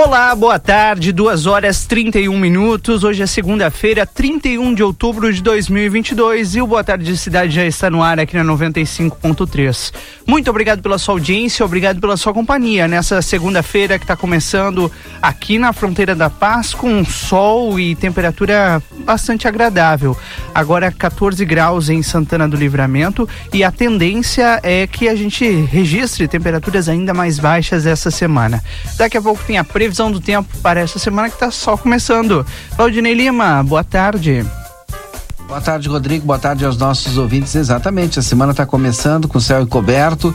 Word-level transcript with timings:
Olá, 0.00 0.32
boa 0.32 0.60
tarde, 0.60 1.10
2 1.10 1.46
horas 1.46 1.84
31 1.84 2.38
minutos. 2.38 3.02
Hoje 3.02 3.20
é 3.20 3.26
segunda-feira, 3.26 4.06
31 4.06 4.72
de 4.72 4.80
outubro 4.80 5.32
de 5.32 5.42
2022 5.42 6.54
e 6.54 6.62
o 6.62 6.68
Boa 6.68 6.84
Tarde 6.84 7.16
Cidade 7.16 7.52
já 7.52 7.66
está 7.66 7.90
no 7.90 8.00
ar 8.00 8.20
aqui 8.20 8.36
na 8.36 8.44
95.3. 8.44 9.92
Muito 10.24 10.48
obrigado 10.50 10.82
pela 10.82 10.98
sua 10.98 11.14
audiência, 11.14 11.66
obrigado 11.66 12.00
pela 12.00 12.16
sua 12.16 12.32
companhia 12.32 12.86
nessa 12.86 13.20
segunda-feira 13.20 13.98
que 13.98 14.04
está 14.04 14.14
começando 14.14 14.90
aqui 15.20 15.58
na 15.58 15.72
fronteira 15.72 16.14
da 16.14 16.30
Paz 16.30 16.72
com 16.72 17.04
sol 17.04 17.80
e 17.80 17.96
temperatura 17.96 18.80
bastante 19.00 19.48
agradável. 19.48 20.16
Agora 20.54 20.92
14 20.92 21.44
graus 21.44 21.88
em 21.88 22.04
Santana 22.04 22.48
do 22.48 22.56
Livramento 22.56 23.28
e 23.52 23.64
a 23.64 23.72
tendência 23.72 24.60
é 24.62 24.86
que 24.86 25.08
a 25.08 25.16
gente 25.16 25.44
registre 25.44 26.28
temperaturas 26.28 26.88
ainda 26.88 27.12
mais 27.12 27.40
baixas 27.40 27.84
essa 27.84 28.12
semana. 28.12 28.62
Daqui 28.96 29.16
a 29.16 29.22
pouco 29.22 29.42
tem 29.44 29.58
a 29.58 29.64
previsão 29.88 30.12
do 30.12 30.20
tempo 30.20 30.48
para 30.58 30.80
essa 30.80 30.98
semana 30.98 31.28
que 31.28 31.34
está 31.34 31.50
só 31.50 31.76
começando. 31.76 32.44
Valdinei 32.76 33.14
Lima, 33.14 33.62
boa 33.62 33.82
tarde. 33.82 34.44
Boa 35.46 35.62
tarde, 35.62 35.88
Rodrigo. 35.88 36.26
Boa 36.26 36.38
tarde 36.38 36.62
aos 36.66 36.76
nossos 36.76 37.16
ouvintes. 37.16 37.54
Exatamente, 37.54 38.18
a 38.18 38.22
semana 38.22 38.50
está 38.50 38.66
começando 38.66 39.26
com 39.26 39.40
céu 39.40 39.62
encoberto. 39.62 40.34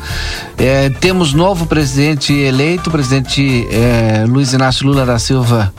É, 0.58 0.90
temos 0.90 1.34
novo 1.34 1.68
presidente 1.68 2.34
eleito, 2.34 2.90
presidente 2.90 3.68
é, 3.70 4.26
Luiz 4.28 4.54
Inácio 4.54 4.88
Lula 4.88 5.06
da 5.06 5.20
Silva 5.20 5.72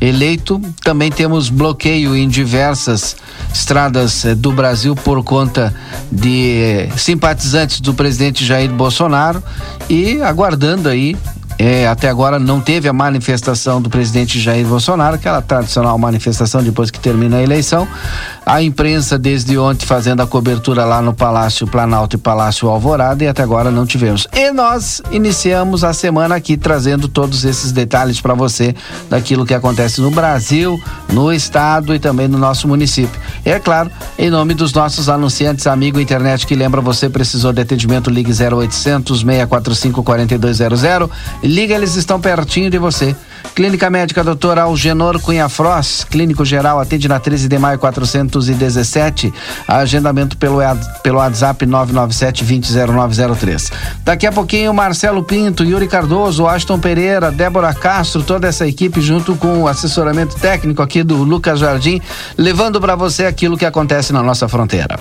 eleito. 0.00 0.58
Também 0.82 1.10
temos 1.10 1.50
bloqueio 1.50 2.16
em 2.16 2.26
diversas 2.26 3.14
estradas 3.52 4.24
é, 4.24 4.34
do 4.34 4.52
Brasil 4.52 4.96
por 4.96 5.22
conta 5.22 5.74
de 6.10 6.88
simpatizantes 6.96 7.80
do 7.80 7.92
presidente 7.92 8.42
Jair 8.42 8.70
Bolsonaro 8.70 9.42
e 9.86 10.22
aguardando 10.22 10.88
aí 10.88 11.14
é, 11.58 11.88
até 11.88 12.08
agora 12.08 12.38
não 12.38 12.60
teve 12.60 12.88
a 12.88 12.92
manifestação 12.92 13.82
do 13.82 13.90
presidente 13.90 14.38
Jair 14.38 14.64
Bolsonaro, 14.64 15.16
aquela 15.16 15.42
tradicional 15.42 15.98
manifestação 15.98 16.62
depois 16.62 16.90
que 16.90 17.00
termina 17.00 17.38
a 17.38 17.42
eleição. 17.42 17.88
A 18.48 18.62
imprensa 18.62 19.18
desde 19.18 19.58
ontem 19.58 19.84
fazendo 19.84 20.22
a 20.22 20.26
cobertura 20.26 20.82
lá 20.86 21.02
no 21.02 21.12
Palácio 21.12 21.66
Planalto 21.66 22.16
e 22.16 22.18
Palácio 22.18 22.66
Alvorada 22.66 23.22
e 23.22 23.28
até 23.28 23.42
agora 23.42 23.70
não 23.70 23.84
tivemos. 23.84 24.26
E 24.32 24.50
nós 24.52 25.02
iniciamos 25.10 25.84
a 25.84 25.92
semana 25.92 26.36
aqui 26.36 26.56
trazendo 26.56 27.08
todos 27.08 27.44
esses 27.44 27.72
detalhes 27.72 28.22
para 28.22 28.32
você 28.32 28.74
daquilo 29.10 29.44
que 29.44 29.52
acontece 29.52 30.00
no 30.00 30.10
Brasil, 30.10 30.82
no 31.12 31.30
estado 31.30 31.94
e 31.94 31.98
também 31.98 32.26
no 32.26 32.38
nosso 32.38 32.66
município. 32.66 33.20
E 33.44 33.50
é 33.50 33.60
claro, 33.60 33.90
em 34.18 34.30
nome 34.30 34.54
dos 34.54 34.72
nossos 34.72 35.10
anunciantes, 35.10 35.66
amigo 35.66 36.00
internet 36.00 36.46
que 36.46 36.54
lembra 36.54 36.80
você 36.80 37.10
precisou 37.10 37.52
de 37.52 37.60
atendimento, 37.60 38.08
ligue 38.08 38.32
0800 38.32 39.20
645 39.20 40.02
4200 40.02 40.82
Liga, 41.42 41.74
eles 41.74 41.96
estão 41.96 42.18
pertinho 42.18 42.70
de 42.70 42.78
você. 42.78 43.14
Clínica 43.54 43.90
Médica 43.90 44.22
Doutor 44.22 44.58
Algenor 44.58 45.20
Cunha 45.20 45.48
Frost, 45.48 46.06
Clínico 46.06 46.44
Geral, 46.44 46.78
atende 46.78 47.08
na 47.08 47.18
13 47.18 47.48
de 47.48 47.58
maio 47.58 47.78
417. 47.78 49.32
Agendamento 49.66 50.36
pelo, 50.36 50.58
pelo 51.02 51.18
WhatsApp 51.18 51.66
997 51.66 52.44
200903. 52.44 53.72
Daqui 54.04 54.26
a 54.26 54.32
pouquinho, 54.32 54.72
Marcelo 54.72 55.22
Pinto, 55.22 55.64
Yuri 55.64 55.88
Cardoso, 55.88 56.46
Aston 56.46 56.78
Pereira, 56.78 57.30
Débora 57.30 57.74
Castro, 57.74 58.22
toda 58.22 58.46
essa 58.46 58.66
equipe, 58.66 59.00
junto 59.00 59.34
com 59.36 59.62
o 59.62 59.68
assessoramento 59.68 60.36
técnico 60.36 60.82
aqui 60.82 61.02
do 61.02 61.16
Lucas 61.16 61.58
Jardim, 61.58 62.00
levando 62.36 62.80
para 62.80 62.94
você 62.94 63.26
aquilo 63.26 63.56
que 63.56 63.66
acontece 63.66 64.12
na 64.12 64.22
nossa 64.22 64.48
fronteira. 64.48 64.98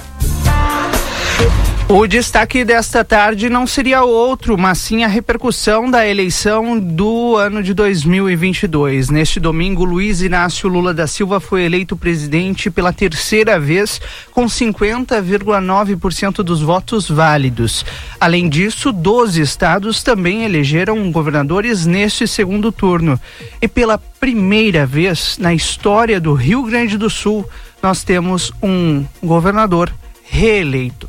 O 1.90 2.06
destaque 2.06 2.66
desta 2.66 3.02
tarde 3.02 3.50
não 3.50 3.66
seria 3.66 4.04
outro, 4.04 4.58
mas 4.58 4.78
sim 4.78 5.06
a 5.06 5.08
repercussão 5.08 5.90
da 5.90 6.06
eleição 6.06 6.78
do 6.78 7.38
ano 7.38 7.64
de 7.64 7.74
2022. 7.74 9.10
Neste 9.10 9.40
domingo, 9.40 9.86
Luiz 9.86 10.22
Inácio 10.22 10.68
Lula 10.68 10.94
da 10.94 11.08
Silva 11.08 11.40
foi 11.40 11.64
eleito 11.64 11.96
presidente 11.96 12.70
pela 12.70 12.92
terceira 12.92 13.58
vez, 13.58 14.02
com 14.34 14.48
50,9% 14.48 16.44
dos 16.44 16.62
votos 16.62 17.10
válidos. 17.10 17.86
Além 18.20 18.50
disso, 18.50 18.92
12 18.92 19.40
estados 19.40 20.04
também 20.04 20.44
elegeram 20.44 21.10
governadores 21.10 21.86
neste 21.86 22.28
segundo 22.28 22.70
turno. 22.70 23.18
E 23.62 23.68
pela 23.68 23.98
primeira 23.98 24.86
vez 24.86 25.38
na 25.38 25.54
história 25.54 26.20
do 26.20 26.34
Rio 26.34 26.64
Grande 26.64 26.98
do 26.98 27.10
Sul, 27.10 27.50
nós 27.82 28.04
temos 28.04 28.52
um 28.62 29.06
governador 29.24 29.90
reeleito. 30.30 31.08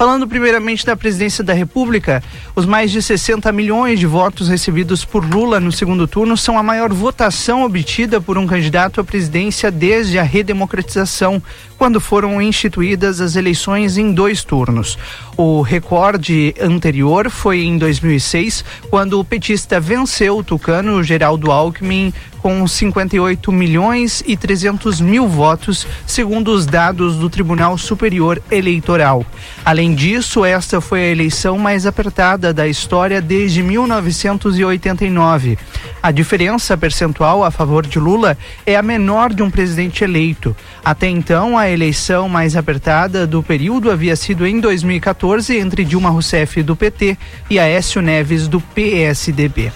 Falando 0.00 0.26
primeiramente 0.26 0.86
da 0.86 0.96
presidência 0.96 1.44
da 1.44 1.52
República, 1.52 2.22
os 2.56 2.64
mais 2.64 2.90
de 2.90 3.02
60 3.02 3.52
milhões 3.52 4.00
de 4.00 4.06
votos 4.06 4.48
recebidos 4.48 5.04
por 5.04 5.22
Lula 5.22 5.60
no 5.60 5.70
segundo 5.70 6.08
turno 6.08 6.38
são 6.38 6.56
a 6.56 6.62
maior 6.62 6.90
votação 6.90 7.64
obtida 7.64 8.18
por 8.18 8.38
um 8.38 8.46
candidato 8.46 8.98
à 8.98 9.04
presidência 9.04 9.70
desde 9.70 10.18
a 10.18 10.22
redemocratização, 10.22 11.42
quando 11.80 11.98
foram 11.98 12.42
instituídas 12.42 13.22
as 13.22 13.36
eleições 13.36 13.96
em 13.96 14.12
dois 14.12 14.44
turnos. 14.44 14.98
O 15.34 15.62
recorde 15.62 16.54
anterior 16.60 17.30
foi 17.30 17.62
em 17.62 17.78
2006, 17.78 18.62
quando 18.90 19.18
o 19.18 19.24
petista 19.24 19.80
venceu 19.80 20.36
o 20.36 20.44
tucano 20.44 21.02
Geraldo 21.02 21.50
Alckmin 21.50 22.12
com 22.42 22.66
58 22.66 23.52
milhões 23.52 24.22
e 24.26 24.36
300 24.36 25.00
mil 25.00 25.28
votos, 25.28 25.86
segundo 26.06 26.52
os 26.52 26.66
dados 26.66 27.16
do 27.16 27.30
Tribunal 27.30 27.76
Superior 27.78 28.42
Eleitoral. 28.50 29.24
Além 29.64 29.94
disso, 29.94 30.44
esta 30.44 30.80
foi 30.80 31.00
a 31.00 31.10
eleição 31.10 31.58
mais 31.58 31.86
apertada 31.86 32.52
da 32.52 32.66
história 32.66 33.20
desde 33.20 33.62
1989. 33.62 35.58
A 36.02 36.10
diferença 36.10 36.76
percentual 36.76 37.44
a 37.44 37.50
favor 37.50 37.86
de 37.86 37.98
Lula 37.98 38.36
é 38.64 38.76
a 38.76 38.82
menor 38.82 39.32
de 39.32 39.42
um 39.42 39.50
presidente 39.50 40.02
eleito. 40.02 40.56
Até 40.84 41.08
então, 41.08 41.58
a 41.58 41.69
eleição 41.70 42.28
mais 42.28 42.56
apertada 42.56 43.26
do 43.26 43.42
período 43.42 43.90
havia 43.90 44.14
sido 44.16 44.46
em 44.46 44.60
2014 44.60 45.56
entre 45.56 45.82
Dilma 45.84 46.10
Rousseff 46.10 46.62
do 46.62 46.76
PT 46.76 47.16
e 47.48 47.58
Aécio 47.58 48.02
Neves 48.02 48.46
do 48.48 48.60
PSDB. 48.60 49.72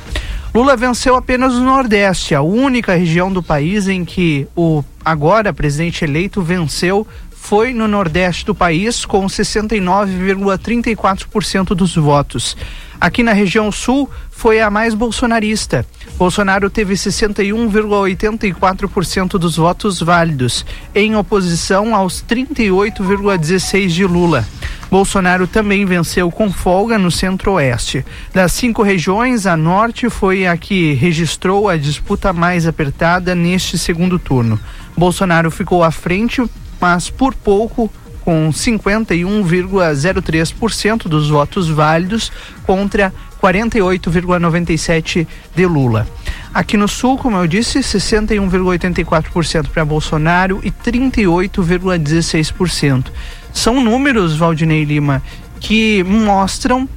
Lula 0.54 0.76
venceu 0.76 1.16
apenas 1.16 1.54
o 1.54 1.64
Nordeste, 1.64 2.34
a 2.34 2.42
única 2.42 2.94
região 2.94 3.32
do 3.32 3.42
país 3.42 3.88
em 3.88 4.04
que 4.04 4.46
o 4.56 4.84
agora 5.04 5.52
presidente 5.52 6.04
eleito 6.04 6.40
venceu 6.42 7.06
foi 7.30 7.74
no 7.74 7.86
Nordeste 7.86 8.46
do 8.46 8.54
país 8.54 9.04
com 9.04 9.26
69,34% 9.26 11.74
dos 11.74 11.94
votos. 11.96 12.56
Aqui 13.00 13.22
na 13.22 13.32
região 13.32 13.72
sul 13.72 14.10
foi 14.30 14.60
a 14.60 14.70
mais 14.70 14.94
bolsonarista. 14.94 15.84
Bolsonaro 16.16 16.70
teve 16.70 16.94
61,84% 16.94 19.38
dos 19.38 19.56
votos 19.56 20.00
válidos, 20.00 20.64
em 20.94 21.14
oposição 21.16 21.94
aos 21.94 22.22
38,16% 22.22 23.88
de 23.88 24.04
Lula. 24.04 24.46
Bolsonaro 24.90 25.46
também 25.46 25.84
venceu 25.84 26.30
com 26.30 26.50
folga 26.52 26.98
no 26.98 27.10
centro-oeste. 27.10 28.04
Das 28.32 28.52
cinco 28.52 28.82
regiões, 28.82 29.46
a 29.46 29.54
norte 29.56 30.08
foi 30.08 30.46
a 30.46 30.56
que 30.56 30.92
registrou 30.92 31.68
a 31.68 31.76
disputa 31.76 32.32
mais 32.32 32.66
apertada 32.66 33.34
neste 33.34 33.76
segundo 33.76 34.18
turno. 34.18 34.58
Bolsonaro 34.96 35.50
ficou 35.50 35.82
à 35.82 35.90
frente, 35.90 36.42
mas 36.80 37.10
por 37.10 37.34
pouco 37.34 37.90
com 38.24 38.48
51,03% 38.50 41.08
dos 41.08 41.28
votos 41.28 41.68
válidos 41.68 42.30
contra 42.64 43.12
48,97% 43.42 45.26
de 45.54 45.66
Lula. 45.66 46.08
Aqui 46.52 46.76
no 46.78 46.88
Sul, 46.88 47.16
como 47.18 47.36
eu 47.36 47.46
disse, 47.46 47.78
61,84% 47.80 49.68
para 49.68 49.84
Bolsonaro 49.84 50.60
e 50.64 50.70
38,16%. 50.70 53.08
São 53.52 53.84
números, 53.84 54.36
Valdinei 54.36 54.84
Lima, 54.84 55.22
que 55.60 56.02
mostram 56.04 56.88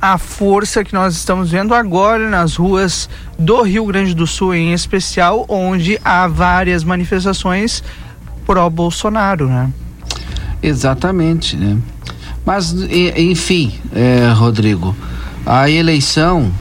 a 0.00 0.16
força 0.18 0.84
que 0.84 0.94
nós 0.94 1.16
estamos 1.16 1.50
vendo 1.50 1.74
agora 1.74 2.30
nas 2.30 2.54
ruas 2.54 3.10
do 3.38 3.62
Rio 3.62 3.84
Grande 3.86 4.14
do 4.14 4.26
Sul, 4.26 4.54
em 4.54 4.72
especial, 4.72 5.44
onde 5.48 5.98
há 6.04 6.28
várias 6.28 6.84
manifestações 6.84 7.82
pró-Bolsonaro, 8.46 9.48
né? 9.48 9.72
Exatamente, 10.62 11.56
né? 11.56 11.76
Mas, 12.44 12.74
enfim, 13.16 13.72
é, 13.92 14.30
Rodrigo, 14.32 14.94
a 15.44 15.68
eleição 15.68 16.52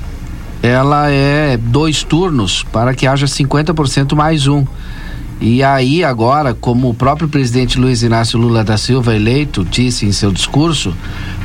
ela 0.61 1.11
é 1.11 1.57
dois 1.57 2.03
turnos 2.03 2.63
para 2.63 2.95
que 2.95 3.05
haja 3.05 3.27
50% 3.27 4.15
mais 4.15 4.47
um. 4.47 4.65
E 5.39 5.61
aí 5.61 6.03
agora, 6.03 6.53
como 6.53 6.89
o 6.89 6.93
próprio 6.93 7.27
presidente 7.27 7.77
Luiz 7.77 8.01
Inácio 8.01 8.39
Lula 8.39 8.63
da 8.63 8.77
Silva 8.77 9.15
eleito 9.15 9.63
disse 9.63 10.05
em 10.05 10.11
seu 10.11 10.31
discurso, 10.31 10.95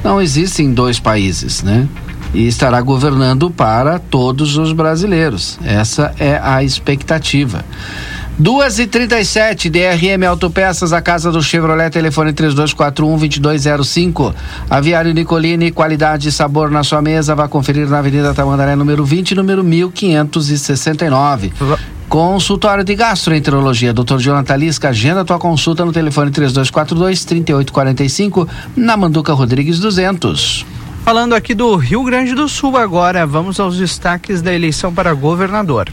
não 0.02 0.22
existem 0.22 0.72
dois 0.72 0.98
países, 0.98 1.62
né? 1.62 1.86
E 2.32 2.46
estará 2.46 2.80
governando 2.80 3.50
para 3.50 3.98
todos 3.98 4.56
os 4.56 4.72
brasileiros. 4.72 5.58
Essa 5.64 6.14
é 6.18 6.40
a 6.42 6.62
expectativa. 6.62 7.64
Duas 8.40 8.78
e 8.78 8.86
trinta 8.86 9.20
e 9.20 9.24
sete, 9.24 9.68
DRM 9.68 10.24
Autopeças, 10.26 10.94
a 10.94 11.02
casa 11.02 11.30
do 11.30 11.42
Chevrolet, 11.42 11.90
telefone 11.90 12.32
três 12.32 12.54
dois 12.54 12.72
quatro 12.72 13.06
um 13.06 13.14
vinte 13.18 13.38
dois 13.38 13.60
zero 13.60 13.84
cinco. 13.84 14.34
Aviário 14.70 15.12
Nicolini, 15.12 15.70
qualidade 15.70 16.30
e 16.30 16.32
sabor 16.32 16.70
na 16.70 16.82
sua 16.82 17.02
mesa, 17.02 17.34
vá 17.34 17.46
conferir 17.46 17.86
na 17.86 17.98
Avenida 17.98 18.32
Tamandaré, 18.32 18.74
número 18.74 19.04
20, 19.04 19.34
número 19.34 19.62
mil 19.62 19.90
quinhentos 19.90 20.48
e 20.48 20.58
sessenta 20.58 21.04
e 21.04 21.10
nove. 21.10 21.52
Consultório 22.08 22.82
de 22.82 22.94
Gastroenterologia, 22.94 23.92
Dr. 23.92 24.16
Jonathan 24.16 24.56
Lisca, 24.56 24.88
agenda 24.88 25.22
tua 25.22 25.38
consulta 25.38 25.84
no 25.84 25.92
telefone 25.92 26.30
3242 26.30 27.26
3845, 27.26 28.48
na 28.74 28.96
Manduca 28.96 29.34
Rodrigues 29.34 29.78
200. 29.78 30.64
Falando 31.04 31.34
aqui 31.34 31.54
do 31.54 31.76
Rio 31.76 32.02
Grande 32.04 32.34
do 32.34 32.48
Sul 32.48 32.78
agora, 32.78 33.26
vamos 33.26 33.60
aos 33.60 33.76
destaques 33.76 34.40
da 34.40 34.50
eleição 34.50 34.94
para 34.94 35.12
governador. 35.12 35.90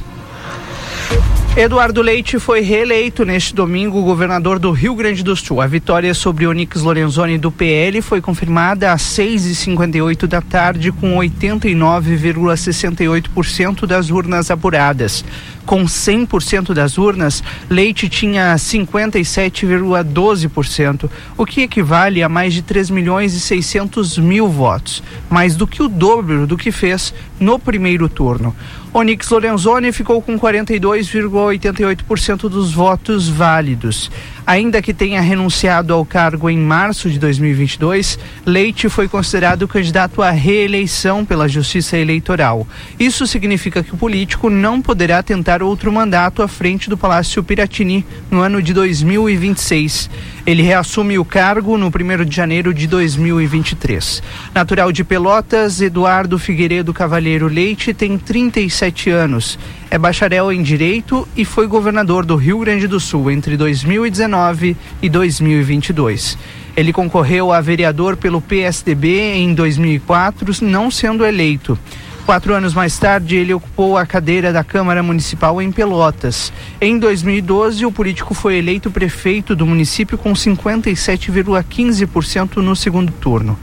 Eduardo 1.57 2.01
Leite 2.03 2.37
foi 2.37 2.61
reeleito 2.61 3.25
neste 3.25 3.55
domingo 3.55 4.03
governador 4.03 4.59
do 4.59 4.69
Rio 4.69 4.93
Grande 4.93 5.23
do 5.23 5.35
Sul. 5.35 5.59
A 5.59 5.65
vitória 5.65 6.13
sobre 6.13 6.45
Onix 6.45 6.83
Lorenzoni 6.83 7.39
do 7.39 7.51
PL 7.51 7.99
foi 8.03 8.21
confirmada 8.21 8.91
às 8.91 9.01
6h58 9.01 10.27
da 10.27 10.39
tarde, 10.39 10.91
com 10.91 11.15
89,68% 11.15 13.87
das 13.87 14.11
urnas 14.11 14.51
apuradas. 14.51 15.25
Com 15.67 15.83
100% 15.83 16.73
das 16.73 16.97
urnas, 16.97 17.43
Leite 17.69 18.07
tinha 18.07 18.55
57,12%, 18.55 21.09
o 21.35 21.45
que 21.45 21.61
equivale 21.61 22.23
a 22.23 22.29
mais 22.29 22.53
de 22.53 22.61
3 22.61 22.89
milhões 22.89 23.33
e 23.33 23.39
600 23.41 24.17
mil 24.17 24.47
votos, 24.47 25.03
mais 25.29 25.57
do 25.57 25.67
que 25.67 25.83
o 25.83 25.89
dobro 25.89 26.47
do 26.47 26.55
que 26.55 26.71
fez 26.71 27.13
no 27.37 27.59
primeiro 27.59 28.07
turno. 28.07 28.55
Onix 28.93 29.29
Lorenzoni 29.29 29.91
ficou 29.91 30.21
com 30.21 30.39
42,88% 30.39 32.47
dos 32.47 32.71
votos 32.71 33.27
válidos. 33.27 34.09
Ainda 34.47 34.81
que 34.81 34.93
tenha 34.93 35.19
renunciado 35.19 35.93
ao 35.93 36.05
cargo 36.05 36.49
em 36.49 36.57
março 36.57 37.09
de 37.09 37.19
2022, 37.19 38.17
Leite 38.45 38.87
foi 38.87 39.05
considerado 39.05 39.67
candidato 39.67 40.21
à 40.21 40.31
reeleição 40.31 41.25
pela 41.25 41.49
Justiça 41.49 41.97
Eleitoral. 41.97 42.65
Isso 42.97 43.27
significa 43.27 43.83
que 43.83 43.93
o 43.93 43.97
político 43.97 44.49
não 44.49 44.81
poderá 44.81 45.21
tentar 45.21 45.61
outro 45.61 45.91
mandato 45.91 46.41
à 46.41 46.47
frente 46.47 46.89
do 46.89 46.97
Palácio 46.97 47.43
Piratini 47.43 48.05
no 48.31 48.39
ano 48.39 48.61
de 48.61 48.73
2026. 48.73 50.09
Ele 50.47 50.63
reassume 50.63 51.19
o 51.19 51.25
cargo 51.25 51.77
no 51.77 51.87
1 51.87 52.23
de 52.23 52.33
janeiro 52.33 52.73
de 52.73 52.87
2023. 52.87 54.23
Natural 54.55 54.93
de 54.93 55.03
Pelotas, 55.03 55.81
Eduardo 55.81 56.39
Figueiredo 56.39 56.93
Cavalheiro 56.93 57.47
Leite 57.47 57.93
tem 57.93 58.17
37 58.17 59.09
anos. 59.09 59.59
É 59.91 59.97
bacharel 59.97 60.49
em 60.53 60.63
Direito 60.63 61.27
e 61.35 61.43
foi 61.43 61.67
governador 61.67 62.25
do 62.25 62.37
Rio 62.37 62.59
Grande 62.59 62.87
do 62.87 62.97
Sul 62.97 63.29
entre 63.29 63.57
2019 63.57 64.77
e 65.01 65.09
2022. 65.09 66.37
Ele 66.77 66.93
concorreu 66.93 67.51
a 67.51 67.59
vereador 67.59 68.15
pelo 68.15 68.39
PSDB 68.39 69.33
em 69.33 69.53
2004, 69.53 70.63
não 70.63 70.89
sendo 70.89 71.25
eleito. 71.25 71.77
Quatro 72.27 72.53
anos 72.53 72.73
mais 72.73 72.99
tarde, 72.99 73.37
ele 73.37 73.53
ocupou 73.53 73.97
a 73.97 74.05
cadeira 74.05 74.51
da 74.51 74.61
Câmara 74.61 75.01
Municipal 75.01 75.61
em 75.61 75.71
Pelotas. 75.71 76.51
Em 76.81 76.99
2012, 76.99 77.85
o 77.85 77.91
político 77.91 78.33
foi 78.33 78.57
eleito 78.57 78.91
prefeito 78.91 79.55
do 79.55 79.65
município 79.65 80.17
com 80.17 80.33
57,15% 80.33 82.57
no 82.57 82.75
segundo 82.75 83.13
turno. 83.13 83.57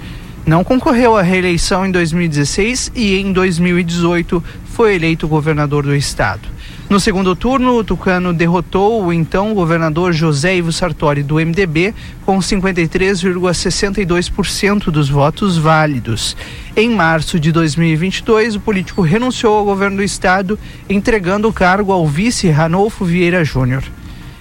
Não 0.47 0.65
concorreu 0.65 1.15
à 1.15 1.21
reeleição 1.21 1.85
em 1.85 1.91
2016 1.91 2.91
e 2.95 3.19
em 3.19 3.35
2018 3.35 4.43
foi 4.75 4.97
eleito 4.97 5.27
governador 5.29 5.85
do 5.85 5.95
estado. 5.95 6.49
No 6.91 6.99
segundo 6.99 7.37
turno, 7.37 7.79
o 7.79 7.85
Tucano 7.85 8.35
derrotou 8.35 9.05
o 9.05 9.13
então 9.13 9.55
governador 9.55 10.13
José 10.13 10.57
Ivo 10.57 10.73
Sartori 10.73 11.23
do 11.23 11.37
MDB 11.37 11.95
com 12.27 12.41
53,62% 12.41 14.91
dos 14.91 15.09
votos 15.09 15.57
válidos. 15.57 16.37
Em 16.77 16.91
março 16.91 17.39
de 17.39 17.53
2022, 17.53 18.57
o 18.57 18.61
político 18.61 19.01
renunciou 19.01 19.57
ao 19.57 19.65
governo 19.65 19.99
do 19.99 20.03
estado, 20.03 20.59
entregando 20.89 21.49
o 21.49 21.53
cargo 21.53 21.93
ao 21.93 22.09
vice 22.09 22.51
Ranolfo 22.51 23.05
Vieira 23.05 23.45
Júnior. 23.45 23.85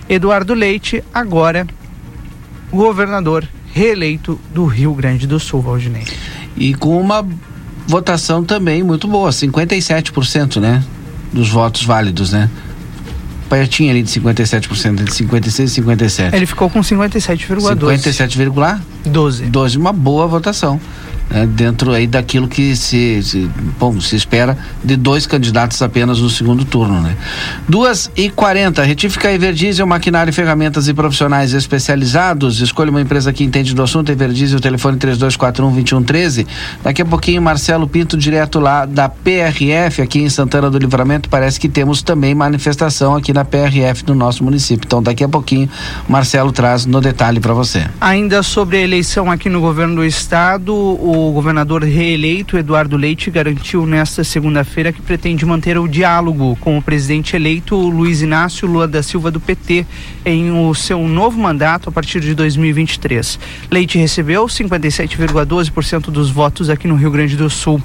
Eduardo 0.09 0.56
Leite, 0.56 1.03
agora 1.13 1.68
governador 2.71 3.47
reeleito 3.71 4.39
do 4.51 4.65
Rio 4.65 4.95
Grande 4.95 5.27
do 5.27 5.39
Sul, 5.39 5.62
Valdinei. 5.62 6.07
E 6.57 6.74
com 6.74 7.00
uma 7.00 7.24
votação 7.88 8.44
também 8.44 8.83
muito 8.83 9.07
boa, 9.07 9.30
57%, 9.30 10.59
né? 10.59 10.83
dos 11.33 11.50
votos 11.50 11.83
válidos, 11.83 12.31
né? 12.31 12.50
Pertinho 13.50 13.91
ali 13.91 14.01
de 14.03 14.09
57%, 14.09 15.01
entre 15.01 15.13
56 15.13 15.71
e 15.71 15.74
57. 15.74 16.35
Ele 16.35 16.45
ficou 16.45 16.69
com 16.69 16.80
57,12. 16.80 17.75
57,12? 19.06 19.50
12, 19.50 19.77
uma 19.77 19.91
boa 19.91 20.27
votação 20.27 20.80
né, 21.33 21.47
dentro 21.47 21.91
aí 21.91 22.06
daquilo 22.06 22.47
que 22.47 22.75
se, 22.75 23.21
se, 23.24 23.50
bom, 23.80 24.00
se 24.00 24.15
espera 24.15 24.57
de 24.83 24.95
dois 24.95 25.25
candidatos 25.25 25.81
apenas 25.81 26.19
no 26.19 26.30
segundo 26.30 26.63
turno, 26.63 27.01
né? 27.01 27.18
Duas 27.68 28.12
e 28.15 28.30
quarenta, 28.30 28.83
retífica 28.83 29.31
Everdiesel, 29.31 29.88
maquinário, 29.88 30.31
ferramentas 30.31 30.88
e 30.88 30.94
profissionais 30.94 31.53
especializados, 31.53 32.62
escolha 32.62 32.91
uma 32.91 33.01
empresa 33.01 33.33
que 33.33 33.44
entende 33.44 33.74
do 33.74 33.81
assunto, 33.81 34.12
Everdiesel, 34.12 34.59
telefone 34.59 34.97
três 34.97 35.18
dois 35.18 35.35
quatro 35.35 35.65
um 35.65 35.71
vinte 35.71 35.95
um 35.95 36.03
treze, 36.03 36.45
daqui 36.83 37.01
a 37.01 37.06
pouquinho 37.06 37.41
Marcelo 37.41 37.88
Pinto, 37.88 38.15
direto 38.15 38.59
lá 38.59 38.86
da 38.86 39.09
PRF, 39.09 40.01
aqui 40.01 40.19
em 40.19 40.29
Santana 40.29 40.69
do 40.69 40.77
Livramento, 40.77 41.29
parece 41.29 41.59
que 41.59 41.68
temos 41.68 42.03
também 42.03 42.36
manifestação 42.36 43.15
aqui 43.15 43.33
na 43.33 43.44
PRF 43.44 44.03
do 44.03 44.13
nosso 44.13 44.44
município, 44.44 44.86
então 44.86 45.01
daqui 45.01 45.24
a 45.24 45.29
pouquinho 45.29 45.69
Marcelo 46.07 46.51
traz 46.51 46.86
no 46.86 47.01
detalhe 47.01 47.39
para 47.39 47.53
você. 47.53 47.86
Ainda 48.00 48.44
sobre 48.44 48.77
a 48.77 48.81
eleição 48.81 49.31
aqui 49.31 49.50
no 49.50 49.59
governo 49.59 49.95
do 49.95 50.06
estado, 50.06 50.74
o 50.74 51.23
o 51.30 51.31
governador 51.31 51.84
reeleito 51.84 52.58
Eduardo 52.58 52.98
Leite 52.98 53.31
garantiu 53.31 53.86
nesta 53.86 54.24
segunda-feira 54.24 54.92
que 54.92 55.02
pretende 55.02 55.46
manter 55.46 55.78
o 55.78 55.88
diálogo 55.88 56.58
com 56.60 56.78
o 56.78 56.81
presidente 56.81 57.36
eleito 57.36 57.75
Luiz 57.75 58.22
Inácio 58.22 58.68
Lula 58.68 58.88
da 58.88 59.02
Silva 59.02 59.31
do 59.31 59.40
PT 59.40 59.86
em 60.25 60.52
o 60.52 60.74
seu 60.74 61.08
novo 61.08 61.40
mandato 61.40 61.90
a 61.90 61.92
partir 61.92 62.20
de 62.20 62.36
2023. 62.36 63.40
Leite 63.72 63.98
recebeu 63.98 64.46
57,12% 64.46 66.12
dos 66.12 66.30
votos 66.30 66.70
aqui 66.70 66.88
no 66.88 66.96
Rio 66.96 67.12
Grande 67.12 67.38
do 67.38 67.50
Sul. 67.50 67.81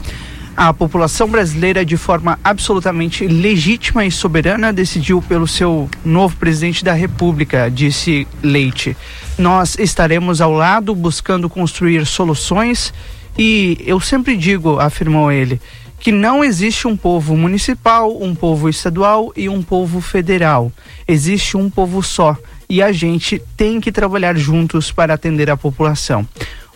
A 0.57 0.75
população 0.75 1.29
brasileira, 1.29 1.85
de 1.85 1.97
forma 1.97 2.37
absolutamente 2.43 3.25
legítima 3.29 4.05
e 4.05 4.11
soberana, 4.11 4.73
decidiu 4.73 5.23
pelo 5.23 5.47
seu 5.47 5.89
novo 6.05 6.37
presidente 6.37 6.85
da 6.85 6.93
República, 6.93 7.71
disse 7.71 8.27
Leite. 8.43 8.97
Nós 9.39 9.79
estaremos 9.79 10.41
ao 10.41 10.51
lado 10.51 10.93
buscando 10.97 11.49
construir 11.49 12.05
soluções 12.05 12.93
e 13.39 13.79
eu 13.87 14.01
sempre 14.01 14.37
digo, 14.37 14.81
afirmou 14.81 15.31
ele, 15.31 15.61
que 16.01 16.11
não 16.11 16.45
existe 16.45 16.89
um 16.89 16.97
povo 16.97 17.37
municipal, 17.37 18.21
um 18.21 18.35
povo 18.35 18.69
estadual 18.69 19.33
e 19.37 19.49
um 19.49 19.63
povo 19.63 20.01
federal. 20.01 20.73
Existe 21.07 21.57
um 21.57 21.71
povo 21.71 22.03
só 22.03 22.37
e 22.69 22.83
a 22.83 22.93
gente 22.93 23.41
tem 23.57 23.81
que 23.81 23.93
trabalhar 23.93 24.37
juntos 24.37 24.91
para 24.91 25.15
atender 25.15 25.51
a 25.51 25.57
população. 25.57 26.27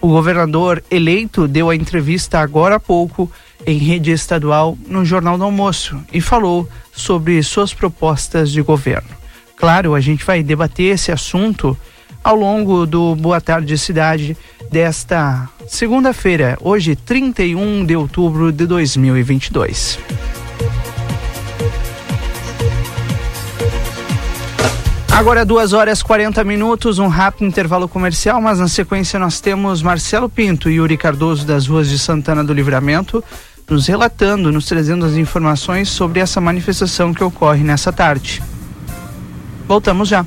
O 0.01 0.09
governador 0.09 0.83
eleito 0.91 1.47
deu 1.47 1.71
a 1.71 1.77
entrevista 1.77 2.41
agora 2.41 2.77
há 2.77 2.81
pouco 2.81 3.31
em 3.65 3.79
rede 3.79 4.11
estadual 4.11 4.77
no 4.87 5.05
Jornal 5.05 5.39
do 5.39 5.45
Almoço 5.45 6.01
e 6.13 6.21
falou 6.21 6.69
sobre 6.93 7.43
suas 7.43 7.73
propostas 7.73 8.51
de 8.51 8.61
governo. 8.63 9.11
Claro, 9.57 9.95
a 9.95 10.01
gente 10.01 10.25
vai 10.25 10.43
debater 10.43 10.95
esse 10.95 11.13
assunto 11.13 11.79
ao 12.23 12.37
longo 12.37 12.87
do 12.87 13.15
Boa 13.15 13.41
Tarde 13.41 13.77
Cidade 13.77 14.37
desta 14.71 15.49
segunda-feira, 15.67 16.57
hoje 16.61 16.97
31 16.97 17.85
de 17.85 17.97
outubro 17.97 18.53
de 18.53 18.67
2022. 18.67 19.99
Agora 25.11 25.45
duas 25.45 25.73
horas 25.73 26.03
40 26.03 26.43
minutos, 26.43 26.99
um 26.99 27.07
rápido 27.07 27.47
intervalo 27.47 27.87
comercial, 27.87 28.41
mas 28.41 28.59
na 28.59 28.67
sequência 28.67 29.19
nós 29.19 29.41
temos 29.41 29.83
Marcelo 29.83 30.29
Pinto 30.29 30.71
e 30.71 30.75
Yuri 30.75 30.97
Cardoso 30.97 31.47
das 31.47 31.67
ruas 31.67 31.89
de 31.89 31.99
Santana 31.99 32.43
do 32.43 32.53
Livramento 32.53 33.23
nos 33.69 33.87
relatando, 33.87 34.53
nos 34.53 34.67
trazendo 34.67 35.05
as 35.05 35.15
informações 35.15 35.89
sobre 35.89 36.21
essa 36.21 36.41
manifestação 36.41 37.15
que 37.15 37.25
ocorre 37.25 37.63
nessa 37.65 37.93
tarde. 37.93 38.43
Voltamos 39.67 40.09
já. 40.09 40.27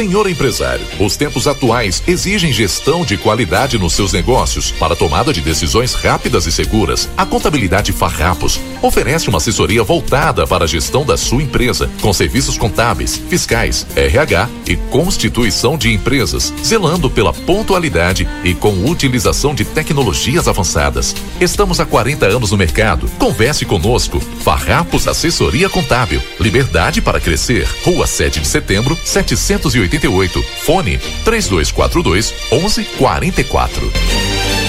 Senhor 0.00 0.30
empresário, 0.30 0.86
os 0.98 1.14
tempos 1.14 1.46
atuais 1.46 2.02
exigem 2.06 2.50
gestão 2.50 3.04
de 3.04 3.18
qualidade 3.18 3.78
nos 3.78 3.92
seus 3.92 4.14
negócios 4.14 4.70
para 4.70 4.96
tomada 4.96 5.30
de 5.30 5.42
decisões 5.42 5.92
rápidas 5.92 6.46
e 6.46 6.52
seguras. 6.52 7.06
A 7.18 7.26
Contabilidade 7.26 7.92
Farrapos 7.92 8.58
oferece 8.80 9.28
uma 9.28 9.36
assessoria 9.36 9.82
voltada 9.82 10.46
para 10.46 10.64
a 10.64 10.66
gestão 10.66 11.04
da 11.04 11.18
sua 11.18 11.42
empresa, 11.42 11.90
com 12.00 12.14
serviços 12.14 12.56
contábeis, 12.56 13.20
fiscais, 13.28 13.86
RH 13.94 14.48
e 14.66 14.76
constituição 14.76 15.76
de 15.76 15.92
empresas, 15.92 16.50
zelando 16.64 17.10
pela 17.10 17.34
pontualidade 17.34 18.26
e 18.42 18.54
com 18.54 18.86
utilização 18.86 19.54
de 19.54 19.66
tecnologias 19.66 20.48
avançadas. 20.48 21.14
Estamos 21.38 21.78
há 21.78 21.84
40 21.84 22.24
anos 22.24 22.52
no 22.52 22.56
mercado. 22.56 23.06
Converse 23.18 23.66
conosco. 23.66 24.18
Farrapos 24.42 25.06
Assessoria 25.06 25.68
Contábil. 25.68 26.22
Liberdade 26.40 27.02
para 27.02 27.20
crescer. 27.20 27.68
Rua 27.84 28.06
7 28.06 28.40
de 28.40 28.48
Setembro, 28.48 28.98
788. 29.90 30.42
Fone 30.62 30.98
3242 31.24 32.34
1144. 32.50 34.59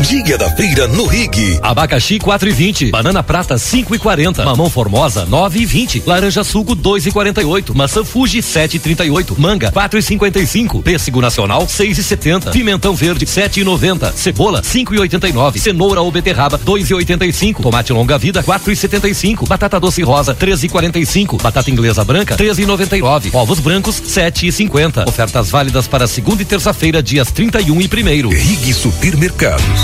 Dia 0.00 0.36
da 0.36 0.50
feira 0.50 0.86
no 0.88 1.06
Rig. 1.06 1.58
Abacaxi 1.62 2.18
4 2.18 2.48
e 2.48 2.52
20, 2.52 2.90
banana 2.90 3.22
prata 3.22 3.56
5 3.56 3.94
e 3.94 3.98
40, 3.98 4.44
mamão 4.44 4.68
formosa 4.68 5.24
9 5.24 5.60
e 5.60 5.64
20, 5.64 6.02
laranja 6.06 6.42
suco 6.42 6.74
2 6.74 7.06
e 7.06 7.10
48, 7.12 7.74
maçã 7.74 8.04
Fuji 8.04 8.42
7 8.42 8.76
e 8.76 8.80
38, 8.80 9.40
manga 9.40 9.70
4 9.70 9.98
e 9.98 10.02
55, 10.02 10.82
pêssego 10.82 11.20
nacional 11.20 11.66
6 11.68 11.98
e 11.98 12.02
70, 12.02 12.50
pimentão 12.50 12.94
verde 12.94 13.26
7 13.26 13.60
e 13.60 13.64
90, 13.64 14.12
cebola 14.12 14.62
5 14.62 14.94
e 14.94 14.98
89, 14.98 15.58
cenoura 15.58 16.00
ou 16.00 16.10
beterraba 16.10 16.58
2 16.58 16.90
e 16.90 16.94
85, 16.94 17.62
tomate 17.62 17.92
longa 17.92 18.18
vida 18.18 18.42
4 18.42 18.72
e 18.72 18.76
75, 18.76 19.46
batata 19.46 19.78
doce 19.78 20.02
rosa 20.02 20.34
13 20.34 20.66
e 20.66 20.68
45, 20.68 21.36
batata 21.38 21.70
inglesa 21.70 22.04
branca 22.04 22.36
13 22.36 22.62
e 22.62 22.66
99, 22.66 23.30
ovos 23.32 23.60
brancos 23.60 24.02
7 24.04 24.48
e 24.48 24.52
50. 24.52 25.08
Ofertas 25.08 25.50
válidas 25.50 25.86
para 25.86 26.06
segunda 26.06 26.42
e 26.42 26.44
terça-feira, 26.44 27.02
dias 27.02 27.30
31 27.30 27.80
e 27.80 27.88
primeiro. 27.88 28.28
Rig 28.28 28.72
Supermercados. 28.72 29.83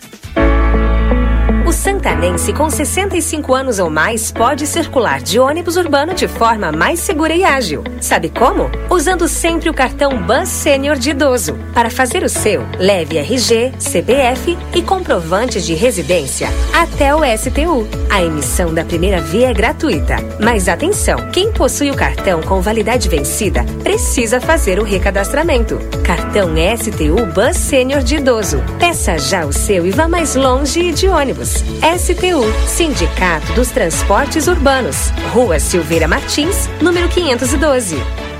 O 1.71 1.73
santanense 1.73 2.51
com 2.51 2.69
65 2.69 3.55
anos 3.55 3.79
ou 3.79 3.89
mais 3.89 4.29
pode 4.29 4.67
circular 4.67 5.21
de 5.21 5.39
ônibus 5.39 5.77
urbano 5.77 6.13
de 6.13 6.27
forma 6.27 6.69
mais 6.69 6.99
segura 6.99 7.33
e 7.33 7.45
ágil. 7.45 7.81
Sabe 8.01 8.27
como? 8.27 8.69
Usando 8.89 9.25
sempre 9.25 9.69
o 9.69 9.73
cartão 9.73 10.21
Bus 10.21 10.49
Sênior 10.49 10.97
de 10.97 11.11
idoso. 11.11 11.57
Para 11.73 11.89
fazer 11.89 12.23
o 12.23 12.29
seu, 12.29 12.65
leve 12.77 13.17
RG, 13.17 13.71
CPF 13.79 14.57
e 14.75 14.81
comprovante 14.81 15.61
de 15.61 15.73
residência 15.73 16.49
até 16.73 17.15
o 17.15 17.21
STU. 17.37 17.87
A 18.09 18.21
emissão 18.21 18.73
da 18.73 18.83
primeira 18.83 19.21
via 19.21 19.51
é 19.51 19.53
gratuita. 19.53 20.17
Mas 20.43 20.67
atenção, 20.67 21.31
quem 21.31 21.53
possui 21.53 21.89
o 21.89 21.95
cartão 21.95 22.41
com 22.41 22.59
validade 22.59 23.07
vencida 23.07 23.63
precisa 23.81 24.41
fazer 24.41 24.77
o 24.77 24.83
recadastramento. 24.83 25.79
Cartão 26.03 26.49
STU 26.77 27.25
Bus 27.27 27.55
Sênior 27.55 28.03
de 28.03 28.17
idoso. 28.17 28.61
Peça 28.77 29.17
já 29.17 29.45
o 29.45 29.53
seu 29.53 29.87
e 29.87 29.91
vá 29.91 30.09
mais 30.09 30.35
longe 30.35 30.91
de 30.91 31.07
ônibus. 31.07 31.60
STU, 31.97 32.43
Sindicato 32.67 33.53
dos 33.53 33.69
Transportes 33.69 34.47
Urbanos, 34.47 35.11
Rua 35.33 35.59
Silveira 35.59 36.07
Martins, 36.07 36.69
número 36.81 37.07
512. 37.09 38.30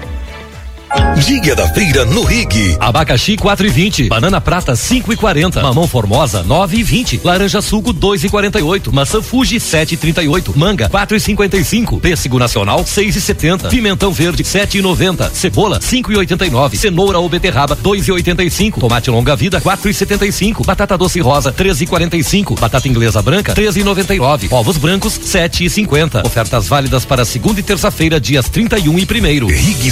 Dia 1.16 1.56
da 1.56 1.68
feira 1.70 2.04
no 2.04 2.24
Rig. 2.24 2.76
Abacaxi 2.80 3.38
4 3.38 3.66
e 3.66 3.70
20, 3.70 4.10
banana 4.10 4.42
prata 4.42 4.76
5 4.76 5.14
e 5.14 5.16
40, 5.16 5.62
mamão 5.62 5.88
formosa 5.88 6.44
9 6.44 6.78
e 6.78 6.84
20, 6.84 7.22
laranja 7.24 7.62
suco 7.62 7.94
2 7.94 8.26
e 8.26 8.30
48, 8.30 8.94
maçã 8.94 9.22
Fuji 9.22 9.60
7 9.60 9.94
e 9.94 9.98
38, 9.98 10.58
manga 10.58 10.90
4 10.90 11.16
e 11.16 11.20
55, 11.20 12.00
pêssego 12.00 12.38
nacional 12.38 12.86
6 12.86 13.16
e 13.16 13.22
70, 13.22 13.70
pimentão 13.70 14.12
verde 14.12 14.44
7 14.44 14.80
e 14.80 14.82
90, 14.82 15.30
cebola 15.30 15.80
5 15.80 16.12
e 16.12 16.18
89, 16.18 16.78
cenoura 16.78 17.20
ou 17.20 17.30
beterraba 17.30 17.76
2 17.76 18.08
e 18.08 18.12
85, 18.12 18.80
tomate 18.80 19.10
longa 19.10 19.36
vida 19.36 19.62
4 19.62 19.90
e 19.90 19.94
75, 19.94 20.66
batata 20.66 20.98
doce 20.98 21.22
rosa 21.22 21.52
13 21.52 21.86
e 21.86 21.88
45, 21.88 22.56
batata 22.56 22.88
inglesa 22.88 23.22
branca 23.22 23.54
13 23.54 23.80
e 23.80 23.84
99, 23.84 24.48
ovos 24.52 24.78
brancos 24.78 25.14
7 25.24 25.66
e 25.66 25.70
50. 25.70 26.26
Ofertas 26.26 26.68
válidas 26.68 27.06
para 27.06 27.24
segunda 27.24 27.60
e 27.60 27.64
terça-feira, 27.64 28.20
dias 28.20 28.50
31 28.50 29.00
e 29.00 29.06
primeiro. 29.06 29.48
Rig 29.48 29.92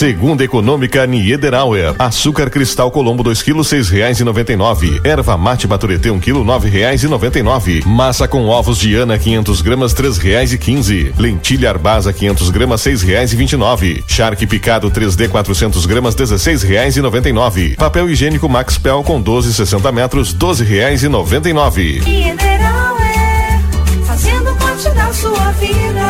Segunda 0.00 0.42
Econômica 0.42 1.06
Niederauer. 1.06 1.94
Açúcar 1.98 2.48
cristal 2.48 2.90
Colombo 2.90 3.22
2 3.22 3.42
kg 3.42 3.62
seis 3.62 3.90
reais 3.90 4.18
e 4.18 4.24
noventa 4.24 4.50
e 4.50 4.56
nove. 4.56 4.98
Erva 5.04 5.36
mate 5.36 5.66
Baturité 5.66 6.10
1 6.10 6.14
um 6.14 6.18
quilo 6.18 6.42
nove 6.42 6.70
reais 6.70 7.02
e 7.02 7.06
noventa 7.06 7.38
e 7.38 7.42
nove. 7.42 7.82
Massa 7.84 8.26
com 8.26 8.48
ovos 8.48 8.78
de 8.78 8.94
Ana 8.94 9.18
500 9.18 9.60
gramas 9.60 9.92
três 9.92 10.16
reais 10.16 10.54
e 10.54 10.58
quinze. 10.58 11.12
Lentilha 11.18 11.68
Arbasa 11.68 12.14
500 12.14 12.48
gramas 12.48 12.80
seis 12.80 13.02
reais 13.02 13.34
e 13.34 13.36
vinte 13.36 13.52
e 13.52 13.56
nove. 13.58 14.02
Charque 14.06 14.46
picado 14.46 14.90
3D 14.90 15.28
400 15.28 15.84
gramas 15.84 16.14
dezesseis 16.14 16.62
reais 16.62 16.96
e 16.96 17.02
noventa 17.02 17.28
e 17.28 17.32
nove. 17.34 17.76
Papel 17.76 18.08
higiênico 18.08 18.48
Max 18.48 18.78
Pel 18.78 19.02
com 19.02 19.20
12 19.20 19.52
60 19.52 19.92
metros 19.92 20.32
doze 20.32 20.64
reais 20.64 21.02
e 21.02 21.08
noventa 21.08 21.50
e 21.50 21.52
nove. 21.52 22.00
Niederauer, 22.00 23.60
fazendo 24.06 24.50
parte 24.54 24.88
da 24.94 25.12
sua 25.12 25.52
vida. 25.60 26.09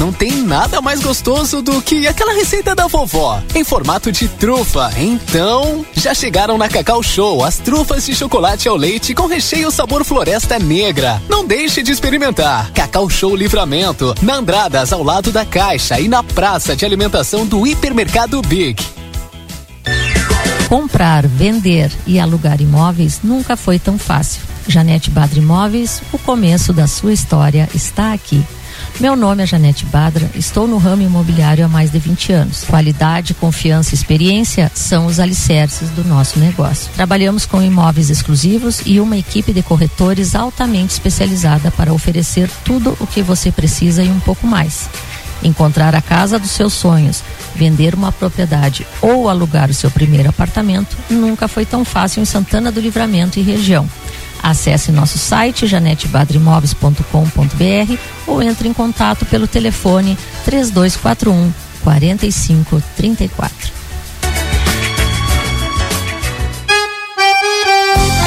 Não 0.00 0.10
tem 0.10 0.32
nada 0.32 0.80
mais 0.80 1.02
gostoso 1.02 1.60
do 1.60 1.82
que 1.82 2.06
aquela 2.06 2.32
receita 2.32 2.74
da 2.74 2.86
vovó, 2.86 3.42
em 3.54 3.62
formato 3.62 4.10
de 4.10 4.28
trufa. 4.28 4.90
Então, 4.96 5.84
já 5.94 6.14
chegaram 6.14 6.56
na 6.56 6.70
Cacau 6.70 7.02
Show 7.02 7.44
as 7.44 7.58
trufas 7.58 8.06
de 8.06 8.14
chocolate 8.14 8.66
ao 8.66 8.76
leite 8.76 9.14
com 9.14 9.26
recheio 9.26 9.70
sabor 9.70 10.02
floresta 10.02 10.58
negra. 10.58 11.20
Não 11.28 11.44
deixe 11.44 11.82
de 11.82 11.92
experimentar. 11.92 12.72
Cacau 12.72 13.10
Show 13.10 13.36
Livramento, 13.36 14.14
na 14.22 14.36
Andradas, 14.36 14.90
ao 14.90 15.02
lado 15.02 15.30
da 15.30 15.44
Caixa 15.44 16.00
e 16.00 16.08
na 16.08 16.22
praça 16.22 16.74
de 16.74 16.86
alimentação 16.86 17.44
do 17.44 17.66
Hipermercado 17.66 18.40
Big. 18.40 18.82
Comprar, 20.66 21.26
vender 21.26 21.92
e 22.06 22.18
alugar 22.18 22.62
imóveis 22.62 23.20
nunca 23.22 23.54
foi 23.54 23.78
tão 23.78 23.98
fácil. 23.98 24.40
Janete 24.66 25.10
Badra 25.10 25.38
Imóveis, 25.38 26.00
o 26.10 26.18
começo 26.18 26.72
da 26.72 26.86
sua 26.86 27.12
história 27.12 27.68
está 27.74 28.14
aqui. 28.14 28.42
Meu 28.98 29.16
nome 29.16 29.42
é 29.42 29.46
Janete 29.46 29.86
Badra, 29.86 30.30
estou 30.34 30.66
no 30.66 30.76
ramo 30.76 31.02
imobiliário 31.02 31.64
há 31.64 31.68
mais 31.68 31.90
de 31.90 31.98
20 31.98 32.32
anos. 32.32 32.64
Qualidade, 32.64 33.32
confiança 33.34 33.92
e 33.92 33.94
experiência 33.94 34.70
são 34.74 35.06
os 35.06 35.20
alicerces 35.20 35.90
do 35.90 36.04
nosso 36.04 36.38
negócio. 36.38 36.90
Trabalhamos 36.94 37.46
com 37.46 37.62
imóveis 37.62 38.10
exclusivos 38.10 38.82
e 38.84 39.00
uma 39.00 39.16
equipe 39.16 39.52
de 39.52 39.62
corretores 39.62 40.34
altamente 40.34 40.92
especializada 40.92 41.70
para 41.70 41.92
oferecer 41.92 42.50
tudo 42.64 42.96
o 43.00 43.06
que 43.06 43.22
você 43.22 43.50
precisa 43.50 44.02
e 44.02 44.10
um 44.10 44.20
pouco 44.20 44.46
mais. 44.46 44.88
Encontrar 45.42 45.94
a 45.94 46.02
casa 46.02 46.38
dos 46.38 46.50
seus 46.50 46.74
sonhos, 46.74 47.22
vender 47.54 47.94
uma 47.94 48.12
propriedade 48.12 48.86
ou 49.00 49.28
alugar 49.28 49.70
o 49.70 49.74
seu 49.74 49.90
primeiro 49.90 50.28
apartamento 50.28 50.96
nunca 51.08 51.48
foi 51.48 51.64
tão 51.64 51.84
fácil 51.84 52.20
em 52.20 52.26
Santana 52.26 52.70
do 52.70 52.80
Livramento 52.80 53.38
e 53.38 53.42
região. 53.42 53.88
Acesse 54.42 54.90
nosso 54.92 55.18
site 55.18 55.66
janetebadrimóveis.com.br 55.66 57.98
ou 58.26 58.42
entre 58.42 58.68
em 58.68 58.72
contato 58.72 59.26
pelo 59.26 59.46
telefone 59.46 60.16
3241 60.44 61.52
4534. 61.82 63.79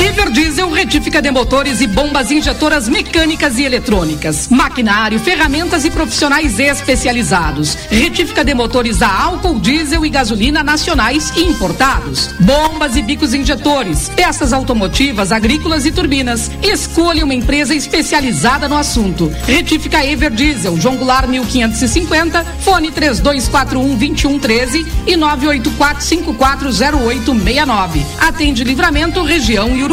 Everdiesel 0.03 0.69
retífica 0.69 1.21
de 1.21 1.31
motores 1.31 1.79
e 1.79 1.87
bombas 1.87 2.29
injetoras 2.29 2.89
mecânicas 2.89 3.57
e 3.57 3.63
eletrônicas, 3.63 4.49
maquinário, 4.49 5.17
ferramentas 5.17 5.85
e 5.85 5.89
profissionais 5.89 6.59
especializados. 6.59 7.75
Retífica 7.89 8.43
de 8.43 8.53
motores 8.53 9.01
a 9.01 9.07
álcool, 9.07 9.61
diesel 9.61 10.05
e 10.05 10.09
gasolina 10.09 10.61
nacionais 10.61 11.31
e 11.37 11.45
importados. 11.45 12.35
Bombas 12.37 12.97
e 12.97 13.01
bicos 13.01 13.33
injetores, 13.33 14.09
peças 14.09 14.51
automotivas, 14.51 15.31
agrícolas 15.31 15.85
e 15.85 15.91
turbinas. 15.91 16.51
Escolha 16.61 17.23
uma 17.23 17.33
empresa 17.33 17.73
especializada 17.73 18.67
no 18.67 18.75
assunto. 18.75 19.31
Retífica 19.47 20.05
Everdiesel, 20.05 20.75
João 20.75 20.97
Goulart 20.97 21.29
1550, 21.29 22.43
fone 22.59 22.91
3241 22.91 23.95
2113 23.95 24.85
e 25.07 25.13
984540869. 25.13 28.05
Atende 28.19 28.65
Livramento, 28.65 29.23
região 29.23 29.77
e 29.77 29.81
Uruguai. 29.81 29.92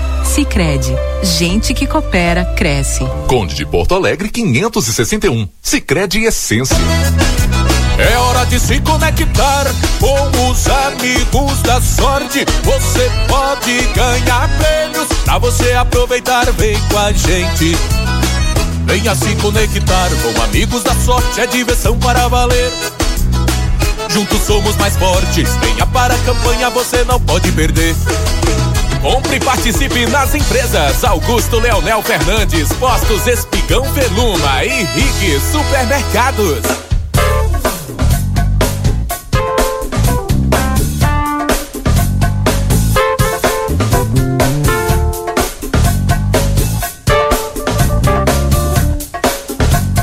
Sicredi, 0.23 0.95
gente 1.23 1.73
que 1.73 1.85
coopera 1.85 2.45
cresce. 2.55 3.05
Conde 3.27 3.55
de 3.55 3.65
Porto 3.65 3.95
Alegre 3.95 4.29
561. 4.29 5.47
Sicredi 5.61 6.23
Essência. 6.23 6.77
É 7.97 8.17
hora 8.17 8.45
de 8.45 8.59
se 8.59 8.79
conectar 8.81 9.65
com 9.99 10.49
os 10.49 10.67
amigos 10.67 11.61
da 11.61 11.79
sorte. 11.81 12.45
Você 12.63 13.11
pode 13.27 13.81
ganhar 13.93 14.49
prêmios 14.57 15.07
pra 15.23 15.37
você 15.37 15.73
aproveitar. 15.73 16.51
Vem 16.53 16.77
com 16.89 16.97
a 16.97 17.11
gente. 17.11 17.77
Venha 18.85 19.13
se 19.15 19.35
conectar 19.35 20.09
com 20.09 20.41
amigos 20.41 20.83
da 20.83 20.95
sorte. 20.95 21.41
É 21.41 21.47
diversão 21.47 21.97
para 21.99 22.27
valer. 22.27 22.71
Juntos 24.09 24.41
somos 24.41 24.75
mais 24.77 24.95
fortes. 24.97 25.49
Venha 25.57 25.85
para 25.87 26.13
a 26.13 26.17
campanha, 26.19 26.69
você 26.69 27.03
não 27.03 27.19
pode 27.19 27.51
perder. 27.51 27.95
Compre 29.01 29.37
e 29.37 29.39
participe 29.39 30.05
nas 30.07 30.35
empresas 30.35 31.03
Augusto 31.03 31.57
Leonel 31.57 32.03
Fernandes, 32.03 32.71
Postos 32.73 33.25
Espigão 33.25 33.83
Veluma 33.93 34.63
e 34.63 34.83
Rig 34.83 35.39
Supermercados. 35.51 36.61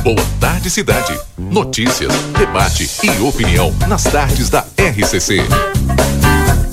Boa 0.02 0.26
tarde, 0.40 0.68
cidade. 0.68 1.16
Notícias, 1.38 2.12
debate 2.36 2.90
e 3.04 3.22
opinião 3.22 3.72
nas 3.86 4.02
tardes 4.02 4.50
da 4.50 4.66
RCC. 4.76 5.46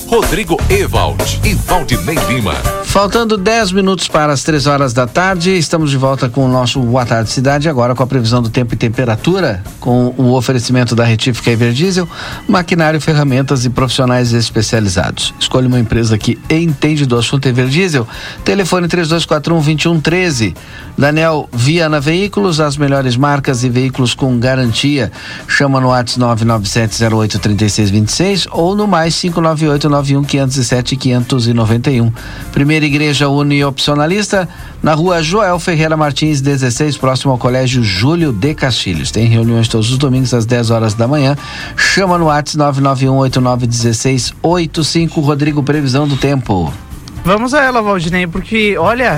Rodrigo 0.07 0.57
Evald 0.69 1.41
e 1.43 1.55
Valdinei 1.55 2.15
Lima. 2.27 2.53
Faltando 2.83 3.37
10 3.37 3.73
minutos 3.73 4.07
para 4.07 4.31
as 4.31 4.43
3 4.43 4.67
horas 4.67 4.93
da 4.93 5.07
tarde, 5.07 5.57
estamos 5.57 5.89
de 5.89 5.97
volta 5.97 6.29
com 6.29 6.45
o 6.45 6.47
nosso 6.47 6.79
Boa 6.79 7.05
Tarde 7.05 7.29
Cidade, 7.29 7.67
agora 7.67 7.93
com 7.93 8.03
a 8.03 8.07
previsão 8.07 8.41
do 8.41 8.49
tempo 8.49 8.73
e 8.73 8.77
temperatura, 8.77 9.61
com 9.81 10.13
o 10.17 10.33
oferecimento 10.33 10.95
da 10.95 11.03
Retífica 11.03 11.51
Everdiesel, 11.51 12.07
maquinário, 12.47 13.01
ferramentas 13.01 13.65
e 13.65 13.69
profissionais 13.69 14.31
especializados. 14.31 15.33
Escolha 15.39 15.67
uma 15.67 15.79
empresa 15.79 16.17
que 16.17 16.39
entende 16.49 17.05
do 17.05 17.17
assunto 17.17 17.45
Everdiesel. 17.47 18.07
Telefone 18.45 18.87
3241-2113. 18.87 20.55
Daniel 20.97 21.49
Viana 21.51 21.99
Veículos, 21.99 22.61
as 22.61 22.77
melhores 22.77 23.17
marcas 23.17 23.65
e 23.65 23.69
veículos 23.69 24.13
com 24.13 24.39
garantia. 24.39 25.11
Chama 25.47 25.81
no 25.81 25.89
WhatsApp 25.89 26.05
997083626 26.45 28.47
ou 28.51 28.75
no 28.75 28.87
mais 28.87 29.19
598 29.19 29.89
91 29.95 30.23
507 30.23 30.95
591. 30.97 32.11
Primeira 32.51 32.85
Igreja 32.85 33.29
Uniopcionalista, 33.29 34.49
na 34.83 34.93
rua 34.93 35.23
Joel 35.23 35.57
Ferreira 35.59 35.95
Martins, 35.95 36.41
16, 36.41 36.97
próximo 36.97 37.31
ao 37.31 37.37
Colégio 37.37 37.81
Júlio 37.83 38.33
de 38.33 38.53
Castilhos. 38.53 39.11
Tem 39.11 39.27
reuniões 39.27 39.69
todos 39.69 39.89
os 39.89 39.97
domingos 39.97 40.33
às 40.33 40.45
10 40.45 40.71
horas 40.71 40.93
da 40.93 41.07
manhã. 41.07 41.37
Chama 41.77 42.17
no 42.17 42.25
WhatsApp 42.25 42.81
991891685. 42.81 45.23
Rodrigo, 45.23 45.63
previsão 45.63 46.05
do 46.07 46.17
tempo. 46.17 46.73
Vamos 47.23 47.53
a 47.53 47.63
ela, 47.63 47.81
Valdinei, 47.81 48.27
porque 48.27 48.77
olha, 48.77 49.17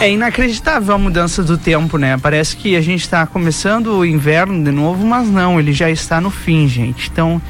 é 0.00 0.10
inacreditável 0.10 0.94
a 0.94 0.98
mudança 0.98 1.42
do 1.42 1.58
tempo, 1.58 1.98
né? 1.98 2.16
Parece 2.16 2.56
que 2.56 2.74
a 2.74 2.80
gente 2.80 3.02
está 3.02 3.26
começando 3.26 3.98
o 3.98 4.04
inverno 4.04 4.64
de 4.64 4.70
novo, 4.70 5.06
mas 5.06 5.28
não, 5.28 5.60
ele 5.60 5.72
já 5.72 5.90
está 5.90 6.20
no 6.20 6.30
fim, 6.30 6.66
gente. 6.66 7.10
Então, 7.12 7.40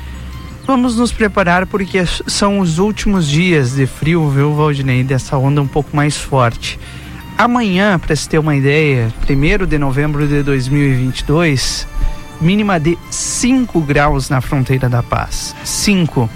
vamos 0.66 0.96
nos 0.96 1.12
preparar 1.12 1.66
porque 1.66 2.05
são 2.27 2.59
os 2.59 2.79
últimos 2.79 3.29
dias 3.29 3.75
de 3.75 3.87
frio, 3.87 4.29
viu, 4.31 4.55
Valdinei? 4.55 5.03
Dessa 5.03 5.37
onda 5.37 5.61
um 5.61 5.66
pouco 5.66 5.94
mais 5.94 6.16
forte. 6.16 6.79
Amanhã, 7.37 7.99
para 7.99 8.14
se 8.14 8.29
ter 8.29 8.38
uma 8.38 8.55
ideia, 8.55 9.12
1 9.29 9.66
de 9.66 9.79
novembro 9.79 10.29
de 10.29 10.42
2022, 10.42 11.87
mínima 12.40 12.79
de 12.79 12.99
5 13.11 13.81
graus 13.81 14.29
na 14.29 14.40
fronteira 14.40 14.88
da 14.88 15.03
paz. 15.03 15.55
5 15.64 16.29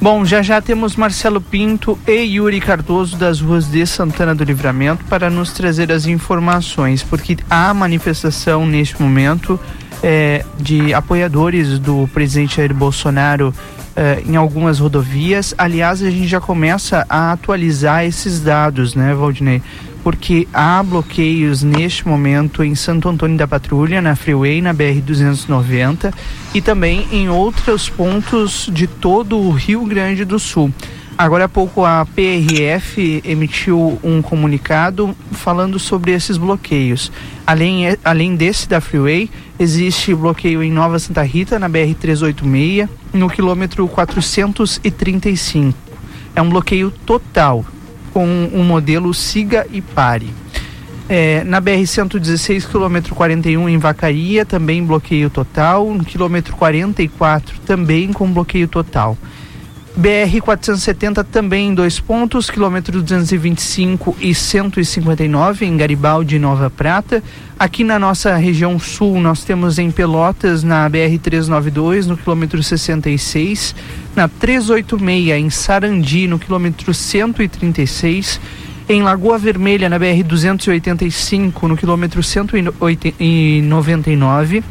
Bom, 0.00 0.24
já 0.24 0.42
já 0.42 0.60
temos 0.60 0.94
Marcelo 0.94 1.40
Pinto 1.40 1.98
e 2.06 2.12
Yuri 2.12 2.60
Cardoso 2.60 3.16
das 3.16 3.40
ruas 3.40 3.66
de 3.70 3.86
Santana 3.86 4.34
do 4.34 4.44
Livramento 4.44 5.04
para 5.06 5.30
nos 5.30 5.52
trazer 5.52 5.90
as 5.90 6.06
informações, 6.06 7.02
porque 7.02 7.36
há 7.48 7.72
manifestação 7.72 8.66
neste 8.66 9.00
momento 9.00 9.58
é, 10.02 10.44
de 10.58 10.92
apoiadores 10.92 11.78
do 11.78 12.08
presidente 12.12 12.56
Jair 12.56 12.74
Bolsonaro 12.74 13.54
é, 13.96 14.22
em 14.26 14.36
algumas 14.36 14.78
rodovias. 14.78 15.54
Aliás, 15.56 16.02
a 16.02 16.10
gente 16.10 16.28
já 16.28 16.40
começa 16.40 17.06
a 17.08 17.32
atualizar 17.32 18.04
esses 18.04 18.40
dados, 18.40 18.94
né, 18.94 19.14
Valdinei? 19.14 19.62
Porque 20.06 20.46
há 20.54 20.80
bloqueios 20.84 21.64
neste 21.64 22.06
momento 22.06 22.62
em 22.62 22.76
Santo 22.76 23.08
Antônio 23.08 23.36
da 23.36 23.48
Patrulha, 23.48 24.00
na 24.00 24.14
Freeway, 24.14 24.62
na 24.62 24.72
BR-290 24.72 26.14
e 26.54 26.62
também 26.62 27.08
em 27.10 27.28
outros 27.28 27.88
pontos 27.88 28.70
de 28.72 28.86
todo 28.86 29.36
o 29.36 29.50
Rio 29.50 29.84
Grande 29.84 30.24
do 30.24 30.38
Sul. 30.38 30.72
Agora 31.18 31.46
há 31.46 31.48
pouco 31.48 31.84
a 31.84 32.06
PRF 32.06 33.20
emitiu 33.24 33.98
um 34.00 34.22
comunicado 34.22 35.12
falando 35.32 35.76
sobre 35.76 36.12
esses 36.12 36.36
bloqueios. 36.36 37.10
Além, 37.44 37.86
além 38.04 38.36
desse 38.36 38.68
da 38.68 38.80
Freeway, 38.80 39.28
existe 39.58 40.14
bloqueio 40.14 40.62
em 40.62 40.70
Nova 40.70 41.00
Santa 41.00 41.22
Rita, 41.22 41.58
na 41.58 41.68
BR-386, 41.68 42.88
no 43.12 43.28
quilômetro 43.28 43.88
435. 43.88 45.76
É 46.36 46.40
um 46.40 46.48
bloqueio 46.48 46.92
total, 47.04 47.64
com 48.16 48.48
um 48.50 48.64
modelo 48.64 49.12
siga 49.12 49.66
e 49.70 49.82
pare. 49.82 50.30
É, 51.06 51.44
na 51.44 51.60
BR-116, 51.60 52.66
quilômetro 52.66 53.14
41 53.14 53.68
em 53.68 53.76
Vacaria, 53.76 54.46
também 54.46 54.82
bloqueio 54.82 55.28
total. 55.28 55.92
No 55.92 56.02
quilômetro 56.02 56.56
44, 56.56 57.58
também 57.66 58.14
com 58.14 58.32
bloqueio 58.32 58.68
total. 58.68 59.18
BR-470 59.98 61.24
também 61.24 61.68
em 61.68 61.74
dois 61.74 61.98
pontos, 61.98 62.50
quilômetro 62.50 63.00
225 63.00 64.14
e 64.20 64.34
159 64.34 65.64
em 65.64 65.74
Garibaldi 65.74 66.38
Nova 66.38 66.68
Prata. 66.68 67.22
Aqui 67.58 67.82
na 67.82 67.98
nossa 67.98 68.36
região 68.36 68.78
sul, 68.78 69.18
nós 69.18 69.42
temos 69.42 69.78
em 69.78 69.90
Pelotas, 69.90 70.62
na 70.62 70.86
BR-392, 70.90 72.04
no 72.04 72.14
quilômetro 72.14 72.62
66, 72.62 73.74
na 74.14 74.28
386 74.28 75.40
em 75.40 75.48
Sarandi, 75.48 76.28
no 76.28 76.38
quilômetro 76.38 76.92
136 76.92 78.38
em 78.88 79.02
Lagoa 79.02 79.36
Vermelha, 79.38 79.88
na 79.88 79.98
BR-285, 79.98 81.62
no 81.62 81.76
quilômetro 81.76 82.22
199, 82.22 84.62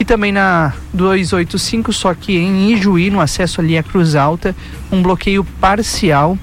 e 0.00 0.04
também 0.04 0.32
na 0.32 0.72
285, 0.94 1.92
só 1.92 2.14
que 2.14 2.34
em 2.36 2.72
Ijuí, 2.72 3.10
no 3.10 3.20
acesso 3.20 3.60
ali 3.60 3.76
à 3.76 3.82
Cruz 3.82 4.14
Alta, 4.14 4.56
um 4.90 5.02
bloqueio 5.02 5.44
parcial 5.60 6.38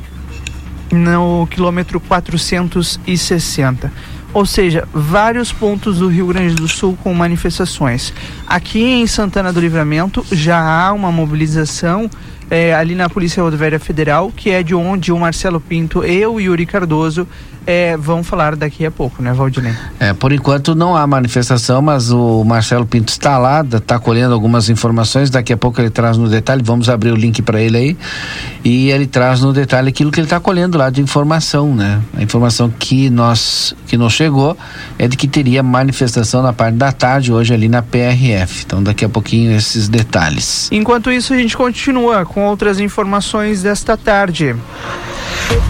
no 0.91 1.47
quilômetro 1.47 1.99
460 1.99 3.91
ou 4.33 4.45
seja, 4.45 4.87
vários 4.93 5.51
pontos 5.51 5.97
do 5.97 6.07
Rio 6.07 6.27
Grande 6.27 6.53
do 6.53 6.67
Sul 6.67 6.95
com 7.01 7.11
manifestações. 7.11 8.13
Aqui 8.45 8.83
em 8.83 9.07
Santana 9.07 9.51
do 9.51 9.59
Livramento 9.59 10.23
já 10.31 10.59
há 10.59 10.93
uma 10.93 11.11
mobilização 11.11 12.07
é, 12.49 12.75
ali 12.75 12.93
na 12.93 13.09
Polícia 13.09 13.41
Rodoviária 13.41 13.79
Federal, 13.79 14.31
que 14.35 14.51
é 14.51 14.61
de 14.61 14.75
onde 14.75 15.11
o 15.11 15.17
Marcelo 15.17 15.59
Pinto 15.59 16.05
e 16.05 16.23
o 16.23 16.39
Yuri 16.39 16.67
Cardoso 16.67 17.27
é, 17.67 17.97
vão 17.97 18.23
falar 18.23 18.55
daqui 18.55 18.85
a 18.85 18.89
pouco, 18.89 19.21
né, 19.21 19.33
Valdinei? 19.33 19.73
É, 19.99 20.13
por 20.13 20.31
enquanto 20.31 20.73
não 20.73 20.95
há 20.95 21.05
manifestação, 21.05 21.81
mas 21.81 22.09
o 22.09 22.45
Marcelo 22.45 22.85
Pinto 22.85 23.11
está 23.11 23.37
lá, 23.37 23.59
está 23.61 23.99
colhendo 23.99 24.33
algumas 24.33 24.69
informações, 24.69 25.29
daqui 25.29 25.51
a 25.51 25.57
pouco 25.57 25.81
ele 25.81 25.89
traz 25.89 26.17
no 26.17 26.29
detalhe, 26.29 26.63
vamos 26.63 26.87
abrir 26.87 27.11
o 27.11 27.15
link 27.15 27.41
para 27.41 27.59
ele 27.59 27.77
aí, 27.77 27.97
e 28.63 28.89
ele 28.89 29.05
traz 29.05 29.41
no 29.41 29.51
detalhe 29.51 29.89
aquilo 29.89 30.11
que 30.11 30.19
ele 30.21 30.27
está 30.27 30.39
colhendo 30.39 30.77
lá 30.77 30.89
de 30.89 31.01
informação, 31.01 31.75
né? 31.75 32.01
A 32.15 32.23
informação 32.23 32.69
que 32.69 33.09
nós, 33.09 33.75
que 33.85 33.97
nos 33.97 34.13
chegou 34.13 34.57
é 34.97 35.05
de 35.05 35.17
que 35.17 35.27
teria 35.27 35.61
manifestação 35.61 36.41
na 36.41 36.53
parte 36.53 36.75
da 36.75 36.93
tarde 36.93 37.33
hoje 37.33 37.53
ali 37.53 37.67
na 37.67 37.81
PRF, 37.81 38.63
então 38.65 38.81
daqui 38.81 39.03
a 39.03 39.09
pouquinho 39.09 39.51
esses 39.51 39.89
detalhes. 39.89 40.69
Enquanto 40.71 41.11
isso 41.11 41.33
a 41.33 41.37
gente 41.37 41.57
continua 41.57 42.25
com 42.25 42.45
outras 42.45 42.79
informações 42.79 43.61
desta 43.61 43.97
tarde. 43.97 44.55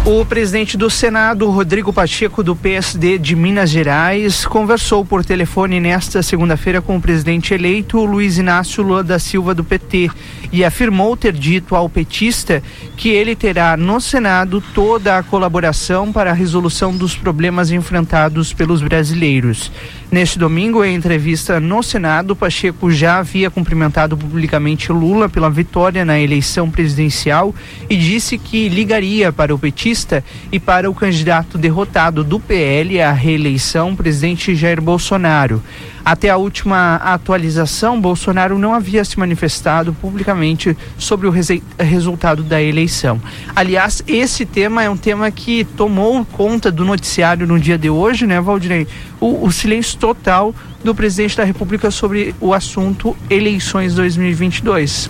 O 0.06 0.26
presidente 0.26 0.78
do 0.78 0.90
Senado, 0.90 1.50
Rodrigo 1.50 1.92
Pacheco, 1.92 2.42
do 2.42 2.56
PSD 2.56 3.18
de 3.18 3.36
Minas 3.36 3.70
Gerais, 3.70 4.46
conversou 4.46 5.04
por 5.04 5.26
telefone 5.26 5.82
nesta 5.82 6.24
segunda-feira 6.24 6.82
com 6.82 6.96
o 6.96 7.02
presidente 7.02 7.54
eleito 7.54 8.06
Luiz 8.06 8.38
Inácio 8.38 8.82
Lula 8.82 9.04
da 9.04 9.20
Silva, 9.20 9.54
do 9.54 9.66
PT, 9.66 10.10
e 10.50 10.64
afirmou 10.64 11.18
ter 11.18 11.34
dito 11.34 11.76
ao 11.76 11.90
petista 11.90 12.64
que 12.96 13.10
ele 13.10 13.36
terá 13.36 13.76
no 13.76 14.00
Senado 14.00 14.64
toda 14.74 15.18
a 15.18 15.24
colaboração 15.24 16.14
para 16.14 16.32
a 16.32 16.34
resolução 16.34 16.96
dos 16.96 17.16
problemas 17.16 17.70
enfrentados 17.70 18.54
pelos 18.54 18.82
brasileiros. 18.82 19.70
Neste 20.10 20.40
domingo, 20.40 20.86
em 20.86 20.96
entrevista 20.96 21.60
no 21.60 21.84
Senado, 21.84 22.34
Pacheco 22.34 22.90
já 22.90 23.18
havia 23.18 23.52
cumprimentado 23.52 24.16
publicamente 24.16 24.90
Lula 24.90 25.28
pela 25.28 25.50
vitória 25.50 26.06
na 26.06 26.18
eleição 26.18 26.72
presidencial 26.72 27.54
e 27.90 27.98
disse 27.98 28.38
que 28.38 28.70
ligaria 28.70 29.34
para 29.34 29.54
o 29.54 29.60
petista 29.60 30.24
e 30.50 30.62
para 30.62 30.90
o 30.90 30.96
candidato 30.96 31.58
derrotado 31.58 32.24
do 32.24 32.40
PL 32.40 33.02
à 33.02 33.12
reeleição, 33.12 33.98
presidente 33.98 34.56
Jair 34.56 34.82
Bolsonaro. 34.82 35.62
Até 36.08 36.30
a 36.30 36.38
última 36.38 36.96
atualização, 36.96 38.00
Bolsonaro 38.00 38.58
não 38.58 38.74
havia 38.74 39.04
se 39.04 39.20
manifestado 39.20 39.92
publicamente 39.92 40.76
sobre 40.98 41.28
o 41.28 41.34
resultado 41.78 42.44
da 42.44 42.64
eleição. 42.64 43.22
Aliás, 43.54 44.02
esse 44.08 44.46
tema 44.46 44.82
é 44.82 44.90
um 44.90 44.96
tema 44.96 45.30
que 45.30 45.66
tomou 45.66 46.24
conta 46.24 46.72
do 46.72 46.86
noticiário 46.86 47.46
no 47.46 47.60
dia 47.60 47.78
de 47.78 47.90
hoje, 47.90 48.26
né, 48.26 48.40
Valdinei? 48.40 48.88
O, 49.20 49.46
o 49.46 49.52
silêncio 49.52 50.00
total 50.00 50.56
do 50.82 50.96
presidente 50.96 51.36
da 51.36 51.44
República 51.44 51.92
sobre 51.92 52.34
o 52.40 52.54
assunto 52.54 53.14
eleições 53.30 53.94
2022. 53.94 55.10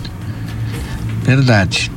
Verdade. 1.22 1.92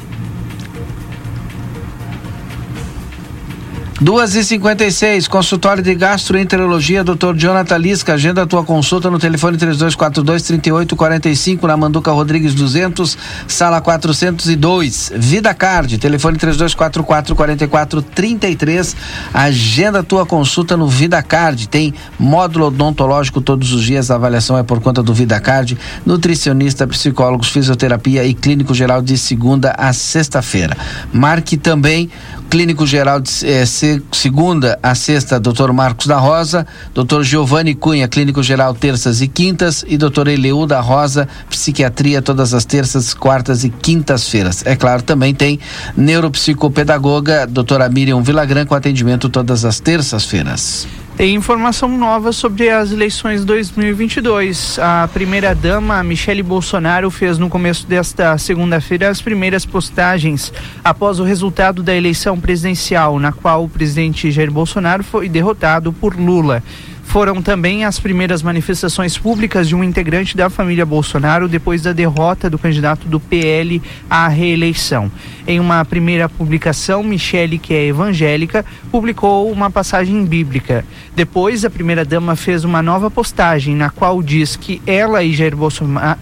Duas 4.01 4.33
e 4.33 4.43
cinquenta 4.43 4.83
e 4.83 4.91
seis, 4.91 5.27
consultório 5.27 5.83
de 5.83 5.93
gastroenterologia, 5.93 7.03
Dr. 7.03 7.35
Jonathan 7.35 7.77
Lisca, 7.77 8.15
agenda 8.15 8.41
a 8.41 8.47
tua 8.47 8.63
consulta 8.63 9.11
no 9.11 9.19
telefone 9.19 9.59
três 9.59 9.77
dois 9.77 9.93
quatro 9.93 10.23
dois 10.23 10.41
trinta 10.41 10.69
e 10.69 10.71
oito 10.71 10.95
quarenta 10.95 11.29
e 11.29 11.35
cinco, 11.35 11.67
na 11.67 11.77
Manduca 11.77 12.11
Rodrigues 12.11 12.55
200, 12.55 13.15
sala 13.47 13.79
402. 13.79 15.11
Vida 15.15 15.53
Card, 15.53 15.99
telefone 15.99 16.35
três 16.39 16.57
dois 16.57 16.73
quatro 16.73 17.03
quatro 17.03 17.35
quarenta 17.35 17.63
e 17.63 17.67
quatro 17.67 18.01
trinta 18.01 18.49
e 18.49 18.55
três, 18.55 18.95
agenda 19.31 19.99
a 19.99 20.03
tua 20.03 20.25
consulta 20.25 20.75
no 20.75 20.87
Vida 20.87 21.21
Card, 21.21 21.67
tem 21.67 21.93
módulo 22.17 22.65
odontológico 22.65 23.39
todos 23.39 23.71
os 23.71 23.83
dias, 23.83 24.09
a 24.09 24.15
avaliação 24.15 24.57
é 24.57 24.63
por 24.63 24.79
conta 24.79 25.03
do 25.03 25.13
Vida 25.13 25.39
Card, 25.39 25.77
nutricionista, 26.03 26.87
psicólogos, 26.87 27.49
fisioterapia 27.49 28.25
e 28.25 28.33
clínico 28.33 28.73
geral 28.73 28.99
de 28.99 29.15
segunda 29.15 29.75
a 29.77 29.93
sexta-feira. 29.93 30.75
Marque 31.13 31.55
também 31.55 32.09
clínico 32.51 32.85
geral 32.85 33.21
de 33.21 33.31
eh, 33.45 33.65
se, 33.91 34.03
segunda 34.11 34.79
a 34.81 34.95
sexta, 34.95 35.39
Dr. 35.39 35.71
Marcos 35.71 36.07
da 36.07 36.17
Rosa, 36.17 36.65
Dr. 36.93 37.23
Giovanni 37.23 37.75
Cunha, 37.75 38.07
clínico 38.07 38.41
geral, 38.41 38.73
terças 38.73 39.21
e 39.21 39.27
quintas, 39.27 39.83
e 39.87 39.97
Dr. 39.97 40.27
Eleu 40.27 40.65
da 40.65 40.79
Rosa, 40.79 41.27
psiquiatria, 41.49 42.21
todas 42.21 42.53
as 42.53 42.65
terças, 42.65 43.13
quartas 43.13 43.63
e 43.63 43.69
quintas-feiras. 43.69 44.65
É 44.65 44.75
claro, 44.75 45.01
também 45.01 45.33
tem 45.33 45.59
neuropsicopedagoga, 45.95 47.47
doutora 47.47 47.89
Miriam 47.89 48.21
Vilagran, 48.21 48.65
com 48.65 48.75
atendimento 48.75 49.29
todas 49.29 49.65
as 49.65 49.79
terças-feiras. 49.79 50.87
Tem 51.21 51.35
informação 51.35 51.87
nova 51.87 52.31
sobre 52.31 52.67
as 52.71 52.91
eleições 52.91 53.45
2022. 53.45 54.79
A 54.79 55.07
primeira-dama, 55.13 56.03
Michele 56.03 56.41
Bolsonaro, 56.41 57.11
fez 57.11 57.37
no 57.37 57.47
começo 57.47 57.85
desta 57.85 58.35
segunda-feira 58.39 59.07
as 59.07 59.21
primeiras 59.21 59.63
postagens 59.63 60.51
após 60.83 61.19
o 61.19 61.23
resultado 61.23 61.83
da 61.83 61.95
eleição 61.95 62.39
presidencial, 62.39 63.19
na 63.19 63.31
qual 63.31 63.65
o 63.65 63.69
presidente 63.69 64.31
Jair 64.31 64.51
Bolsonaro 64.51 65.03
foi 65.03 65.29
derrotado 65.29 65.93
por 65.93 66.19
Lula 66.19 66.63
foram 67.11 67.41
também 67.41 67.83
as 67.83 67.99
primeiras 67.99 68.41
manifestações 68.41 69.17
públicas 69.17 69.67
de 69.67 69.75
um 69.75 69.83
integrante 69.83 70.37
da 70.37 70.49
família 70.49 70.85
Bolsonaro 70.85 71.49
depois 71.49 71.81
da 71.81 71.91
derrota 71.91 72.49
do 72.49 72.57
candidato 72.57 73.05
do 73.05 73.19
PL 73.19 73.81
à 74.09 74.29
reeleição. 74.29 75.11
Em 75.45 75.59
uma 75.59 75.83
primeira 75.83 76.29
publicação, 76.29 77.03
Michele, 77.03 77.59
que 77.59 77.73
é 77.73 77.85
evangélica, 77.85 78.63
publicou 78.89 79.51
uma 79.51 79.69
passagem 79.69 80.25
bíblica. 80.25 80.85
Depois, 81.13 81.65
a 81.65 81.69
primeira-dama 81.69 82.37
fez 82.37 82.63
uma 82.63 82.81
nova 82.81 83.11
postagem 83.11 83.75
na 83.75 83.89
qual 83.89 84.23
diz 84.23 84.55
que 84.55 84.81
ela 84.87 85.21
e 85.21 85.33
Jair 85.33 85.53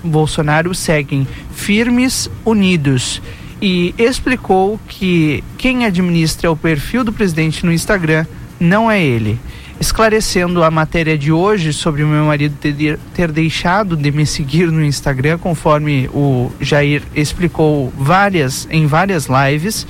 Bolsonaro 0.03 0.73
seguem 0.73 1.27
firmes, 1.51 2.27
unidos 2.43 3.21
e 3.61 3.93
explicou 3.95 4.79
que 4.87 5.43
quem 5.55 5.85
administra 5.85 6.49
o 6.49 6.57
perfil 6.57 7.03
do 7.03 7.13
presidente 7.13 7.63
no 7.63 7.71
Instagram 7.71 8.25
não 8.59 8.89
é 8.89 8.99
ele 8.99 9.39
esclarecendo 9.79 10.63
a 10.63 10.69
matéria 10.69 11.17
de 11.17 11.31
hoje 11.31 11.71
sobre 11.71 12.03
o 12.03 12.07
meu 12.07 12.25
marido 12.25 12.55
ter, 12.59 12.99
ter, 13.13 13.31
deixado 13.31 13.95
de 13.95 14.11
me 14.11 14.25
seguir 14.25 14.71
no 14.71 14.83
Instagram, 14.83 15.37
conforme 15.37 16.09
o 16.13 16.51
Jair 16.59 17.01
explicou 17.15 17.91
várias 17.97 18.67
em 18.69 18.85
várias 18.85 19.27
lives. 19.27 19.87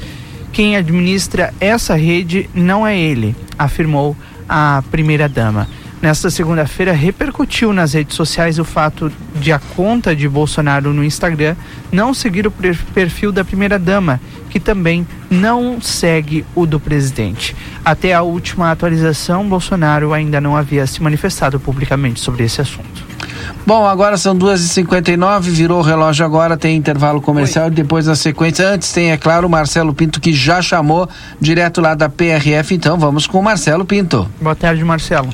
Quem 0.52 0.76
administra 0.76 1.54
essa 1.60 1.96
rede 1.96 2.50
não 2.54 2.86
é 2.86 2.98
ele, 2.98 3.36
afirmou 3.58 4.16
a 4.48 4.84
primeira 4.92 5.28
dama. 5.28 5.68
Nesta 6.02 6.30
segunda-feira, 6.30 6.94
repercutiu 6.94 7.74
nas 7.74 7.94
redes 7.94 8.16
sociais 8.16 8.58
o 8.58 8.64
fato 8.64 9.12
de 9.36 9.52
a 9.52 9.60
conta 9.60 10.16
de 10.16 10.30
Bolsonaro 10.30 10.94
no 10.94 11.04
Instagram 11.04 11.56
não 11.92 12.14
seguir 12.14 12.48
o 12.48 12.52
perfil 12.52 13.34
da 13.34 13.44
primeira-dama, 13.44 14.22
que 14.50 14.62
também 14.62 15.06
não 15.30 15.82
segue 15.82 16.46
o 16.56 16.66
do 16.66 16.80
presidente. 16.80 17.54
Até 17.84 18.14
a 18.14 18.22
última 18.22 18.72
atualização, 18.72 19.48
Bolsonaro 19.48 20.14
ainda 20.14 20.40
não 20.40 20.56
havia 20.56 20.88
se 20.88 21.04
manifestado 21.04 21.60
publicamente 21.60 22.22
sobre 22.22 22.46
esse 22.46 22.62
assunto. 22.62 23.10
Bom, 23.66 23.86
agora 23.86 24.18
são 24.18 24.36
2h59, 24.36 25.42
virou 25.42 25.80
o 25.80 25.84
relógio 25.84 26.26
agora, 26.26 26.56
tem 26.56 26.78
intervalo 26.78 27.22
comercial 27.22 27.66
Oi. 27.66 27.72
e 27.72 27.76
depois 27.76 28.08
a 28.08 28.16
sequência. 28.16 28.68
Antes 28.68 28.92
tem, 28.92 29.12
é 29.12 29.18
claro, 29.18 29.48
o 29.48 29.50
Marcelo 29.50 29.94
Pinto 29.94 30.20
que 30.22 30.32
já 30.32 30.62
chamou 30.62 31.10
direto 31.42 31.82
lá 31.82 31.94
da 31.94 32.08
PRF, 32.08 32.74
então 32.74 32.98
vamos 32.98 33.28
com 33.28 33.40
o 33.40 33.44
Marcelo 33.44 33.86
Pinto. 33.86 34.28
Boa 34.42 34.56
tarde, 34.56 34.84
Marcelo. 34.84 35.30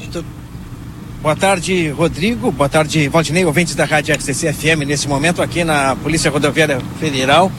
Boa 1.25 1.35
tarde, 1.35 1.89
Rodrigo. 1.89 2.51
Boa 2.51 2.69
tarde, 2.69 3.09
Valdinei, 3.09 3.43
ouvintes 3.45 3.73
da 3.73 3.83
Rádio 3.83 4.13
RCC 4.13 4.53
FM. 4.53 4.85
Nesse 4.85 5.07
momento, 5.07 5.41
aqui 5.41 5.63
na 5.63 5.95
Polícia 5.95 6.29
Rodoviária 6.29 6.79
Federal, 6.99 7.51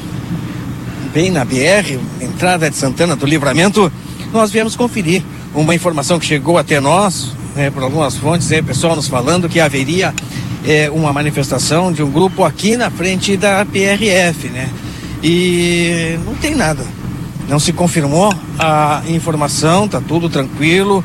bem 1.13 1.33
na 1.33 1.45
BR, 1.45 1.99
entrada 2.21 2.71
de 2.71 2.77
Santana 2.77 3.17
do 3.17 3.27
Livramento, 3.27 3.91
nós 4.33 4.53
viemos 4.53 4.77
conferir 4.77 5.21
uma 5.53 5.75
informação 5.75 6.17
que 6.21 6.27
chegou 6.27 6.59
até 6.59 6.79
nós, 6.79 7.33
né, 7.57 7.69
por 7.69 7.83
algumas 7.83 8.15
fontes, 8.17 8.53
aí, 8.53 8.63
pessoal 8.63 8.95
nos 8.95 9.09
falando 9.09 9.49
que 9.49 9.59
haveria 9.59 10.15
é, 10.65 10.89
uma 10.89 11.13
manifestação 11.13 11.93
de 11.93 12.05
um 12.05 12.11
grupo 12.13 12.45
aqui 12.45 12.77
na 12.77 12.89
frente 12.89 13.37
da 13.37 13.67
PRF, 13.67 14.47
né? 14.47 14.71
E 15.25 16.17
não 16.25 16.37
tem 16.37 16.55
nada. 16.55 16.85
Não 17.49 17.59
se 17.59 17.73
confirmou 17.73 18.33
a 18.61 19.03
informação, 19.09 19.89
tá 19.89 20.01
tudo 20.01 20.29
tranquilo 20.29 21.05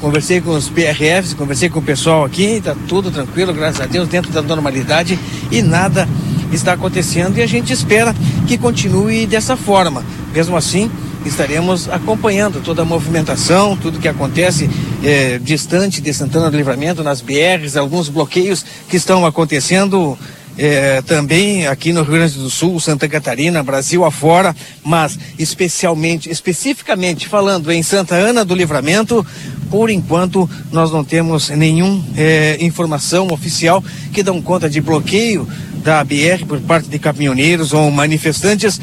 conversei 0.00 0.40
com 0.40 0.50
os 0.50 0.68
PRFs, 0.68 1.34
conversei 1.34 1.70
com 1.70 1.78
o 1.78 1.82
pessoal 1.82 2.24
aqui, 2.24 2.56
está 2.56 2.76
tudo 2.88 3.10
tranquilo, 3.10 3.52
graças 3.54 3.80
a 3.80 3.86
Deus, 3.86 4.06
dentro 4.08 4.30
da 4.30 4.42
normalidade 4.42 5.18
e 5.50 5.62
nada 5.62 6.08
está 6.52 6.74
acontecendo 6.74 7.38
e 7.38 7.42
a 7.42 7.46
gente 7.46 7.72
espera 7.72 8.14
que 8.46 8.58
continue 8.58 9.26
dessa 9.26 9.56
forma. 9.56 10.04
Mesmo 10.34 10.56
assim, 10.56 10.90
estaremos 11.24 11.88
acompanhando 11.88 12.60
toda 12.62 12.82
a 12.82 12.84
movimentação, 12.84 13.76
tudo 13.76 13.98
que 13.98 14.08
acontece 14.08 14.68
é, 15.02 15.38
distante 15.38 16.00
de 16.00 16.12
Santana 16.12 16.50
do 16.50 16.56
Livramento, 16.56 17.02
nas 17.02 17.20
BRs, 17.20 17.76
alguns 17.76 18.08
bloqueios 18.08 18.64
que 18.88 18.96
estão 18.96 19.24
acontecendo 19.24 20.18
é, 20.64 21.02
também 21.02 21.66
aqui 21.66 21.92
no 21.92 22.02
Rio 22.02 22.12
Grande 22.12 22.38
do 22.38 22.48
Sul, 22.48 22.78
Santa 22.78 23.08
Catarina, 23.08 23.64
Brasil 23.64 24.04
afora, 24.04 24.54
mas 24.84 25.18
especialmente, 25.36 26.30
especificamente 26.30 27.26
falando 27.26 27.72
em 27.72 27.82
Santa 27.82 28.14
Ana 28.14 28.44
do 28.44 28.54
Livramento, 28.54 29.26
por 29.68 29.90
enquanto 29.90 30.48
nós 30.70 30.92
não 30.92 31.02
temos 31.02 31.48
nenhuma 31.48 32.04
é, 32.16 32.58
informação 32.60 33.26
oficial 33.32 33.82
que 34.12 34.22
dão 34.22 34.40
conta 34.40 34.70
de 34.70 34.80
bloqueio 34.80 35.48
da 35.82 36.04
BR 36.04 36.46
por 36.46 36.60
parte 36.60 36.88
de 36.88 36.96
caminhoneiros 36.96 37.72
ou 37.72 37.90
manifestantes 37.90 38.80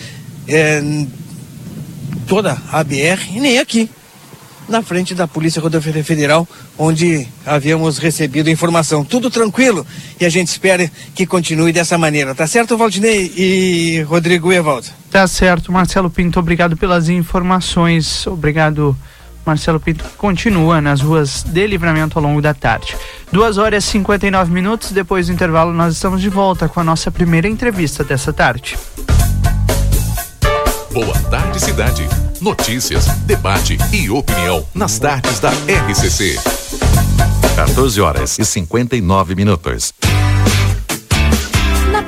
é, 0.50 0.84
toda 2.28 2.58
a 2.74 2.84
BR 2.84 3.22
e 3.34 3.40
nem 3.40 3.58
aqui 3.58 3.90
na 4.70 4.82
frente 4.82 5.16
da 5.16 5.28
Polícia 5.28 5.62
Rodoviária 5.62 6.04
Federal, 6.04 6.48
onde 6.78 7.28
havíamos 7.46 7.98
recebido 7.98 8.50
informação. 8.50 9.04
Tudo 9.04 9.30
tranquilo 9.30 9.86
e 10.20 10.26
a 10.26 10.30
gente 10.30 10.48
espera 10.48 10.90
que 11.16 11.26
continue 11.26 11.74
dessa 11.74 11.98
maneira. 11.98 12.36
Tá 12.36 12.48
certo, 12.48 12.78
Valdinei 12.78 13.34
e 13.36 14.02
Rodrigo 14.04 14.52
Evaldo? 14.52 14.88
Tá 15.10 15.28
certo, 15.28 15.72
Marcelo 15.72 16.10
Pinto, 16.10 16.40
obrigado 16.40 16.78
pelas 16.78 17.10
informações. 17.10 18.26
Obrigado, 18.28 18.96
Marcelo 19.46 19.80
Pinto, 19.80 20.06
continua 20.18 20.80
nas 20.80 21.02
ruas 21.02 21.44
de 21.44 21.66
livramento 21.66 22.20
ao 22.20 22.24
longo 22.24 22.42
da 22.42 22.54
tarde. 22.54 22.96
Duas 23.32 23.58
horas 23.58 23.84
e 23.86 23.88
59 23.88 24.52
minutos, 24.52 24.92
depois 24.92 25.28
do 25.28 25.34
intervalo, 25.34 25.74
nós 25.74 25.96
estamos 25.96 26.22
de 26.22 26.30
volta 26.30 26.70
com 26.70 26.80
a 26.80 26.84
nossa 26.84 27.10
primeira 27.10 27.48
entrevista 27.48 28.04
dessa 28.04 28.32
tarde. 28.32 28.78
Boa 30.92 31.20
tarde, 31.30 31.60
cidade. 31.60 32.29
Notícias, 32.42 33.06
debate 33.26 33.78
e 33.92 34.10
opinião 34.10 34.66
nas 34.74 34.98
tardes 34.98 35.40
da 35.40 35.50
RCC. 35.50 36.40
14 37.56 38.00
horas 38.00 38.40
e 38.40 38.46
59 38.46 39.36
minutos. 39.36 39.94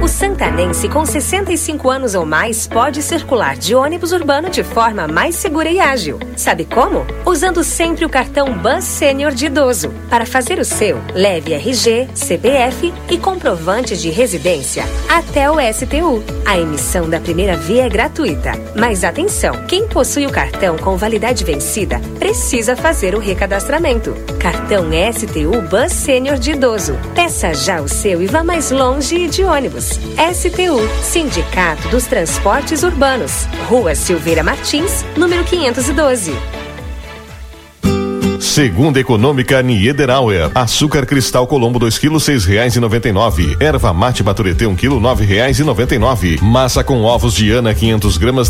O 0.00 0.06
santanense 0.06 0.88
com 0.88 1.04
65 1.04 1.90
anos 1.90 2.14
ou 2.14 2.24
mais 2.24 2.68
pode 2.68 3.02
circular 3.02 3.56
de 3.56 3.74
ônibus 3.74 4.12
urbano 4.12 4.48
de 4.48 4.62
forma 4.62 5.08
mais 5.08 5.34
segura 5.34 5.68
e 5.68 5.80
ágil. 5.80 6.20
Sabe 6.36 6.64
como? 6.64 7.04
Usando 7.26 7.64
sempre 7.64 8.04
o 8.04 8.08
cartão 8.08 8.56
Bus 8.56 8.84
Sênior 8.84 9.32
de 9.32 9.46
idoso. 9.46 9.92
Para 10.08 10.24
fazer 10.24 10.60
o 10.60 10.64
seu, 10.64 11.00
leve 11.12 11.52
RG, 11.52 12.10
CPF 12.14 12.94
e 13.10 13.18
comprovante 13.18 13.96
de 13.96 14.08
residência 14.08 14.84
até 15.08 15.50
o 15.50 15.56
STU. 15.72 16.22
A 16.46 16.56
emissão 16.56 17.10
da 17.10 17.18
primeira 17.18 17.56
via 17.56 17.86
é 17.86 17.88
gratuita. 17.88 18.52
Mas 18.76 19.02
atenção, 19.02 19.66
quem 19.66 19.88
possui 19.88 20.26
o 20.26 20.30
cartão 20.30 20.78
com 20.78 20.96
validade 20.96 21.42
vencida 21.42 22.00
precisa 22.20 22.76
fazer 22.76 23.16
o 23.16 23.18
recadastramento. 23.18 24.14
Cartão 24.38 24.86
STU 25.12 25.60
Bus 25.68 25.92
Sênior 25.92 26.38
de 26.38 26.52
idoso. 26.52 26.96
Peça 27.16 27.52
já 27.52 27.80
o 27.80 27.88
seu 27.88 28.22
e 28.22 28.26
vá 28.26 28.44
mais 28.44 28.70
longe 28.70 29.26
de 29.26 29.42
ônibus. 29.42 29.97
STU, 30.32 30.78
Sindicato 31.02 31.88
dos 31.88 32.06
Transportes 32.06 32.82
Urbanos, 32.82 33.46
Rua 33.68 33.94
Silveira 33.94 34.42
Martins, 34.42 35.04
número 35.16 35.44
512. 35.44 36.32
Segunda 38.48 38.98
Econômica 38.98 39.62
Niederauer. 39.62 40.50
Açúcar 40.54 41.04
cristal 41.04 41.46
Colombo 41.46 41.78
2 41.78 41.98
kg 41.98 42.18
seis 42.18 42.46
reais 42.46 42.74
e 42.74 42.80
noventa 42.80 43.06
e 43.06 43.12
nove. 43.12 43.54
Erva 43.60 43.92
mate 43.92 44.22
Baturité 44.22 44.66
um 44.66 44.74
quilo 44.74 44.98
nove 44.98 45.24
reais 45.24 45.58
e 45.60 45.64
noventa 45.64 45.94
e 45.94 45.98
nove. 45.98 46.38
Massa 46.40 46.82
com 46.82 47.02
ovos 47.04 47.34
de 47.34 47.50
Ana 47.52 47.74
500 47.74 48.16
gramas 48.16 48.48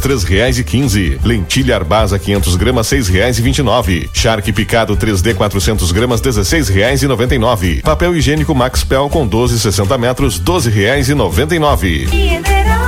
e 0.59 0.65
quinze. 0.65 1.19
Lentilha 1.25 1.75
Arbasa 1.75 2.17
500 2.17 2.55
gramas 2.57 2.87
reais 3.09 3.39
e 3.39 3.43
vinte 3.43 3.61
nove. 3.61 4.09
Charque 4.15 4.53
picado 4.53 4.97
3D 4.97 5.35
400 5.35 5.91
gramas 5.91 6.21
e 7.35 7.39
nove. 7.39 7.83
Papel 7.83 8.17
higiênico 8.17 8.55
Max 8.55 8.85
Pel 8.85 9.09
com 9.09 9.27
12 9.27 9.59
60 9.59 9.99
metros 9.99 10.39
e 11.57 11.59
nove. 11.59 12.07
Mineral 12.07 12.88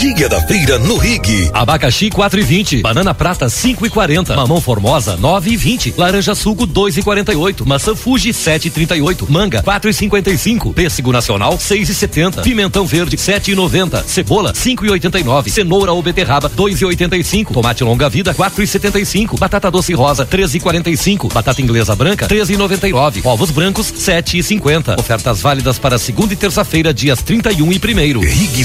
Dia 0.00 0.28
da 0.28 0.40
feira 0.40 0.78
no 0.78 0.96
Rig. 0.96 1.50
Abacaxi 1.52 2.10
4 2.10 2.40
e 2.40 2.42
20, 2.42 2.82
banana 2.82 3.12
prata 3.12 3.48
5 3.48 3.84
e 3.84 3.90
40, 3.90 4.34
mamão 4.36 4.60
formosa 4.60 5.16
9 5.16 5.50
e 5.50 5.56
20, 5.56 5.94
laranja 5.96 6.34
suco 6.34 6.64
2 6.64 6.98
e 6.98 7.02
48, 7.02 7.66
maçã 7.66 7.94
Fuji 7.94 8.32
7 8.32 8.68
e 8.68 8.70
38, 8.70 9.30
manga 9.30 9.62
4 9.62 9.90
e 9.90 9.94
55, 9.94 10.72
pêssego 10.72 11.12
nacional 11.12 11.58
6 11.58 11.88
e 11.88 11.94
70, 11.94 12.42
pimentão 12.42 12.86
verde 12.86 13.18
7 13.18 13.52
e 13.52 13.54
90, 13.54 14.04
cebola 14.04 14.54
5 14.54 14.86
e 14.86 14.90
89, 14.90 15.50
cenoura 15.50 15.92
ou 15.92 16.02
beterraba 16.02 16.48
2 16.48 16.80
e 16.80 16.84
85, 16.84 17.52
tomate 17.52 17.84
longa 17.84 18.08
vida 18.08 18.32
4 18.32 18.62
e 18.62 18.66
75, 18.66 19.36
batata 19.36 19.70
doce 19.70 19.92
rosa 19.92 20.24
13 20.24 20.56
e 20.56 20.60
45, 20.60 21.28
batata 21.28 21.60
inglesa 21.60 21.94
branca 21.94 22.26
13 22.26 22.54
e 22.54 22.56
99, 22.56 23.20
ovos 23.24 23.50
brancos 23.50 23.92
7 23.94 24.38
e 24.38 24.42
50. 24.42 24.98
Ofertas 24.98 25.40
válidas 25.40 25.78
para 25.78 25.98
segunda 25.98 26.32
e 26.32 26.36
terça-feira, 26.36 26.94
dias 26.94 27.22
31 27.22 27.72
e 27.72 27.78
primeiro. 27.78 28.20
Rig 28.20 28.64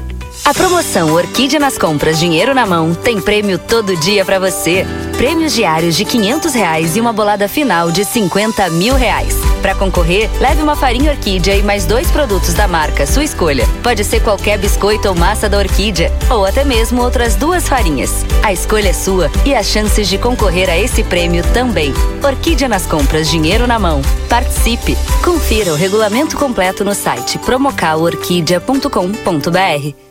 A 0.43 0.55
promoção 0.55 1.13
Orquídea 1.13 1.59
nas 1.59 1.77
compras 1.77 2.19
Dinheiro 2.19 2.55
na 2.55 2.65
Mão 2.65 2.95
tem 2.95 3.21
prêmio 3.21 3.59
todo 3.59 3.95
dia 3.95 4.25
para 4.25 4.39
você. 4.39 4.87
Prêmios 5.15 5.53
diários 5.53 5.95
de 5.95 6.03
500 6.03 6.55
reais 6.55 6.97
e 6.97 7.01
uma 7.01 7.13
bolada 7.13 7.47
final 7.47 7.91
de 7.91 8.03
50 8.03 8.71
mil 8.71 8.95
reais. 8.95 9.35
Para 9.61 9.75
concorrer, 9.75 10.27
leve 10.39 10.63
uma 10.63 10.75
farinha 10.75 11.11
Orquídea 11.11 11.55
e 11.55 11.61
mais 11.61 11.85
dois 11.85 12.09
produtos 12.09 12.55
da 12.55 12.67
marca, 12.67 13.05
sua 13.05 13.23
escolha. 13.23 13.67
Pode 13.83 14.03
ser 14.03 14.23
qualquer 14.23 14.57
biscoito 14.57 15.09
ou 15.09 15.15
massa 15.15 15.47
da 15.47 15.59
Orquídea, 15.59 16.11
ou 16.27 16.43
até 16.43 16.63
mesmo 16.63 17.03
outras 17.03 17.35
duas 17.35 17.69
farinhas. 17.69 18.25
A 18.41 18.51
escolha 18.51 18.89
é 18.89 18.93
sua 18.93 19.29
e 19.45 19.53
as 19.53 19.67
chances 19.67 20.09
de 20.09 20.17
concorrer 20.17 20.71
a 20.71 20.77
esse 20.77 21.03
prêmio 21.03 21.43
também. 21.53 21.93
Orquídea 22.23 22.67
nas 22.67 22.87
compras 22.87 23.29
Dinheiro 23.29 23.67
na 23.67 23.77
Mão. 23.77 24.01
Participe! 24.27 24.97
Confira 25.23 25.71
o 25.71 25.75
regulamento 25.75 26.35
completo 26.35 26.83
no 26.83 26.95
site 26.95 27.37
promocalorquídea.com.br. 27.37 30.10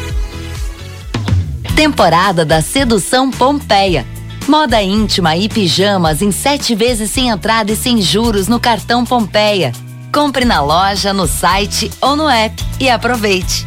Temporada 1.81 2.45
da 2.45 2.61
Sedução 2.61 3.31
Pompeia. 3.31 4.05
Moda 4.47 4.79
íntima 4.83 5.35
e 5.35 5.49
pijamas 5.49 6.21
em 6.21 6.31
sete 6.31 6.75
vezes 6.75 7.09
sem 7.09 7.29
entrada 7.29 7.71
e 7.71 7.75
sem 7.75 7.99
juros 7.99 8.47
no 8.47 8.59
cartão 8.59 9.03
Pompeia. 9.03 9.71
Compre 10.13 10.45
na 10.45 10.61
loja, 10.61 11.11
no 11.11 11.25
site 11.25 11.89
ou 11.99 12.15
no 12.15 12.29
app 12.29 12.63
e 12.79 12.87
aproveite. 12.87 13.65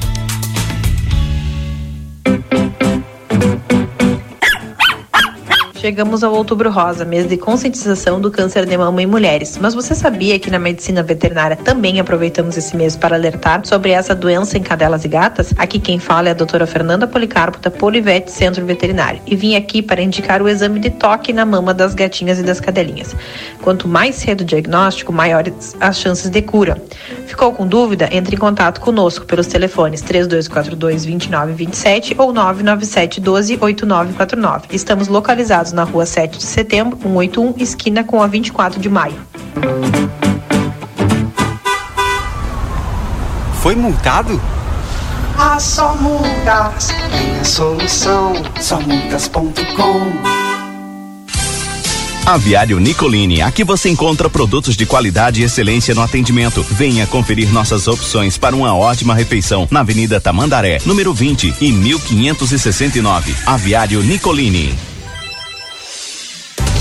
Chegamos 5.85 6.25
ao 6.25 6.33
Outubro 6.33 6.71
Rosa, 6.71 7.05
mês 7.05 7.29
de 7.29 7.37
conscientização 7.37 8.19
do 8.19 8.31
câncer 8.31 8.65
de 8.65 8.75
mama 8.75 9.03
em 9.03 9.07
mulheres. 9.07 9.59
Mas 9.59 9.75
você 9.75 9.95
sabia 9.95 10.39
que 10.39 10.51
na 10.51 10.59
medicina 10.59 11.03
veterinária 11.03 11.57
também 11.57 12.01
aproveitamos 12.01 12.57
esse 12.57 12.75
mês 12.75 12.97
para 12.97 13.17
alertar 13.17 13.61
sobre 13.67 13.91
essa 13.91 14.15
doença 14.15 14.57
em 14.57 14.63
cadelas 14.63 15.05
e 15.05 15.09
gatas? 15.09 15.53
Aqui 15.59 15.79
quem 15.79 15.99
fala 15.99 16.29
é 16.29 16.31
a 16.31 16.35
doutora 16.35 16.67
Fernanda 16.67 17.07
Policarpo 17.07 17.59
da 17.59 17.71
Polivete 17.71 18.31
Centro 18.31 18.65
Veterinário 18.65 19.21
e 19.27 19.37
vim 19.37 19.57
aqui 19.57 19.83
para 19.83 20.01
indicar 20.01 20.41
o 20.41 20.49
exame 20.49 20.81
de 20.81 20.89
toque 20.89 21.35
na 21.35 21.45
mama 21.45 21.75
das 21.75 21.93
gatinhas 21.93 22.39
e 22.39 22.43
das 22.43 22.61
cadelinhas. 22.61 23.15
Quanto 23.61 23.87
mais 23.87 24.15
cedo 24.15 24.41
o 24.41 24.45
diagnóstico, 24.45 25.13
maiores 25.13 25.77
as 25.79 25.99
chances 25.99 26.31
de 26.31 26.41
cura. 26.41 26.83
Ficou 27.27 27.53
com 27.53 27.67
dúvida? 27.67 28.09
Entre 28.11 28.37
em 28.37 28.39
contato 28.39 28.81
conosco 28.81 29.27
pelos 29.27 29.49
telefones 29.49 30.01
3242 30.01 31.05
2927 31.05 32.15
ou 32.17 32.33
997 32.33 33.21
12 33.21 33.59
8949. 33.61 34.69
Estamos 34.73 35.09
localizados 35.09 35.74
na 35.75 35.85
rua 35.85 36.07
7 36.07 36.39
de 36.39 36.45
setembro, 36.45 36.97
181, 37.03 37.55
esquina 37.59 38.03
com 38.05 38.23
a 38.23 38.27
24 38.27 38.81
de 38.81 38.89
maio. 38.89 39.17
Foi 43.61 43.75
multado? 43.75 44.41
Ah, 45.39 45.59
só 45.59 45.97
multas 45.97 46.89
tem 47.11 47.41
a 47.41 47.45
solução. 47.45 48.35
Só 48.61 48.81
multas.com. 48.81 50.45
Aviário 52.27 52.81
Nicolini, 52.81 53.43
aqui 53.43 53.63
você 53.65 53.91
encontra 53.91 54.31
produtos 54.31 54.77
de 54.77 54.87
qualidade 54.87 55.43
e 55.43 55.45
excelência 55.45 55.95
no 55.95 56.01
atendimento. 56.01 56.63
Venha 56.71 57.07
conferir 57.07 57.53
nossas 57.53 57.87
opções 57.87 58.39
para 58.39 58.57
uma 58.57 58.75
ótima 58.75 59.15
refeição 59.15 59.69
na 59.71 59.81
Avenida 59.81 60.19
Tamandaré, 60.19 60.79
número 60.87 61.13
20 61.13 61.55
e 61.61 61.71
1569. 61.71 63.35
Aviário 63.45 64.03
Nicolini. 64.03 64.94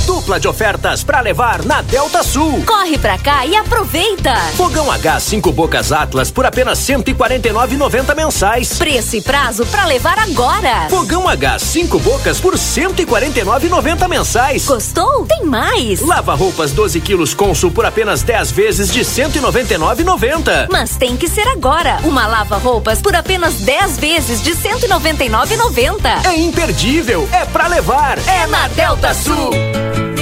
Tudo 0.06 0.13
dupla 0.24 0.40
de 0.40 0.48
ofertas 0.48 1.04
para 1.04 1.20
levar 1.20 1.66
na 1.66 1.82
Delta 1.82 2.24
Sul. 2.24 2.64
Corre 2.66 2.98
pra 2.98 3.18
cá 3.18 3.46
e 3.46 3.58
aproveita! 3.58 4.34
Fogão 4.56 4.90
H 4.90 5.20
5 5.20 5.52
bocas 5.52 5.92
Atlas 5.92 6.32
por 6.32 6.46
apenas 6.46 6.80
149,90 6.80 8.16
mensais. 8.16 8.78
Preço 8.78 9.18
e 9.18 9.22
prazo 9.22 9.66
pra 9.66 9.86
levar 9.86 10.18
agora. 10.18 10.88
Fogão 10.90 11.28
H 11.28 11.60
5 11.60 12.00
bocas 12.00 12.40
por 12.40 12.54
149,90 12.56 14.08
mensais. 14.08 14.66
Gostou? 14.66 15.26
Tem 15.26 15.44
mais. 15.44 16.00
Lava 16.00 16.34
roupas 16.36 16.72
12 16.72 17.02
quilos 17.02 17.34
Consul 17.34 17.72
por 17.72 17.86
apenas 17.86 18.22
10 18.22 18.52
vezes 18.52 18.94
de 18.94 19.02
199,90. 19.02 20.68
Mas 20.72 20.96
tem 20.96 21.18
que 21.18 21.28
ser 21.28 21.50
agora. 21.50 21.98
Uma 22.06 22.26
lava 22.26 22.56
roupas 22.56 23.02
por 23.02 23.14
apenas 23.14 23.56
10 23.56 23.98
vezes 23.98 24.42
de 24.42 24.52
199,90. 24.52 26.26
É 26.26 26.38
imperdível, 26.38 27.28
é 27.34 27.44
pra 27.44 27.68
levar. 27.68 28.18
É 28.26 28.48
na 28.48 28.70
Delta 28.70 29.14
Sul. 29.14 30.13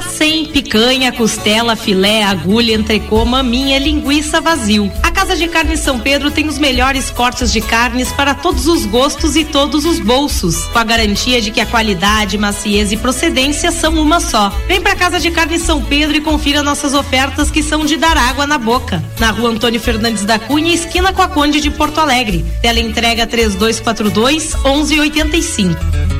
Acém, 0.00 0.46
picanha, 0.46 1.12
costela, 1.12 1.76
filé, 1.76 2.22
agulha, 2.24 2.72
entrecô, 2.72 3.22
maminha, 3.26 3.78
linguiça, 3.78 4.40
vazio. 4.40 4.90
A 5.02 5.10
Casa 5.10 5.36
de 5.36 5.46
Carne 5.46 5.76
São 5.76 6.00
Pedro 6.00 6.30
tem 6.30 6.48
os 6.48 6.58
melhores 6.58 7.10
cortes 7.10 7.52
de 7.52 7.60
carnes 7.60 8.10
para 8.10 8.32
todos 8.32 8.66
os 8.66 8.86
gostos 8.86 9.36
e 9.36 9.44
todos 9.44 9.84
os 9.84 10.00
bolsos, 10.00 10.64
com 10.68 10.78
a 10.78 10.84
garantia 10.84 11.42
de 11.42 11.50
que 11.50 11.60
a 11.60 11.66
qualidade, 11.66 12.38
maciez 12.38 12.92
e 12.92 12.96
procedência 12.96 13.70
são 13.70 13.92
uma 14.00 14.20
só. 14.20 14.48
Vem 14.66 14.80
pra 14.80 14.96
Casa 14.96 15.20
de 15.20 15.30
Carne 15.30 15.58
São 15.58 15.82
Pedro 15.82 16.16
e 16.16 16.22
confira 16.22 16.62
nossas 16.62 16.94
ofertas 16.94 17.50
que 17.50 17.62
são 17.62 17.84
de 17.84 17.98
dar 17.98 18.16
água 18.16 18.46
na 18.46 18.56
boca. 18.56 19.04
Na 19.18 19.30
rua 19.30 19.50
Antônio 19.50 19.78
Fernandes 19.78 20.24
da 20.24 20.38
Cunha, 20.38 20.74
esquina 20.74 21.12
com 21.12 21.20
a 21.20 21.28
Conde 21.28 21.60
de 21.60 21.70
Porto 21.70 22.00
Alegre. 22.00 22.42
Tela 22.62 22.80
entrega 22.80 23.26
3242 23.26 24.54
1185. 24.64 26.19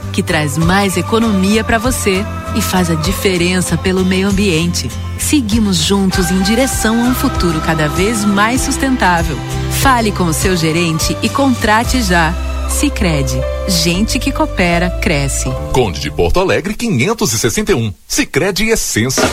que 0.11 0.21
traz 0.21 0.57
mais 0.57 0.97
economia 0.97 1.63
para 1.63 1.77
você 1.77 2.25
e 2.55 2.61
faz 2.61 2.91
a 2.91 2.95
diferença 2.95 3.77
pelo 3.77 4.05
meio 4.05 4.27
ambiente. 4.27 4.89
Seguimos 5.17 5.77
juntos 5.77 6.29
em 6.29 6.41
direção 6.41 7.05
a 7.05 7.07
um 7.09 7.15
futuro 7.15 7.61
cada 7.61 7.87
vez 7.87 8.25
mais 8.25 8.61
sustentável. 8.61 9.37
Fale 9.81 10.11
com 10.11 10.25
o 10.25 10.33
seu 10.33 10.55
gerente 10.55 11.15
e 11.21 11.29
contrate 11.29 12.01
já. 12.01 12.33
Sicredi, 12.69 13.39
gente 13.67 14.17
que 14.17 14.31
coopera 14.31 14.89
cresce. 15.01 15.49
Conde 15.73 15.99
de 15.99 16.09
Porto 16.09 16.39
Alegre 16.39 16.73
561. 16.73 17.93
Sicredi 18.07 18.69
Essência. 18.69 19.23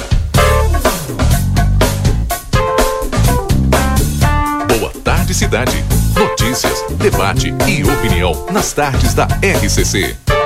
Boa 4.79 4.93
tarde 5.05 5.35
cidade. 5.35 5.85
Notícias, 6.15 6.85
debate 6.99 7.55
e 7.67 7.85
opinião 7.85 8.47
nas 8.51 8.73
tardes 8.73 9.15
da 9.15 9.27
RCC. 9.27 10.38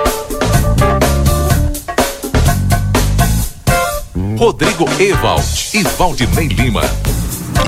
Rodrigo 4.36 4.88
Ewald 4.98 5.70
e 5.72 5.82
Valdinei 5.96 6.48
Lima. 6.48 6.82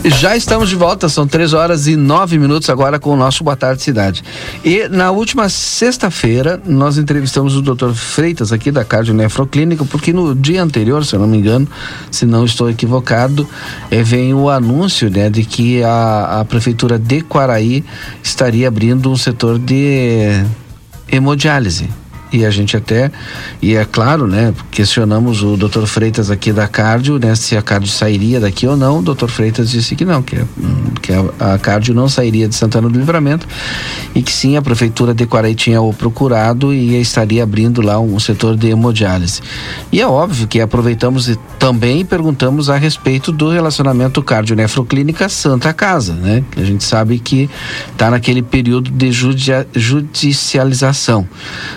Já 0.04 0.36
estamos 0.36 0.68
de 0.68 0.76
volta, 0.76 1.08
são 1.08 1.26
três 1.26 1.54
horas 1.54 1.86
e 1.86 1.96
nove 1.96 2.36
minutos 2.36 2.68
agora 2.68 2.98
com 2.98 3.10
o 3.10 3.16
nosso 3.16 3.42
Boa 3.42 3.56
Tarde 3.56 3.80
Cidade. 3.80 4.22
E 4.64 4.86
na 4.88 5.10
última 5.10 5.48
sexta-feira 5.48 6.60
nós 6.66 6.98
entrevistamos 6.98 7.56
o 7.56 7.62
Dr. 7.62 7.92
Freitas 7.92 8.52
aqui 8.52 8.70
da 8.70 8.84
Cardionefroclínica, 8.84 9.84
porque 9.84 10.12
no 10.12 10.34
dia 10.34 10.62
anterior, 10.62 11.06
se 11.06 11.14
eu 11.14 11.20
não 11.20 11.26
me 11.26 11.38
engano, 11.38 11.66
se 12.10 12.26
não 12.26 12.44
estou 12.44 12.68
equivocado, 12.68 13.48
eh, 13.90 14.02
vem 14.02 14.34
o 14.34 14.50
anúncio 14.50 15.08
né, 15.08 15.30
de 15.30 15.44
que 15.44 15.82
a, 15.82 16.40
a 16.40 16.44
Prefeitura 16.44 16.98
de 16.98 17.22
Quaraí 17.22 17.84
estaria 18.22 18.68
abrindo 18.68 19.10
um 19.10 19.16
setor 19.16 19.58
de 19.58 20.44
hemodiálise 21.08 21.88
e 22.34 22.44
a 22.44 22.50
gente 22.50 22.76
até 22.76 23.12
e 23.62 23.76
é 23.76 23.84
claro, 23.84 24.26
né, 24.26 24.52
questionamos 24.72 25.44
o 25.44 25.56
Dr. 25.56 25.86
Freitas 25.86 26.32
aqui 26.32 26.52
da 26.52 26.66
Cardio, 26.66 27.16
né, 27.16 27.32
se 27.36 27.56
a 27.56 27.62
Cardio 27.62 27.88
sairia 27.88 28.40
daqui 28.40 28.66
ou 28.66 28.76
não. 28.76 28.98
O 28.98 29.02
Dr. 29.02 29.28
Freitas 29.28 29.70
disse 29.70 29.94
que 29.94 30.04
não, 30.04 30.20
que, 30.20 30.36
que 31.00 31.12
a, 31.12 31.54
a 31.54 31.58
Cardio 31.58 31.94
não 31.94 32.08
sairia 32.08 32.48
de 32.48 32.56
Santana 32.56 32.88
do 32.88 32.98
Livramento 32.98 33.46
e 34.16 34.22
que 34.22 34.32
sim, 34.32 34.56
a 34.56 34.62
prefeitura 34.62 35.14
de 35.14 35.26
Quaraí 35.26 35.54
tinha 35.54 35.80
o 35.80 35.92
procurado 35.92 36.74
e 36.74 37.00
estaria 37.00 37.44
abrindo 37.44 37.80
lá 37.80 38.00
um 38.00 38.18
setor 38.18 38.56
de 38.56 38.68
hemodiálise. 38.68 39.40
E 39.92 40.00
é 40.00 40.06
óbvio 40.06 40.48
que 40.48 40.60
aproveitamos 40.60 41.28
e 41.28 41.38
também 41.58 42.04
perguntamos 42.04 42.68
a 42.68 42.76
respeito 42.76 43.30
do 43.30 43.48
relacionamento 43.50 44.20
Cardio 44.22 44.56
Nefroclínica 44.56 45.28
Santa 45.28 45.72
Casa, 45.72 46.14
né? 46.14 46.42
A 46.56 46.64
gente 46.64 46.82
sabe 46.82 47.20
que 47.20 47.48
está 47.92 48.10
naquele 48.10 48.42
período 48.42 48.90
de 48.90 49.12
judicialização. 49.12 51.28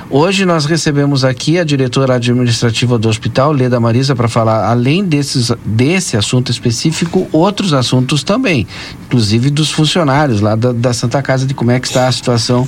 Hoje 0.10 0.47
nós 0.48 0.66
recebemos 0.66 1.26
aqui 1.26 1.60
a 1.60 1.64
diretora 1.64 2.16
administrativa 2.16 2.98
do 2.98 3.10
hospital, 3.10 3.52
Leda 3.52 3.80
Marisa, 3.80 4.16
para 4.16 4.30
falar, 4.30 4.66
além 4.70 5.04
desses, 5.04 5.52
desse 5.66 6.16
assunto 6.16 6.50
específico, 6.50 7.28
outros 7.34 7.74
assuntos 7.74 8.24
também, 8.24 8.66
inclusive 9.06 9.50
dos 9.50 9.70
funcionários 9.70 10.40
lá 10.40 10.56
da, 10.56 10.72
da 10.72 10.94
Santa 10.94 11.22
Casa, 11.22 11.46
de 11.46 11.54
como 11.54 11.70
é 11.72 11.80
que 11.80 11.86
está 11.88 12.08
a 12.08 12.12
situação 12.12 12.68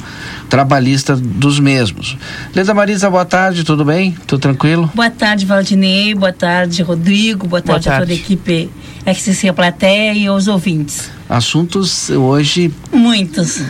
trabalhista 0.49 1.15
dos 1.15 1.57
mesmos. 1.59 2.17
Leda 2.53 2.73
Marisa, 2.73 3.09
boa 3.09 3.25
tarde, 3.25 3.63
tudo 3.63 3.85
bem? 3.85 4.11
Tudo 4.27 4.41
tranquilo? 4.41 4.91
Boa 4.93 5.09
tarde, 5.09 5.45
Valdinei, 5.45 6.13
boa 6.13 6.33
tarde, 6.33 6.83
Rodrigo, 6.83 7.47
boa 7.47 7.61
tarde, 7.61 7.85
Boa 7.85 7.95
a 7.95 7.99
toda 7.99 8.03
a 8.03 8.07
tarde. 8.07 8.21
equipe 8.21 8.69
RCC 9.05 9.47
a 9.47 9.53
Plateia 9.53 10.13
e 10.13 10.27
aos 10.27 10.47
ouvintes. 10.47 11.09
Assuntos 11.29 12.09
hoje 12.09 12.73
Muitos. 12.91 13.61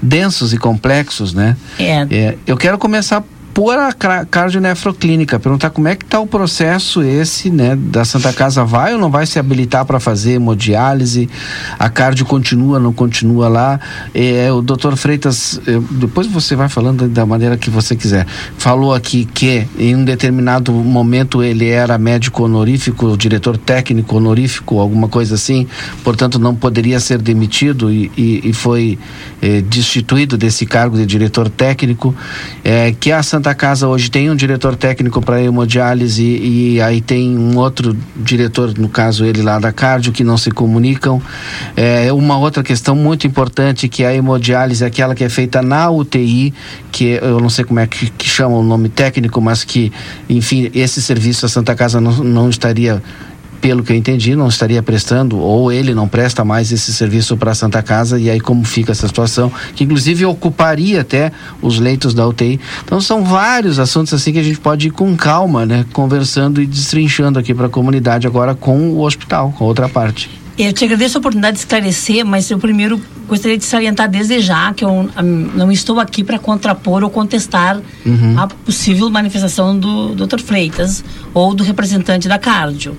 densos 0.00 0.54
e 0.54 0.56
complexos, 0.56 1.34
né? 1.34 1.54
É. 1.78 2.36
eu 2.46 2.56
quero 2.56 2.78
começar 2.78 3.22
por 3.54 3.76
a 3.78 3.92
cardionefroclínica, 3.92 5.38
perguntar 5.38 5.70
como 5.70 5.86
é 5.88 5.94
que 5.94 6.04
está 6.04 6.18
o 6.20 6.26
processo 6.26 7.02
esse, 7.02 7.50
né, 7.50 7.76
da 7.76 8.04
Santa 8.04 8.32
Casa 8.32 8.64
vai 8.64 8.94
ou 8.94 8.98
não 8.98 9.10
vai 9.10 9.26
se 9.26 9.38
habilitar 9.38 9.84
para 9.84 10.00
fazer 10.00 10.32
hemodiálise? 10.32 11.28
A 11.78 11.88
cardio 11.90 12.24
continua, 12.24 12.78
não 12.78 12.92
continua 12.92 13.48
lá? 13.48 13.78
É, 14.14 14.50
o 14.52 14.62
doutor 14.62 14.96
Freitas, 14.96 15.60
depois 15.90 16.26
você 16.26 16.56
vai 16.56 16.68
falando 16.68 17.08
da 17.08 17.26
maneira 17.26 17.56
que 17.58 17.68
você 17.68 17.94
quiser, 17.94 18.26
falou 18.56 18.94
aqui 18.94 19.24
que 19.26 19.66
em 19.78 19.96
um 19.96 20.04
determinado 20.04 20.72
momento 20.72 21.42
ele 21.42 21.68
era 21.68 21.98
médico 21.98 22.44
honorífico, 22.44 23.16
diretor 23.16 23.58
técnico 23.58 24.16
honorífico, 24.16 24.78
alguma 24.78 25.08
coisa 25.08 25.34
assim, 25.34 25.66
portanto 26.02 26.38
não 26.38 26.54
poderia 26.54 26.98
ser 27.00 27.20
demitido 27.20 27.92
e, 27.92 28.10
e- 28.16 28.40
e 28.44 28.52
foi 28.52 28.98
eh, 29.42 29.60
destituído 29.60 30.36
desse 30.38 30.64
cargo 30.64 30.96
de 30.96 31.04
diretor 31.04 31.48
técnico, 31.50 32.14
eh, 32.64 32.94
que 32.98 33.12
a 33.12 33.22
Santa 33.22 33.41
Casa 33.54 33.88
hoje 33.88 34.10
tem 34.10 34.30
um 34.30 34.36
diretor 34.36 34.76
técnico 34.76 35.20
para 35.20 35.42
hemodiálise 35.42 36.22
e, 36.22 36.80
aí 36.80 37.00
tem 37.00 37.36
um 37.36 37.58
outro 37.58 37.96
diretor, 38.16 38.76
no 38.78 38.88
caso 38.88 39.24
ele 39.24 39.42
lá 39.42 39.58
da 39.58 39.72
cardio, 39.72 40.12
que 40.12 40.22
não 40.22 40.36
se 40.36 40.50
comunicam. 40.50 41.20
É 41.76 42.12
uma 42.12 42.38
outra 42.38 42.62
questão 42.62 42.94
muito 42.94 43.26
importante 43.26 43.88
que 43.88 44.04
a 44.04 44.14
hemodiálise, 44.14 44.84
é 44.84 44.86
aquela 44.86 45.14
que 45.14 45.24
é 45.24 45.28
feita 45.28 45.60
na 45.60 45.90
UTI, 45.90 46.54
que 46.90 47.18
eu 47.20 47.40
não 47.40 47.50
sei 47.50 47.64
como 47.64 47.80
é 47.80 47.86
que, 47.86 48.10
que 48.10 48.28
chama 48.28 48.56
o 48.56 48.62
nome 48.62 48.88
técnico, 48.88 49.40
mas 49.40 49.64
que, 49.64 49.92
enfim, 50.28 50.70
esse 50.74 51.02
serviço 51.02 51.44
a 51.44 51.48
Santa 51.48 51.74
Casa 51.74 52.00
não, 52.00 52.12
não 52.22 52.48
estaria 52.48 53.02
pelo 53.62 53.84
que 53.84 53.92
eu 53.92 53.96
entendi, 53.96 54.34
não 54.34 54.48
estaria 54.48 54.82
prestando, 54.82 55.38
ou 55.38 55.70
ele 55.70 55.94
não 55.94 56.08
presta 56.08 56.44
mais 56.44 56.72
esse 56.72 56.92
serviço 56.92 57.36
para 57.36 57.52
a 57.52 57.54
Santa 57.54 57.80
Casa, 57.80 58.18
e 58.18 58.28
aí 58.28 58.40
como 58.40 58.64
fica 58.64 58.90
essa 58.90 59.06
situação, 59.06 59.50
que 59.76 59.84
inclusive 59.84 60.26
ocuparia 60.26 61.00
até 61.00 61.30
os 61.62 61.78
leitos 61.78 62.12
da 62.12 62.26
UTI. 62.26 62.58
Então 62.84 63.00
são 63.00 63.22
vários 63.24 63.78
assuntos 63.78 64.12
assim 64.12 64.32
que 64.32 64.40
a 64.40 64.42
gente 64.42 64.58
pode 64.58 64.88
ir 64.88 64.90
com 64.90 65.16
calma, 65.16 65.64
né, 65.64 65.86
conversando 65.92 66.60
e 66.60 66.66
destrinchando 66.66 67.38
aqui 67.38 67.54
para 67.54 67.66
a 67.66 67.70
comunidade 67.70 68.26
agora 68.26 68.52
com 68.52 68.90
o 68.90 69.00
hospital, 69.02 69.54
com 69.56 69.64
a 69.64 69.68
outra 69.68 69.88
parte. 69.88 70.28
Eu 70.58 70.72
te 70.72 70.84
agradeço 70.84 71.16
a 71.16 71.20
oportunidade 71.20 71.54
de 71.54 71.60
esclarecer, 71.60 72.26
mas 72.26 72.50
eu 72.50 72.58
primeiro 72.58 73.00
gostaria 73.26 73.56
de 73.56 73.64
salientar 73.64 74.10
desde 74.10 74.40
já 74.40 74.74
que 74.74 74.84
eu 74.84 74.90
hum, 74.90 75.08
não 75.54 75.72
estou 75.72 75.98
aqui 75.98 76.22
para 76.22 76.38
contrapor 76.38 77.02
ou 77.02 77.08
contestar 77.08 77.80
Uhum. 78.04 78.38
a 78.38 78.46
possível 78.48 79.08
manifestação 79.08 79.78
do 79.78 80.14
Dr. 80.14 80.40
Freitas 80.40 81.02
ou 81.32 81.54
do 81.54 81.62
representante 81.64 82.28
da 82.28 82.38
Cardio. 82.38 82.96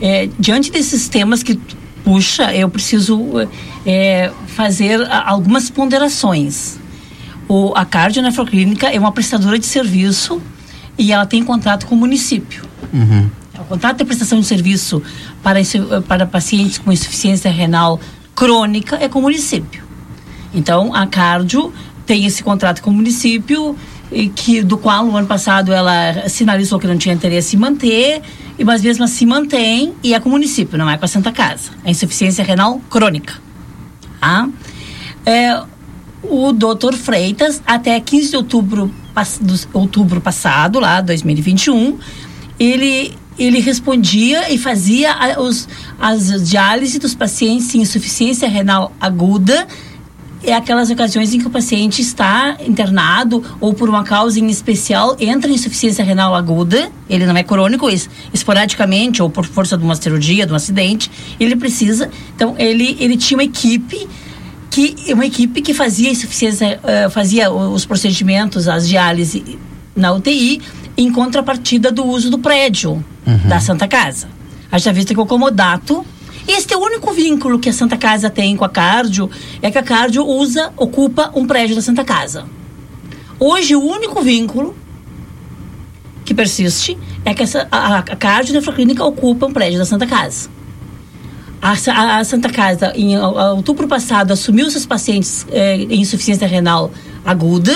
É, 0.00 0.28
diante 0.38 0.70
desses 0.70 1.08
temas 1.08 1.42
que 1.42 1.58
puxa, 2.06 2.54
eu 2.54 2.70
preciso 2.70 3.20
é, 3.84 4.30
fazer 4.46 5.00
algumas 5.10 5.68
ponderações. 5.68 6.78
O, 7.48 7.72
a 7.74 7.84
Cardio 7.84 8.22
Nefroclínica 8.22 8.86
é 8.86 8.98
uma 8.98 9.10
prestadora 9.10 9.58
de 9.58 9.66
serviço 9.66 10.40
e 10.96 11.10
ela 11.10 11.26
tem 11.26 11.42
contrato 11.42 11.86
com 11.86 11.96
o 11.96 11.98
município. 11.98 12.64
Uhum. 12.92 13.28
O 13.58 13.64
contrato 13.64 13.98
de 13.98 14.04
prestação 14.04 14.38
de 14.38 14.46
serviço 14.46 15.02
para, 15.42 15.58
para 16.06 16.26
pacientes 16.26 16.78
com 16.78 16.92
insuficiência 16.92 17.50
renal 17.50 18.00
crônica 18.36 18.96
é 19.00 19.08
com 19.08 19.18
o 19.18 19.22
município. 19.22 19.82
Então, 20.54 20.94
a 20.94 21.08
Cardio 21.08 21.72
tem 22.06 22.24
esse 22.24 22.42
contrato 22.44 22.82
com 22.82 22.90
o 22.90 22.92
município, 22.92 23.76
que, 24.34 24.62
do 24.62 24.78
qual, 24.78 25.04
no 25.04 25.16
ano 25.16 25.26
passado, 25.26 25.72
ela 25.72 26.28
sinalizou 26.28 26.78
que 26.78 26.86
não 26.86 26.96
tinha 26.96 27.14
interesse 27.14 27.56
em 27.56 27.58
manter, 27.58 28.22
e, 28.58 28.64
mas 28.64 28.82
mesmo 28.82 29.04
assim 29.04 29.26
mantém, 29.26 29.94
e 30.02 30.14
é 30.14 30.20
com 30.20 30.28
o 30.28 30.32
município, 30.32 30.78
não 30.78 30.88
é 30.88 30.96
com 30.96 31.04
a 31.04 31.08
Santa 31.08 31.32
Casa. 31.32 31.70
É 31.84 31.90
insuficiência 31.90 32.44
renal 32.44 32.80
crônica. 32.88 33.34
Tá? 34.20 34.48
É, 35.24 35.62
o 36.22 36.52
doutor 36.52 36.94
Freitas, 36.94 37.62
até 37.66 37.98
15 37.98 38.30
de 38.30 38.36
outubro, 38.36 38.94
outubro 39.72 40.20
passado, 40.20 40.80
lá, 40.80 41.00
2021, 41.00 41.98
ele, 42.58 43.12
ele 43.38 43.60
respondia 43.60 44.52
e 44.52 44.58
fazia 44.58 45.38
os, 45.38 45.68
as 46.00 46.48
diálises 46.48 46.98
dos 46.98 47.14
pacientes 47.14 47.74
em 47.74 47.82
insuficiência 47.82 48.48
renal 48.48 48.92
aguda 49.00 49.66
é 50.46 50.54
aquelas 50.54 50.88
ocasiões 50.90 51.34
em 51.34 51.38
que 51.38 51.46
o 51.46 51.50
paciente 51.50 52.00
está 52.00 52.56
internado 52.66 53.42
ou 53.60 53.74
por 53.74 53.88
uma 53.88 54.04
causa 54.04 54.38
em 54.40 54.46
especial 54.48 55.16
entra 55.18 55.50
em 55.50 55.54
insuficiência 55.54 56.04
renal 56.04 56.34
aguda, 56.34 56.90
ele 57.10 57.26
não 57.26 57.36
é 57.36 57.42
crônico, 57.42 57.90
es- 57.90 58.08
esporadicamente 58.32 59.20
ou 59.22 59.28
por 59.28 59.44
força 59.44 59.76
de 59.76 59.84
uma 59.84 59.94
cirurgia, 59.96 60.46
de 60.46 60.52
um 60.52 60.56
acidente, 60.56 61.10
ele 61.40 61.56
precisa, 61.56 62.08
então 62.34 62.54
ele 62.58 62.96
ele 63.00 63.16
tinha 63.16 63.36
uma 63.36 63.44
equipe 63.44 64.08
que 64.70 65.12
uma 65.12 65.26
equipe 65.26 65.60
que 65.62 65.74
fazia 65.74 66.10
insuficiência, 66.10 66.78
eh, 66.84 67.08
fazia 67.10 67.50
os 67.50 67.84
procedimentos, 67.84 68.68
as 68.68 68.86
diálise 68.88 69.58
na 69.94 70.12
UTI 70.12 70.60
em 70.96 71.10
contrapartida 71.10 71.90
do 71.90 72.04
uso 72.06 72.30
do 72.30 72.38
prédio 72.38 73.04
da 73.48 73.58
Santa 73.60 73.88
Casa. 73.88 74.28
Haja 74.70 74.92
vista 74.92 75.12
que 75.14 75.20
o 75.20 75.26
comodato 75.26 76.04
este 76.48 76.74
é 76.74 76.76
o 76.76 76.80
único 76.80 77.12
vínculo 77.12 77.58
que 77.58 77.68
a 77.68 77.72
Santa 77.72 77.96
Casa 77.96 78.30
tem 78.30 78.56
com 78.56 78.64
a 78.64 78.68
Cardio, 78.68 79.30
é 79.62 79.70
que 79.70 79.78
a 79.78 79.82
Cardio 79.82 80.24
usa, 80.26 80.72
ocupa 80.76 81.30
um 81.34 81.46
prédio 81.46 81.74
da 81.76 81.82
Santa 81.82 82.04
Casa. 82.04 82.44
Hoje, 83.38 83.74
o 83.76 83.82
único 83.82 84.22
vínculo 84.22 84.74
que 86.24 86.34
persiste 86.34 86.96
é 87.24 87.34
que 87.34 87.42
essa, 87.42 87.68
a, 87.70 87.98
a 87.98 88.02
Cardio 88.02 88.54
Nefroclínica 88.54 89.04
ocupa 89.04 89.46
um 89.46 89.52
prédio 89.52 89.78
da 89.78 89.84
Santa 89.84 90.06
Casa. 90.06 90.48
A, 91.62 91.72
a- 91.72 92.18
a 92.18 92.24
Santa 92.24 92.48
Casa, 92.50 92.92
em 92.96 93.18
outubro 93.18 93.86
passado, 93.88 94.32
assumiu 94.32 94.70
seus 94.70 94.86
pacientes 94.86 95.46
eh, 95.50 95.76
em 95.88 96.00
insuficiência 96.00 96.46
renal 96.46 96.90
aguda, 97.24 97.72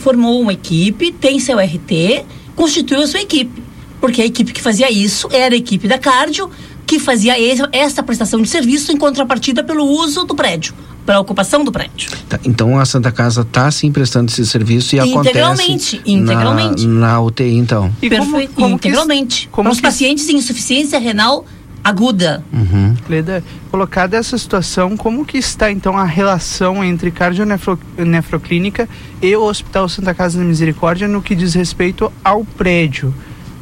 formou 0.00 0.40
uma 0.40 0.52
equipe, 0.52 1.12
tem 1.12 1.38
seu 1.38 1.58
RT, 1.58 2.24
constituiu 2.56 3.02
a 3.02 3.06
sua 3.06 3.20
equipe. 3.20 3.62
Porque 4.00 4.20
a 4.22 4.26
equipe 4.26 4.52
que 4.52 4.60
fazia 4.60 4.90
isso 4.90 5.28
era 5.30 5.54
a 5.54 5.58
equipe 5.58 5.86
da 5.86 5.96
Cardio, 5.98 6.50
que 6.92 6.98
fazia 6.98 7.40
esse- 7.40 7.66
essa 7.72 8.02
prestação 8.02 8.42
de 8.42 8.48
serviço 8.48 8.92
em 8.92 8.98
contrapartida 8.98 9.64
pelo 9.64 9.82
uso 9.84 10.24
do 10.24 10.34
prédio, 10.34 10.74
pela 11.06 11.20
ocupação 11.20 11.64
do 11.64 11.72
prédio. 11.72 12.10
Tá, 12.28 12.38
então 12.44 12.78
a 12.78 12.84
Santa 12.84 13.10
Casa 13.10 13.40
está 13.40 13.70
sim 13.70 13.90
prestando 13.90 14.30
esse 14.30 14.44
serviço 14.44 14.94
e 14.94 14.98
Integralmente, 14.98 15.96
acontece 15.96 16.02
integralmente. 16.04 16.86
Na, 16.86 17.06
na 17.12 17.20
UTI 17.22 17.56
então. 17.56 17.90
Perfeito, 17.98 18.60
integralmente. 18.62 19.48
como 19.50 19.64
para 19.64 19.72
os 19.72 19.78
que- 19.78 19.82
pacientes 19.86 20.28
em 20.28 20.36
insuficiência 20.36 20.98
renal 20.98 21.46
aguda. 21.82 22.44
Uhum. 22.52 22.94
Leda, 23.08 23.42
colocada 23.70 24.16
essa 24.18 24.36
situação, 24.36 24.94
como 24.96 25.24
que 25.24 25.38
está 25.38 25.72
então 25.72 25.96
a 25.96 26.04
relação 26.04 26.84
entre 26.84 27.10
cardionefroclínica 27.10 28.86
e 29.20 29.34
o 29.34 29.42
Hospital 29.44 29.88
Santa 29.88 30.12
Casa 30.14 30.38
da 30.38 30.44
Misericórdia 30.44 31.08
no 31.08 31.22
que 31.22 31.34
diz 31.34 31.54
respeito 31.54 32.12
ao 32.22 32.44
prédio? 32.44 33.14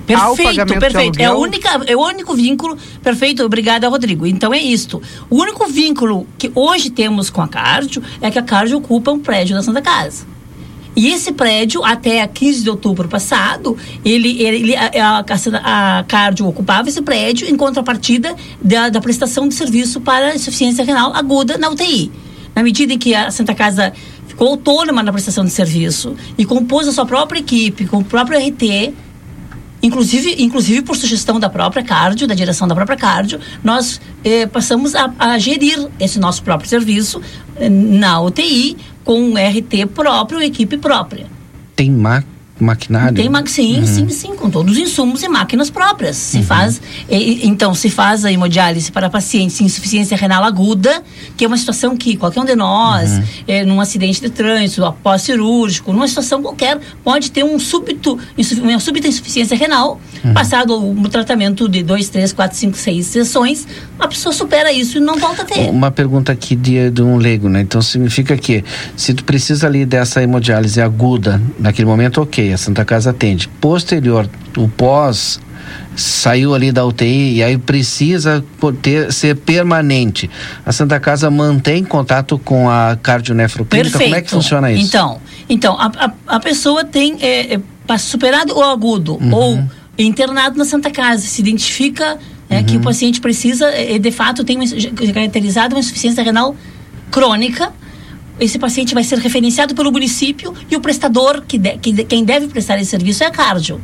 Perfeito, 0.06 0.66
perfeito. 0.66 1.20
É, 1.20 1.24
a 1.24 1.30
aluguel? 1.30 1.48
única, 1.48 1.80
é 1.86 1.96
o 1.96 2.00
único 2.00 2.34
vínculo. 2.34 2.76
Perfeito, 3.02 3.44
obrigada, 3.44 3.88
Rodrigo. 3.88 4.26
Então 4.26 4.52
é 4.52 4.58
isto. 4.58 5.00
O 5.28 5.36
único 5.36 5.66
vínculo 5.66 6.26
que 6.38 6.50
hoje 6.54 6.90
temos 6.90 7.30
com 7.30 7.40
a 7.40 7.48
Cardio 7.48 8.02
é 8.20 8.30
que 8.30 8.38
a 8.38 8.42
Cardio 8.42 8.78
ocupa 8.78 9.12
um 9.12 9.18
prédio 9.18 9.54
da 9.54 9.62
Santa 9.62 9.80
Casa. 9.80 10.26
E 10.96 11.08
esse 11.08 11.32
prédio, 11.32 11.84
até 11.84 12.26
15 12.26 12.62
de 12.62 12.70
outubro 12.70 13.08
passado, 13.08 13.76
ele, 14.04 14.42
ele, 14.42 14.76
a, 14.76 15.24
a, 15.24 15.98
a 15.98 16.04
Cardio 16.04 16.46
ocupava 16.48 16.88
esse 16.88 17.00
prédio 17.00 17.48
em 17.48 17.56
contrapartida 17.56 18.34
da, 18.60 18.88
da 18.88 19.00
prestação 19.00 19.48
de 19.48 19.54
serviço 19.54 20.00
para 20.00 20.34
insuficiência 20.34 20.84
renal 20.84 21.14
aguda 21.14 21.56
na 21.56 21.70
UTI. 21.70 22.10
Na 22.54 22.62
medida 22.62 22.92
em 22.92 22.98
que 22.98 23.14
a 23.14 23.30
Santa 23.30 23.54
Casa 23.54 23.92
ficou 24.26 24.48
autônoma 24.48 25.02
na 25.02 25.12
prestação 25.12 25.44
de 25.44 25.50
serviço 25.50 26.16
e 26.36 26.44
compôs 26.44 26.88
a 26.88 26.92
sua 26.92 27.06
própria 27.06 27.38
equipe, 27.38 27.86
com 27.86 27.98
o 27.98 28.04
próprio 28.04 28.38
RT, 28.38 28.92
Inclusive, 29.82 30.42
inclusive 30.42 30.82
por 30.82 30.96
sugestão 30.96 31.40
da 31.40 31.48
própria 31.48 31.82
cardio, 31.82 32.26
da 32.26 32.34
direção 32.34 32.68
da 32.68 32.74
própria 32.74 32.96
cardio, 32.96 33.40
nós 33.64 34.00
eh, 34.22 34.46
passamos 34.46 34.94
a, 34.94 35.12
a 35.18 35.38
gerir 35.38 35.88
esse 35.98 36.18
nosso 36.18 36.42
próprio 36.42 36.68
serviço 36.68 37.20
eh, 37.56 37.68
na 37.68 38.20
UTI 38.20 38.76
com 39.04 39.20
um 39.20 39.34
RT 39.34 39.86
próprio, 39.94 40.42
equipe 40.42 40.76
própria. 40.76 41.26
Tem 41.74 41.90
ma 41.90 42.22
maquinário? 42.64 43.14
Tem 43.14 43.28
ma- 43.28 43.44
sim, 43.46 43.78
Uhum. 43.80 43.86
sim, 43.86 44.08
sim, 44.08 44.34
com 44.36 44.50
todos 44.50 44.72
os 44.72 44.78
insumos 44.78 45.22
e 45.22 45.28
máquinas 45.28 45.70
próprias. 45.70 46.16
Se 46.16 46.42
faz, 46.42 46.80
e- 47.08 47.46
então, 47.46 47.74
se 47.74 47.88
faz 47.90 48.24
a 48.24 48.32
hemodiálise 48.32 48.90
para 48.92 49.08
pacientes 49.10 49.60
em 49.60 49.64
insuficiência 49.64 50.16
renal 50.16 50.44
aguda, 50.44 51.02
que 51.36 51.44
é 51.44 51.48
uma 51.48 51.56
situação 51.56 51.96
que 51.96 52.16
qualquer 52.16 52.40
um 52.40 52.44
de 52.44 52.54
nós, 52.56 53.10
Uhum. 53.12 53.22
eh, 53.48 53.64
num 53.64 53.80
acidente 53.80 54.20
de 54.20 54.30
trânsito, 54.30 54.84
após 54.84 55.22
cirúrgico, 55.22 55.92
numa 55.92 56.06
situação 56.08 56.42
qualquer, 56.42 56.78
pode 57.04 57.30
ter 57.30 57.44
um 57.44 57.58
súbito, 57.58 58.18
uma 58.62 58.78
súbita 58.78 59.08
insuficiência 59.08 59.56
renal, 59.56 60.00
Uhum. 60.24 60.34
passado 60.34 60.74
o 60.76 61.08
tratamento 61.08 61.68
de 61.68 61.82
dois, 61.82 62.08
três, 62.08 62.32
quatro, 62.32 62.56
cinco, 62.56 62.76
seis 62.76 63.06
sessões, 63.06 63.66
a 63.98 64.06
pessoa 64.08 64.32
supera 64.32 64.72
isso 64.72 64.98
e 64.98 65.00
não 65.00 65.16
volta 65.16 65.42
a 65.42 65.44
ter. 65.44 65.68
Uma 65.70 65.90
pergunta 65.90 66.32
aqui 66.32 66.54
de, 66.56 66.90
de 66.90 67.02
um 67.02 67.16
leigo, 67.16 67.48
né? 67.48 67.60
Então 67.60 67.80
significa 67.82 68.36
que 68.36 68.64
se 68.96 69.14
tu 69.14 69.24
precisa 69.24 69.66
ali 69.66 69.84
dessa 69.84 70.22
hemodiálise 70.22 70.80
aguda, 70.80 71.40
naquele 71.58 71.86
momento, 71.86 72.20
ok, 72.22 72.49
a 72.52 72.58
Santa 72.58 72.84
Casa 72.84 73.10
atende. 73.10 73.48
Posterior, 73.60 74.28
o 74.56 74.68
pós 74.68 75.40
saiu 75.94 76.54
ali 76.54 76.72
da 76.72 76.84
UTI 76.84 77.36
e 77.36 77.42
aí 77.42 77.58
precisa 77.58 78.44
ter, 78.80 79.12
ser 79.12 79.36
permanente. 79.36 80.30
A 80.64 80.72
Santa 80.72 80.98
Casa 80.98 81.30
mantém 81.30 81.84
contato 81.84 82.38
com 82.38 82.68
a 82.68 82.96
cardionefroclínica? 83.00 83.98
Como 83.98 84.14
é 84.14 84.22
que 84.22 84.30
funciona 84.30 84.72
isso? 84.72 84.86
Então, 84.86 85.20
então 85.48 85.78
a, 85.78 85.86
a, 85.86 86.36
a 86.36 86.40
pessoa 86.40 86.84
tem 86.84 87.16
é, 87.20 87.54
é, 87.54 87.98
superado 87.98 88.56
o 88.56 88.62
agudo 88.62 89.18
Uhum. 89.20 89.34
ou 89.34 89.64
internado 89.98 90.56
na 90.56 90.64
Santa 90.64 90.90
Casa, 90.90 91.26
se 91.26 91.40
identifica 91.40 92.18
é, 92.48 92.62
que 92.62 92.76
o 92.76 92.80
paciente 92.80 93.20
precisa, 93.20 93.66
é, 93.66 93.98
de 93.98 94.10
fato, 94.10 94.42
tem 94.42 94.56
uma, 94.56 94.66
caracterizado 95.12 95.74
uma 95.74 95.80
insuficiência 95.80 96.22
renal 96.22 96.56
crônica. 97.10 97.72
Esse 98.40 98.58
paciente 98.58 98.94
vai 98.94 99.04
ser 99.04 99.18
referenciado 99.18 99.74
pelo 99.74 99.92
município 99.92 100.54
e 100.70 100.74
o 100.74 100.80
prestador, 100.80 101.42
que, 101.46 101.58
de- 101.58 101.76
que 101.78 101.92
quem 102.04 102.24
deve 102.24 102.48
prestar 102.48 102.78
esse 102.80 102.90
serviço 102.90 103.22
é 103.22 103.26
a 103.26 103.30
cardio 103.30 103.80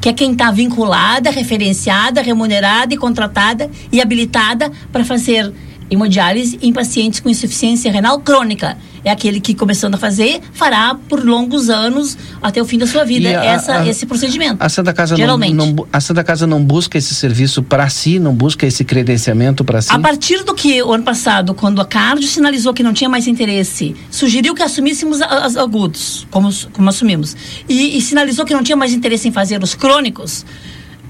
que 0.00 0.08
é 0.08 0.14
quem 0.14 0.32
está 0.32 0.50
vinculada, 0.50 1.30
referenciada, 1.30 2.22
remunerada 2.22 2.94
e 2.94 2.96
contratada 2.96 3.70
e 3.92 4.00
habilitada 4.00 4.72
para 4.90 5.04
fazer 5.04 5.52
hemodiálise 5.90 6.58
em 6.62 6.72
pacientes 6.72 7.20
com 7.20 7.28
insuficiência 7.28 7.90
renal 7.90 8.20
crônica. 8.20 8.76
É 9.02 9.10
aquele 9.10 9.40
que, 9.40 9.54
começando 9.54 9.94
a 9.94 9.98
fazer, 9.98 10.40
fará 10.52 10.94
por 11.08 11.24
longos 11.24 11.70
anos 11.70 12.18
até 12.42 12.60
o 12.60 12.66
fim 12.66 12.76
da 12.78 12.86
sua 12.86 13.02
vida 13.02 13.28
a- 13.30 13.44
essa, 13.44 13.78
a- 13.80 13.88
esse 13.88 14.04
procedimento. 14.04 14.56
A 14.60 14.68
Santa 14.68 14.92
Casa 14.92 15.14
não, 15.14 15.18
Geralmente. 15.18 15.54
não 15.54 15.72
bu- 15.72 15.88
a 15.90 16.00
Santa 16.00 16.22
Casa 16.22 16.46
não 16.46 16.62
busca 16.62 16.98
esse 16.98 17.14
serviço 17.14 17.62
para 17.62 17.88
si, 17.88 18.18
não 18.18 18.34
busca 18.34 18.66
esse 18.66 18.84
credenciamento 18.84 19.64
para 19.64 19.80
si. 19.80 19.88
A 19.90 19.98
partir 19.98 20.44
do 20.44 20.54
que, 20.54 20.82
o 20.82 20.92
ano 20.92 21.02
passado, 21.02 21.54
quando 21.54 21.80
a 21.80 21.84
Cardio 21.86 22.28
sinalizou 22.28 22.74
que 22.74 22.82
não 22.82 22.92
tinha 22.92 23.08
mais 23.08 23.26
interesse, 23.26 23.96
sugeriu 24.10 24.54
que 24.54 24.62
assumíssemos 24.62 25.18
os 25.46 25.56
agudos, 25.56 26.26
como, 26.30 26.50
como 26.72 26.88
assumimos, 26.90 27.34
e, 27.68 27.96
e 27.96 28.00
sinalizou 28.02 28.44
que 28.44 28.52
não 28.52 28.62
tinha 28.62 28.76
mais 28.76 28.92
interesse 28.92 29.26
em 29.28 29.32
fazer 29.32 29.62
os 29.62 29.74
crônicos, 29.74 30.44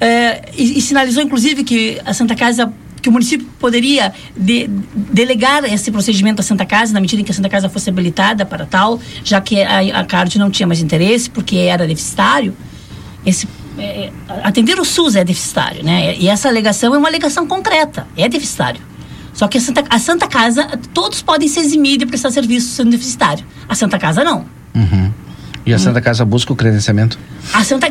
eh, 0.01 0.43
e, 0.57 0.79
e 0.79 0.81
sinalizou, 0.81 1.23
inclusive, 1.23 1.65
que 1.65 2.01
a 2.07 2.15
Santa 2.15 2.35
Casa 2.37 2.73
que 3.01 3.09
o 3.09 3.13
município 3.13 3.47
poderia 3.59 4.13
de- 4.37 4.69
delegar 4.95 5.65
esse 5.65 5.91
procedimento 5.91 6.41
à 6.41 6.43
Santa 6.43 6.67
Casa, 6.67 6.93
na 6.93 7.01
medida 7.01 7.21
em 7.23 7.25
que 7.25 7.31
a 7.33 7.35
Santa 7.35 7.49
Casa 7.49 7.69
fosse 7.69 7.89
habilitada 7.91 8.45
para 8.45 8.67
tal, 8.67 9.01
já 9.25 9.41
que 9.41 9.63
a, 9.63 10.01
a 10.01 10.05
Cardio 10.05 10.39
não 10.39 10.51
tinha 10.51 10.67
mais 10.67 10.81
interesse, 10.81 11.31
porque 11.31 11.57
era 11.57 11.87
deficitário. 11.87 12.55
Esse, 13.25 13.49
é, 13.79 14.11
atender 14.43 14.79
o 14.79 14.85
SUS 14.85 15.17
é 15.17 15.25
deficitário, 15.25 15.85
né? 15.85 16.17
E 16.17 16.29
essa 16.29 16.49
alegação 16.49 16.95
é 16.95 16.99
uma 16.99 17.09
alegação 17.09 17.47
concreta, 17.47 18.07
é 18.17 18.29
deficitário. 18.29 18.81
Só 19.33 19.47
que 19.49 19.59
a 19.59 19.61
Santa, 19.61 19.85
a 19.89 19.99
Santa 19.99 20.27
Casa, 20.27 20.67
todos 20.93 21.23
podem 21.23 21.49
se 21.49 21.61
eximir 21.61 21.99
de 21.99 22.07
prestar 22.07 22.31
serviço 22.31 22.75
sendo 22.75 22.91
deficitário. 22.91 23.45
A 23.69 23.75
Santa 23.75 23.99
Casa 23.99 24.25
não. 24.25 24.45
Uhum. 24.75 25.13
E 25.65 25.73
a 25.73 25.79
Santa 25.79 26.01
Casa 26.01 26.25
busca 26.25 26.53
o 26.53 26.57
credenciamento? 26.57 27.19
A 27.53 27.63
Santa 27.63 27.89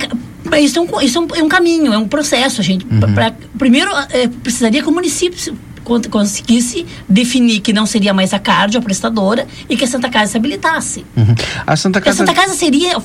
isso, 0.58 0.80
é 0.80 0.82
um, 0.82 1.02
isso 1.02 1.18
é, 1.18 1.22
um, 1.22 1.28
é 1.36 1.44
um 1.44 1.50
caminho, 1.50 1.94
é 1.94 1.98
um 1.98 2.08
processo, 2.08 2.62
gente. 2.64 2.86
Pra- 2.86 3.08
pra- 3.10 3.34
primeiro, 3.58 3.90
eh, 4.12 4.28
precisaria 4.42 4.82
que 4.82 4.88
o 4.88 4.92
município 4.92 5.38
se- 5.38 5.54
con- 5.84 6.02
conseguisse 6.10 6.86
definir 7.08 7.60
que 7.60 7.74
não 7.74 7.86
seria 7.86 8.14
mais 8.14 8.34
a 8.34 8.40
cardio 8.40 8.80
a 8.80 8.82
prestadora 8.84 9.46
e 9.70 9.76
que 9.76 9.84
a 9.84 9.88
Santa 9.88 10.10
Casa 10.10 10.32
se 10.32 10.38
habilitasse. 10.38 11.06
Uhum. 11.18 11.36
A 11.68 11.76
Santa 11.76 12.00
Porque 12.00 12.10
a 12.10 12.14
Casa. 12.14 12.26
Santa 12.26 12.34
Casa 12.34 12.54
seria, 12.56 12.98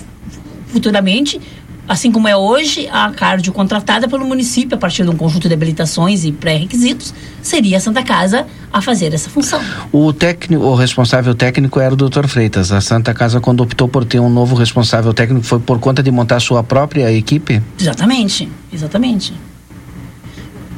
futuramente, 0.69 1.41
assim 1.89 2.11
como 2.11 2.27
é 2.27 2.37
hoje, 2.37 2.89
a 2.91 3.11
cardio 3.11 3.53
contratada 3.53 4.09
pelo 4.09 4.25
município 4.25 4.77
a 4.77 4.79
partir 4.79 5.05
de 5.05 5.11
um 5.11 5.17
conjunto 5.17 5.49
de 5.49 5.55
habilitações 5.55 6.25
e 6.25 6.33
pré-requisitos, 6.33 7.13
seria 7.43 7.77
a 7.77 7.81
Santa 7.81 8.03
Casa 8.03 8.47
a 8.73 8.81
fazer 8.81 9.13
essa 9.13 9.29
função. 9.29 9.61
O 9.93 10.13
técnico, 10.13 10.65
o 10.65 10.75
responsável 10.75 11.35
técnico 11.35 11.79
era 11.79 11.93
o 11.93 11.97
Dr. 11.97 12.27
Freitas. 12.27 12.73
A 12.73 12.81
Santa 12.81 13.13
Casa, 13.13 13.41
quando 13.41 13.63
optou 13.63 13.87
por 13.87 14.05
ter 14.05 14.21
um 14.21 14.31
novo 14.31 14.55
responsável 14.57 15.13
técnico, 15.13 15.45
foi 15.45 15.61
por 15.61 15.79
conta 15.79 16.03
de 16.03 16.11
montar 16.11 16.41
sua 16.41 16.63
própria 16.63 17.13
equipe? 17.13 17.63
Exatamente, 17.79 18.49
exatamente. 18.73 19.35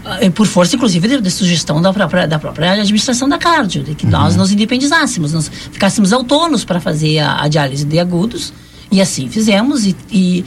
Ah, 0.05 0.19
Por 0.33 0.47
força, 0.47 0.77
inclusive, 0.77 1.09
de, 1.09 1.21
de 1.21 1.31
sugestão 1.31 1.83
da 1.83 1.93
própria, 1.93 2.29
da 2.29 2.39
própria 2.39 2.73
administração 2.73 3.29
da 3.29 3.39
cardio, 3.39 3.83
de 3.83 3.95
que 3.95 4.07
nós 4.07 4.37
nos 4.37 4.53
independizássemos, 4.53 5.33
nós 5.33 5.51
ficássemos 5.73 6.13
autônomos 6.13 6.65
para 6.65 6.81
fazer 6.81 7.19
a, 7.19 7.43
a 7.43 7.49
diálise 7.49 7.85
de 7.85 7.99
agudos, 7.99 8.53
e 8.91 9.01
assim 9.01 9.29
fizemos, 9.29 9.85
e, 9.85 9.97
e 10.13 10.45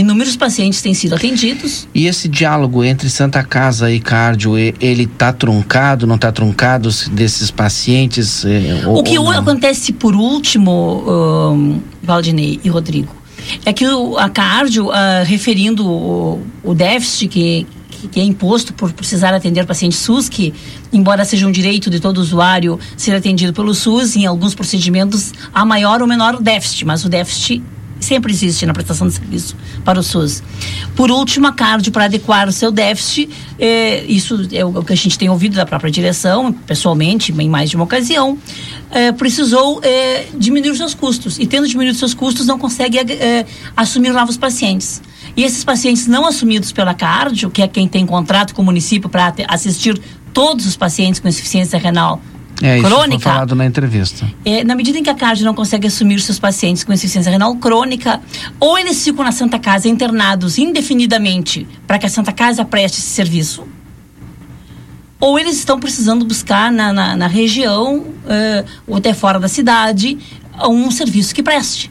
inúmeros 0.00 0.36
pacientes 0.36 0.80
têm 0.82 0.94
sido 0.94 1.14
atendidos. 1.14 1.88
E 1.94 2.06
esse 2.06 2.28
diálogo 2.28 2.84
entre 2.84 3.08
Santa 3.10 3.42
Casa 3.42 3.90
e 3.90 3.98
cardio, 4.00 4.56
ele 4.56 5.06
tá 5.06 5.32
truncado, 5.32 6.06
não 6.06 6.16
tá 6.18 6.30
truncado 6.32 6.90
se- 6.92 7.10
desses 7.10 7.50
pacientes? 7.50 8.44
eh, 8.44 8.82
ou- 8.86 8.98
o 8.98 9.02
que 9.02 9.18
ou 9.18 9.30
acontece 9.30 9.92
por 9.92 10.14
último, 10.14 11.04
ahn, 11.08 11.78
Valdinei 12.02 12.60
e 12.62 12.68
Rodrigo, 12.68 13.14
é 13.64 13.72
que 13.72 13.86
o- 13.86 14.16
a 14.18 14.28
cardio, 14.28 14.90
ah, 14.90 15.22
referindo 15.24 15.86
o, 15.86 16.42
o 16.62 16.74
déficit 16.74 17.28
que, 17.28 17.66
que, 18.12 18.20
é 18.20 18.22
imposto 18.22 18.72
por 18.74 18.92
precisar 18.92 19.34
atender 19.34 19.66
pacientes 19.66 19.98
SUS, 19.98 20.28
que, 20.28 20.54
embora 20.92 21.24
seja 21.24 21.46
um 21.46 21.50
direito 21.52 21.90
de 21.90 21.98
todo 21.98 22.18
usuário 22.18 22.78
ser 22.96 23.14
atendido 23.14 23.52
pelo 23.52 23.74
SUS, 23.74 24.14
em 24.16 24.24
alguns 24.26 24.54
procedimentos 24.54 25.32
há 25.52 25.64
maior 25.64 26.00
ou 26.00 26.06
menor 26.06 26.40
déficit, 26.40 26.84
mas 26.84 27.04
o 27.04 27.08
déficit 27.08 27.60
sempre 28.00 28.32
existe 28.32 28.64
na 28.66 28.72
prestação 28.72 29.08
de 29.08 29.14
serviço 29.14 29.56
para 29.84 29.98
o 29.98 30.02
SUS. 30.02 30.42
Por 30.94 31.10
último, 31.10 31.46
a 31.46 31.52
cardio, 31.52 31.92
para 31.92 32.04
adequar 32.04 32.48
o 32.48 32.52
seu 32.52 32.70
déficit, 32.70 33.30
eh, 33.58 34.04
isso 34.08 34.48
é 34.52 34.64
o 34.64 34.82
que 34.82 34.92
a 34.92 34.96
gente 34.96 35.18
tem 35.18 35.28
ouvido 35.28 35.56
da 35.56 35.66
própria 35.66 35.90
direção, 35.90 36.52
pessoalmente, 36.52 37.32
em 37.32 37.48
mais 37.48 37.70
de 37.70 37.76
uma 37.76 37.84
ocasião, 37.84 38.38
eh, 38.90 39.12
precisou 39.12 39.80
eh, 39.82 40.26
diminuir 40.36 40.70
os 40.70 40.78
seus 40.78 40.94
custos. 40.94 41.38
E 41.38 41.46
tendo 41.46 41.66
diminuído 41.66 41.92
os 41.92 41.98
seus 41.98 42.14
custos, 42.14 42.46
não 42.46 42.58
consegue 42.58 42.98
assumir 43.76 44.12
novos 44.12 44.36
pacientes. 44.36 45.02
E 45.36 45.44
esses 45.44 45.62
pacientes 45.62 46.06
não 46.06 46.26
assumidos 46.26 46.72
pela 46.72 46.94
cardio, 46.94 47.50
que 47.50 47.62
é 47.62 47.68
quem 47.68 47.86
tem 47.86 48.04
contrato 48.04 48.54
com 48.54 48.62
o 48.62 48.64
município 48.64 49.08
para 49.08 49.34
assistir 49.48 50.00
todos 50.32 50.66
os 50.66 50.76
pacientes 50.76 51.20
com 51.20 51.28
insuficiência 51.28 51.78
renal 51.78 52.20
É, 52.62 52.78
isso 52.78 52.88
foi 52.88 52.96
crônica, 52.98 53.22
falado 53.30 53.54
na 53.54 53.64
entrevista. 53.64 54.28
é, 54.44 54.64
na 54.64 54.74
medida 54.74 54.98
em 54.98 55.02
que 55.02 55.10
a 55.10 55.14
cardio 55.14 55.44
não 55.44 55.54
consegue 55.54 55.86
assumir 55.86 56.20
seus 56.20 56.38
pacientes 56.38 56.82
com 56.84 56.92
insuficiência 56.92 57.30
renal 57.30 57.54
crônica, 57.56 58.20
ou 58.58 58.76
eles 58.78 59.02
ficam 59.04 59.24
na 59.24 59.30
Santa 59.32 59.58
Casa 59.58 59.88
internados 59.88 60.58
indefinidamente 60.58 61.66
para 61.86 61.98
que 61.98 62.06
a 62.06 62.08
Santa 62.08 62.32
Casa 62.32 62.64
preste 62.64 62.98
esse 62.98 63.10
serviço, 63.10 63.64
ou 65.20 65.38
eles 65.38 65.56
estão 65.56 65.78
precisando 65.80 66.24
buscar 66.24 66.70
na, 66.70 66.92
na, 66.92 67.16
na 67.16 67.26
região, 67.26 68.04
eh, 68.28 68.64
ou 68.86 68.96
até 68.96 69.12
fora 69.12 69.38
da 69.40 69.48
cidade, 69.48 70.16
um 70.68 70.90
serviço 70.90 71.34
que 71.34 71.42
preste. 71.42 71.90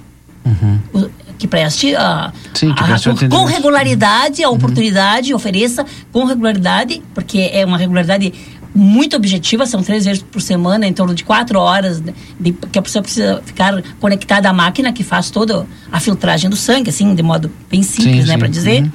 O- 0.93 1.09
Que 1.37 1.45
preste, 1.47 1.93
a, 1.95 2.33
Sim, 2.51 2.73
que 2.73 2.81
a- 2.81 2.85
preste 2.87 3.09
o 3.09 3.29
com, 3.29 3.43
regularidade, 3.45 4.43
a 4.43 4.49
oportunidade, 4.49 5.31
ofereça 5.35 5.85
com 6.11 6.23
regularidade, 6.25 6.99
porque 7.13 7.51
é 7.53 7.63
uma 7.63 7.77
regularidade 7.77 8.33
muito 8.75 9.15
objetiva, 9.15 9.65
são 9.65 9.81
três 9.81 10.05
vezes 10.05 10.21
por 10.21 10.41
semana, 10.41 10.85
em 10.87 10.93
torno 10.93 11.13
de 11.15 11.23
quatro 11.23 11.59
horas, 11.59 11.99
de- 11.99 12.13
de- 12.39 12.51
que 12.53 12.77
a 12.77 12.81
pessoa 12.81 13.01
precisa 13.01 13.41
ficar 13.45 13.81
conectada 13.99 14.49
à 14.49 14.53
máquina 14.53 14.93
que 14.93 15.03
faz 15.03 15.29
toda 15.29 15.65
a 15.91 15.99
filtragem 15.99 16.49
do 16.49 16.55
sangue, 16.55 16.89
assim, 16.89 17.15
de 17.15 17.23
modo 17.23 17.51
bem 17.69 17.81
simples, 17.83 18.21
Sim, 18.21 18.27
né, 18.27 18.33
sim. 18.33 18.39
para 18.39 18.47
dizer. 18.47 18.83
Uhum. 18.83 18.91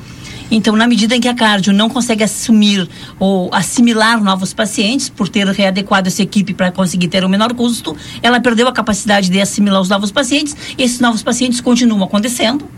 Então, 0.54 0.76
na 0.76 0.86
medida 0.86 1.16
em 1.16 1.20
que 1.20 1.28
a 1.28 1.34
cardio 1.34 1.72
não 1.72 1.88
consegue 1.88 2.22
assumir 2.22 2.86
ou 3.18 3.48
assimilar 3.54 4.22
novos 4.22 4.52
pacientes, 4.52 5.08
por 5.08 5.26
ter 5.26 5.46
readequado 5.48 6.08
essa 6.08 6.22
equipe 6.22 6.52
para 6.52 6.70
conseguir 6.70 7.08
ter 7.08 7.24
o 7.24 7.28
menor 7.28 7.54
custo, 7.54 7.96
ela 8.22 8.38
perdeu 8.38 8.68
a 8.68 8.72
capacidade 8.72 9.30
de 9.30 9.40
assimilar 9.40 9.80
os 9.80 9.88
novos 9.88 10.10
pacientes. 10.12 10.54
Esses 10.76 11.00
novos 11.00 11.22
pacientes 11.22 11.58
continuam 11.60 12.02
acontecendo. 12.04 12.68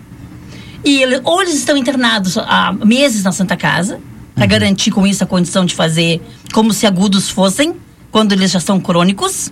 E 0.85 1.03
ele- 1.03 1.21
ou 1.25 1.43
eles 1.43 1.55
estão 1.55 1.77
internados 1.77 2.39
há 2.39 2.73
meses 2.85 3.25
na 3.25 3.33
Santa 3.33 3.57
Casa, 3.57 3.99
para 4.35 4.47
garantir 4.47 4.91
com 4.91 5.07
isso 5.07 5.23
a 5.23 5.27
condição 5.27 5.65
de 5.65 5.75
fazer 5.75 6.21
como 6.53 6.73
se 6.73 6.87
agudos 6.87 7.29
fossem, 7.29 7.75
quando 8.11 8.33
eles 8.33 8.51
já 8.51 8.61
são 8.61 8.81
crônicos. 8.81 9.51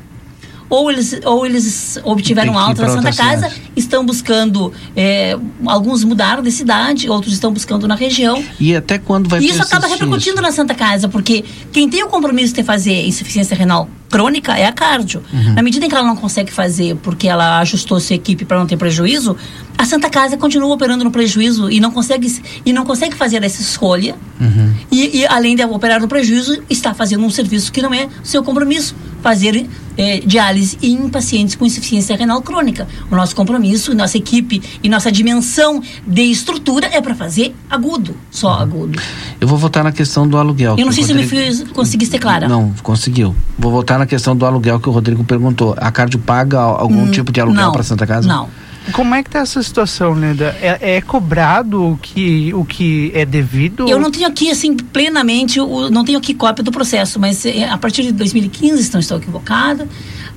Ou 0.68 0.90
eles, 0.90 1.20
ou 1.26 1.44
eles 1.44 1.98
obtiveram 2.02 2.58
alta 2.58 2.82
na 2.82 2.88
Santa 2.88 3.08
outra 3.08 3.24
Casa, 3.24 3.50
cidade. 3.50 3.72
estão 3.76 4.06
buscando, 4.06 4.72
é, 4.96 5.36
alguns 5.66 6.02
mudaram 6.02 6.42
de 6.42 6.50
cidade, 6.50 7.10
outros 7.10 7.34
estão 7.34 7.52
buscando 7.52 7.86
na 7.86 7.94
região. 7.94 8.42
E 8.58 8.74
até 8.74 8.98
quando 8.98 9.28
vai 9.28 9.40
E 9.40 9.50
isso 9.50 9.62
acaba 9.62 9.86
repercutindo 9.86 10.40
na 10.40 10.50
Santa 10.50 10.74
Casa, 10.74 11.10
porque 11.10 11.44
quem 11.72 11.90
tem 11.90 12.02
o 12.02 12.08
compromisso 12.08 12.54
de 12.54 12.62
fazer 12.62 13.06
insuficiência 13.06 13.54
renal 13.54 13.86
crônica 14.12 14.54
é 14.54 14.66
a 14.66 14.72
cardio. 14.72 15.22
Uhum. 15.32 15.54
Na 15.54 15.62
medida 15.62 15.86
em 15.86 15.88
que 15.88 15.94
ela 15.94 16.06
não 16.06 16.14
consegue 16.14 16.52
fazer 16.52 16.94
porque 16.96 17.26
ela 17.26 17.58
ajustou 17.60 17.98
sua 17.98 18.14
equipe 18.14 18.44
para 18.44 18.58
não 18.58 18.66
ter 18.66 18.76
prejuízo, 18.76 19.34
a 19.78 19.86
Santa 19.86 20.10
Casa 20.10 20.36
continua 20.36 20.72
operando 20.72 21.02
no 21.02 21.10
prejuízo 21.10 21.70
e 21.70 21.80
não 21.80 21.90
consegue 21.90 22.30
e 22.64 22.72
não 22.72 22.84
consegue 22.84 23.16
fazer 23.16 23.42
essa 23.42 23.62
escolha. 23.62 24.14
Uhum. 24.38 24.74
E, 24.90 25.20
e, 25.20 25.26
além 25.26 25.56
de 25.56 25.64
operar 25.64 26.00
no 26.00 26.08
prejuízo, 26.08 26.62
está 26.68 26.92
fazendo 26.92 27.24
um 27.24 27.30
serviço 27.30 27.72
que 27.72 27.80
não 27.80 27.94
é 27.94 28.06
seu 28.22 28.42
compromisso, 28.44 28.94
fazer 29.22 29.66
eh, 29.96 30.20
diálise 30.26 30.78
em 30.82 31.08
pacientes 31.08 31.54
com 31.54 31.64
insuficiência 31.64 32.16
renal 32.16 32.42
crônica. 32.42 32.86
O 33.10 33.16
nosso 33.16 33.34
compromisso, 33.34 33.94
nossa 33.94 34.18
equipe 34.18 34.62
e 34.82 34.88
nossa 34.88 35.10
dimensão 35.10 35.82
de 36.06 36.22
estrutura 36.22 36.88
é 36.92 37.00
para 37.00 37.14
fazer 37.14 37.54
agudo, 37.70 38.16
só 38.30 38.52
agudo. 38.52 39.00
Eu 39.40 39.48
vou 39.48 39.58
voltar 39.58 39.84
na 39.84 39.92
questão 39.92 40.26
do 40.26 40.36
aluguel. 40.36 40.76
Eu 40.78 40.86
não 40.86 40.92
sei 40.92 41.04
se 41.04 41.12
eu 41.12 41.16
me 41.16 41.26
fiz, 41.26 41.64
consegui 41.72 42.06
ser 42.06 42.18
clara. 42.18 42.48
Não, 42.48 42.74
conseguiu. 42.82 43.34
Vou 43.58 43.70
voltar 43.70 43.98
na 44.02 44.06
questão 44.06 44.36
do 44.36 44.44
aluguel 44.44 44.80
que 44.80 44.88
o 44.88 44.92
Rodrigo 44.92 45.22
perguntou. 45.22 45.74
A 45.78 45.90
Cardio 45.92 46.18
paga 46.18 46.58
algum 46.58 47.04
Hum, 47.04 47.10
tipo 47.10 47.30
de 47.30 47.40
aluguel 47.40 47.70
para 47.70 47.82
Santa 47.84 48.06
Casa? 48.06 48.26
Não. 48.26 48.48
Como 48.92 49.14
é 49.14 49.22
que 49.22 49.30
tá 49.30 49.38
essa 49.38 49.62
situação, 49.62 50.12
Leda? 50.12 50.56
É, 50.60 50.96
é 50.96 51.00
cobrado 51.00 51.92
o 51.92 51.96
que, 51.96 52.52
o 52.52 52.64
que 52.64 53.12
é 53.14 53.24
devido? 53.24 53.88
Eu 53.88 54.00
não 54.00 54.10
tenho 54.10 54.26
aqui, 54.26 54.50
assim, 54.50 54.74
plenamente, 54.76 55.60
o, 55.60 55.88
não 55.88 56.04
tenho 56.04 56.18
aqui 56.18 56.34
cópia 56.34 56.64
do 56.64 56.72
processo, 56.72 57.20
mas 57.20 57.46
eh, 57.46 57.62
a 57.64 57.78
partir 57.78 58.02
de 58.02 58.10
2015, 58.10 58.82
se 58.82 58.92
não 58.92 58.98
estou 58.98 59.18
equivocada, 59.18 59.86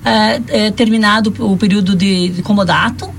eh, 0.06 0.42
é 0.50 0.72
terminado 0.72 1.34
o 1.40 1.58
período 1.58 1.96
de, 1.96 2.30
de 2.30 2.44
comodato 2.44 3.10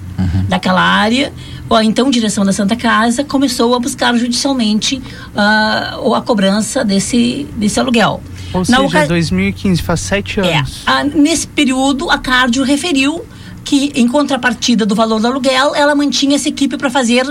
daquela 0.49 0.81
área, 0.81 1.33
a 1.69 1.85
então 1.85 2.11
direção 2.11 2.45
da 2.45 2.53
Santa 2.53 2.77
Casa 2.77 3.25
começou 3.25 3.75
a 3.75 3.79
buscar 3.81 4.17
judicialmente 4.17 5.03
ah, 5.35 5.99
a 6.17 6.21
cobrança 6.23 6.85
desse, 6.85 7.47
desse 7.57 7.79
aluguel. 7.81 8.23
Ou 8.57 8.61
Na 8.69 8.77
seja, 8.83 8.99
oca- 9.01 9.07
2015, 9.09 9.83
faz 9.83 10.01
sete 10.01 10.41
é, 10.41 10.59
anos. 10.59 10.83
a- 10.87 11.05
nesse 11.05 11.47
período, 11.47 12.11
a 12.11 12.19
Cardio 12.19 12.63
referiu 12.65 13.25
que, 13.65 13.93
em 13.95 14.07
contrapartida 14.09 14.87
do 14.87 14.95
valor 14.95 15.21
do 15.21 15.27
aluguel, 15.27 15.75
ela 15.75 15.95
mantinha 15.95 16.37
essa 16.37 16.49
equipe 16.49 16.77
para 16.77 16.89
fazer, 16.89 17.25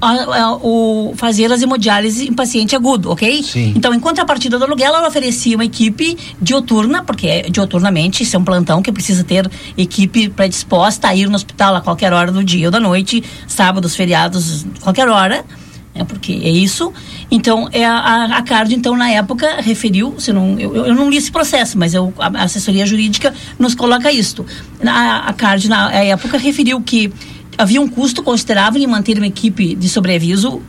a- 0.00 0.06
a- 0.10 0.56
o, 0.56 1.12
fazer 1.16 1.52
as 1.52 1.62
hemodiálises 1.62 2.28
em 2.28 2.32
paciente 2.32 2.74
agudo, 2.74 3.10
ok? 3.10 3.42
Sim. 3.42 3.72
Então, 3.76 3.94
em 3.94 4.00
contrapartida 4.00 4.58
do 4.58 4.64
aluguel, 4.64 4.94
ela 4.94 5.06
oferecia 5.08 5.56
uma 5.56 5.64
equipe 5.64 6.16
diuturna, 6.42 7.02
porque 7.04 7.26
é 7.28 7.42
diuturnamente, 7.42 8.22
isso 8.24 8.34
é 8.34 8.38
um 8.38 8.44
plantão 8.44 8.82
que 8.82 8.90
precisa 8.92 9.22
ter 9.24 9.48
equipe 9.76 10.28
predisposta 10.28 11.08
a 11.08 11.14
ir 11.14 11.28
no 11.28 11.36
hospital 11.36 11.76
a 11.76 11.80
qualquer 11.80 12.12
hora 12.12 12.30
do 12.32 12.42
dia 12.42 12.66
ou 12.66 12.70
da 12.72 12.80
noite, 12.80 13.22
sábados, 13.46 13.94
feriados, 13.94 14.66
qualquer 14.80 15.08
hora 15.08 15.44
é 15.94 16.04
porque 16.04 16.32
é 16.44 16.50
isso. 16.50 16.92
Então, 17.30 17.68
é 17.72 17.84
a, 17.84 17.92
a, 17.94 18.24
a 18.38 18.42
Cardio, 18.42 18.76
então, 18.76 18.96
na 18.96 19.10
época, 19.10 19.60
referiu, 19.60 20.14
se 20.18 20.32
não, 20.32 20.58
eu, 20.58 20.74
eu 20.86 20.94
não 20.94 21.10
li 21.10 21.16
esse 21.18 21.30
processo, 21.30 21.76
mas 21.78 21.92
eu, 21.92 22.12
a, 22.18 22.26
a 22.40 22.42
assessoria 22.44 22.86
jurídica 22.86 23.34
nos 23.58 23.74
coloca 23.74 24.10
isto. 24.10 24.46
Na, 24.82 25.18
a 25.20 25.32
Cardio, 25.34 25.68
na 25.68 25.92
época, 25.92 26.38
referiu 26.38 26.80
que 26.80 27.12
havia 27.58 27.80
um 27.82 27.88
custo 27.88 28.22
considerável 28.22 28.80
em 28.82 28.86
manter 28.86 29.18
uma 29.18 29.26
equipe 29.26 29.74
de 29.74 29.88
sobreaviso 29.88 30.62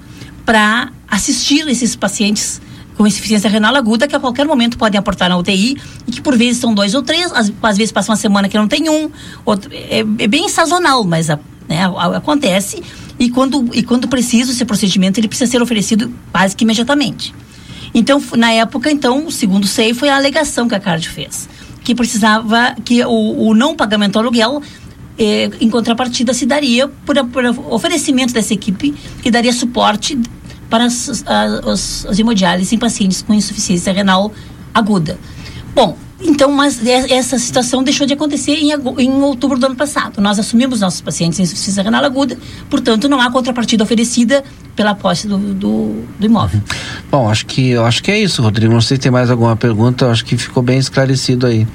para 0.45 0.89
assistir 1.10 1.66
esses 1.68 1.95
pacientes 1.95 2.62
com 2.97 3.07
insuficiência 3.07 3.49
renal 3.49 3.74
aguda 3.78 4.05
que 4.10 4.16
a 4.16 4.20
qualquer 4.20 4.45
momento 4.45 4.78
podem 4.78 4.99
aportar 4.99 5.30
na 5.30 5.38
UTI 5.38 5.78
e 6.05 6.12
que 6.12 6.20
por 6.22 6.38
vezes 6.38 6.57
são 6.60 6.74
dois 6.74 6.93
ou 6.93 7.01
três, 7.01 7.32
às, 7.32 7.49
às 7.64 7.78
vezes 7.78 7.93
passa 7.93 8.12
uma 8.12 8.18
semana 8.18 8.49
que 8.49 8.57
não 8.57 8.68
tem 8.68 8.89
um, 8.89 9.10
outro, 9.45 9.70
é, 9.74 9.99
é 9.99 10.28
bem 10.28 10.49
sazonal, 10.49 11.05
mas 11.05 11.30
a, 11.30 11.39
né, 11.70 11.86
a- 11.86 12.18
acontece 12.18 12.84
e 13.20 13.30
quando, 13.30 13.70
e 13.74 13.84
quando 13.84 14.07
preciso 14.07 14.51
esse 14.51 14.63
procedimento 14.65 15.20
ele 15.20 15.28
precisa 15.28 15.51
ser 15.51 15.61
oferecido 15.61 16.11
quase 16.32 16.55
que 16.55 16.63
imediatamente. 16.63 17.34
Então, 17.93 18.22
na 18.38 18.51
época, 18.51 18.89
então, 18.91 19.30
segundo 19.30 19.67
sei, 19.67 19.93
foi 19.93 20.09
a 20.09 20.15
alegação 20.15 20.67
que 20.67 20.76
a 20.76 20.80
Cardio 20.80 21.11
fez. 21.11 21.49
Que 21.84 21.93
precisava, 21.95 22.76
que 22.86 23.03
o, 23.03 23.47
o 23.49 23.53
não 23.55 23.76
pagamento 23.76 24.13
do 24.13 24.20
aluguel, 24.20 24.61
eh, 25.17 25.49
em 25.59 25.70
contrapartida, 25.70 26.34
se 26.34 26.45
daria 26.45 26.88
por, 26.88 27.15
por 27.28 27.43
oferecimento 27.72 28.32
dessa 28.34 28.53
equipe, 28.53 28.93
que 29.24 29.32
daria 29.32 29.51
suporte 29.51 30.17
para 30.70 30.86
as, 30.86 31.24
a- 31.26 31.61
os, 31.72 32.05
as 32.05 32.20
hemodiálises 32.20 32.72
em 32.72 32.78
pacientes 32.78 33.22
com 33.24 33.34
insuficiência 33.34 33.91
renal 33.91 34.32
aguda. 34.74 35.17
Bom, 35.74 35.97
então, 36.22 36.51
mas 36.51 36.86
essa 36.86 37.39
situação 37.39 37.82
deixou 37.82 38.05
de 38.05 38.13
acontecer 38.13 38.53
em, 38.53 38.72
em 38.97 39.11
outubro 39.22 39.57
do 39.57 39.65
ano 39.65 39.76
passado. 39.76 40.22
Nós 40.22 40.38
assumimos 40.38 40.82
nossos 40.82 41.01
pacientes 41.01 41.39
em 41.39 41.43
insuficiência 41.43 41.82
renal 41.82 42.03
aguda, 42.03 42.38
portanto, 42.70 43.07
não 43.07 43.22
há 43.22 43.32
contrapartida 43.32 43.84
oferecida 43.84 44.43
pela 44.76 44.93
posse 44.93 45.28
do, 45.28 45.38
do, 45.38 46.03
do 46.20 46.26
imóvel. 46.26 46.61
Bom, 47.09 47.30
acho 47.30 47.45
que 47.45 47.70
eu 47.70 47.86
acho 47.86 48.03
que 48.03 48.11
é 48.11 48.20
isso, 48.20 48.41
Rodrigo. 48.41 48.74
Não 48.74 48.82
sei 48.82 48.97
se 48.97 49.01
tem 49.01 49.11
mais 49.11 49.32
alguma 49.32 49.55
pergunta, 49.55 50.05
eu 50.05 50.11
acho 50.11 50.26
que 50.26 50.38
ficou 50.38 50.61
bem 50.61 50.78
esclarecido 50.78 51.45
aí. 51.45 51.65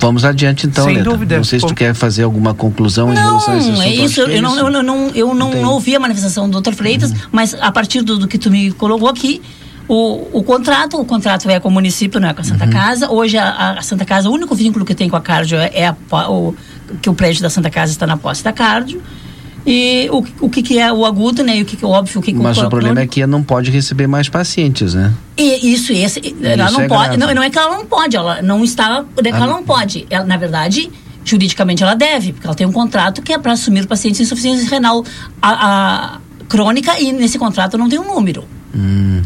Vamos 0.00 0.24
adiante 0.24 0.66
então, 0.66 0.84
Sem 0.84 0.96
Leda. 0.96 1.10
dúvida. 1.10 1.36
Não 1.36 1.44
sei 1.44 1.58
se 1.58 1.66
tu 1.66 1.74
quer 1.74 1.92
fazer 1.92 2.22
alguma 2.22 2.54
conclusão 2.54 3.12
em 3.12 3.16
relação 3.16 3.54
a 3.54 3.58
esse 3.58 3.70
assunto. 3.70 3.76
Não, 3.76 3.82
é 3.82 3.90
isso. 3.90 4.20
é 4.20 4.38
Eu, 4.38 4.42
não, 4.42 4.50
isso. 4.50 4.58
eu 4.60 4.70
não, 4.70 4.82
não, 4.82 5.08
eu 5.08 5.34
não, 5.34 5.54
não 5.54 5.72
ouvi 5.72 5.96
a 5.96 6.00
manifestação 6.00 6.48
do 6.48 6.60
Dr. 6.60 6.72
Freitas, 6.72 7.12
mas 7.32 7.54
a 7.54 7.72
partir 7.72 8.02
do, 8.02 8.16
do 8.16 8.28
que 8.28 8.38
tu 8.38 8.50
me 8.50 8.70
colocou 8.70 9.08
aqui, 9.08 9.42
o, 9.88 10.28
o 10.38 10.42
contrato, 10.42 11.00
o 11.00 11.04
contrato 11.04 11.48
é 11.48 11.58
com 11.58 11.68
o 11.68 11.72
município, 11.72 12.20
não 12.20 12.28
é 12.28 12.34
com 12.34 12.42
a 12.42 12.44
Santa 12.44 12.64
Uhum. 12.66 12.70
Casa. 12.70 13.10
Hoje 13.10 13.38
a, 13.38 13.78
a 13.78 13.82
Santa 13.82 14.04
Casa, 14.04 14.28
o 14.28 14.32
único 14.32 14.54
vínculo 14.54 14.84
que 14.84 14.94
tem 14.94 15.08
com 15.08 15.16
a 15.16 15.20
Cardio 15.20 15.58
é, 15.58 15.86
a 15.86 16.30
o, 16.30 16.54
que 17.00 17.08
o 17.08 17.14
prédio 17.14 17.42
da 17.42 17.50
Santa 17.50 17.70
Casa 17.70 17.90
está 17.92 18.06
na 18.06 18.16
posse 18.16 18.44
da 18.44 18.52
Cardio. 18.52 19.02
E 19.66 20.08
o, 20.10 20.24
o 20.46 20.48
que, 20.48 20.62
que 20.62 20.78
é 20.78 20.90
o 20.92 21.04
agudo, 21.04 21.42
né? 21.42 21.58
E 21.58 21.62
o 21.62 21.64
que, 21.66 21.76
que 21.76 21.84
é 21.84 21.88
óbvio, 21.88 22.20
o 22.20 22.22
que, 22.22 22.32
que 22.32 22.38
Mas 22.38 22.56
o 22.56 22.60
crônico. 22.60 22.70
problema 22.70 23.00
é 23.00 23.06
que 23.06 23.26
não 23.26 23.42
pode 23.42 23.70
receber 23.70 24.06
mais 24.06 24.28
pacientes, 24.28 24.94
né? 24.94 25.12
E 25.36 25.72
isso, 25.74 25.92
esse, 25.92 26.20
ela 26.42 26.64
Isso 26.66 26.72
não 26.74 26.80
é 26.84 26.88
pode. 26.88 27.02
grave. 27.02 27.16
Não, 27.18 27.34
não 27.34 27.42
é 27.42 27.50
que 27.50 27.58
ela 27.58 27.76
não 27.76 27.84
pode, 27.84 28.16
ela 28.16 28.40
não 28.40 28.64
está. 28.64 29.04
É 29.18 29.22
que 29.22 29.28
Ah, 29.30 29.36
ela 29.36 29.46
não. 29.46 29.62
pode. 29.62 30.06
Ela, 30.08 30.24
na 30.24 30.36
verdade, 30.38 30.90
juridicamente 31.24 31.82
ela 31.82 31.94
deve, 31.94 32.32
porque 32.32 32.46
ela 32.46 32.56
tem 32.56 32.66
um 32.66 32.72
contrato 32.72 33.20
que 33.20 33.32
é 33.32 33.38
para 33.38 33.52
assumir 33.52 33.86
pacientes 33.86 34.20
em 34.20 34.22
insuficiência 34.22 34.66
renal 34.70 35.04
a, 35.42 36.14
a 36.14 36.18
crônica 36.48 36.98
e 36.98 37.12
nesse 37.12 37.38
contrato 37.38 37.76
não 37.76 37.90
tem 37.90 37.98
um 37.98 38.06
número. 38.06 38.44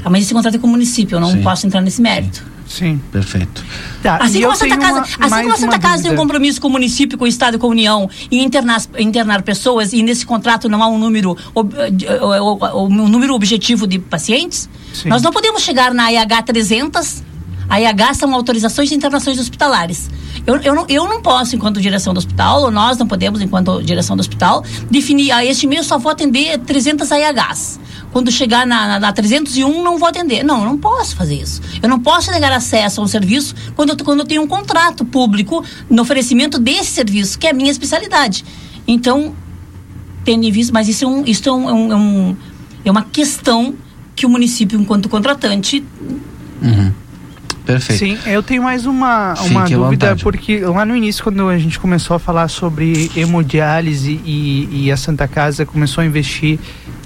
Ah, 0.05 0.11
mas 0.11 0.25
esse 0.25 0.33
contrato 0.35 0.55
é 0.55 0.59
com 0.59 0.67
o 0.67 0.71
município, 0.71 1.17
eu 1.17 1.21
não 1.21 1.33
Sim. 1.33 1.43
posso 1.43 1.67
entrar 1.67 1.81
nesse 1.81 2.01
mérito. 2.01 2.43
Sim. 2.69 2.99
Perfeito. 3.13 3.63
Tá, 4.03 4.17
Assim 4.17 4.41
como 4.41 4.53
a 4.53 4.57
Santa 4.57 4.77
Casa, 4.79 4.93
uma- 4.93 5.03
assim 5.03 5.43
como 5.43 5.53
a 5.53 5.57
Santa 5.59 5.79
Casa 5.79 6.03
tem 6.05 6.11
um 6.13 6.15
dúvida. 6.15 6.17
compromisso 6.23 6.61
com 6.61 6.69
o 6.69 6.71
município, 6.71 7.19
com 7.19 7.25
o 7.25 7.29
Estado 7.29 7.57
e 7.57 7.59
com 7.59 7.67
a 7.67 7.71
União 7.71 8.09
em 8.31 8.43
internar, 8.43 8.81
internar 8.99 9.43
pessoas 9.43 9.93
e 9.93 10.03
nesse 10.03 10.25
contrato 10.25 10.69
não 10.71 10.83
há 10.83 10.89
um 10.89 10.97
número, 10.99 11.37
um 11.55 13.09
número 13.09 13.35
objetivo 13.35 13.87
de 13.87 13.99
pacientes, 13.99 14.69
Sim. 14.95 15.09
nós 15.09 15.23
não 15.23 15.31
podemos 15.33 15.63
chegar 15.63 15.93
na 15.93 16.11
IH 16.13 16.43
300. 16.43 17.23
A 17.69 17.81
IH 17.81 18.15
são 18.15 18.35
autorizações 18.35 18.89
de 18.89 18.95
internações 18.95 19.39
hospitalares. 19.39 20.11
Eu, 20.47 20.57
eu, 20.57 20.75
não, 20.75 20.85
eu 20.89 21.05
não 21.09 21.23
posso, 21.23 21.55
enquanto 21.55 21.81
direção 21.81 22.13
do 22.13 22.19
hospital, 22.19 22.63
ou 22.63 22.71
nós 22.71 22.99
não 22.99 23.07
podemos, 23.07 23.41
enquanto 23.41 23.81
direção 23.83 24.17
do 24.17 24.21
hospital, 24.21 24.65
definir, 24.91 25.31
ah, 25.31 25.45
este 25.45 25.67
mês 25.69 25.87
só 25.87 25.99
vou 25.99 26.11
atender 26.11 26.59
300 26.59 27.09
IHs. 27.11 27.81
Quando 28.13 28.31
chegar 28.31 28.67
na, 28.67 28.87
na, 28.89 29.01
na 29.01 29.13
301, 29.13 29.83
não 29.83 29.99
vou 29.99 30.09
atender. 30.09 30.43
Não, 30.43 30.59
eu 30.61 30.65
não 30.67 30.77
posso 30.77 31.15
fazer 31.17 31.37
isso. 31.37 31.63
Eu 31.83 31.89
não 31.89 31.99
posso 32.01 32.31
negar 32.31 32.53
acesso 32.53 33.01
a 33.01 33.05
um 33.05 33.07
serviço 33.07 33.55
quando 33.77 33.91
eu, 33.91 33.97
quando 34.05 34.21
eu 34.21 34.27
tenho 34.27 34.43
um 34.43 34.47
contrato 34.49 35.05
público 35.05 35.65
no 35.89 36.03
oferecimento 36.03 36.59
desse 36.59 36.91
serviço, 36.91 37.39
que 37.39 37.47
é 37.47 37.51
a 37.51 37.55
minha 37.55 37.71
especialidade. 37.71 38.45
Então, 38.87 39.35
tendo 40.25 40.45
em 40.45 40.51
vista, 40.51 40.73
mas 40.73 40.89
isso 40.89 41.05
é, 41.05 41.09
um, 41.09 41.25
isso 41.25 41.49
é, 41.49 41.53
um, 41.53 41.71
é, 41.71 41.73
um- 41.97 42.31
é 42.33 42.37
é 42.85 42.91
uma 42.91 43.03
questão 43.03 43.75
que 44.17 44.27
o 44.27 44.29
município, 44.29 44.79
enquanto 44.81 45.09
contratante, 45.09 45.85
Uhum. 46.61 46.93
Perfeito. 47.65 47.99
Sim, 47.99 48.19
eu 48.27 48.43
tenho 48.43 48.63
mais 48.63 48.87
uma, 48.87 49.37
Fique 49.37 49.51
uma 49.51 49.69
dúvida, 49.69 50.17
porque 50.17 50.61
lá 50.61 50.85
no 50.85 50.97
início, 50.97 51.23
quando 51.23 51.49
a 51.49 51.59
gente 51.59 51.79
começou 51.79 52.17
a 52.17 52.19
falar 52.19 52.49
sobre 52.49 53.11
hemodiálise 53.17 54.21
e, 54.25 54.69
e 54.87 54.93
a 54.93 54.97
Santa 54.97 55.29
Casa 55.29 55.65
começou 55.65 56.03
a 56.03 56.05
investir 56.05 56.59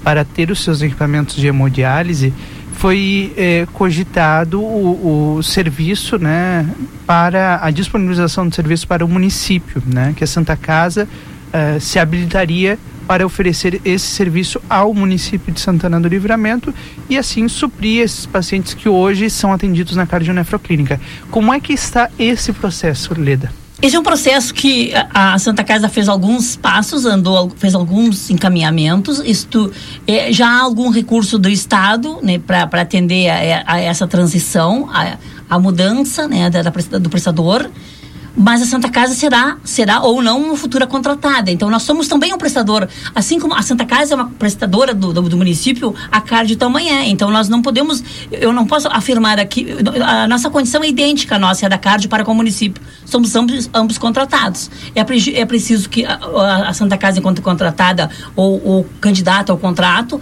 para 0.03 0.25
ter 0.25 0.49
os 0.49 0.63
seus 0.63 0.81
equipamentos 0.81 1.35
de 1.35 1.47
hemodiálise, 1.47 2.33
foi 2.73 3.33
eh, 3.35 3.67
cogitado 3.73 4.61
o, 4.61 5.37
o 5.37 5.43
serviço, 5.43 6.17
né, 6.17 6.67
para 7.05 7.59
a 7.61 7.71
disponibilização 7.71 8.47
do 8.47 8.53
serviço 8.53 8.87
para 8.87 9.03
o 9.03 9.07
município, 9.07 9.81
né, 9.85 10.13
que 10.15 10.23
a 10.23 10.27
Santa 10.27 10.55
Casa 10.55 11.07
eh, 11.51 11.77
se 11.79 11.97
habilitaria 11.97 12.77
para 13.07 13.25
oferecer 13.25 13.81
esse 13.85 14.05
serviço 14.05 14.61
ao 14.69 14.93
município 14.93 15.53
de 15.53 15.59
Santana 15.59 15.99
do 15.99 16.07
Livramento 16.07 16.73
e 17.09 17.17
assim 17.17 17.47
suprir 17.47 18.03
esses 18.03 18.25
pacientes 18.25 18.73
que 18.73 18.89
hoje 18.89 19.29
são 19.29 19.53
atendidos 19.53 19.95
na 19.95 20.05
cardionefroclínica. 20.05 20.99
Como 21.31 21.53
é 21.53 21.59
que 21.59 21.73
está 21.73 22.09
esse 22.19 22.51
processo, 22.51 23.13
Leda? 23.19 23.51
Esse 23.79 23.95
é 23.95 23.99
um 23.99 24.03
processo 24.03 24.55
que 24.55 24.91
a 25.13 25.37
Santa 25.37 25.63
Casa 25.63 25.87
fez 25.87 26.09
alguns 26.09 26.55
passos, 26.55 27.05
andou, 27.05 27.51
fez 27.57 27.75
alguns 27.75 28.31
encaminhamentos. 28.31 29.21
Isto 29.23 29.71
é, 30.07 30.33
já 30.33 30.49
há 30.49 30.61
algum 30.61 30.89
recurso 30.89 31.37
do 31.37 31.47
Estado, 31.47 32.17
né, 32.23 32.39
para 32.39 32.63
atender 32.81 33.29
a, 33.29 33.63
a 33.67 33.79
essa 33.79 34.07
transição, 34.07 34.89
a, 34.91 35.17
a 35.47 35.59
mudança, 35.59 36.27
né, 36.27 36.49
da, 36.49 36.63
da 36.63 36.97
do 36.97 37.09
prestador. 37.09 37.69
Mas 38.39 38.61
a 38.61 38.65
Santa 38.65 38.87
Casa 38.89 39.15
será, 39.15 39.57
será 39.63 40.01
ou 40.01 40.21
não 40.21 40.39
uma 40.43 40.55
futura 40.55 40.85
contratada. 40.85 41.49
Então 41.49 41.69
nós 41.71 41.81
somos 41.81 42.07
também 42.07 42.31
um 42.33 42.37
prestador, 42.37 42.87
assim 43.15 43.39
como 43.39 43.55
a 43.55 43.63
Santa 43.63 43.83
Casa 43.83 44.13
é 44.13 44.15
uma 44.15 44.29
prestadora 44.29 44.93
do, 44.93 45.11
do, 45.11 45.21
do 45.23 45.35
município, 45.37 45.95
a 46.11 46.21
Cardio 46.21 46.55
também 46.55 46.89
é. 46.95 47.07
Então 47.07 47.31
nós 47.31 47.49
não 47.49 47.63
podemos, 47.63 48.03
eu 48.31 48.53
não 48.53 48.67
posso 48.67 48.87
afirmar 48.89 49.39
aqui, 49.39 49.65
a 50.05 50.27
nossa 50.27 50.51
condição 50.51 50.83
é 50.83 50.87
idêntica 50.89 51.35
à 51.35 51.39
nossa, 51.39 51.65
é 51.65 51.69
da 51.69 51.79
Cardio 51.79 52.09
para 52.09 52.23
com 52.23 52.31
o 52.31 52.35
município. 52.35 52.81
Somos 53.05 53.35
ambos, 53.35 53.69
ambos 53.73 53.97
contratados. 53.97 54.69
É, 54.95 54.99
é 55.39 55.45
preciso 55.45 55.89
que 55.89 56.05
a, 56.05 56.19
a- 56.69 56.73
Santa 56.73 56.95
Casa, 56.97 57.17
enquanto 57.17 57.41
contratada 57.41 58.09
ou, 58.35 58.61
ou 58.63 58.83
candidata 59.01 59.51
ao 59.51 59.57
contrato, 59.57 60.21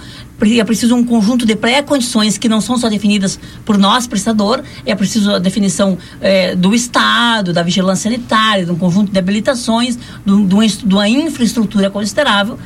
é 0.60 0.64
preciso 0.64 0.96
um 0.96 1.04
conjunto 1.04 1.46
de 1.46 1.56
pré-condições 1.56 2.38
que 2.38 2.50
não 2.50 2.60
são 2.62 2.78
só 2.78 2.90
definidas 2.90 3.40
por 3.64 3.78
nós, 3.78 4.06
prestador, 4.08 4.62
é 4.86 4.94
preciso 4.96 5.32
a 5.34 5.40
definição 5.40 5.98
eh, 6.22 6.56
do 6.56 6.76
Estado, 6.76 7.54
da 7.54 7.64
vigilância 7.64 8.10
sanitária, 8.12 8.66
de 8.66 8.72
um 8.72 8.76
conjunto 8.78 9.12
de 9.12 9.18
habilitações, 9.20 9.98
de, 10.26 10.32
um- 10.32 10.46
de 10.46 10.54
uma, 10.94 11.08
infraestrutura 11.10 11.90
considerável. 11.90 12.60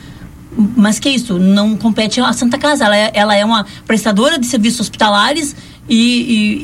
Mas 0.75 0.99
que 0.99 1.09
isso, 1.09 1.37
não 1.37 1.77
compete 1.77 2.19
à 2.19 2.33
Santa 2.33 2.57
Casa. 2.57 2.83
Ela 2.85 2.97
é, 2.97 3.11
ela 3.13 3.35
é 3.35 3.45
uma 3.45 3.65
prestadora 3.85 4.37
de 4.39 4.45
serviços 4.47 4.81
hospitalares 4.81 5.55
e, 5.87 5.95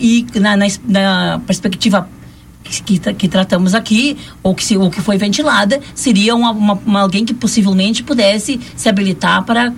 e- 0.01 0.26
e 0.36 0.39
na, 0.39 0.58
na 0.58 0.66
na 0.88 1.39
perspectiva 1.45 2.10
que, 2.64 2.82
que 2.82 2.99
tra- 2.99 3.14
que 3.14 3.28
tratamos 3.28 3.76
aqui, 3.76 4.18
ou 4.41 4.56
que, 4.56 4.66
se, 4.66 4.76
ou 4.76 4.89
que 4.89 4.99
foi 5.01 5.18
ventilada, 5.20 5.80
seria 5.93 6.36
uma, 6.36 6.49
uma- 6.51 6.80
uma- 6.86 6.99
alguém 7.01 7.24
que 7.24 7.34
possivelmente 7.34 8.01
pudesse 8.03 8.60
se 8.76 8.89
habilitar 8.89 9.43
para 9.45 9.72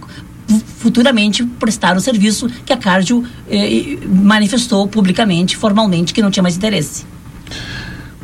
futuramente 0.77 1.43
prestar 1.43 1.97
o 1.97 1.99
serviço 1.99 2.49
que 2.65 2.71
a 2.71 2.77
Cardio 2.77 3.23
eh, 3.49 3.97
manifestou 4.05 4.87
publicamente, 4.87 5.57
formalmente, 5.57 6.13
que 6.13 6.21
não 6.21 6.31
tinha 6.31 6.43
mais 6.43 6.55
interesse. 6.55 7.05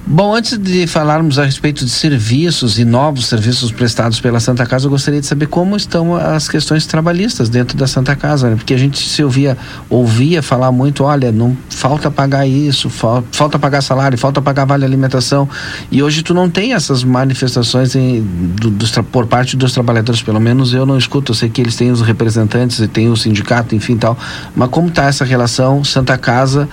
Bom, 0.06 0.36
antes 0.36 0.58
de 0.58 0.86
falarmos 0.86 1.40
a 1.40 1.46
respeito 1.46 1.86
de 1.86 1.90
serviços 1.90 2.78
e 2.78 2.84
novos 2.84 3.26
serviços 3.28 3.72
prestados 3.72 4.20
pela 4.20 4.38
Santa 4.42 4.66
Casa, 4.66 4.86
eu 4.86 4.90
gostaria 4.92 5.22
de 5.22 5.26
saber 5.26 5.46
como 5.48 5.78
estão 5.78 6.14
as 6.14 6.50
questões 6.50 6.86
trabalhistas 6.86 7.48
dentro 7.48 7.78
da 7.78 7.88
Santa 7.88 8.14
Casa, 8.14 8.50
né? 8.50 8.58
porque 8.58 8.74
a 8.74 8.78
gente 8.78 9.00
se 9.02 9.24
ouvia, 9.24 9.58
ouvia 9.90 10.44
falar 10.44 10.74
muito, 10.74 11.06
olha, 11.06 11.32
não 11.32 11.56
falta 11.70 12.12
pagar 12.12 12.46
isso, 12.46 12.90
fal- 12.90 13.24
falta 13.32 13.58
pagar 13.58 13.82
salário, 13.82 14.18
falta 14.18 14.42
pagar 14.42 14.66
vale 14.66 14.84
alimentação, 14.84 15.48
e 15.90 16.04
hoje 16.04 16.22
tu 16.22 16.34
não 16.34 16.50
tem 16.50 16.74
essas 16.74 17.02
manifestações 17.02 17.96
em- 17.96 18.22
do- 18.22 18.72
dos 18.72 18.92
por 19.10 19.26
parte 19.26 19.56
dos 19.56 19.72
trabalhadores, 19.72 20.22
pelo 20.22 20.40
menos 20.40 20.74
eu 20.74 20.86
não 20.86 20.98
escuto, 20.98 21.32
eu 21.32 21.36
sei 21.36 21.50
que 21.50 21.62
eles 21.62 21.78
têm 21.78 21.92
os 21.92 22.02
representantes 22.02 22.78
e 22.80 22.90
tem 22.90 23.10
o 23.10 23.16
sindicato, 23.16 23.74
enfim 23.74 23.96
tal, 23.96 24.18
mas 24.54 24.68
como 24.70 24.90
está 24.90 25.06
essa 25.06 25.24
relação 25.24 25.82
Santa 25.82 26.18
Casa 26.18 26.68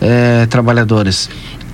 eh, 0.00 0.46
trabalhadores? 0.48 1.28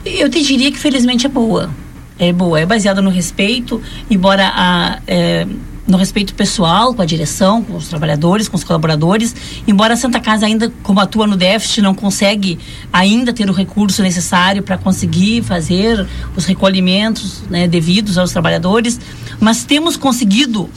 Eu 0.05 0.29
te 0.29 0.43
diria 0.43 0.71
que 0.71 0.79
felizmente 0.79 1.27
é 1.27 1.29
boa. 1.29 1.71
É 2.19 2.33
boa, 2.33 2.61
é 2.61 2.67
baseada 2.67 3.01
no 3.01 3.11
respeito, 3.11 3.81
embora 4.09 4.53
a, 4.55 5.01
é, 5.07 5.47
no 5.87 5.97
respeito 5.97 6.35
pessoal 6.35 6.95
com 6.95 7.03
a 7.03 7.05
direção, 7.05 7.63
com 7.63 7.77
os 7.77 7.89
trabalhadores, 7.89 8.49
com 8.49 8.57
os 8.57 8.63
colaboradores, 8.63 9.35
embora 9.67 9.95
a 9.95 9.97
Santa 9.97 10.21
Casa 10.21 10.47
ainda, 10.47 10.73
como 10.83 11.01
atua 11.01 11.27
no 11.27 11.37
déficit, 11.37 11.83
não 11.83 11.95
consegue 11.95 12.59
ainda 12.93 13.33
ter 13.33 13.49
o 13.49 13.53
recurso 13.53 14.03
necessário 14.03 14.63
para 14.63 14.79
conseguir 14.79 15.43
fazer 15.43 16.07
os 16.37 16.45
recolhimentos 16.45 17.43
né, 17.51 17.67
devidos 17.67 18.19
aos 18.19 18.31
trabalhadores, 18.31 19.01
mas 19.41 19.65
temos 19.65 19.97
conseguido 19.97 20.69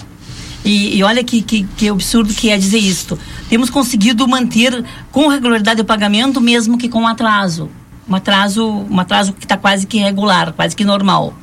e, 0.63 0.97
e 0.97 1.03
olha 1.03 1.23
que, 1.23 1.43
que, 1.43 1.63
que 1.77 1.89
absurdo 1.89 2.33
que 2.33 2.49
é 2.49 2.57
dizer 2.57 2.79
isto. 2.79 3.19
Temos 3.47 3.69
conseguido 3.69 4.27
manter 4.27 4.83
com 5.11 5.27
regularidade 5.27 5.79
o 5.79 5.85
pagamento, 5.85 6.41
mesmo 6.41 6.75
que 6.75 6.89
com 6.89 7.07
atraso. 7.07 7.69
Um 8.07 8.15
atraso, 8.15 8.63
um 8.89 8.99
atraso 8.99 9.33
que 9.33 9.45
está 9.45 9.57
quase 9.57 9.87
que 9.87 9.97
regular, 9.97 10.53
quase 10.53 10.75
que 10.75 10.83
normal. 10.85 11.33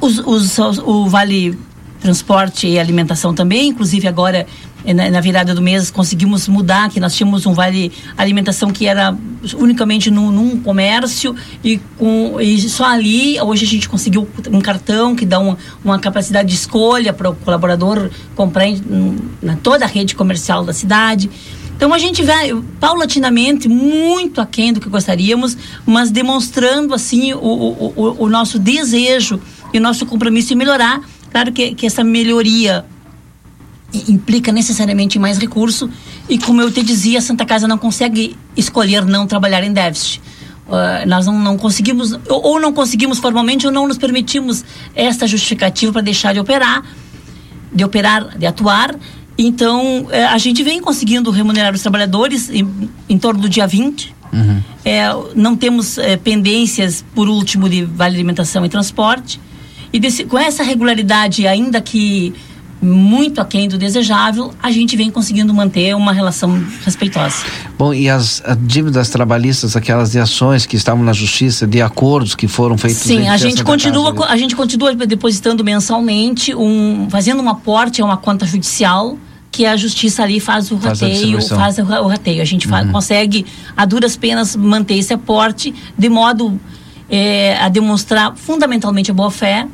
Os, 0.00 0.18
os- 0.18 0.58
o 0.78 1.06
Vale 1.08 1.56
Transporte 2.00 2.66
e 2.66 2.78
Alimentação 2.78 3.34
também, 3.34 3.68
inclusive 3.68 4.08
agora 4.08 4.46
eh, 4.86 4.94
na, 4.94 5.10
na 5.10 5.20
virada 5.20 5.54
do 5.54 5.60
mês 5.60 5.90
conseguimos 5.90 6.48
mudar, 6.48 6.88
que 6.88 6.98
nós 6.98 7.14
tínhamos 7.14 7.44
um 7.44 7.52
vale 7.52 7.92
alimentação 8.16 8.70
que 8.70 8.86
era 8.86 9.14
unicamente 9.58 10.10
num, 10.10 10.30
num 10.30 10.58
comércio 10.60 11.36
e, 11.62 11.78
com, 11.98 12.40
e 12.40 12.58
só 12.62 12.86
ali, 12.86 13.38
hoje 13.42 13.66
a 13.66 13.68
gente 13.68 13.86
conseguiu 13.86 14.26
um 14.50 14.60
cartão 14.62 15.14
que 15.14 15.26
dá 15.26 15.38
uma, 15.38 15.58
uma 15.84 15.98
capacidade 15.98 16.48
de 16.48 16.54
escolha 16.54 17.12
para 17.12 17.28
o 17.28 17.34
colaborador 17.36 18.08
comprar 18.34 18.66
em, 18.66 18.80
na 19.42 19.56
toda 19.56 19.84
a 19.84 19.88
rede 19.88 20.14
comercial 20.14 20.64
da 20.64 20.72
cidade. 20.72 21.30
Então 21.80 21.94
a 21.94 21.98
gente 21.98 22.22
vai 22.22 22.50
paulatinamente 22.78 23.66
muito 23.66 24.38
aquém 24.38 24.70
do 24.70 24.82
que 24.82 24.88
gostaríamos, 24.90 25.56
mas 25.86 26.10
demonstrando 26.10 26.92
assim 26.92 27.32
o, 27.32 27.38
o, 27.38 27.92
o, 27.96 28.24
o 28.24 28.28
nosso 28.28 28.58
desejo 28.58 29.40
e 29.72 29.78
o 29.78 29.80
nosso 29.80 30.04
compromisso 30.04 30.52
em 30.52 30.56
melhorar. 30.56 31.00
Claro 31.30 31.50
que, 31.50 31.74
que 31.74 31.86
essa 31.86 32.04
melhoria 32.04 32.84
implica 34.06 34.52
necessariamente 34.52 35.18
mais 35.18 35.38
recurso 35.38 35.88
e 36.28 36.36
como 36.36 36.60
eu 36.60 36.70
te 36.70 36.82
dizia, 36.82 37.18
a 37.18 37.22
Santa 37.22 37.46
Casa 37.46 37.66
não 37.66 37.78
consegue 37.78 38.36
escolher 38.54 39.06
não 39.06 39.26
trabalhar 39.26 39.64
em 39.64 39.72
déficit. 39.72 40.20
Uh, 40.68 41.08
nós 41.08 41.24
não, 41.24 41.38
não 41.38 41.56
conseguimos, 41.56 42.12
ou, 42.28 42.44
ou, 42.44 42.60
não 42.60 42.74
conseguimos 42.74 43.18
formalmente, 43.18 43.66
ou 43.66 43.72
não 43.72 43.88
nos 43.88 43.96
permitimos 43.96 44.66
esta 44.94 45.26
justificativa 45.26 45.94
para 45.94 46.02
deixar 46.02 46.34
de 46.34 46.40
operar, 46.40 46.84
de 47.72 47.82
operar, 47.82 48.36
de 48.36 48.44
atuar. 48.44 48.94
Então, 49.42 50.02
uh, 50.02 50.08
a 50.30 50.36
gente 50.36 50.62
vem 50.62 50.80
conseguindo 50.80 51.30
remunerar 51.30 51.74
os 51.74 51.80
trabalhadores 51.80 52.50
em, 52.50 52.68
em 53.08 53.18
torno 53.18 53.40
do 53.40 53.48
dia 53.48 53.66
20. 53.66 54.14
Uhum. 54.32 54.62
É, 54.84 55.08
não 55.34 55.56
temos 55.56 55.96
é, 55.96 56.16
pendências, 56.16 57.02
por 57.14 57.26
último, 57.26 57.68
de 57.68 57.84
vale 57.84 58.16
alimentação 58.16 58.64
e 58.66 58.68
transporte. 58.68 59.40
E 59.92 59.98
desse, 59.98 60.24
com 60.24 60.38
essa 60.38 60.62
regularidade, 60.62 61.46
ainda 61.46 61.80
que 61.80 62.34
muito 62.82 63.40
aquém 63.40 63.68
do 63.68 63.76
desejável, 63.76 64.52
a 64.62 64.70
gente 64.70 64.96
vem 64.96 65.10
conseguindo 65.10 65.52
manter 65.52 65.94
uma 65.96 66.12
relação 66.12 66.62
respeitosa. 66.84 67.44
Bom, 67.78 67.92
e 67.92 68.08
as, 68.08 68.42
as 68.44 68.56
dívidas 68.60 69.08
trabalhistas, 69.10 69.74
aquelas 69.74 70.12
de 70.12 70.18
ações 70.18 70.64
que 70.64 70.76
estavam 70.76 71.02
na 71.02 71.12
justiça, 71.12 71.66
de 71.66 71.82
acordos 71.82 72.34
que 72.34 72.46
foram 72.46 72.78
feitos 72.78 73.02
Sim, 73.02 73.28
a 73.28 73.36
gente 73.36 73.64
continua 73.64 74.14
casa, 74.14 74.32
a 74.32 74.36
gente 74.36 74.56
continua 74.56 74.94
depositando 74.94 75.62
mensalmente 75.64 76.54
um 76.54 77.08
fazendo 77.10 77.42
um 77.42 77.48
aporte 77.48 78.00
a 78.00 78.04
uma 78.04 78.16
conta 78.16 78.46
judicial 78.46 79.18
que 79.50 79.66
a 79.66 79.76
justiça 79.76 80.22
ali 80.22 80.38
faz 80.38 80.70
o 80.70 80.78
faz 80.78 81.00
rateio, 81.00 81.38
a 81.38 81.40
faz 81.40 81.78
o, 81.78 81.82
o 81.82 82.08
rateio. 82.08 82.40
A 82.40 82.44
gente 82.44 82.66
uhum. 82.66 82.72
faz, 82.72 82.90
consegue 82.90 83.46
a 83.76 83.84
duras 83.84 84.16
penas 84.16 84.54
manter 84.54 84.94
esse 84.94 85.12
aporte 85.12 85.74
de 85.96 86.08
modo 86.08 86.60
é, 87.08 87.56
a 87.58 87.68
demonstrar 87.68 88.36
fundamentalmente 88.36 89.10
a 89.10 89.14
boa 89.14 89.30
fé 89.30 89.66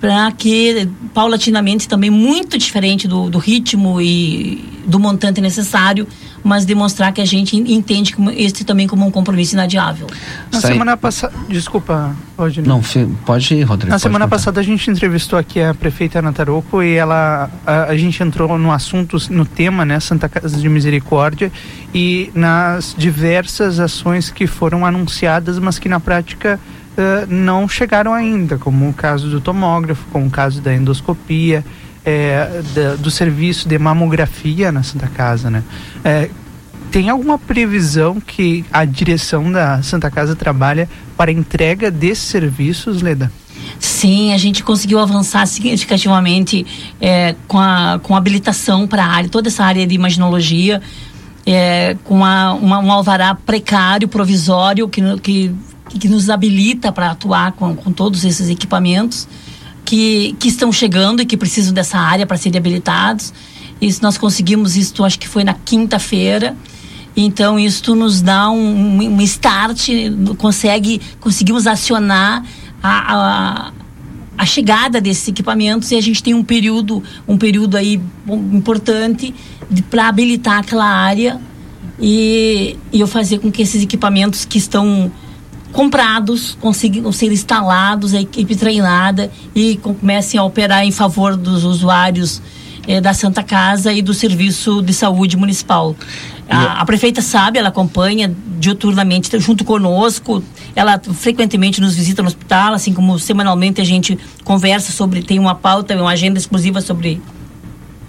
para 0.00 0.32
que 0.32 0.88
paulatinamente 1.12 1.86
também 1.86 2.08
muito 2.08 2.56
diferente 2.56 3.06
do, 3.06 3.28
do, 3.28 3.38
ritmo 3.38 4.00
e 4.00 4.64
do 4.86 4.98
montante 4.98 5.42
necessário, 5.42 6.08
mas 6.42 6.64
demonstrar 6.64 7.12
que 7.12 7.20
a 7.20 7.24
gente 7.26 7.54
entende 7.54 8.14
como 8.14 8.30
este 8.30 8.64
também 8.64 8.86
como 8.86 9.06
um 9.06 9.10
compromisso 9.10 9.54
inadiável. 9.54 10.06
Na 10.50 10.58
Sai... 10.58 10.72
semana 10.72 10.96
passada, 10.96 11.34
desculpa, 11.50 12.16
pode 12.34 12.62
não, 12.62 12.80
pode 13.26 13.54
ir, 13.54 13.62
Rodrigo. 13.62 13.90
Na 13.90 13.98
semana 13.98 14.24
contar. 14.24 14.36
passada 14.36 14.58
a 14.60 14.62
gente 14.62 14.90
entrevistou 14.90 15.38
aqui 15.38 15.60
a 15.60 15.74
prefeita 15.74 16.20
Ana 16.20 16.32
Taroco 16.32 16.82
e 16.82 16.94
ela 16.94 17.50
a, 17.66 17.84
a, 17.84 17.96
gente 17.96 18.22
entrou 18.22 18.58
no 18.58 18.72
assunto, 18.72 19.18
no 19.28 19.44
tema, 19.44 19.84
né, 19.84 20.00
Santa 20.00 20.30
Casa 20.30 20.56
de 20.56 20.68
Misericórdia 20.70 21.52
e 21.94 22.30
nas 22.34 22.94
diversas 22.96 23.78
ações 23.78 24.30
que 24.30 24.46
foram 24.46 24.86
anunciadas, 24.86 25.58
mas 25.58 25.78
que 25.78 25.90
na 25.90 26.00
prática 26.00 26.58
uh, 26.96 27.26
não 27.28 27.68
chegaram 27.68 28.12
ainda, 28.12 28.58
como 28.58 28.88
o 28.88 28.92
caso 28.92 29.28
do 29.28 29.40
tomógrafo, 29.40 30.04
como 30.12 30.26
o 30.26 30.30
caso 30.30 30.60
da 30.60 30.74
endoscopia, 30.74 31.64
é, 32.04 32.62
da, 32.74 32.94
do 32.96 33.10
serviço 33.10 33.68
de 33.68 33.78
mamografia 33.78 34.72
na 34.72 34.82
Santa 34.82 35.06
Casa, 35.08 35.50
né? 35.50 35.62
É, 36.04 36.30
tem 36.90 37.08
alguma 37.08 37.38
previsão 37.38 38.20
que 38.20 38.64
a 38.72 38.84
direção 38.84 39.50
da 39.50 39.82
Santa 39.82 40.10
Casa 40.10 40.34
trabalha 40.34 40.88
para 41.16 41.30
entrega 41.30 41.90
desses 41.90 42.24
serviços, 42.24 43.00
Leda? 43.00 43.30
Sim, 43.78 44.32
a 44.32 44.38
gente 44.38 44.64
conseguiu 44.64 44.98
avançar 44.98 45.46
significativamente 45.46 46.66
é, 47.00 47.34
com, 47.46 47.58
a, 47.58 48.00
com 48.02 48.14
a 48.14 48.18
habilitação 48.18 48.86
para 48.88 49.04
a 49.04 49.08
área, 49.08 49.28
toda 49.28 49.48
essa 49.48 49.64
área 49.64 49.86
de 49.86 49.94
imaginologia, 49.94 50.82
é, 51.46 51.96
com 52.04 52.24
a, 52.24 52.54
uma, 52.54 52.78
um 52.78 52.90
alvará 52.90 53.34
precário, 53.34 54.08
provisório, 54.08 54.88
que, 54.88 55.02
que 55.20 55.54
que 55.98 56.08
nos 56.08 56.30
habilita 56.30 56.92
para 56.92 57.10
atuar 57.10 57.52
com, 57.52 57.74
com 57.74 57.92
todos 57.92 58.24
esses 58.24 58.48
equipamentos 58.48 59.26
que, 59.84 60.36
que 60.38 60.48
estão 60.48 60.72
chegando 60.72 61.20
e 61.20 61.26
que 61.26 61.36
precisam 61.36 61.72
dessa 61.72 61.98
área 61.98 62.26
para 62.26 62.36
serem 62.36 62.58
habilitados. 62.58 63.32
Isso 63.80 64.02
nós 64.02 64.16
conseguimos 64.16 64.76
isso, 64.76 65.04
acho 65.04 65.18
que 65.18 65.28
foi 65.28 65.42
na 65.42 65.54
quinta-feira. 65.54 66.56
Então 67.16 67.58
isso 67.58 67.94
nos 67.94 68.22
dá 68.22 68.50
um, 68.50 68.98
um 68.98 69.20
start, 69.22 69.88
consegue, 70.38 71.00
conseguimos 71.18 71.66
acionar 71.66 72.44
a, 72.82 73.14
a, 73.14 73.72
a, 74.38 74.46
chegada 74.46 75.00
desses 75.00 75.26
equipamentos 75.26 75.90
e 75.90 75.96
a 75.96 76.00
gente 76.00 76.22
tem 76.22 76.34
um 76.34 76.44
período, 76.44 77.02
um 77.26 77.36
período 77.36 77.76
aí 77.76 78.00
importante 78.28 79.34
para 79.90 80.08
habilitar 80.08 80.58
aquela 80.60 80.86
área 80.86 81.40
e, 82.00 82.76
e 82.92 83.00
eu 83.00 83.06
fazer 83.06 83.38
com 83.40 83.50
que 83.50 83.60
esses 83.60 83.82
equipamentos 83.82 84.44
que 84.44 84.56
estão 84.56 85.10
comprados, 85.72 86.56
consigam 86.60 87.10
ser 87.12 87.32
instalados, 87.32 88.14
a 88.14 88.20
equipe 88.20 88.56
treinada 88.56 89.30
e 89.54 89.76
comecem 89.76 90.38
a 90.38 90.44
operar 90.44 90.84
em 90.84 90.90
favor 90.90 91.36
dos 91.36 91.64
usuários 91.64 92.42
eh, 92.86 93.00
da 93.00 93.14
Santa 93.14 93.42
Casa 93.42 93.92
e 93.92 94.02
do 94.02 94.12
Serviço 94.12 94.82
de 94.82 94.92
Saúde 94.92 95.36
Municipal. 95.36 95.94
A, 96.48 96.80
a, 96.80 96.84
prefeita 96.84 97.22
sabe, 97.22 97.58
ela 97.58 97.68
acompanha 97.68 98.34
diuturnamente 98.58 99.38
junto 99.38 99.64
conosco, 99.64 100.42
ela 100.74 101.00
frequentemente 101.14 101.80
nos 101.80 101.94
visita 101.94 102.22
no 102.22 102.28
hospital, 102.28 102.74
assim 102.74 102.92
como 102.92 103.16
semanalmente 103.18 103.80
a 103.80 103.84
gente 103.84 104.18
conversa 104.42 104.90
sobre, 104.90 105.22
tem 105.22 105.38
uma 105.38 105.54
pauta, 105.54 105.94
uma 105.94 106.10
agenda 106.10 106.38
exclusiva 106.38 106.80
sobre 106.80 107.22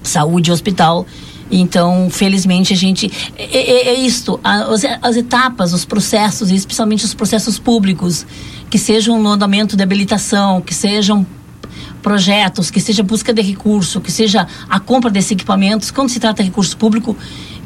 saúde 0.01 0.49
e 0.49 0.53
hospital. 0.53 1.05
Então, 1.51 2.09
felizmente, 2.09 2.73
a 2.73 2.75
gente. 2.75 3.11
É, 3.37 3.43
é, 3.43 3.87
é 3.89 3.93
isto: 3.99 4.39
as, 4.43 4.83
as 5.01 5.15
etapas, 5.17 5.73
os 5.73 5.83
processos, 5.83 6.49
especialmente 6.49 7.03
os 7.03 7.13
processos 7.13 7.59
públicos, 7.59 8.25
que 8.69 8.77
sejam 8.77 9.21
no 9.21 9.29
andamento 9.29 9.75
de 9.75 9.83
habilitação, 9.83 10.61
que 10.61 10.73
sejam 10.73 11.25
projetos, 12.01 12.71
que 12.71 12.79
seja 12.79 13.03
busca 13.03 13.33
de 13.33 13.41
recurso, 13.41 14.01
que 14.01 14.11
seja 14.11 14.47
a 14.69 14.79
compra 14.79 15.11
desses 15.11 15.31
equipamentos, 15.31 15.91
quando 15.91 16.09
se 16.09 16.19
trata 16.19 16.41
de 16.41 16.49
recurso 16.49 16.75
público 16.75 17.15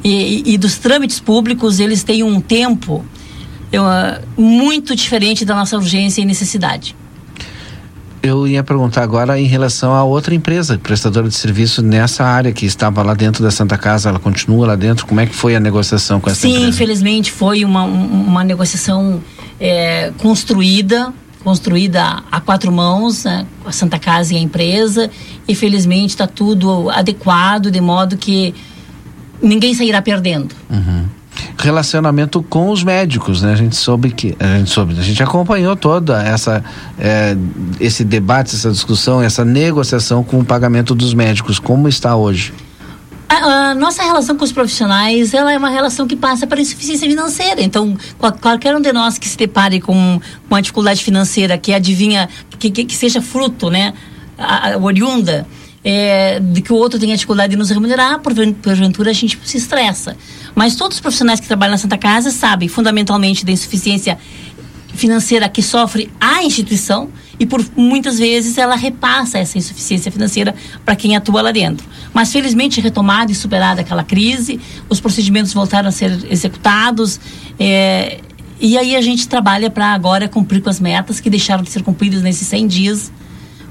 e, 0.04 0.44
e, 0.46 0.54
e 0.54 0.58
dos 0.58 0.76
trâmites 0.76 1.20
públicos, 1.20 1.80
eles 1.80 2.04
têm 2.04 2.22
um 2.22 2.42
tempo 2.42 3.06
eu, 3.72 3.84
muito 4.38 4.96
diferente 4.96 5.46
da 5.46 5.56
nossa 5.56 5.78
urgência 5.78 6.22
e 6.22 6.26
necessidade 6.26 6.96
eu 8.26 8.48
ia 8.48 8.64
perguntar 8.64 9.04
agora 9.04 9.40
em 9.40 9.46
relação 9.46 9.94
a 9.94 10.04
outra 10.04 10.34
empresa, 10.34 10.78
prestadora 10.78 11.28
de 11.28 11.36
serviço 11.36 11.82
nessa 11.82 12.24
área 12.24 12.52
que 12.52 12.66
estava 12.66 13.04
lá 13.04 13.14
dentro 13.14 13.44
da 13.44 13.52
Santa 13.52 13.78
Casa, 13.78 14.10
ela 14.10 14.20
continua 14.20 14.68
lá 14.68 14.76
dentro. 14.76 15.06
Como 15.06 15.20
é 15.20 15.26
que 15.26 15.36
foi 15.36 15.56
a 15.56 15.60
negociação 15.60 16.20
com 16.20 16.30
essa 16.30 16.42
Sim, 16.42 16.50
empresa? 16.50 16.66
Sim, 16.66 16.70
infelizmente 16.70 17.32
foi 17.32 17.64
uma, 17.64 17.84
uma 17.84 18.44
negociação 18.44 19.22
é, 19.60 20.12
construída, 20.18 21.14
construída 21.44 22.24
a 22.32 22.42
quatro 22.42 22.72
mãos, 22.72 23.24
né, 23.24 23.46
a 23.66 23.72
Santa 23.72 24.00
Casa 24.00 24.34
e 24.34 24.38
a 24.38 24.40
empresa. 24.40 25.10
E 25.48 25.54
felizmente 25.54 26.10
está 26.10 26.26
tudo 26.26 26.90
adequado, 26.90 27.70
de 27.70 27.80
modo 27.80 28.18
que 28.18 28.56
ninguém 29.42 29.74
sairá 29.74 30.02
perdendo. 30.02 30.56
Uhum 30.70 31.06
relacionamento 31.58 32.42
com 32.44 32.70
os 32.70 32.84
médicos, 32.84 33.42
né? 33.42 33.54
A 33.54 33.56
gente 33.56 33.76
soube 33.76 34.12
que 34.12 34.36
a 34.40 34.58
gente 34.58 34.70
soube, 34.70 34.96
a 34.98 35.04
gente 35.04 35.22
acompanhou 35.22 35.76
toda 35.76 36.22
essa 36.22 36.64
é, 36.98 37.36
esse 37.80 38.04
debate, 38.04 38.56
essa 38.56 38.72
discussão, 38.72 39.22
essa 39.22 39.44
negociação 39.44 40.24
com 40.24 40.40
o 40.40 40.46
pagamento 40.46 40.94
dos 40.94 41.14
médicos. 41.14 41.60
Como 41.60 41.88
está 41.88 42.16
hoje? 42.16 42.54
A, 43.28 43.70
a, 43.72 43.76
nossa 43.76 44.04
relação 44.04 44.38
com 44.38 44.44
os 44.44 44.52
profissionais 44.52 45.34
ela 45.34 45.52
é 45.52 45.58
uma 45.58 45.70
relação 45.70 46.06
que 46.08 46.16
passa 46.16 46.46
para 46.46 46.62
insuficiência 46.62 47.08
financeira. 47.08 47.62
Então, 47.62 47.98
qual, 48.18 48.32
qualquer 48.34 48.76
um 48.76 48.82
de 48.82 48.94
nós 48.94 49.18
que 49.18 49.28
se 49.28 49.38
depare 49.38 49.82
com 49.82 50.22
uma 50.50 50.62
dificuldade 50.62 51.04
financeira 51.04 51.58
que 51.58 51.74
adivinha, 51.74 52.30
que, 52.60 52.70
que, 52.70 52.86
que 52.86 52.96
seja 52.96 53.22
fruto, 53.22 53.70
né, 53.70 53.94
a, 54.38 54.74
a 54.74 54.78
oriunda 54.78 55.48
é, 55.86 56.40
de 56.40 56.62
que 56.62 56.74
o 56.74 56.76
outro 56.76 57.00
tenha 57.00 57.16
dificuldade 57.16 57.52
de 57.52 57.58
nos 57.58 57.70
remunerar, 57.70 58.20
porventura 58.20 59.12
a 59.12 59.14
gente 59.14 59.40
se 59.44 59.58
estressa. 59.58 60.18
Mas 60.56 60.76
todos 60.76 60.98
os 60.98 61.02
profissionais 61.02 61.40
que 61.40 61.48
trabalham 61.48 61.74
na 61.74 61.78
Santa 61.78 61.98
Casa 61.98 62.32
sabem 62.32 62.70
fundamentalmente 62.70 63.46
da 63.46 63.52
insuficiência 63.52 64.18
financeira 64.96 65.50
que 65.50 65.62
sofre 65.62 66.10
a 66.20 66.42
instituição 66.42 67.10
e 67.38 67.46
por 67.46 67.64
muitas 67.76 68.18
vezes 68.18 68.58
ela 68.58 68.76
repassa 68.76 69.38
essa 69.38 69.58
insuficiência 69.58 70.10
financeira 70.10 70.56
para 70.86 70.96
quem 70.96 71.18
atua 71.18 71.42
lá 71.42 71.52
dentro. 71.52 71.86
Mas 72.14 72.32
felizmente 72.32 72.80
retomada 72.80 73.32
e 73.32 73.36
superada 73.36 73.82
aquela 73.82 74.06
crise, 74.06 74.60
os 74.88 75.02
procedimentos 75.02 75.54
voltaram 75.54 75.90
a 75.90 75.92
ser 75.92 76.26
executados 76.32 77.20
é, 77.60 78.20
e 78.60 78.78
aí 78.78 78.96
a 78.96 79.02
gente 79.02 79.28
trabalha 79.28 79.70
para 79.70 79.88
agora 79.88 80.30
cumprir 80.30 80.62
com 80.62 80.70
as 80.70 80.80
metas 80.80 81.20
que 81.20 81.30
deixaram 81.30 81.62
de 81.62 81.70
ser 81.70 81.84
cumpridas 81.84 82.22
nesses 82.22 82.48
100 82.48 82.68
dias 82.68 83.12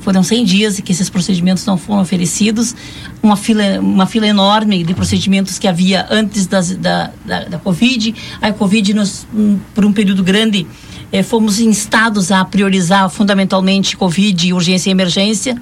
foram 0.05 0.23
100 0.23 0.45
dias 0.45 0.81
que 0.81 0.93
esses 0.93 1.09
procedimentos 1.09 1.65
não 1.65 1.79
foram 1.79 2.03
oferecidos, 2.03 2.77
uma 3.23 3.37
fila, 3.37 3.81
uma 3.81 4.05
fila 4.05 4.27
enorme 4.27 4.85
de 4.85 4.93
procedimentos 4.93 5.59
que 5.59 5.67
havia 5.67 6.07
antes 6.11 6.47
das, 6.47 6.77
da, 6.77 7.11
da, 7.25 7.45
da 7.45 7.59
Covid. 7.59 8.15
A 8.43 8.53
Covid, 8.53 8.93
nos, 8.93 9.27
um, 9.35 9.59
por 9.75 9.83
um 9.83 9.95
período 9.95 10.23
grande, 10.23 10.67
eh, 11.11 11.23
fomos 11.23 11.59
instados 11.59 12.31
a 12.31 12.45
priorizar 12.45 13.09
fundamentalmente 13.09 13.97
Covid, 13.97 14.53
urgência 14.53 14.91
e 14.91 14.93
emergência. 14.93 15.57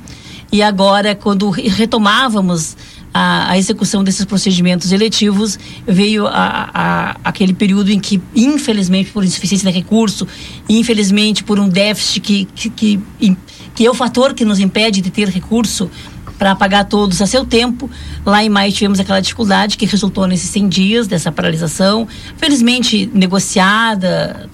E 0.51 0.61
agora, 0.61 1.15
quando 1.15 1.49
retomávamos 1.49 2.77
a, 3.15 3.53
a, 3.53 3.59
execução 3.59 4.03
desses 4.03 4.25
procedimentos 4.25 4.91
eletivos 4.91 5.59
veio 5.87 6.27
a, 6.27 6.71
a, 6.75 7.17
aquele 7.25 7.55
período 7.55 7.91
em 7.91 8.01
que, 8.01 8.21
infelizmente, 8.35 9.11
por 9.11 9.25
insuficiência 9.25 9.71
de 9.71 9.79
recurso, 9.79 10.27
infelizmente 10.69 11.45
por 11.45 11.61
um 11.61 11.69
déficit 11.69 12.21
que, 12.21 12.45
que, 12.55 12.71
que, 12.71 13.37
que 13.75 13.87
é 13.87 13.91
o 13.91 13.95
fator 13.95 14.35
que 14.35 14.45
nos 14.45 14.59
impede 14.59 15.01
de 15.01 15.11
ter 15.11 15.29
recurso 15.29 15.91
para 16.39 16.55
pagar 16.57 16.85
todos 16.85 17.23
a 17.23 17.27
seu 17.27 17.45
tempo. 17.45 17.89
Lá 18.27 18.43
em 18.43 18.49
maio 18.49 18.73
tivemos 18.73 18.99
aquela 18.99 19.21
dificuldade 19.21 19.77
que 19.77 19.87
resultou 19.87 20.27
nesses 20.27 20.51
100 20.51 20.69
dias 20.69 21.07
dessa 21.07 21.31
paralisação, 21.31 22.07
felizmente 22.37 23.09
negociada, 23.15 24.49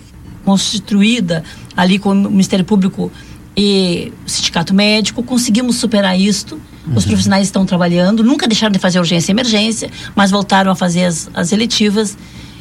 constituída 0.44 1.42
ali 1.76 1.98
com 1.98 2.10
o 2.10 2.14
Ministério 2.14 2.64
Público 2.64 3.10
e 3.56 4.12
o 4.24 4.28
Sindicato 4.30 4.72
Médico, 4.72 5.22
conseguimos 5.22 5.76
superar 5.76 6.18
isto 6.18 6.60
os 6.94 7.04
uhum. 7.04 7.10
profissionais 7.10 7.46
estão 7.46 7.66
trabalhando, 7.66 8.24
nunca 8.24 8.46
deixaram 8.46 8.72
de 8.72 8.78
fazer 8.78 8.98
urgência 8.98 9.30
e 9.30 9.34
emergência, 9.34 9.90
mas 10.14 10.30
voltaram 10.30 10.70
a 10.70 10.74
fazer 10.74 11.04
as, 11.04 11.28
as 11.34 11.52
eletivas 11.52 12.16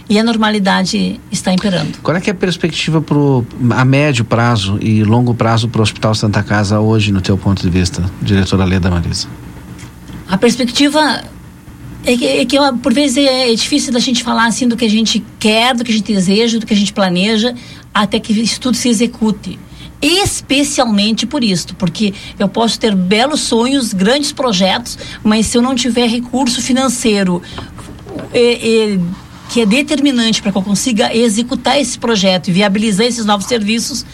e 0.10 0.18
a 0.18 0.24
normalidade 0.24 1.20
está 1.32 1.52
imperando. 1.52 2.00
Qual 2.02 2.16
é, 2.16 2.22
é 2.26 2.30
a 2.32 2.34
perspectiva 2.34 3.02
pro, 3.02 3.46
a 3.72 3.84
médio 3.84 4.24
prazo 4.24 4.78
e 4.82 5.04
longo 5.04 5.34
prazo 5.34 5.68
para 5.68 5.80
o 5.80 5.84
Hospital 5.84 6.16
Santa 6.16 6.42
Casa 6.44 6.80
hoje, 6.80 7.12
no 7.12 7.22
teu 7.22 7.38
ponto 7.38 7.62
de 7.62 7.70
vista, 7.70 8.04
diretora 8.22 8.64
Leda 8.64 8.90
Marisa? 8.90 9.28
A 10.28 10.38
perspectiva 10.38 11.24
é 12.06 12.16
que, 12.18 12.26
é 12.26 12.46
que 12.46 12.58
por 12.82 12.94
vezes 12.94 13.18
é, 13.18 13.52
é, 13.52 13.56
difícil 13.56 13.92
da 13.92 14.00
gente 14.00 14.24
falar 14.24 14.46
assim 14.46 14.68
do 14.68 14.78
que 14.78 14.86
a 14.86 14.90
gente 14.90 15.24
quer, 15.40 15.76
do 15.76 15.84
que 15.84 15.92
a 15.92 15.96
gente 15.96 16.14
deseja, 16.14 16.60
do 16.60 16.66
que 16.66 16.74
a 16.74 16.78
gente 16.78 16.94
planeja, 16.94 17.54
até 17.94 18.20
que 18.20 18.34
isso 18.34 18.60
tudo 18.60 18.78
se 18.78 18.90
execute 18.90 19.60
especialmente 20.00 21.26
por 21.26 21.44
isto, 21.44 21.76
porque 21.76 22.14
eu 22.38 22.48
posso 22.48 22.80
ter 22.80 22.94
belos 22.96 23.42
sonhos, 23.42 23.94
grandes 23.94 24.32
projetos, 24.32 24.98
mas 25.24 25.48
se 25.48 25.58
eu 25.58 25.62
não 25.62 25.74
tiver 25.74 26.08
recurso 26.08 26.62
financeiro 26.62 27.42
é, 28.32 28.94
é, 28.94 29.00
que 29.50 29.62
é 29.62 29.66
determinante 29.66 30.42
para 30.42 30.52
que 30.52 30.58
eu 30.58 30.62
consiga 30.62 31.16
executar 31.16 31.80
esse 31.80 31.98
projeto 31.98 32.50
e 32.50 32.52
viabilizar 32.52 33.06
esses 33.06 33.26
novos 33.26 33.48
serviços, 33.48 34.06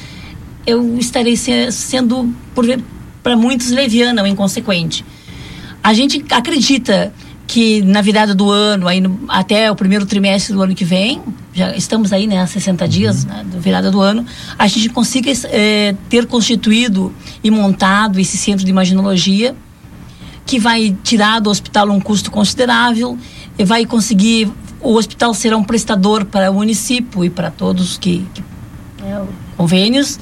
eu 0.65 0.97
estarei 0.97 1.35
se, 1.35 1.71
sendo, 1.71 2.33
para 3.21 3.35
muitos, 3.35 3.69
leviana 3.69 4.21
ou 4.21 4.27
inconsequente. 4.27 5.03
A 5.83 5.93
gente 5.93 6.23
acredita 6.29 7.13
que 7.45 7.81
na 7.81 8.01
virada 8.01 8.33
do 8.33 8.49
ano, 8.49 8.87
aí 8.87 9.01
no, 9.01 9.19
até 9.27 9.69
o 9.69 9.75
primeiro 9.75 10.05
trimestre 10.05 10.53
do 10.53 10.61
ano 10.61 10.73
que 10.73 10.85
vem, 10.85 11.21
já 11.53 11.75
estamos 11.75 12.13
aí, 12.13 12.25
né, 12.25 12.45
60 12.45 12.87
dias 12.87 13.23
uhum. 13.23 13.29
né, 13.29 13.45
da 13.51 13.59
virada 13.59 13.91
do 13.91 14.01
ano, 14.01 14.25
a 14.57 14.67
gente 14.67 14.89
consiga 14.89 15.31
é, 15.45 15.95
ter 16.09 16.25
constituído 16.25 17.13
e 17.43 17.51
montado 17.51 18.19
esse 18.19 18.37
centro 18.37 18.63
de 18.63 18.71
imaginologia, 18.71 19.55
que 20.45 20.59
vai 20.59 20.95
tirar 21.03 21.39
do 21.39 21.49
hospital 21.49 21.89
um 21.89 21.99
custo 21.99 22.31
considerável, 22.31 23.17
e 23.57 23.63
vai 23.63 23.85
conseguir, 23.85 24.51
o 24.83 24.95
hospital 24.95 25.33
será 25.33 25.57
um 25.57 25.63
prestador 25.63 26.25
para 26.25 26.51
o 26.51 26.53
município 26.53 27.23
e 27.23 27.29
para 27.29 27.49
todos 27.49 27.97
que, 27.97 28.25
que 28.33 28.43
é, 29.03 29.21
convênios, 29.57 30.19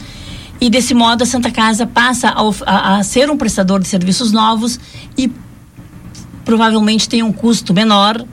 e 0.60 0.70
desse 0.70 0.94
modo 0.94 1.24
a 1.24 1.26
Santa 1.26 1.50
Casa 1.50 1.88
passa 1.88 2.30
a, 2.30 2.42
a, 2.66 2.98
a 2.98 3.04
ser 3.04 3.30
um 3.32 3.38
prestador 3.38 3.80
de 3.80 3.88
serviços 3.88 4.32
novos 4.32 4.80
e 5.18 5.32
provavelmente 6.46 7.10
tenha 7.10 7.26
um 7.26 7.34
custo 7.34 7.74
menor 7.74 8.24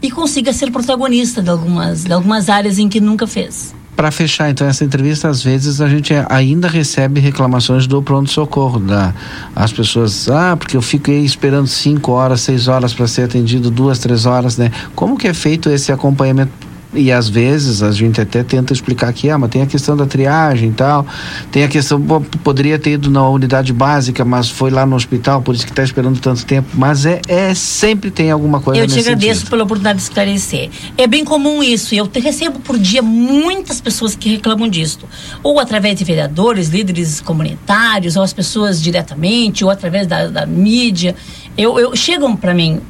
e 0.00 0.10
consiga 0.10 0.52
ser 0.52 0.70
protagonista 0.70 1.42
de 1.42 1.50
algumas, 1.50 2.04
de 2.04 2.12
algumas 2.12 2.48
áreas 2.48 2.78
em 2.78 2.88
que 2.88 3.00
nunca 3.00 3.26
fez. 3.26 3.74
Para 3.96 4.10
fechar 4.10 4.50
então 4.50 4.66
essa 4.66 4.84
entrevista, 4.84 5.28
às 5.28 5.42
vezes 5.42 5.80
a 5.80 5.88
gente 5.88 6.12
ainda 6.28 6.68
recebe 6.68 7.20
reclamações 7.20 7.86
do 7.86 8.02
pronto-socorro. 8.02 8.80
Da, 8.80 9.14
as 9.54 9.72
pessoas, 9.72 10.28
ah, 10.28 10.56
porque 10.56 10.76
eu 10.76 10.82
fiquei 10.82 11.20
esperando 11.24 11.68
cinco 11.68 12.12
horas, 12.12 12.40
seis 12.40 12.66
horas 12.66 12.92
para 12.92 13.06
ser 13.06 13.22
atendido, 13.22 13.70
duas, 13.70 13.98
três 13.98 14.26
horas, 14.26 14.56
né? 14.56 14.72
Como 14.94 15.16
que 15.16 15.28
é 15.28 15.34
feito 15.34 15.70
esse 15.70 15.92
acompanhamento 15.92 16.52
e 16.94 17.10
às 17.12 17.28
vezes 17.28 17.82
a 17.82 17.92
gente 17.92 18.20
até 18.20 18.42
tenta 18.42 18.72
explicar 18.72 19.12
que 19.12 19.28
ah, 19.28 19.38
mas 19.38 19.50
tem 19.50 19.62
a 19.62 19.66
questão 19.66 19.96
da 19.96 20.06
triagem 20.06 20.70
e 20.70 20.72
tal, 20.72 21.06
tem 21.50 21.64
a 21.64 21.68
questão, 21.68 22.00
poderia 22.42 22.78
ter 22.78 22.92
ido 22.92 23.10
na 23.10 23.28
unidade 23.28 23.72
básica, 23.72 24.24
mas 24.24 24.48
foi 24.48 24.70
lá 24.70 24.86
no 24.86 24.96
hospital, 24.96 25.42
por 25.42 25.54
isso 25.54 25.64
que 25.64 25.72
está 25.72 25.82
esperando 25.82 26.18
tanto 26.20 26.44
tempo. 26.44 26.68
Mas 26.74 27.06
é, 27.06 27.20
é 27.28 27.54
sempre 27.54 28.10
tem 28.10 28.30
alguma 28.30 28.60
coisa 28.60 28.80
Eu 28.80 28.86
te 28.86 28.98
agradeço 28.98 29.40
sentido. 29.40 29.50
pela 29.50 29.64
oportunidade 29.64 29.98
de 29.98 30.04
esclarecer. 30.04 30.70
É 30.96 31.06
bem 31.06 31.24
comum 31.24 31.62
isso, 31.62 31.94
e 31.94 31.98
eu 31.98 32.06
te 32.06 32.20
recebo 32.20 32.60
por 32.60 32.78
dia 32.78 33.02
muitas 33.02 33.80
pessoas 33.80 34.14
que 34.14 34.28
reclamam 34.28 34.68
disso. 34.68 35.00
Ou 35.42 35.58
através 35.58 35.96
de 35.96 36.04
vereadores, 36.04 36.68
líderes 36.68 37.20
comunitários, 37.20 38.16
ou 38.16 38.22
as 38.22 38.32
pessoas 38.32 38.80
diretamente, 38.80 39.64
ou 39.64 39.70
através 39.70 40.06
da, 40.06 40.28
da 40.28 40.46
mídia. 40.46 41.14
Eu, 41.56 41.78
eu 41.78 41.94
chegam 41.94 42.34
para 42.34 42.52
mim 42.52 42.80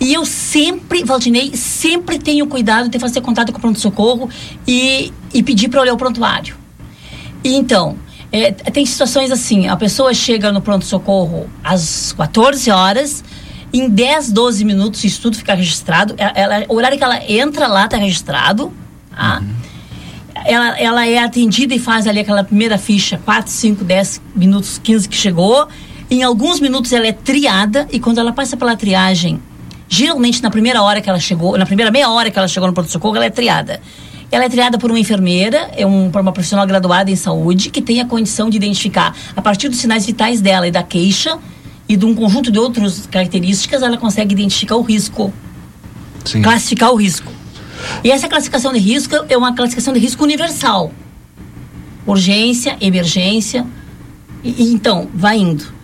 e 0.00 0.12
eu 0.12 0.24
sempre, 0.24 1.04
Valdinei, 1.04 1.54
sempre 1.54 2.18
tenho 2.18 2.46
cuidado 2.46 2.88
de 2.88 2.98
fazer 2.98 3.20
contato 3.20 3.52
com 3.52 3.58
o 3.58 3.60
pronto-socorro 3.60 4.28
e, 4.66 5.12
e 5.32 5.42
pedir 5.42 5.68
para 5.68 5.80
olhar 5.80 5.94
o 5.94 5.96
prontuário. 5.96 6.56
E 7.44 7.54
então, 7.54 7.96
é, 8.30 8.50
tem 8.50 8.86
situações 8.86 9.30
assim, 9.30 9.68
a 9.68 9.76
pessoa 9.76 10.14
chega 10.14 10.50
no 10.50 10.60
pronto-socorro 10.60 11.48
às 11.62 12.12
14 12.12 12.70
horas, 12.70 13.22
em 13.72 13.88
10, 13.88 14.32
12 14.32 14.64
minutos 14.64 15.04
isso 15.04 15.22
tudo 15.22 15.36
fica 15.36 15.54
registrado. 15.54 16.14
Ela, 16.18 16.32
ela, 16.32 16.66
o 16.68 16.74
horário 16.74 16.98
que 16.98 17.04
ela 17.04 17.22
entra 17.30 17.66
lá 17.66 17.84
está 17.84 17.96
registrado. 17.96 18.72
Tá? 19.10 19.40
Uhum. 19.40 19.54
Ela, 20.44 20.78
ela 20.78 21.06
é 21.06 21.18
atendida 21.18 21.74
e 21.74 21.78
faz 21.78 22.06
ali 22.06 22.20
aquela 22.20 22.42
primeira 22.42 22.76
ficha, 22.76 23.20
4, 23.24 23.50
5, 23.50 23.84
10 23.84 24.20
minutos, 24.34 24.78
15 24.78 25.08
que 25.08 25.16
chegou. 25.16 25.68
Em 26.10 26.22
alguns 26.22 26.60
minutos 26.60 26.92
ela 26.92 27.06
é 27.06 27.12
triada 27.12 27.88
e 27.90 27.98
quando 27.98 28.18
ela 28.18 28.32
passa 28.32 28.56
pela 28.56 28.76
triagem 28.76 29.40
Geralmente, 29.94 30.42
na 30.42 30.50
primeira 30.50 30.82
hora 30.82 31.02
que 31.02 31.10
ela 31.10 31.20
chegou, 31.20 31.58
na 31.58 31.66
primeira 31.66 31.90
meia 31.90 32.08
hora 32.08 32.30
que 32.30 32.38
ela 32.38 32.48
chegou 32.48 32.66
no 32.66 32.72
pronto-socorro, 32.72 33.14
ela 33.14 33.26
é 33.26 33.30
triada. 33.30 33.78
Ela 34.30 34.46
é 34.46 34.48
triada 34.48 34.78
por 34.78 34.90
uma 34.90 34.98
enfermeira, 34.98 35.70
é 35.76 35.86
um, 35.86 36.10
por 36.10 36.22
uma 36.22 36.32
profissional 36.32 36.66
graduada 36.66 37.10
em 37.10 37.14
saúde, 37.14 37.68
que 37.68 37.82
tem 37.82 38.00
a 38.00 38.06
condição 38.06 38.48
de 38.48 38.56
identificar, 38.56 39.14
a 39.36 39.42
partir 39.42 39.68
dos 39.68 39.76
sinais 39.76 40.06
vitais 40.06 40.40
dela 40.40 40.66
e 40.66 40.70
da 40.70 40.82
queixa, 40.82 41.38
e 41.86 41.94
de 41.94 42.06
um 42.06 42.14
conjunto 42.14 42.50
de 42.50 42.58
outras 42.58 43.06
características, 43.06 43.82
ela 43.82 43.98
consegue 43.98 44.32
identificar 44.32 44.76
o 44.76 44.80
risco. 44.80 45.30
Sim. 46.24 46.40
Classificar 46.40 46.90
o 46.90 46.96
risco. 46.96 47.30
E 48.02 48.10
essa 48.10 48.28
classificação 48.28 48.72
de 48.72 48.78
risco 48.78 49.14
é 49.28 49.36
uma 49.36 49.54
classificação 49.54 49.92
de 49.92 50.00
risco 50.00 50.24
universal. 50.24 50.90
Urgência, 52.06 52.78
emergência. 52.80 53.66
E, 54.42 54.54
e 54.56 54.72
então, 54.72 55.10
vai 55.12 55.36
indo 55.36 55.81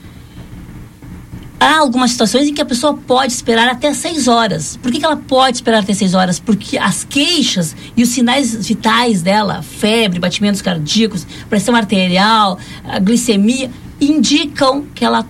há 1.61 1.79
algumas 1.79 2.13
situações 2.13 2.49
em 2.49 2.55
que 2.55 2.63
a 2.63 2.65
pessoa 2.65 2.95
pode 2.95 3.33
esperar 3.33 3.69
até 3.69 3.93
seis 3.93 4.29
horas. 4.29 4.79
Por 4.83 4.93
que, 4.93 4.99
que 4.99 5.05
ela 5.05 5.17
pode 5.17 5.57
esperar 5.57 5.81
até 5.81 5.93
seis 5.93 6.15
horas? 6.15 6.39
Porque 6.39 6.79
as 6.79 7.05
queixas 7.05 7.75
e 7.97 8.03
os 8.03 8.11
sinais 8.11 8.67
vitais 8.67 9.23
dela, 9.23 9.63
febre, 9.63 10.19
batimentos 10.19 10.63
cardíacos, 10.63 11.27
pressão 11.49 11.75
arterial, 11.75 12.59
glicemia, 13.03 13.71
indicam 14.01 14.87
que 14.95 15.05
ela 15.05 15.27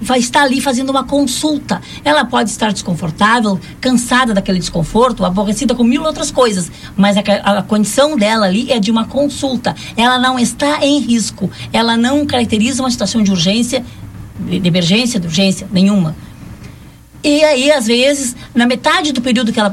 vai 0.00 0.18
estar 0.18 0.42
ali 0.42 0.60
fazendo 0.60 0.90
uma 0.90 1.04
consulta. 1.04 1.80
Ela 2.04 2.24
pode 2.24 2.50
estar 2.50 2.72
desconfortável, 2.72 3.60
cansada 3.80 4.34
daquele 4.34 4.58
desconforto, 4.58 5.24
aborrecida 5.24 5.74
com 5.74 5.84
mil 5.84 6.02
outras 6.02 6.30
coisas, 6.30 6.72
mas 6.96 7.16
a, 7.16 7.20
a, 7.20 7.62
condição 7.62 8.16
dela 8.16 8.46
ali 8.46 8.72
é 8.72 8.80
de 8.80 8.90
uma 8.90 9.04
consulta. 9.04 9.76
Ela 9.96 10.18
não 10.18 10.38
está 10.38 10.84
em 10.84 10.98
risco, 10.98 11.50
ela 11.72 11.96
não 11.96 12.26
caracteriza 12.26 12.82
uma 12.82 12.90
situação 12.90 13.22
de 13.22 13.30
urgência 13.30 13.84
de 14.38 14.66
emergência, 14.66 15.20
de 15.20 15.26
urgência, 15.26 15.68
nenhuma. 15.72 16.14
E 17.24 17.44
aí, 17.44 17.70
às 17.70 17.86
vezes, 17.86 18.34
na 18.52 18.66
metade 18.66 19.12
do 19.12 19.20
período 19.20 19.52
que 19.52 19.60
ela. 19.60 19.72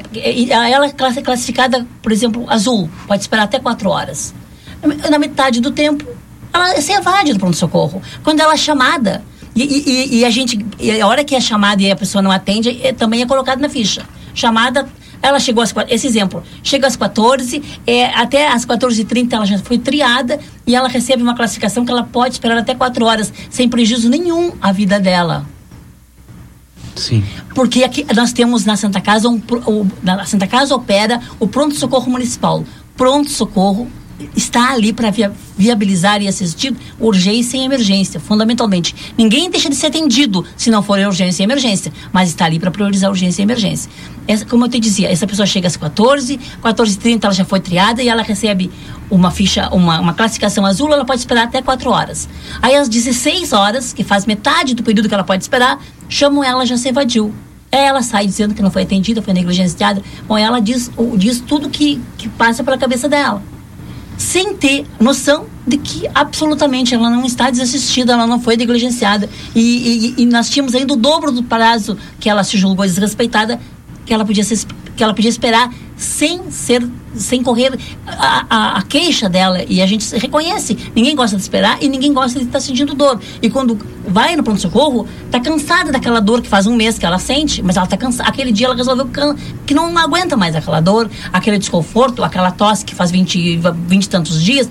Ela 0.69 0.85
é 0.85 1.21
classificada, 1.21 1.87
por 2.01 2.11
exemplo, 2.11 2.45
azul, 2.47 2.89
pode 3.07 3.21
esperar 3.21 3.43
até 3.43 3.59
quatro 3.59 3.89
horas. 3.89 4.33
Na 5.09 5.17
metade 5.17 5.59
do 5.59 5.71
tempo, 5.71 6.05
ela 6.53 6.79
se 6.79 6.91
evade 6.91 7.33
do 7.33 7.39
pronto-socorro. 7.39 8.01
Quando 8.23 8.39
ela 8.39 8.53
é 8.53 8.57
chamada, 8.57 9.23
e, 9.55 9.63
e, 9.63 10.19
e, 10.19 10.25
a 10.25 10.29
gente. 10.29 10.63
E 10.79 11.01
a 11.01 11.07
hora 11.07 11.23
que 11.23 11.35
é 11.35 11.41
chamada 11.41 11.81
e 11.81 11.91
a 11.91 11.95
pessoa 11.95 12.21
não 12.21 12.31
atende, 12.31 12.79
é, 12.83 12.93
também 12.93 13.21
é 13.21 13.25
colocado 13.25 13.59
na 13.59 13.67
ficha. 13.67 14.03
Chamada 14.33 14.87
ela 15.21 15.39
chegou 15.39 15.63
às 15.63 15.73
esse 15.89 16.07
exemplo, 16.07 16.43
chega 16.63 16.87
às 16.87 16.95
14, 16.95 17.61
é, 17.85 18.05
até 18.05 18.47
às 18.47 18.65
14h30 18.65 19.33
ela 19.33 19.45
já 19.45 19.57
foi 19.59 19.77
triada 19.77 20.39
e 20.65 20.75
ela 20.75 20.87
recebe 20.87 21.21
uma 21.21 21.35
classificação 21.35 21.85
que 21.85 21.91
ela 21.91 22.03
pode 22.03 22.35
esperar 22.35 22.57
até 22.57 22.73
4 22.73 23.05
horas, 23.05 23.33
sem 23.49 23.67
prejuízo 23.67 24.09
nenhum 24.09 24.53
à 24.61 24.71
vida 24.71 24.99
dela. 24.99 25.45
Sim. 26.95 27.23
Porque 27.55 27.83
aqui 27.83 28.05
nós 28.13 28.33
temos 28.33 28.65
na 28.65 28.75
Santa 28.75 28.99
Casa, 28.99 29.29
um, 29.29 29.41
o, 29.65 29.87
na 30.03 30.25
Santa 30.25 30.47
Casa 30.47 30.75
opera 30.75 31.19
o 31.39 31.47
pronto-socorro 31.47 32.11
municipal. 32.11 32.63
Pronto-socorro 32.95 33.87
está 34.35 34.71
ali 34.71 34.91
para 34.93 35.09
via, 35.11 35.31
viabilizar 35.57 36.21
e 36.21 36.27
assistir 36.27 36.75
urgência 36.99 37.57
e 37.57 37.61
emergência, 37.61 38.19
fundamentalmente. 38.19 38.95
Ninguém 39.17 39.49
deixa 39.49 39.69
de 39.69 39.75
ser 39.75 39.87
atendido 39.87 40.45
se 40.57 40.69
não 40.69 40.81
for 40.83 40.99
urgência 40.99 41.43
e 41.43 41.45
emergência, 41.45 41.91
mas 42.11 42.29
está 42.29 42.45
ali 42.45 42.59
para 42.59 42.71
priorizar 42.71 43.09
urgência 43.09 43.41
e 43.41 43.43
emergência. 43.43 43.91
Essa, 44.27 44.45
como 44.45 44.65
eu 44.65 44.69
te 44.69 44.79
dizia, 44.79 45.09
essa 45.11 45.25
pessoa 45.25 45.45
chega 45.45 45.67
às 45.67 45.75
14, 45.75 46.39
14h30 46.61 47.23
ela 47.23 47.33
já 47.33 47.45
foi 47.45 47.59
triada 47.59 48.03
e 48.03 48.09
ela 48.09 48.21
recebe 48.21 48.69
uma 49.09 49.31
ficha, 49.31 49.69
uma, 49.69 49.99
uma 49.99 50.13
classificação 50.13 50.65
azul, 50.65 50.91
ela 50.93 51.05
pode 51.05 51.19
esperar 51.19 51.45
até 51.45 51.61
4 51.61 51.89
horas. 51.89 52.29
Aí 52.61 52.75
às 52.75 52.87
16 52.87 53.53
horas, 53.53 53.93
que 53.93 54.03
faz 54.03 54.25
metade 54.25 54.75
do 54.75 54.83
período 54.83 55.07
que 55.07 55.13
ela 55.13 55.23
pode 55.23 55.43
esperar, 55.43 55.79
chamam 56.07 56.43
ela 56.43 56.65
já 56.65 56.77
se 56.77 56.89
evadiu. 56.89 57.33
Ela 57.71 58.01
sai 58.01 58.25
dizendo 58.25 58.55
que 58.55 58.63
não 58.63 58.71
foi 58.71 58.81
atendida, 58.81 59.21
foi 59.21 59.33
negligenciada. 59.33 60.01
Bom, 60.27 60.35
ela 60.37 60.59
diz, 60.59 60.89
diz 61.17 61.39
tudo 61.39 61.69
que, 61.69 62.01
que 62.17 62.27
passa 62.27 62.63
pela 62.63 62.77
cabeça 62.77 63.07
dela 63.07 63.43
sem 64.19 64.53
ter 64.53 64.85
noção 64.99 65.45
de 65.65 65.77
que 65.77 66.05
absolutamente 66.13 66.93
ela 66.93 67.09
não 67.09 67.25
está 67.25 67.49
desassistida, 67.49 68.11
ela 68.11 68.27
não 68.27 68.41
foi 68.41 68.57
negligenciada. 68.57 69.29
E, 69.55 70.13
e, 70.17 70.23
e 70.23 70.25
nós 70.25 70.49
tínhamos 70.49 70.75
ainda 70.75 70.93
o 70.93 70.97
dobro 70.97 71.31
do 71.31 71.41
prazo 71.41 71.97
que 72.19 72.29
ela 72.29 72.43
se 72.43 72.57
julgou 72.57 72.85
desrespeitada, 72.85 73.57
que 74.05 74.13
ela 74.13 74.25
podia, 74.25 74.43
ser, 74.43 74.59
que 74.97 75.01
ela 75.01 75.13
podia 75.13 75.29
esperar 75.29 75.73
sem 75.99 76.49
ser 76.49 76.87
sem 77.13 77.43
correr 77.43 77.77
a, 78.07 78.45
a, 78.49 78.77
a, 78.77 78.81
queixa 78.83 79.27
dela. 79.27 79.63
E 79.67 79.81
a 79.81 79.85
gente 79.85 80.15
reconhece. 80.15 80.77
Ninguém 80.95 81.15
gosta 81.15 81.35
de 81.35 81.41
esperar 81.41 81.77
e 81.81 81.89
ninguém 81.89 82.13
gosta 82.13 82.39
de 82.39 82.45
estar 82.45 82.61
sentindo 82.61 82.93
dor. 82.93 83.19
E 83.41 83.49
quando 83.49 83.77
vai 84.07 84.35
no 84.35 84.43
pronto 84.43 84.61
socorro 84.61 85.05
tá 85.29 85.39
cansada 85.41 85.91
daquela 85.91 86.21
dor 86.21 86.41
que 86.41 86.47
faz 86.47 86.65
um 86.65 86.75
mês 86.75 86.97
que 86.97 87.05
ela 87.05 87.19
sente 87.19 87.61
mas 87.61 87.77
ela 87.77 87.85
tá 87.85 87.95
cansada 87.95 88.27
aquele 88.27 88.51
dia 88.51 88.65
ela 88.65 88.75
resolveu 88.75 89.07
que 89.67 89.73
não 89.73 89.95
aguenta 89.95 90.35
mais 90.35 90.55
aquela 90.55 90.79
dor 90.79 91.07
aquele 91.31 91.59
desconforto 91.59 92.23
aquela 92.23 92.49
tosse 92.49 92.83
que 92.83 92.95
faz 92.95 93.11
20 93.11 93.57
20 93.87 94.03
e 94.03 94.09
tantos 94.09 94.41
dias. 94.41 94.69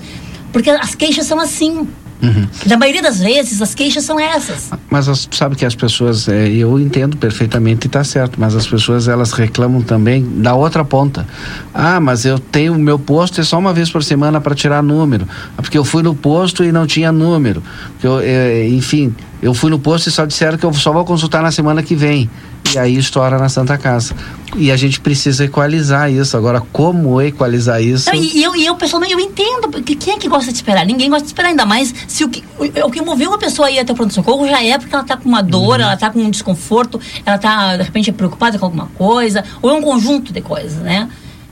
Porque 0.52 0.70
as 0.70 0.94
queixas 0.94 1.26
são 1.26 1.38
assim 1.38 1.86
Uhum. 2.20 2.46
Na 2.66 2.76
maioria 2.76 3.02
das 3.02 3.20
vezes, 3.20 3.62
as 3.62 3.74
queixas 3.74 4.04
são 4.04 4.18
essas. 4.18 4.70
Mas 4.90 5.08
as, 5.08 5.28
sabe 5.30 5.54
que 5.54 5.64
as 5.64 5.74
pessoas, 5.74 6.28
é, 6.28 6.48
eu 6.48 6.78
entendo 6.78 7.16
perfeitamente 7.16 7.86
e 7.86 7.88
está 7.88 8.02
certo, 8.02 8.38
mas 8.38 8.56
as 8.56 8.66
pessoas 8.66 9.06
elas 9.06 9.32
reclamam 9.32 9.82
também 9.82 10.26
da 10.40 10.54
outra 10.54 10.84
ponta. 10.84 11.26
Ah, 11.72 12.00
mas 12.00 12.24
eu 12.24 12.38
tenho 12.38 12.74
o 12.74 12.78
meu 12.78 12.98
posto 12.98 13.40
é 13.40 13.44
só 13.44 13.58
uma 13.58 13.72
vez 13.72 13.90
por 13.90 14.02
semana 14.02 14.40
para 14.40 14.54
tirar 14.54 14.82
número, 14.82 15.28
porque 15.56 15.78
eu 15.78 15.84
fui 15.84 16.02
no 16.02 16.14
posto 16.14 16.64
e 16.64 16.72
não 16.72 16.86
tinha 16.86 17.12
número. 17.12 17.62
Eu, 18.02 18.20
é, 18.20 18.66
enfim, 18.68 19.14
eu 19.40 19.54
fui 19.54 19.70
no 19.70 19.78
posto 19.78 20.08
e 20.08 20.12
só 20.12 20.26
disseram 20.26 20.58
que 20.58 20.64
eu 20.64 20.72
só 20.72 20.92
vou 20.92 21.04
consultar 21.04 21.42
na 21.42 21.52
semana 21.52 21.82
que 21.82 21.94
vem. 21.94 22.28
E 22.74 22.78
aí 22.78 22.96
estoura 22.96 23.38
na 23.38 23.48
Santa 23.48 23.78
Casa. 23.78 24.14
E 24.56 24.70
a 24.70 24.76
gente 24.76 25.00
precisa 25.00 25.44
equalizar 25.44 26.10
isso. 26.10 26.36
Agora, 26.36 26.60
como 26.72 27.20
equalizar 27.20 27.82
isso? 27.82 28.10
e, 28.14 28.42
eu, 28.42 28.56
e 28.56 28.66
eu, 28.66 28.74
pessoalmente, 28.76 29.12
eu 29.12 29.20
entendo. 29.20 29.68
Porque 29.70 29.94
quem 29.94 30.14
é 30.14 30.18
que 30.18 30.28
gosta 30.28 30.50
de 30.50 30.56
esperar? 30.56 30.84
Ninguém 30.84 31.08
gosta 31.08 31.24
de 31.24 31.28
esperar, 31.28 31.48
ainda 31.48 31.66
mais 31.66 31.94
se 32.06 32.24
o 32.24 32.28
que, 32.28 32.42
o, 32.58 32.86
o 32.86 32.90
que 32.90 33.00
moveu 33.00 33.30
uma 33.30 33.38
pessoa 33.38 33.68
a 33.68 33.70
ir 33.70 33.78
até 33.78 33.92
o 33.92 33.96
pronto-socorro 33.96 34.46
já 34.46 34.62
é 34.62 34.78
porque 34.78 34.94
ela 34.94 35.02
está 35.02 35.16
com 35.16 35.28
uma 35.28 35.42
dor, 35.42 35.78
uhum. 35.78 35.84
ela 35.84 35.94
está 35.94 36.10
com 36.10 36.20
um 36.20 36.30
desconforto, 36.30 37.00
ela 37.24 37.36
está, 37.36 37.76
de 37.76 37.82
repente, 37.82 38.12
preocupada 38.12 38.58
com 38.58 38.64
alguma 38.64 38.86
coisa, 38.86 39.44
ou 39.62 39.70
é 39.70 39.74
um 39.74 39.82
conjunto 39.82 40.32
de 40.32 40.40
coisas, 40.40 40.78
né? 40.82 41.08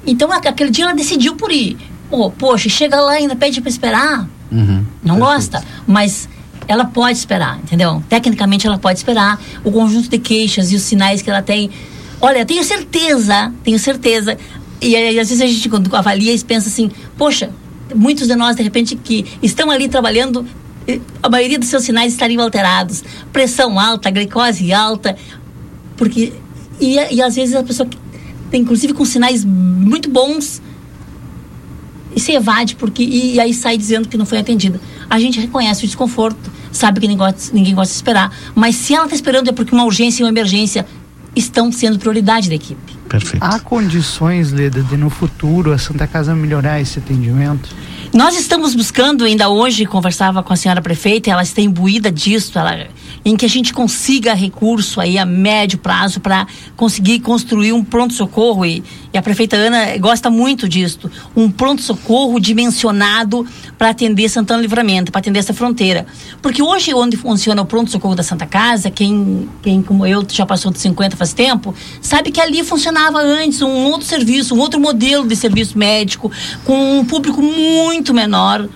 Então, 0.07 0.31
aquele 0.33 0.71
dia 0.71 0.85
ela 0.85 0.95
decidiu 0.95 1.35
por 1.35 1.51
ir. 1.51 1.77
Pô, 2.11 2.31
poxa, 2.31 2.69
chega 2.69 3.01
lá 3.01 3.15
e 3.15 3.23
ainda 3.23 3.35
pede 3.35 3.61
para 3.61 3.71
esperar. 3.71 4.29
Uhum. 4.51 4.85
Não 5.03 5.17
Perfeito. 5.17 5.19
gosta. 5.19 5.65
Mas 5.87 6.29
ela 6.69 6.85
pode 6.85 7.19
esperar, 7.19 7.59
entendeu? 7.59 8.03
Tecnicamente 8.09 8.67
ela 8.67 8.79
pode 8.79 8.99
esperar 8.99 9.41
o 9.65 9.71
conjunto 9.71 10.09
de 10.09 10.19
queixas 10.19 10.73
e 10.73 10.77
os 10.77 10.83
sinais 10.83 11.23
que 11.23 11.31
ela 11.31 11.43
tem. 11.43 11.71
Olha, 12.21 12.45
tenho 12.45 12.65
certeza, 12.65 13.53
tenho 13.63 13.79
certeza. 13.79 14.37
E, 14.81 14.95
e 14.95 15.21
às 15.21 15.29
vezes 15.29 15.41
a 15.41 15.47
gente 15.47 15.69
quando 15.69 15.95
avalia 15.95 16.33
e 16.35 16.45
pensa 16.45 16.69
assim, 16.69 16.91
poxa, 17.17 17.51
muitos 17.95 18.27
de 18.27 18.35
nós 18.35 18.57
de 18.57 18.63
repente 18.63 18.97
que 18.97 19.25
estão 19.43 19.71
ali 19.71 19.89
trabalhando 19.89 20.47
a 21.23 21.29
maioria 21.29 21.59
dos 21.59 21.69
seus 21.69 21.83
sinais 21.83 22.13
estariam 22.13 22.43
alterados. 22.43 23.03
Pressão 23.33 23.79
alta, 23.79 24.11
glicose 24.11 24.73
alta, 24.73 25.17
porque 25.97 26.33
e, 26.81 26.97
e 27.15 27.23
às 27.23 27.35
vezes 27.35 27.55
a 27.55 27.63
pessoa 27.63 27.89
inclusive 28.53 28.93
com 28.93 29.05
sinais 29.05 29.45
muito 29.45 30.09
bons 30.09 30.63
e 32.17 32.21
se 32.21 32.33
evade 32.33 32.75
porque 32.75 33.03
e, 33.03 33.35
e 33.35 33.41
aí 33.41 33.53
sai 33.53 33.77
dizendo 33.77 34.09
que 34.09 34.17
não 34.17 34.25
foi 34.25 34.39
atendida. 34.39 34.81
A 35.09 35.21
gente 35.21 35.39
reconhece 35.39 35.85
o 35.85 35.87
desconforto, 35.87 36.51
sabe 36.73 36.99
que 36.99 37.07
ninguém 37.07 37.19
gosta, 37.19 37.55
ninguém 37.55 37.75
gosta 37.75 37.93
de 37.93 37.97
esperar. 37.97 38.33
Mas 38.55 38.75
se 38.75 38.95
ela 38.95 39.05
está 39.05 39.15
esperando 39.15 39.51
é 39.51 39.53
porque 39.53 39.75
uma 39.75 39.85
urgência 39.85 40.23
e 40.23 40.25
uma 40.25 40.31
emergência 40.31 40.87
estão 41.37 41.71
sendo 41.71 41.99
prioridade 41.99 42.49
da 42.49 42.55
equipe. 42.55 42.97
Perfeito. 43.07 43.45
Há 43.45 43.61
condições, 43.61 44.51
Leda, 44.51 44.83
de 44.83 44.97
no 44.97 45.11
futuro 45.11 45.73
a 45.73 45.79
Santa 45.79 46.07
Casa 46.07 46.35
melhorar 46.35 46.81
esse 46.81 46.99
atendimento? 46.99 47.69
Nós 48.13 48.39
estamos 48.39 48.75
buscando, 48.75 49.25
ainda 49.25 49.49
hoje 49.49 49.85
conversava 49.85 50.43
com 50.43 50.53
a 50.53 50.57
senhora 50.57 50.81
prefeita, 50.81 51.31
ela 51.31 51.43
está 51.43 51.61
imbuída 51.61 52.11
disso, 52.11 52.59
ela, 52.59 52.87
em 53.27 53.37
que 53.37 53.45
a 53.45 53.49
gente 53.49 53.75
consiga 53.75 54.33
recurso 54.35 55.01
aí 55.01 55.19
a 55.19 55.27
médio 55.27 55.79
prazo 55.79 56.21
para 56.21 56.47
conseguir 56.77 57.19
construir 57.19 57.73
um 57.73 57.83
pronto-socorro 57.83 58.65
e, 58.65 58.85
e, 59.13 59.19
a 59.19 59.23
prefeita 59.23 59.57
Ana 59.57 59.99
gosta 59.99 60.31
muito 60.31 60.69
disso, 60.69 61.11
um 61.35 61.51
pronto-socorro 61.51 62.39
dimensionado 62.39 63.45
para 63.77 63.91
atender 63.91 64.29
Santana 64.29 64.63
Livramento, 64.63 65.11
para 65.11 65.19
atender 65.19 65.41
essa 65.41 65.53
fronteira. 65.53 66.07
Porque 66.41 66.63
hoje, 66.63 66.95
onde 66.95 67.17
funciona 67.17 67.61
o 67.61 67.67
pronto-socorro 67.67 68.15
da 68.15 68.23
Santa 68.23 68.47
Casa, 68.47 68.93
quem, 68.93 69.49
quem 69.61 69.83
como 69.83 70.07
eu 70.07 70.25
já 70.31 70.47
passou 70.47 70.71
de 70.71 70.79
50 70.79 71.17
faz 71.17 71.33
tempo, 71.33 71.75
sabe 72.01 72.31
que 72.31 72.41
ali 72.41 72.63
funcionava 72.63 73.19
antes 73.19 73.61
um 73.61 73.87
outro 73.91 74.07
serviço, 74.07 74.55
um 74.55 74.59
outro 74.61 74.81
modelo 74.81 75.27
de 75.27 75.35
serviço 75.35 75.77
médico, 75.77 76.31
com 76.65 77.01
um 77.01 77.05
público 77.05 77.43
muito 77.43 78.07
muito 78.07 78.15
menor. 78.15 78.69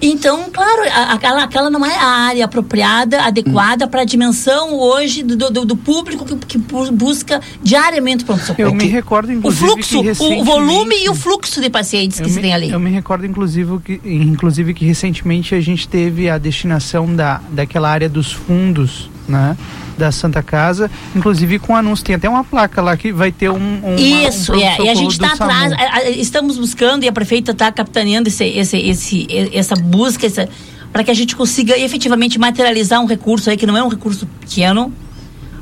Então, 0.00 0.48
claro, 0.52 0.82
aquela, 1.10 1.42
aquela 1.42 1.70
não 1.70 1.84
é 1.84 1.94
a 1.94 2.06
área 2.06 2.44
apropriada, 2.44 3.22
adequada 3.22 3.86
hum. 3.86 3.88
para 3.88 4.02
a 4.02 4.04
dimensão 4.04 4.78
hoje 4.78 5.22
do, 5.22 5.36
do, 5.36 5.64
do 5.64 5.76
público 5.76 6.24
que, 6.24 6.36
que, 6.36 6.58
busca 6.92 7.40
diariamente 7.62 8.24
pronto-socorro. 8.24 8.68
Eu 8.68 8.74
me 8.74 8.86
recordo, 8.86 9.32
inclusive, 9.32 9.64
o 9.64 9.84
fluxo, 9.84 10.22
o 10.22 10.44
volume 10.44 10.94
e 11.04 11.08
o 11.08 11.14
fluxo 11.14 11.60
de 11.60 11.68
pacientes 11.68 12.20
que 12.20 12.26
me, 12.26 12.32
se 12.32 12.40
tem 12.40 12.54
ali. 12.54 12.70
Eu 12.70 12.78
me 12.78 12.90
recordo, 12.90 13.26
inclusive 13.26 13.78
que, 13.80 14.00
inclusive, 14.04 14.72
que 14.72 14.84
recentemente 14.84 15.54
a 15.54 15.60
gente 15.60 15.88
teve 15.88 16.30
a 16.30 16.38
destinação 16.38 17.14
da, 17.14 17.40
daquela 17.50 17.90
área 17.90 18.08
dos 18.08 18.32
fundos, 18.32 19.10
né? 19.28 19.56
Da 19.98 20.12
Santa 20.12 20.42
Casa, 20.42 20.90
inclusive 21.14 21.58
com 21.58 21.74
anúncio. 21.76 22.04
Tem 22.04 22.14
até 22.14 22.28
uma 22.28 22.44
placa 22.44 22.80
lá 22.80 22.96
que 22.96 23.12
vai 23.12 23.32
ter 23.32 23.50
um. 23.50 23.56
um 23.56 23.96
Isso, 23.96 24.52
um 24.52 24.60
é. 24.60 24.80
E 24.80 24.88
a 24.88 24.94
gente 24.94 25.12
está 25.12 25.32
atrás, 25.32 25.72
estamos 26.16 26.56
buscando 26.56 27.04
e 27.04 27.08
a 27.08 27.12
prefeita 27.12 27.50
está 27.52 27.70
capitaneando 27.72 28.28
esse, 28.28 28.44
esse, 28.44 28.76
esse, 28.78 29.26
essa 29.52 29.74
busca, 29.74 30.26
essa, 30.26 30.48
para 30.92 31.04
que 31.04 31.10
a 31.10 31.14
gente 31.14 31.34
consiga 31.36 31.76
efetivamente 31.76 32.38
materializar 32.38 33.00
um 33.00 33.06
recurso 33.06 33.50
aí 33.50 33.56
que 33.56 33.66
não 33.66 33.76
é 33.76 33.82
um 33.82 33.88
recurso 33.88 34.26
pequeno 34.40 34.92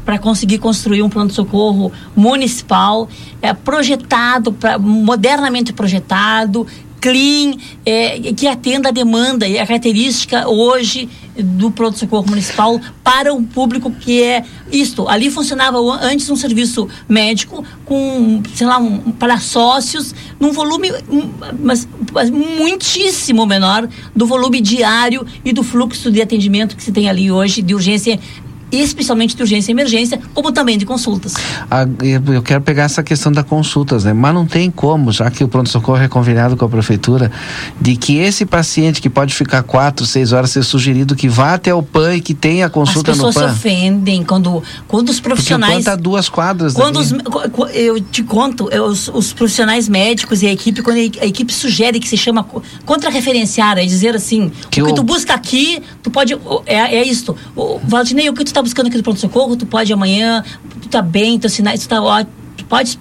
para 0.04 0.18
conseguir 0.18 0.58
construir 0.58 1.02
um 1.02 1.08
pronto-socorro 1.08 1.92
municipal, 2.14 3.08
é, 3.42 3.52
projetado, 3.52 4.52
pra, 4.52 4.78
modernamente 4.78 5.72
projetado, 5.72 6.64
clean, 7.06 7.56
é, 7.84 8.18
que 8.32 8.48
atenda 8.48 8.88
a 8.88 8.92
demanda 8.92 9.46
e 9.46 9.60
a 9.60 9.64
característica 9.64 10.48
hoje 10.48 11.08
do 11.38 11.70
pronto-socorro 11.70 12.26
municipal 12.28 12.80
para 13.04 13.32
um 13.32 13.44
público 13.44 13.92
que 13.92 14.24
é 14.24 14.42
isto. 14.72 15.08
Ali 15.08 15.30
funcionava 15.30 15.78
antes 16.02 16.28
um 16.28 16.34
serviço 16.34 16.88
médico 17.08 17.64
com, 17.84 18.42
sei 18.56 18.66
lá, 18.66 18.78
um, 18.78 19.12
para 19.12 19.38
sócios, 19.38 20.12
num 20.40 20.50
volume 20.50 20.90
um, 21.08 21.30
mas, 21.60 21.86
mas 22.12 22.28
muitíssimo 22.28 23.46
menor 23.46 23.88
do 24.14 24.26
volume 24.26 24.60
diário 24.60 25.24
e 25.44 25.52
do 25.52 25.62
fluxo 25.62 26.10
de 26.10 26.20
atendimento 26.20 26.76
que 26.76 26.82
se 26.82 26.90
tem 26.90 27.08
ali 27.08 27.30
hoje 27.30 27.62
de 27.62 27.72
urgência 27.72 28.18
especialmente 28.82 29.36
de 29.36 29.42
urgência 29.42 29.70
e 29.70 29.74
emergência, 29.74 30.20
como 30.34 30.52
também 30.52 30.78
de 30.78 30.86
consultas. 30.86 31.34
Ah, 31.70 31.86
eu 32.02 32.42
quero 32.42 32.60
pegar 32.60 32.84
essa 32.84 33.02
questão 33.02 33.32
das 33.32 33.44
consultas, 33.44 34.04
né? 34.04 34.12
Mas 34.12 34.34
não 34.34 34.46
tem 34.46 34.70
como, 34.70 35.12
já 35.12 35.30
que 35.30 35.44
o 35.44 35.48
pronto-socorro 35.48 36.02
é 36.02 36.08
conveniado 36.08 36.56
com 36.56 36.64
a 36.64 36.68
prefeitura, 36.68 37.30
de 37.80 37.96
que 37.96 38.18
esse 38.18 38.44
paciente 38.44 39.00
que 39.00 39.10
pode 39.10 39.34
ficar 39.34 39.62
quatro, 39.62 40.06
seis 40.06 40.32
horas 40.32 40.50
ser 40.50 40.62
sugerido 40.62 41.14
que 41.14 41.28
vá 41.28 41.54
até 41.54 41.74
o 41.74 41.82
PAN 41.82 42.14
e 42.14 42.20
que 42.20 42.34
tenha 42.34 42.66
a 42.66 42.70
consulta 42.70 43.12
no 43.12 43.18
PAN. 43.18 43.28
As 43.28 43.34
pessoas 43.34 43.52
se 43.52 43.58
ofendem 43.58 44.24
quando, 44.24 44.62
quando 44.86 45.08
os 45.10 45.20
profissionais... 45.20 45.74
Porque 45.74 45.82
o 45.82 45.84
PAN 45.84 45.96
tá 45.96 46.02
duas 46.02 46.28
quadras 46.28 46.74
quando 46.74 46.98
os, 46.98 47.12
Eu 47.72 48.00
te 48.00 48.22
conto, 48.22 48.68
os, 48.68 49.08
os, 49.08 49.32
profissionais 49.32 49.88
médicos 49.88 50.42
e 50.42 50.46
a 50.46 50.52
equipe, 50.52 50.82
quando 50.82 50.98
a 50.98 51.26
equipe 51.26 51.52
sugere 51.52 51.98
que 51.98 52.08
se 52.08 52.16
chama 52.16 52.46
contra-referenciar, 52.84 53.78
é 53.78 53.84
dizer 53.84 54.14
assim, 54.14 54.50
que 54.70 54.82
o 54.82 54.86
que 54.86 54.94
tu 54.94 55.02
busca 55.02 55.34
aqui, 55.34 55.82
tu 56.02 56.10
pode... 56.10 56.34
É, 56.66 56.96
é 56.96 57.04
isto. 57.04 57.36
O, 57.54 57.80
Valdinei, 57.84 58.28
o 58.28 58.34
que 58.34 58.44
tu 58.44 58.52
tá 58.52 58.62
buscando 58.66 58.88
aqui 58.88 58.96
no 58.96 59.02
pronto-socorro, 59.02 59.56
tu 59.56 59.64
pode 59.66 59.92
amanhã, 59.92 60.42
tu 60.82 60.88
tá 60.88 61.00
bem, 61.00 61.38
teus 61.38 61.52
sinais, 61.52 61.80
tu 61.82 61.88
tá 61.88 62.02
ótimo 62.02 62.34
pode 62.68 62.98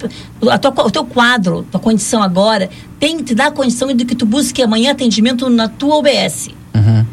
a 0.51 0.57
tua, 0.59 0.85
o 0.85 0.91
teu 0.91 1.03
quadro, 1.03 1.65
tua 1.71 1.79
condição 1.79 2.21
agora 2.21 2.69
tem 2.99 3.17
que 3.17 3.23
te 3.23 3.33
dar 3.35 3.47
a 3.47 3.51
condição 3.51 3.91
de 3.95 4.05
que 4.05 4.13
tu 4.13 4.23
busque 4.23 4.61
amanhã 4.61 4.91
atendimento 4.91 5.49
na 5.49 5.67
tua 5.67 5.95
OBS. 5.95 6.49
Uhum. 6.75 7.03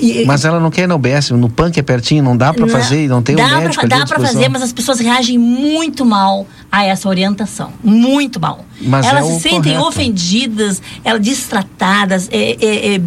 e- 0.00 0.24
Mas 0.24 0.44
ela 0.44 0.60
não 0.60 0.70
quer 0.70 0.86
no 0.86 0.94
UBS, 0.94 1.30
no 1.32 1.48
PAN 1.48 1.70
que 1.72 1.80
é 1.80 1.82
pertinho, 1.82 2.22
não 2.22 2.36
dá 2.36 2.52
pra 2.54 2.64
Não, 2.64 2.68
fazer, 2.72 3.08
não 3.08 3.20
tem 3.22 3.34
um 3.34 3.38
dá 3.38 3.58
médico 3.58 3.74
pra, 3.74 3.82
Dá 3.88 3.96
pra 3.96 4.04
disposição. 4.04 4.34
fazer, 4.34 4.48
mas 4.50 4.62
as 4.62 4.72
pessoas 4.72 5.00
reagem 5.00 5.36
muito 5.36 6.04
mal 6.04 6.46
a 6.70 6.84
essa 6.84 7.08
orientação. 7.08 7.72
Muito 7.82 8.38
mal. 8.38 8.64
Mas 8.80 9.04
elas 9.06 9.28
é 9.28 9.32
se 9.32 9.40
sentem 9.40 9.72
correto. 9.72 9.88
ofendidas, 9.88 10.80
elas 11.02 11.20
distratadas. 11.22 12.28
é- 12.30 12.56
é- 12.64 12.94
é- 12.94 13.00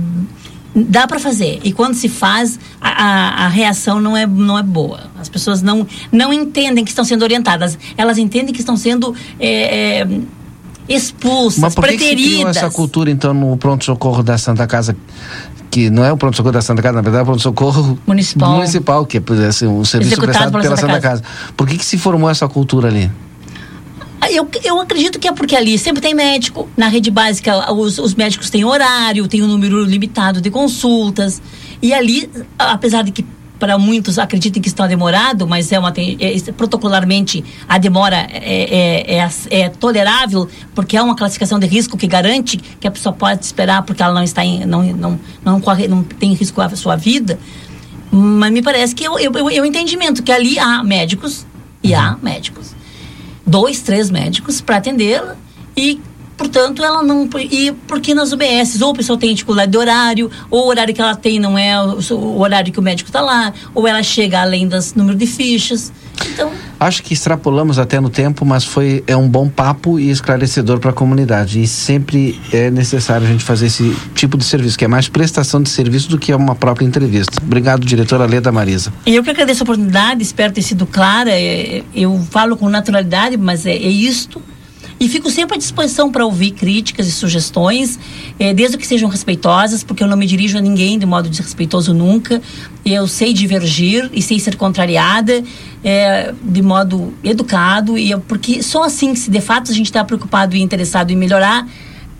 dá 0.75 1.07
pra 1.07 1.19
fazer. 1.19 1.59
E 1.63 1.71
quando 1.71 1.93
se 1.95 2.09
faz, 2.09 2.59
a, 2.81 2.89
a- 2.89 3.45
a 3.45 3.47
reação 3.47 3.99
não 4.01 4.15
é, 4.17 4.27
não 4.27 4.57
é 4.59 4.63
boa. 4.63 5.01
As 5.19 5.29
pessoas 5.29 5.61
não, 5.61 5.87
não 6.11 6.33
entendem 6.33 6.83
que 6.83 6.91
estão 6.91 7.05
sendo 7.05 7.21
orientadas. 7.23 7.77
Elas 7.97 8.17
entendem 8.17 8.53
que 8.53 8.59
estão 8.59 8.75
sendo 8.75 9.15
é, 9.39 10.01
é, 10.01 10.07
expulsas, 10.87 11.59
Mas 11.59 11.73
por 11.75 11.85
que, 11.87 11.91
que 11.97 11.99
se 11.99 12.05
criou 12.09 12.19
preteridas. 12.25 12.57
essa 12.57 12.69
cultura, 12.69 13.09
então, 13.09 13.33
no 13.33 13.57
pronto-socorro 13.57 14.21
da 14.21 14.37
Santa 14.37 14.67
Casa? 14.67 14.95
Que 15.71 15.89
não 15.89 16.05
é 16.05 16.11
o 16.11 16.17
pronto-socorro 16.17 16.53
da 16.53 16.61
Santa 16.61 16.81
Casa, 16.81 16.95
na 16.95 17.01
verdade 17.01 17.19
é 17.19 17.23
o 17.23 17.25
pronto-socorro 17.25 17.97
Municipal. 18.07 18.51
municipal, 18.55 19.05
que 19.05 19.17
é 19.17 19.45
assim, 19.47 19.67
um 19.67 19.83
serviço 19.83 20.13
Executado 20.13 20.51
prestado 20.51 20.51
pela 20.51 20.63
pela 20.63 20.77
Santa 20.77 20.93
Santa 20.93 21.01
Casa. 21.01 21.23
Por 21.57 21.67
que, 21.67 21.77
que 21.77 21.85
se 21.85 21.97
formou 21.97 22.29
essa 22.29 22.47
cultura 22.47 22.87
ali? 22.87 23.11
Ah, 24.25 24.31
Eu, 24.31 24.49
eu 24.63 24.81
acredito 24.81 25.19
que 25.19 25.27
é 25.27 25.31
porque 25.31 25.55
ali 25.55 25.77
sempre 25.77 26.01
tem 26.01 26.15
médico. 26.15 26.67
Na 26.75 26.87
rede 26.87 27.11
básica, 27.11 27.71
os, 27.71 27.99
os 27.99 28.15
médicos 28.15 28.49
têm 28.49 28.65
horário, 28.65 29.27
tem 29.27 29.43
um 29.43 29.47
número 29.47 29.83
limitado 29.85 30.41
de 30.41 30.49
consultas. 30.49 31.39
E 31.79 31.93
ali, 31.93 32.27
apesar 32.57 33.03
de 33.03 33.11
que 33.11 33.23
para 33.59 33.77
muitos 33.77 34.17
acreditem 34.17 34.61
que 34.61 34.67
está 34.67 34.87
demorado, 34.87 35.47
mas 35.47 35.71
é 35.71 35.77
uma 35.77 35.93
é- 35.95 36.35
é- 36.37 36.51
protocolarmente 36.51 37.45
a 37.69 37.77
demora 37.77 38.27
é, 38.31 39.13
é, 39.13 39.17
é, 39.19 39.29
é 39.61 39.69
tolerável, 39.69 40.49
porque 40.73 40.97
é 40.97 41.01
uma 41.03 41.15
classificação 41.15 41.59
de 41.59 41.67
risco 41.67 41.95
que 41.95 42.07
garante 42.07 42.57
que 42.57 42.87
a 42.87 42.91
pessoa 42.91 43.13
pode 43.13 43.45
esperar 43.45 43.83
porque 43.83 44.01
ela 44.01 44.13
não 44.13 44.23
está 44.23 44.43
em, 44.43 44.65
não, 44.65 44.81
não, 44.83 45.19
não, 45.43 45.61
corre, 45.61 45.87
não 45.87 46.03
tem 46.03 46.33
risco 46.33 46.59
à 46.61 46.75
sua 46.75 46.95
vida. 46.95 47.37
Mas 48.11 48.51
me 48.51 48.63
parece 48.63 48.95
que 48.95 49.03
eu, 49.03 49.19
eu, 49.19 49.31
eu, 49.33 49.49
eu 49.51 49.65
entendimento 49.65 50.23
que 50.23 50.31
ali 50.31 50.57
há 50.57 50.83
médicos 50.83 51.45
e 51.83 51.93
há 51.93 52.17
médicos 52.23 52.74
dois, 53.45 53.81
três 53.81 54.09
médicos 54.09 54.61
para 54.61 54.77
atendê-la 54.77 55.35
e, 55.75 55.99
portanto, 56.37 56.83
ela 56.83 57.01
não. 57.03 57.29
E 57.51 57.71
porque 57.87 58.13
nas 58.13 58.31
UBS, 58.31 58.81
ou 58.81 58.91
a 58.91 58.95
pessoa 58.95 59.17
tem 59.17 59.33
dificuldade 59.33 59.71
de 59.71 59.77
horário, 59.77 60.29
ou 60.49 60.65
o 60.65 60.67
horário 60.67 60.93
que 60.93 61.01
ela 61.01 61.15
tem 61.15 61.39
não 61.39 61.57
é 61.57 61.79
o, 61.81 61.99
o 62.13 62.41
horário 62.41 62.71
que 62.71 62.79
o 62.79 62.83
médico 62.83 63.09
está 63.09 63.21
lá, 63.21 63.53
ou 63.73 63.87
ela 63.87 64.03
chega 64.03 64.41
além 64.41 64.67
das 64.67 64.93
número 64.93 65.17
de 65.17 65.27
fichas. 65.27 65.91
Então, 66.27 66.51
Acho 66.79 67.01
que 67.03 67.13
extrapolamos 67.13 67.79
até 67.79 67.99
no 67.99 68.09
tempo, 68.09 68.45
mas 68.45 68.65
foi 68.65 69.03
é 69.07 69.15
um 69.15 69.27
bom 69.27 69.47
papo 69.47 69.97
e 69.97 70.09
esclarecedor 70.09 70.79
para 70.79 70.89
a 70.91 70.93
comunidade. 70.93 71.61
E 71.61 71.67
sempre 71.67 72.39
é 72.51 72.69
necessário 72.69 73.25
a 73.25 73.29
gente 73.29 73.43
fazer 73.43 73.67
esse 73.67 73.95
tipo 74.13 74.37
de 74.37 74.43
serviço, 74.43 74.77
que 74.77 74.83
é 74.83 74.87
mais 74.87 75.07
prestação 75.07 75.61
de 75.61 75.69
serviço 75.69 76.09
do 76.09 76.17
que 76.17 76.33
uma 76.33 76.53
própria 76.53 76.85
entrevista. 76.85 77.41
Obrigado, 77.41 77.85
diretora 77.85 78.25
Leda 78.25 78.51
Marisa. 78.51 78.93
eu 79.05 79.23
que 79.23 79.29
agradeço 79.29 79.63
a 79.63 79.65
oportunidade, 79.65 80.21
espero 80.21 80.53
ter 80.53 80.61
sido 80.61 80.85
clara. 80.85 81.31
é, 81.31 81.83
eu 81.93 82.19
falo 82.29 82.57
com 82.57 82.67
naturalidade, 82.67 83.37
mas 83.37 83.65
é, 83.65 83.71
é 83.71 83.89
isto. 83.89 84.41
E 84.97 85.09
fico 85.09 85.29
sempre 85.29 85.55
à 85.55 85.57
disposição 85.57 86.09
para 86.09 86.25
ouvir 86.25 86.51
críticas 86.51 87.05
e 87.07 87.11
sugestões, 87.11 87.99
eh, 88.39 88.53
desde 88.53 88.77
que 88.77 88.87
sejam 88.87 89.09
respeitosas, 89.09 89.83
porque 89.83 90.01
eu 90.01 90.07
não 90.07 90.15
me 90.15 90.25
dirijo 90.25 90.57
a 90.57 90.61
ninguém 90.61 90.97
de 90.97 91.05
modo 91.05 91.29
desrespeitoso 91.29 91.93
nunca. 91.93 92.41
Eu 92.85 93.05
sei 93.05 93.33
divergir 93.33 94.09
e 94.13 94.21
sei 94.21 94.39
ser 94.39 94.55
contrariada 94.55 95.43
eh, 95.83 96.33
de 96.41 96.61
modo 96.61 97.13
educado, 97.23 97.97
e 97.97 98.09
eu- 98.11 98.19
porque 98.21 98.63
só 98.63 98.83
assim, 98.83 99.13
se 99.15 99.29
de 99.29 99.41
fato 99.41 99.69
a 99.69 99.73
gente 99.73 99.87
está 99.87 100.03
preocupado 100.03 100.55
e 100.55 100.61
interessado 100.61 101.11
em 101.11 101.15
melhorar, 101.15 101.67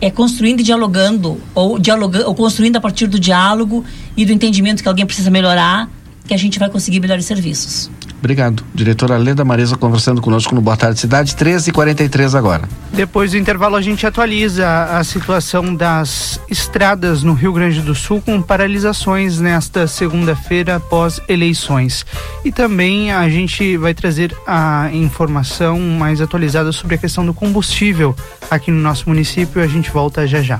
é 0.01 0.11
construindo 0.11 0.59
e 0.59 0.63
dialogando, 0.63 1.39
ou, 1.55 1.79
dialogando, 1.79 2.27
ou 2.27 2.35
construindo 2.35 2.75
a 2.75 2.81
partir 2.81 3.07
do 3.07 3.17
diálogo 3.17 3.83
e 4.17 4.25
do 4.25 4.31
entendimento 4.33 4.83
que 4.83 4.89
alguém 4.89 5.05
precisa 5.05 5.31
melhorar, 5.31 5.89
que 6.27 6.33
a 6.33 6.37
gente 6.37 6.59
vai 6.59 6.69
conseguir 6.69 6.99
melhores 6.99 7.25
serviços. 7.25 7.89
Obrigado. 8.19 8.63
Diretora 8.73 9.17
Leda 9.17 9.45
Marisa 9.45 9.77
conversando 9.77 10.21
conosco 10.21 10.55
no 10.55 10.61
Boa 10.61 10.75
Tarde 10.75 10.99
Cidade, 10.99 11.35
13h43 11.35 12.35
agora. 12.35 12.67
Depois 12.91 13.31
do 13.31 13.37
intervalo, 13.37 13.75
a 13.75 13.81
gente 13.81 14.05
atualiza 14.07 14.67
a 14.85 15.03
situação 15.03 15.75
das 15.75 16.39
estradas 16.49 17.23
no 17.23 17.33
Rio 17.33 17.53
Grande 17.53 17.81
do 17.81 17.93
Sul 17.93 18.21
com 18.21 18.41
paralisações 18.41 19.39
nesta 19.39 19.85
segunda-feira 19.85 20.77
após 20.77 21.21
eleições. 21.27 22.05
E 22.43 22.51
também 22.51 23.11
a 23.11 23.29
gente 23.29 23.77
vai 23.77 23.93
trazer 23.93 24.35
a 24.47 24.89
informação 24.93 25.79
mais 25.79 26.21
atualizada 26.21 26.71
sobre 26.71 26.95
a 26.95 26.97
questão 26.97 27.25
do 27.25 27.33
combustível 27.33 28.15
aqui 28.49 28.71
no 28.71 28.81
nosso 28.81 29.07
município. 29.07 29.61
A 29.61 29.67
gente 29.67 29.91
volta 29.91 30.25
já 30.25 30.41
já. 30.41 30.59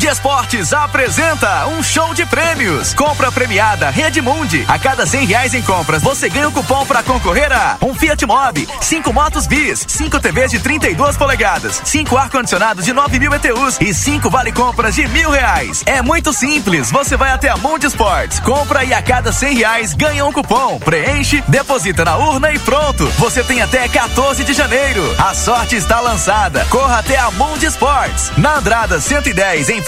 Mundi 0.00 0.12
Esportes 0.12 0.72
apresenta 0.72 1.66
um 1.66 1.82
show 1.82 2.14
de 2.14 2.24
prêmios. 2.24 2.94
Compra 2.94 3.30
premiada 3.30 3.90
Rede 3.90 4.22
Mundi. 4.22 4.64
A 4.66 4.78
cada 4.78 5.04
cem 5.04 5.26
reais 5.26 5.52
em 5.52 5.60
compras, 5.60 6.00
você 6.00 6.26
ganha 6.30 6.48
um 6.48 6.52
cupom 6.52 6.86
para 6.86 7.02
concorrer 7.02 7.52
a 7.52 7.76
um 7.82 7.94
Fiat 7.94 8.24
Mobi, 8.24 8.66
cinco 8.80 9.12
motos 9.12 9.46
bis, 9.46 9.84
cinco 9.86 10.18
TVs 10.18 10.52
de 10.52 10.58
32 10.58 11.18
polegadas, 11.18 11.82
cinco 11.84 12.16
ar-condicionados 12.16 12.86
de 12.86 12.94
9 12.94 13.18
mil 13.18 13.34
ETUs 13.34 13.76
e 13.78 13.92
cinco 13.92 14.30
vale 14.30 14.52
compras 14.52 14.94
de 14.94 15.06
mil 15.06 15.28
reais. 15.28 15.82
É 15.84 16.00
muito 16.00 16.32
simples. 16.32 16.90
Você 16.90 17.14
vai 17.14 17.32
até 17.32 17.50
a 17.50 17.58
Mundi 17.58 17.86
Esportes, 17.86 18.40
compra 18.40 18.82
e 18.82 18.94
a 18.94 19.02
cada 19.02 19.32
cem 19.32 19.54
reais 19.54 19.92
ganha 19.92 20.24
um 20.24 20.32
cupom. 20.32 20.78
Preenche, 20.78 21.44
deposita 21.46 22.06
na 22.06 22.16
urna 22.16 22.50
e 22.50 22.58
pronto. 22.58 23.06
Você 23.18 23.44
tem 23.44 23.60
até 23.60 23.86
14 23.86 24.44
de 24.44 24.54
janeiro. 24.54 25.02
A 25.18 25.34
sorte 25.34 25.76
está 25.76 26.00
lançada. 26.00 26.64
Corra 26.70 27.00
até 27.00 27.18
a 27.18 27.30
Mundi 27.32 27.66
Esportes, 27.66 28.32
na 28.38 28.56
Andrada 28.56 28.98
110, 28.98 29.68
em 29.68 29.82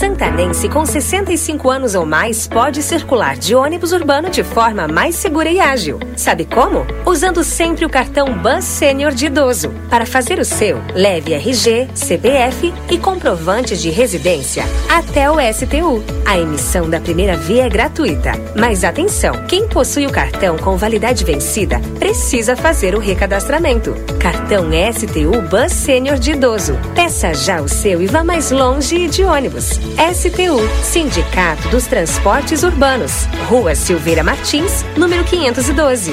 Santanense 0.00 0.66
com 0.66 0.86
65 0.86 1.68
anos 1.68 1.94
ou 1.94 2.06
mais 2.06 2.48
pode 2.48 2.82
circular 2.82 3.36
de 3.36 3.54
ônibus 3.54 3.92
urbano 3.92 4.30
de 4.30 4.42
forma 4.42 4.88
mais 4.88 5.14
segura 5.14 5.50
e 5.50 5.60
ágil. 5.60 6.00
Sabe 6.16 6.46
como? 6.46 6.86
Usando 7.04 7.44
sempre 7.44 7.84
o 7.84 7.90
cartão 7.90 8.32
Bus 8.38 8.64
Sênior 8.64 9.12
de 9.12 9.26
idoso. 9.26 9.74
Para 9.90 10.06
fazer 10.06 10.38
o 10.38 10.44
seu, 10.44 10.78
leve 10.94 11.34
RG, 11.34 11.88
CPF 11.94 12.72
e 12.90 12.96
comprovante 12.96 13.76
de 13.76 13.90
residência 13.90 14.64
até 14.88 15.30
o 15.30 15.34
STU. 15.52 16.02
A 16.24 16.38
emissão 16.38 16.88
da 16.88 16.98
primeira 16.98 17.36
via 17.36 17.66
é 17.66 17.68
gratuita. 17.68 18.32
Mas 18.56 18.84
atenção, 18.84 19.44
quem 19.48 19.68
possui 19.68 20.06
o 20.06 20.12
cartão 20.12 20.56
com 20.56 20.78
validade 20.78 21.26
vencida 21.26 21.78
precisa 21.98 22.56
fazer 22.56 22.94
o 22.94 23.00
recadastramento. 23.00 23.94
Cartão 24.18 24.64
STU 24.94 25.42
Bus 25.42 25.72
Sênior 25.72 26.18
de 26.18 26.32
idoso. 26.32 26.78
Peça 26.94 27.34
já 27.34 27.60
o 27.60 27.68
seu 27.68 28.00
e 28.00 28.06
vá 28.06 28.24
mais 28.24 28.50
longe 28.50 29.06
de 29.06 29.24
ônibus. 29.24 29.89
STU, 29.96 30.60
Sindicato 30.82 31.68
dos 31.68 31.86
Transportes 31.86 32.62
Urbanos. 32.62 33.26
Rua 33.48 33.74
Silveira 33.74 34.22
Martins, 34.22 34.84
número 34.96 35.24
512. 35.24 36.12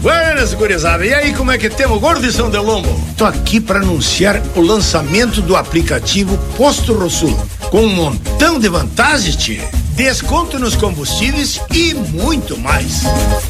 Buenas, 0.00 0.52
gurizada. 0.52 1.04
E 1.06 1.14
aí, 1.14 1.32
como 1.32 1.50
é 1.50 1.56
que 1.56 1.70
temos, 1.70 1.98
gordo 1.98 2.20
de 2.20 2.32
São 2.32 2.50
Delombo? 2.50 2.88
Tô 3.16 3.24
aqui 3.24 3.58
para 3.58 3.78
anunciar 3.80 4.40
o 4.54 4.60
lançamento 4.60 5.40
do 5.40 5.56
aplicativo 5.56 6.36
Posto 6.56 6.92
Rosul, 6.92 7.34
com 7.70 7.80
um 7.80 7.88
montão 7.88 8.58
de 8.58 8.68
vantagens, 8.68 9.36
tchê. 9.36 9.60
Desconto 9.92 10.58
nos 10.58 10.76
combustíveis 10.76 11.60
e 11.72 11.94
muito 11.94 12.58
mais. 12.58 13.02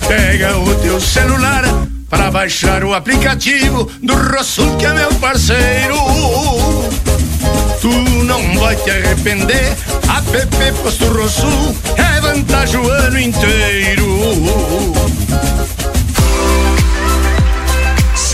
Pega 0.07 0.57
o 0.59 0.75
teu 0.77 1.01
celular 1.01 1.65
para 2.09 2.31
baixar 2.31 2.85
o 2.85 2.95
aplicativo 2.95 3.91
do 4.01 4.15
Rosul, 4.15 4.77
que 4.77 4.87
é 4.87 4.95
meu 4.95 5.13
parceiro. 5.15 5.97
Tu 7.85 7.91
não 8.25 8.41
vai 8.61 8.75
te 8.77 8.91
arrepender. 8.91 9.77
App 10.09 10.73
Posto 10.83 11.05
Rosul 11.13 11.77
é 11.99 12.21
vantagem 12.23 12.81
o 12.81 12.89
ano 12.89 13.21
inteiro. 13.21 15.04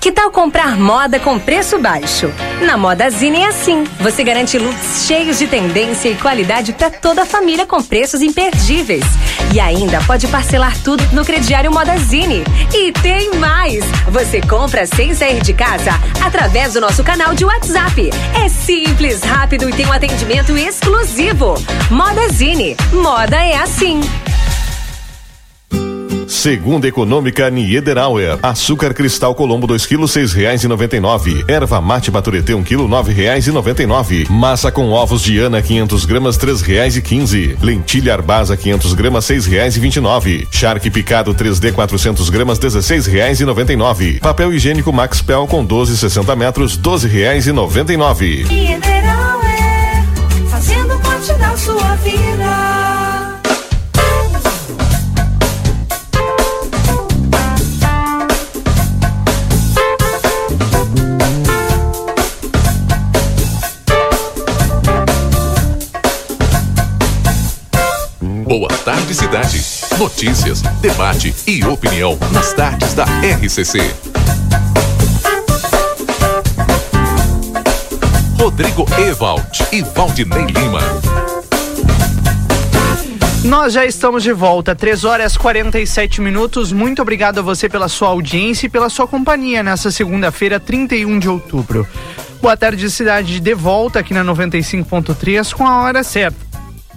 Que 0.00 0.12
tal 0.12 0.30
comprar 0.30 0.76
moda 0.78 1.18
com 1.18 1.38
preço 1.40 1.76
baixo? 1.78 2.32
Na 2.62 2.76
Modazine 2.76 3.38
é 3.40 3.46
assim. 3.48 3.82
Você 4.00 4.22
garante 4.22 4.56
looks 4.56 5.06
cheios 5.06 5.38
de 5.38 5.48
tendência 5.48 6.08
e 6.08 6.14
qualidade 6.14 6.72
para 6.72 6.88
toda 6.88 7.22
a 7.22 7.26
família 7.26 7.66
com 7.66 7.82
preços 7.82 8.22
imperdíveis. 8.22 9.04
E 9.52 9.58
ainda 9.58 10.00
pode 10.02 10.28
parcelar 10.28 10.76
tudo 10.84 11.02
no 11.12 11.24
crediário 11.24 11.72
Modazine. 11.72 12.44
E 12.72 12.92
tem 12.92 13.34
mais! 13.34 13.84
Você 14.08 14.40
compra 14.40 14.86
sem 14.86 15.14
sair 15.14 15.42
de 15.42 15.52
casa 15.52 15.90
através 16.24 16.74
do 16.74 16.80
nosso 16.80 17.02
canal 17.02 17.34
de 17.34 17.44
WhatsApp. 17.44 18.10
É 18.44 18.48
simples, 18.48 19.22
rápido 19.22 19.68
e 19.68 19.72
tem 19.72 19.86
um 19.86 19.92
atendimento 19.92 20.56
exclusivo. 20.56 21.54
Modazine. 21.90 22.76
Moda 22.92 23.36
é 23.36 23.56
assim. 23.56 24.00
Segunda 26.28 26.86
Econômica 26.86 27.48
Niederauer. 27.50 28.38
Açúcar 28.42 28.92
cristal 28.92 29.34
Colombo 29.34 29.66
2 29.66 29.86
kg 29.86 30.06
seis 30.06 30.32
reais 30.32 30.62
e 30.62 30.68
noventa 30.68 30.94
e 30.94 31.00
nove. 31.00 31.42
Erva 31.48 31.80
mate 31.80 32.10
Baturité 32.10 32.54
1 32.54 32.62
kg 32.62 32.86
nove 32.86 33.12
reais 33.12 33.46
e 33.46 33.50
noventa 33.50 33.82
e 33.82 33.86
nove. 33.86 34.26
Massa 34.28 34.70
com 34.70 34.90
ovos 34.90 35.22
de 35.22 35.38
Ana 35.38 35.62
500 35.62 36.04
gramas 36.04 36.36
e 36.96 37.02
quinze. 37.02 37.56
Lentilha 37.62 38.12
Arbasa 38.12 38.56
500 38.56 38.92
gramas 38.92 39.24
reais 39.46 39.76
e 39.76 39.80
vinte 39.80 39.98
nove. 40.00 40.46
Charque 40.50 40.90
picado 40.90 41.34
3D 41.34 41.72
400 41.72 42.28
gramas 42.28 42.58
e 43.72 43.76
nove. 43.76 44.20
Papel 44.20 44.52
higiênico 44.52 44.92
Max 44.92 45.22
Pel 45.22 45.46
com 45.46 45.64
12 45.64 45.96
60 45.96 46.36
metros 46.36 46.76
e 47.92 47.96
nove. 47.96 48.44
Mineral 48.44 49.27
Boa 68.48 68.68
tarde, 68.82 69.14
cidade. 69.14 69.62
Notícias, 69.98 70.62
debate 70.80 71.34
e 71.46 71.62
opinião 71.66 72.18
nas 72.32 72.54
tardes 72.54 72.94
da 72.94 73.04
RCC. 73.04 73.78
Rodrigo 78.38 78.86
Ewald 78.98 79.66
e 79.70 79.82
Valdinei 79.82 80.46
Lima. 80.46 80.80
Nós 83.44 83.74
já 83.74 83.84
estamos 83.84 84.22
de 84.22 84.32
volta, 84.32 84.74
3 84.74 85.04
horas 85.04 85.36
47 85.36 86.22
minutos. 86.22 86.72
Muito 86.72 87.02
obrigado 87.02 87.40
a 87.40 87.42
você 87.42 87.68
pela 87.68 87.86
sua 87.86 88.08
audiência 88.08 88.66
e 88.66 88.70
pela 88.70 88.88
sua 88.88 89.06
companhia 89.06 89.62
nessa 89.62 89.90
segunda-feira, 89.90 90.58
31 90.58 91.18
de 91.18 91.28
outubro. 91.28 91.86
Boa 92.40 92.56
tarde, 92.56 92.90
cidade, 92.90 93.40
de 93.40 93.54
volta 93.54 93.98
aqui 93.98 94.14
na 94.14 94.24
95.3 94.24 95.52
com 95.52 95.66
a 95.66 95.82
hora 95.82 96.02
certa. 96.02 96.47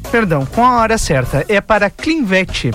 Perdão, 0.10 0.45
com 0.45 0.65
a 0.65 0.80
hora 0.80 0.98
certa. 0.98 1.45
É 1.48 1.61
para 1.61 1.90
Clinvet, 1.90 2.72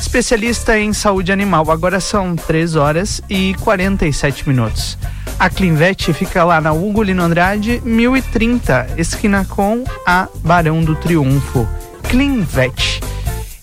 especialista 0.00 0.78
em 0.78 0.92
saúde 0.92 1.32
animal. 1.32 1.70
Agora 1.70 2.00
são 2.00 2.36
3 2.36 2.76
horas 2.76 3.22
e 3.30 3.54
47 3.60 4.48
minutos. 4.48 4.98
A 5.38 5.48
Clinvet 5.50 6.12
fica 6.12 6.44
lá 6.44 6.60
na 6.60 6.72
Hugo 6.72 7.02
Lino 7.02 7.22
Andrade, 7.22 7.82
1030, 7.84 8.94
esquina 8.96 9.44
com 9.44 9.82
a 10.06 10.28
Barão 10.36 10.82
do 10.82 10.94
Triunfo. 10.94 11.66
Clinvet. 12.04 13.00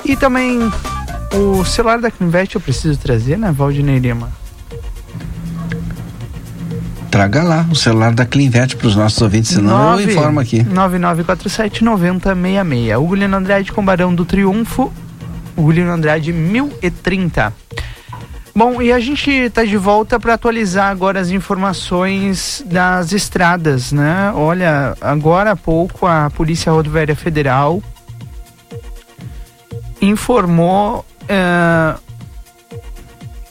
E 0.04 0.16
também 0.16 0.60
o 1.34 1.64
celular 1.64 2.00
da 2.00 2.10
Clinvet 2.12 2.56
eu 2.56 2.62
preciso 2.62 3.00
trazer, 3.00 3.38
né, 3.38 3.52
Valdinei 3.52 4.00
Lima? 4.00 4.32
Traga 7.12 7.44
lá 7.44 7.66
o 7.72 7.76
celular 7.76 8.14
da 8.14 8.26
Clinvet 8.26 8.76
para 8.76 8.88
os 8.88 8.96
nossos 8.96 9.20
ouvintes, 9.22 9.52
senão 9.52 10.00
eu 10.00 10.10
informo 10.10 10.40
aqui. 10.40 10.64
9947 10.64 11.84
9066. 11.84 12.98
O 12.98 13.08
Guilherme 13.08 13.36
Andrade 13.36 13.72
com 13.72 13.84
Barão 13.84 14.14
do 14.14 14.26
Triunfo. 14.26 14.94
O 15.56 15.68
Guilherme 15.68 15.92
Andrade 15.92 16.32
1030. 16.32 17.54
Bom, 18.56 18.82
e 18.82 18.92
a 18.92 19.00
gente 19.00 19.32
está 19.32 19.64
de 19.64 19.78
volta 19.78 20.20
para 20.20 20.34
atualizar 20.34 20.90
agora 20.90 21.20
as 21.20 21.30
informações 21.30 22.64
das 22.66 23.12
estradas, 23.12 23.92
né? 23.92 24.32
Olha, 24.36 24.96
agora 25.00 25.52
há 25.52 25.56
pouco 25.56 26.06
a 26.06 26.30
Polícia 26.30 26.72
Rodoviária 26.72 27.16
Federal 27.16 27.82
informou, 30.02 31.06
eh, 31.28 31.96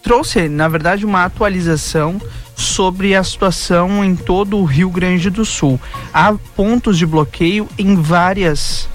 trouxe, 0.02 0.48
na 0.48 0.68
verdade, 0.68 1.04
uma 1.04 1.24
atualização 1.24 2.20
sobre 2.58 3.14
a 3.14 3.22
situação 3.22 4.04
em 4.04 4.16
todo 4.16 4.58
o 4.58 4.64
Rio 4.64 4.90
Grande 4.90 5.30
do 5.30 5.44
Sul. 5.44 5.80
Há 6.12 6.34
pontos 6.56 6.98
de 6.98 7.06
bloqueio 7.06 7.68
em 7.78 7.94
várias 7.94 8.88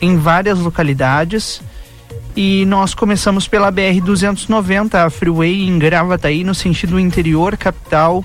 em 0.00 0.16
várias 0.16 0.58
localidades. 0.58 1.60
E 2.34 2.64
nós 2.66 2.94
começamos 2.94 3.46
pela 3.46 3.70
BR 3.70 4.00
290, 4.02 5.04
a 5.04 5.10
freeway 5.10 5.68
em 5.68 5.78
Gravataí, 5.78 6.42
no 6.44 6.54
sentido 6.54 6.98
interior 6.98 7.56
capital, 7.56 8.24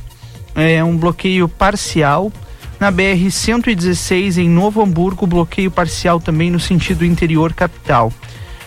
é 0.55 0.83
um 0.83 0.95
bloqueio 0.95 1.49
parcial. 1.49 2.31
Na 2.79 2.91
BR 2.91 3.29
116 3.29 4.37
em 4.37 4.49
Novo 4.49 4.81
Hamburgo, 4.81 5.25
bloqueio 5.25 5.71
parcial 5.71 6.19
também 6.19 6.51
no 6.51 6.59
sentido 6.59 7.03
interior 7.03 7.53
capital. 7.53 8.13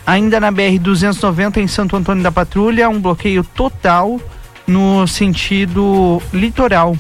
Ainda 0.07 0.39
na 0.41 0.51
BR 0.51 0.79
290 0.81 1.61
em 1.61 1.67
Santo 1.69 1.97
Antônio 1.97 2.23
da 2.23 2.33
Patrulha, 2.33 2.89
um 2.89 3.01
bloqueio 3.01 3.45
total 3.45 4.21
no 4.67 5.07
sentido 5.07 6.21
litoral. 6.33 6.97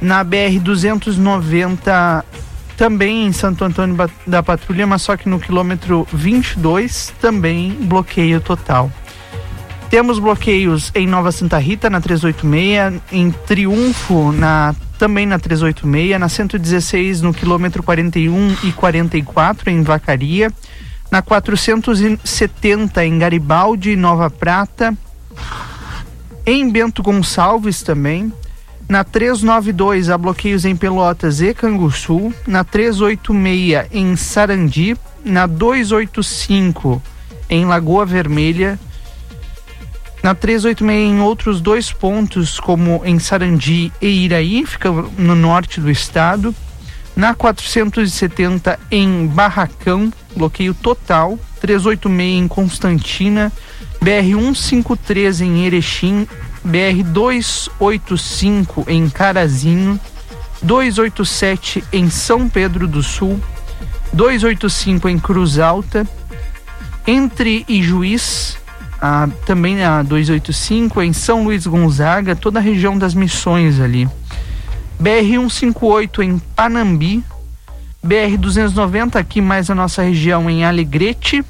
Na 0.00 0.24
BR 0.24 0.58
290 0.60 2.24
também 2.76 3.26
em 3.26 3.32
Santo 3.32 3.62
Antônio 3.64 3.96
da 4.26 4.42
Patrulha, 4.42 4.86
mas 4.86 5.02
só 5.02 5.16
que 5.16 5.28
no 5.28 5.38
quilômetro 5.38 6.08
22 6.12 7.12
também 7.20 7.72
bloqueio 7.72 8.40
total. 8.40 8.90
Temos 9.90 10.18
bloqueios 10.18 10.90
em 10.94 11.06
Nova 11.06 11.32
Santa 11.32 11.58
Rita 11.58 11.90
na 11.90 12.00
386, 12.00 13.02
em 13.12 13.30
Triunfo 13.30 14.32
na 14.32 14.74
também 14.96 15.26
na 15.26 15.38
386, 15.38 16.20
na 16.20 16.28
116 16.28 17.22
no 17.22 17.34
quilômetro 17.34 17.82
41 17.82 18.56
e 18.64 18.72
44 18.72 19.70
em 19.70 19.82
Vacaria, 19.82 20.52
na 21.10 21.22
470 21.22 23.04
em 23.04 23.18
Garibaldi, 23.18 23.96
Nova 23.96 24.30
Prata, 24.30 24.94
em 26.52 26.68
Bento 26.68 27.02
Gonçalves 27.02 27.82
também. 27.82 28.32
Na 28.88 29.04
392 29.04 30.10
há 30.10 30.18
bloqueios 30.18 30.64
em 30.64 30.74
Pelotas 30.74 31.40
e 31.40 31.54
Canguçu. 31.54 32.34
Na 32.46 32.64
386 32.64 33.86
em 33.92 34.16
Sarandi. 34.16 34.96
Na 35.24 35.46
285 35.46 37.00
em 37.48 37.64
Lagoa 37.66 38.04
Vermelha. 38.04 38.78
Na 40.22 40.34
386 40.34 41.12
em 41.12 41.20
outros 41.20 41.60
dois 41.60 41.92
pontos, 41.92 42.58
como 42.58 43.00
em 43.04 43.18
Sarandi 43.18 43.92
e 44.02 44.24
Iraí, 44.24 44.66
fica 44.66 44.90
no 44.90 45.34
norte 45.34 45.80
do 45.80 45.90
estado. 45.90 46.54
Na 47.14 47.34
470 47.34 48.78
em 48.90 49.26
Barracão, 49.26 50.12
bloqueio 50.36 50.74
total. 50.74 51.38
386 51.60 52.42
em 52.42 52.48
Constantina. 52.48 53.52
BR 54.00 54.54
153 54.54 55.40
em 55.40 55.64
Erechim 55.64 56.26
BR 56.64 57.02
285 57.04 58.84
em 58.86 59.08
Carazinho, 59.08 59.98
287 60.62 61.82
em 61.92 62.10
São 62.10 62.48
Pedro 62.48 62.86
do 62.86 63.02
Sul, 63.02 63.40
285 64.12 65.08
em 65.08 65.18
Cruz 65.18 65.58
Alta, 65.58 66.06
entre 67.06 67.64
Ijuiz, 67.66 68.58
a, 69.00 69.26
também 69.46 69.82
a 69.82 70.02
285 70.02 71.00
em 71.02 71.14
São 71.14 71.44
Luís 71.44 71.66
Gonzaga, 71.66 72.36
toda 72.36 72.58
a 72.58 72.62
região 72.62 72.98
das 72.98 73.14
Missões 73.14 73.80
ali. 73.80 74.06
BR 74.98 75.30
158 75.48 76.22
em 76.22 76.38
Panambi, 76.54 77.24
BR 78.02 78.36
290 78.38 79.18
aqui 79.18 79.40
mais 79.40 79.70
a 79.70 79.74
nossa 79.74 80.02
região 80.02 80.50
em 80.50 80.62
Alegrete, 80.62 81.42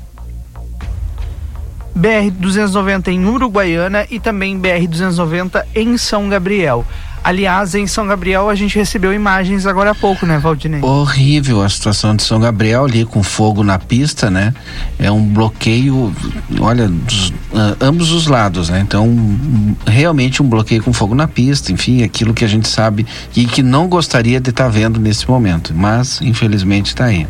BR 1.94 2.30
290 2.30 3.10
em 3.10 3.24
Uruguaiana 3.26 4.06
e 4.10 4.20
também 4.20 4.58
BR 4.58 4.86
290 4.88 5.66
em 5.74 5.96
São 5.96 6.28
Gabriel. 6.28 6.84
Aliás, 7.22 7.74
em 7.74 7.86
São 7.86 8.06
Gabriel 8.06 8.48
a 8.48 8.54
gente 8.54 8.78
recebeu 8.78 9.12
imagens 9.12 9.66
agora 9.66 9.90
há 9.90 9.94
pouco, 9.94 10.24
né, 10.24 10.38
Valdinei? 10.38 10.80
Horrível 10.82 11.62
a 11.62 11.68
situação 11.68 12.16
de 12.16 12.22
São 12.22 12.40
Gabriel 12.40 12.86
ali 12.86 13.04
com 13.04 13.22
fogo 13.22 13.62
na 13.62 13.78
pista, 13.78 14.30
né? 14.30 14.54
É 14.98 15.12
um 15.12 15.22
bloqueio, 15.22 16.14
olha, 16.58 16.88
dos, 16.88 17.28
uh, 17.28 17.76
ambos 17.80 18.10
os 18.10 18.26
lados, 18.26 18.70
né? 18.70 18.80
Então, 18.80 19.06
um, 19.06 19.76
realmente 19.86 20.42
um 20.42 20.48
bloqueio 20.48 20.82
com 20.82 20.94
fogo 20.94 21.14
na 21.14 21.28
pista, 21.28 21.70
enfim, 21.70 22.02
aquilo 22.02 22.32
que 22.32 22.44
a 22.44 22.48
gente 22.48 22.68
sabe 22.68 23.06
e 23.36 23.44
que 23.44 23.62
não 23.62 23.86
gostaria 23.86 24.40
de 24.40 24.48
estar 24.48 24.64
tá 24.64 24.70
vendo 24.70 24.98
nesse 24.98 25.28
momento, 25.28 25.74
mas 25.74 26.22
infelizmente 26.22 26.86
está 26.86 27.04
aí. 27.04 27.26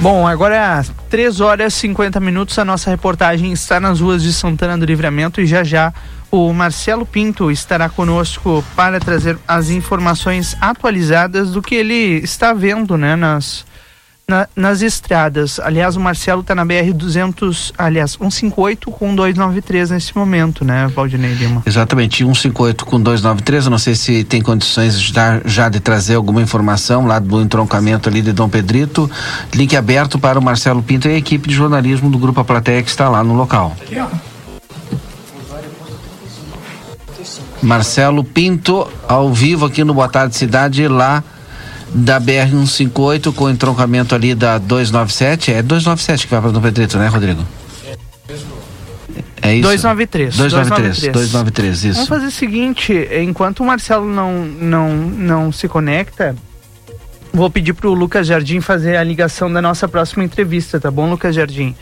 Bom, 0.00 0.28
agora 0.28 0.54
é 0.54 0.84
3 1.10 1.40
horas 1.40 1.74
e 1.74 1.76
50 1.80 2.20
minutos. 2.20 2.56
A 2.56 2.64
nossa 2.64 2.88
reportagem 2.88 3.52
está 3.52 3.80
nas 3.80 4.00
ruas 4.00 4.22
de 4.22 4.32
Santana 4.32 4.78
do 4.78 4.84
Livramento 4.84 5.40
e 5.40 5.46
já 5.46 5.64
já 5.64 5.92
o 6.30 6.52
Marcelo 6.52 7.04
Pinto 7.04 7.50
estará 7.50 7.88
conosco 7.88 8.64
para 8.76 9.00
trazer 9.00 9.36
as 9.46 9.70
informações 9.70 10.56
atualizadas 10.60 11.50
do 11.50 11.60
que 11.60 11.74
ele 11.74 12.20
está 12.22 12.52
vendo, 12.52 12.96
né, 12.96 13.16
nas 13.16 13.66
na, 14.28 14.46
nas 14.54 14.82
estradas. 14.82 15.58
Aliás, 15.58 15.96
o 15.96 16.00
Marcelo 16.00 16.42
está 16.42 16.54
na 16.54 16.62
BR 16.62 16.92
200, 16.94 17.72
aliás, 17.78 18.12
158 18.12 18.90
com 18.90 19.14
293 19.14 19.90
nesse 19.90 20.14
momento, 20.14 20.66
né, 20.66 20.86
Valdinei 20.94 21.32
Lima? 21.32 21.62
Exatamente, 21.64 22.18
158 22.18 22.84
com 22.84 23.00
293. 23.00 23.64
Eu 23.64 23.70
não 23.70 23.78
sei 23.78 23.94
se 23.94 24.24
tem 24.24 24.42
condições 24.42 25.00
já, 25.00 25.40
já 25.46 25.70
de 25.70 25.80
trazer 25.80 26.16
alguma 26.16 26.42
informação 26.42 27.06
lá 27.06 27.18
do 27.18 27.40
entroncamento 27.40 28.08
ali 28.10 28.20
de 28.20 28.32
Dom 28.32 28.50
Pedrito. 28.50 29.10
Link 29.54 29.74
aberto 29.74 30.18
para 30.18 30.38
o 30.38 30.42
Marcelo 30.42 30.82
Pinto 30.82 31.08
e 31.08 31.12
a 31.12 31.16
equipe 31.16 31.48
de 31.48 31.54
jornalismo 31.54 32.10
do 32.10 32.18
Grupo 32.18 32.38
A 32.40 32.44
Plateia 32.44 32.82
que 32.82 32.90
está 32.90 33.08
lá 33.08 33.24
no 33.24 33.34
local. 33.34 33.74
Marcelo 37.62 38.22
Pinto, 38.22 38.86
ao 39.08 39.32
vivo 39.32 39.64
aqui 39.64 39.82
no 39.82 39.94
Boa 39.94 40.08
Tarde 40.08 40.36
Cidade, 40.36 40.86
lá 40.86 41.24
da 41.94 42.20
BR-158 42.20 43.32
com 43.32 43.44
o 43.44 43.50
entroncamento 43.50 44.14
ali 44.14 44.34
da 44.34 44.58
297. 44.58 45.52
É 45.52 45.62
297 45.62 46.26
que 46.26 46.30
vai 46.30 46.40
para 46.40 46.50
Dom 46.50 46.60
Pedrito, 46.60 46.98
né, 46.98 47.08
Rodrigo? 47.08 47.44
É 49.40 49.54
isso? 49.54 49.62
293. 49.62 50.36
293, 50.36 51.12
293, 51.12 51.84
isso. 51.84 51.94
Vamos 51.94 52.08
fazer 52.08 52.26
o 52.26 52.30
seguinte, 52.30 53.08
enquanto 53.22 53.60
o 53.60 53.64
Marcelo 53.64 54.06
não, 54.06 54.44
não, 54.44 54.96
não 54.96 55.52
se 55.52 55.68
conecta, 55.68 56.36
vou 57.32 57.50
pedir 57.50 57.72
para 57.72 57.88
o 57.88 57.94
Lucas 57.94 58.26
Jardim 58.26 58.60
fazer 58.60 58.96
a 58.96 59.04
ligação 59.04 59.50
da 59.50 59.62
nossa 59.62 59.88
próxima 59.88 60.24
entrevista, 60.24 60.80
tá 60.80 60.90
bom, 60.90 61.08
Lucas 61.08 61.34
Jardim? 61.34 61.74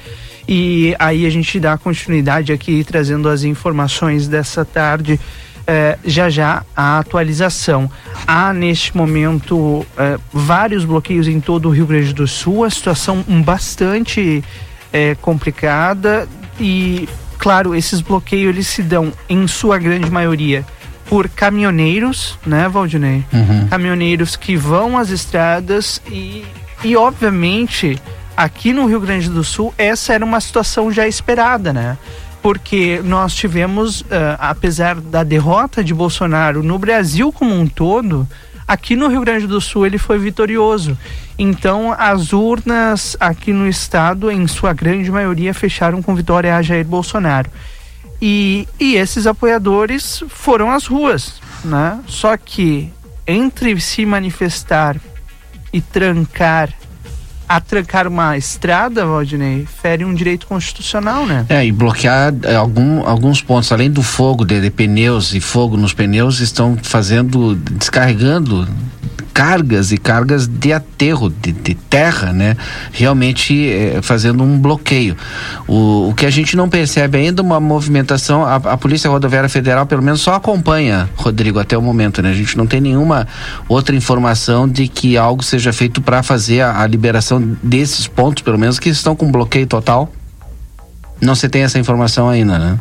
E 0.48 0.94
aí 0.98 1.26
a 1.26 1.30
gente 1.30 1.58
dá 1.58 1.76
continuidade 1.76 2.52
aqui 2.52 2.84
trazendo 2.84 3.28
as 3.28 3.42
informações 3.42 4.28
dessa 4.28 4.64
tarde 4.64 5.18
eh, 5.66 5.98
já 6.04 6.30
já 6.30 6.62
a 6.76 6.98
atualização. 6.98 7.90
Há 8.26 8.52
neste 8.52 8.96
momento 8.96 9.84
eh, 9.98 10.18
vários 10.32 10.84
bloqueios 10.84 11.26
em 11.26 11.40
todo 11.40 11.68
o 11.68 11.72
Rio 11.72 11.86
Grande 11.86 12.12
do 12.12 12.26
Sul, 12.26 12.64
a 12.64 12.70
situação 12.70 13.24
bastante 13.44 14.44
eh, 14.92 15.16
complicada 15.20 16.28
e, 16.60 17.08
claro, 17.38 17.74
esses 17.74 18.00
bloqueios 18.00 18.54
eles 18.54 18.66
se 18.66 18.82
dão 18.82 19.12
em 19.28 19.46
sua 19.46 19.78
grande 19.78 20.10
maioria 20.10 20.64
por 21.08 21.28
caminhoneiros, 21.28 22.38
né, 22.44 22.68
Valdinei? 22.68 23.24
Uhum. 23.32 23.68
Caminhoneiros 23.68 24.36
que 24.36 24.56
vão 24.56 24.98
às 24.98 25.10
estradas 25.10 26.00
e, 26.08 26.44
e 26.84 26.96
obviamente 26.96 28.00
aqui 28.36 28.72
no 28.72 28.86
Rio 28.86 29.00
Grande 29.00 29.28
do 29.28 29.42
Sul 29.42 29.72
essa 29.78 30.12
era 30.12 30.24
uma 30.24 30.40
situação 30.40 30.92
já 30.92 31.06
esperada, 31.06 31.72
né? 31.72 31.96
Porque 32.46 33.00
nós 33.02 33.34
tivemos, 33.34 34.02
uh, 34.02 34.06
apesar 34.38 34.94
da 35.00 35.24
derrota 35.24 35.82
de 35.82 35.92
Bolsonaro 35.92 36.62
no 36.62 36.78
Brasil 36.78 37.32
como 37.32 37.52
um 37.52 37.66
todo, 37.66 38.24
aqui 38.68 38.94
no 38.94 39.08
Rio 39.08 39.22
Grande 39.22 39.48
do 39.48 39.60
Sul 39.60 39.84
ele 39.84 39.98
foi 39.98 40.16
vitorioso. 40.16 40.96
Então, 41.36 41.92
as 41.98 42.32
urnas 42.32 43.16
aqui 43.18 43.52
no 43.52 43.66
estado, 43.66 44.30
em 44.30 44.46
sua 44.46 44.72
grande 44.72 45.10
maioria, 45.10 45.52
fecharam 45.52 46.00
com 46.00 46.14
vitória 46.14 46.56
a 46.56 46.62
Jair 46.62 46.86
Bolsonaro. 46.86 47.50
E, 48.22 48.68
e 48.78 48.94
esses 48.94 49.26
apoiadores 49.26 50.22
foram 50.28 50.70
às 50.70 50.86
ruas, 50.86 51.40
né? 51.64 51.98
Só 52.06 52.36
que 52.36 52.92
entre 53.26 53.80
se 53.80 54.06
manifestar 54.06 54.96
e 55.72 55.80
trancar 55.80 56.72
a 57.48 57.60
trancar 57.60 58.06
uma 58.08 58.36
estrada, 58.36 59.06
Valdinei, 59.06 59.66
fere 59.66 60.04
um 60.04 60.14
direito 60.14 60.46
constitucional, 60.46 61.26
né? 61.26 61.46
É, 61.48 61.64
e 61.64 61.72
bloquear 61.72 62.34
é, 62.42 62.56
algum, 62.56 63.06
alguns 63.06 63.40
pontos, 63.40 63.70
além 63.70 63.90
do 63.90 64.02
fogo 64.02 64.44
de, 64.44 64.60
de 64.60 64.70
pneus 64.70 65.32
e 65.32 65.40
fogo 65.40 65.76
nos 65.76 65.92
pneus, 65.92 66.40
estão 66.40 66.76
fazendo, 66.82 67.54
descarregando 67.54 68.66
cargas 69.36 69.92
e 69.92 69.98
cargas 69.98 70.46
de 70.46 70.72
aterro, 70.72 71.28
de, 71.28 71.52
de 71.52 71.74
terra, 71.74 72.32
né? 72.32 72.56
Realmente 72.90 73.70
é, 73.70 74.00
fazendo 74.00 74.42
um 74.42 74.58
bloqueio. 74.58 75.14
O, 75.68 76.08
o 76.08 76.14
que 76.14 76.24
a 76.24 76.30
gente 76.30 76.56
não 76.56 76.70
percebe 76.70 77.18
ainda 77.18 77.42
uma 77.42 77.60
movimentação, 77.60 78.46
a, 78.46 78.54
a, 78.54 78.78
Polícia 78.78 79.10
Rodoviária 79.10 79.46
Federal 79.50 79.84
pelo 79.84 80.02
menos 80.02 80.22
só 80.22 80.36
acompanha, 80.36 81.06
Rodrigo, 81.16 81.58
até 81.58 81.76
o 81.76 81.82
momento, 81.82 82.22
né? 82.22 82.30
A 82.30 82.34
gente 82.34 82.56
não 82.56 82.66
tem 82.66 82.80
nenhuma 82.80 83.28
outra 83.68 83.94
informação 83.94 84.66
de 84.66 84.88
que 84.88 85.18
algo 85.18 85.42
seja 85.42 85.70
feito 85.70 86.00
para 86.00 86.22
fazer 86.22 86.62
a, 86.62 86.80
a 86.80 86.86
liberação 86.86 87.58
desses 87.62 88.06
pontos, 88.06 88.42
pelo 88.42 88.58
menos, 88.58 88.78
que 88.78 88.88
estão 88.88 89.14
com 89.14 89.30
bloqueio 89.30 89.66
total. 89.66 90.10
Não 91.20 91.34
se 91.34 91.46
tem 91.46 91.62
essa 91.62 91.78
informação 91.78 92.26
ainda, 92.26 92.58
né? 92.58 92.78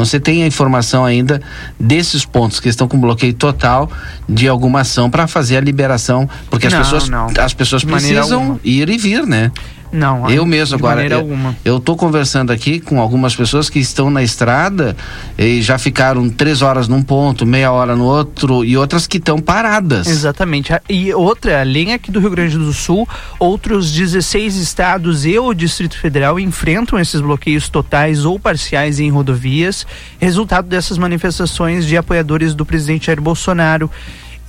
Não 0.00 0.06
se 0.06 0.18
tem 0.18 0.42
a 0.42 0.46
informação 0.46 1.04
ainda 1.04 1.42
desses 1.78 2.24
pontos 2.24 2.58
que 2.58 2.70
estão 2.70 2.88
com 2.88 2.98
bloqueio 2.98 3.34
total 3.34 3.90
de 4.26 4.48
alguma 4.48 4.80
ação 4.80 5.10
para 5.10 5.26
fazer 5.26 5.58
a 5.58 5.60
liberação, 5.60 6.26
porque 6.48 6.68
as 6.68 6.72
não, 6.72 6.80
pessoas 6.80 7.08
não. 7.10 7.26
as 7.38 7.52
pessoas 7.52 7.84
precisam 7.84 8.58
ir 8.64 8.88
e 8.88 8.96
vir, 8.96 9.26
né? 9.26 9.52
Não, 9.92 10.30
eu 10.30 10.46
mesmo 10.46 10.76
agora. 10.76 11.04
Eu, 11.06 11.54
eu 11.64 11.80
tô 11.80 11.96
conversando 11.96 12.52
aqui 12.52 12.80
com 12.80 13.00
algumas 13.00 13.34
pessoas 13.34 13.68
que 13.68 13.78
estão 13.78 14.10
na 14.10 14.22
estrada 14.22 14.96
e 15.36 15.60
já 15.62 15.78
ficaram 15.78 16.28
três 16.28 16.62
horas 16.62 16.86
num 16.86 17.02
ponto, 17.02 17.44
meia 17.44 17.72
hora 17.72 17.96
no 17.96 18.04
outro 18.04 18.64
e 18.64 18.76
outras 18.76 19.06
que 19.06 19.18
estão 19.18 19.38
paradas. 19.38 20.06
Exatamente. 20.06 20.72
E 20.88 21.12
outra, 21.12 21.60
além 21.60 21.92
aqui 21.92 22.10
do 22.10 22.20
Rio 22.20 22.30
Grande 22.30 22.56
do 22.56 22.72
Sul, 22.72 23.08
outros 23.38 23.90
16 23.90 24.56
estados 24.56 25.24
e 25.26 25.38
o 25.38 25.52
Distrito 25.52 25.98
Federal 25.98 26.38
enfrentam 26.38 26.98
esses 26.98 27.20
bloqueios 27.20 27.68
totais 27.68 28.24
ou 28.24 28.38
parciais 28.38 29.00
em 29.00 29.10
rodovias, 29.10 29.86
resultado 30.18 30.68
dessas 30.68 30.98
manifestações 30.98 31.86
de 31.86 31.96
apoiadores 31.96 32.54
do 32.54 32.64
presidente 32.64 33.06
Jair 33.06 33.20
Bolsonaro. 33.20 33.90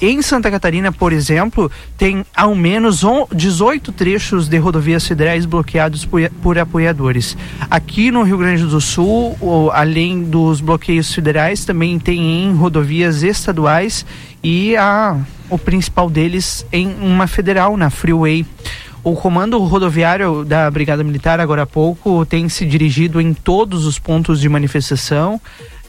Em 0.02 0.20
Santa 0.24 0.50
Catarina, 0.50 0.92
por 0.92 1.14
exemplo, 1.14 1.72
tem 1.96 2.26
ao 2.36 2.56
menos 2.56 3.04
18 3.36 3.92
trechos 3.92 4.48
de 4.48 4.58
rodovias 4.58 5.08
federais 5.08 5.46
bloqueados 5.46 6.08
por, 6.42 6.58
apoiadores. 6.58 7.38
Aqui 7.70 8.10
no 8.10 8.24
Rio 8.24 8.40
Grande 8.40 8.66
do 8.66 8.82
Sul, 8.82 9.38
além 9.72 10.24
dos 10.24 10.60
bloqueios 10.60 11.14
federais, 11.14 11.66
também 11.66 12.00
tem 12.00 12.46
em 12.46 12.56
rodovias 12.56 13.22
estaduais 13.22 14.04
e 14.44 14.76
a, 14.76 15.20
o 15.52 15.58
principal 15.60 16.10
deles 16.10 16.66
em 16.72 16.88
uma 17.00 17.28
federal, 17.28 17.78
na 17.78 17.92
Freeway. 17.92 18.44
O 19.04 19.16
comando 19.16 19.60
rodoviário 19.60 20.44
da 20.44 20.70
Brigada 20.72 21.04
Militar, 21.04 21.40
agora 21.40 21.62
há 21.62 21.68
pouco, 21.68 22.26
tem 22.26 22.50
se 22.50 22.66
dirigido 22.66 23.22
em 23.22 23.36
todos 23.36 23.86
os 23.86 24.00
pontos 24.00 24.40
de 24.40 24.50
manifestação 24.50 25.40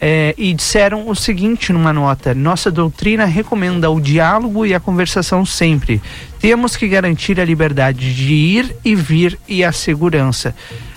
é, 0.05 0.35
e 0.37 0.53
disseram 0.53 1.09
o 1.09 1.15
seguinte 1.15 1.73
numa 1.73 1.93
nota: 1.93 2.35
nossa 2.35 2.73
doutrina 2.73 3.25
recomenda 3.25 3.89
o 3.89 4.01
diálogo 4.01 4.67
e 4.67 4.75
a 4.75 4.81
conversação 4.81 5.47
sempre. 5.47 6.03
Temos 6.41 6.75
que 6.75 6.89
garantir 6.89 7.41
a 7.41 7.45
liberdade 7.45 8.13
de 8.13 8.35
ir 8.35 8.77
e 8.85 8.97
vir 8.97 9.39
e 9.47 9.63
a 9.63 9.71
segurança. 9.71 10.57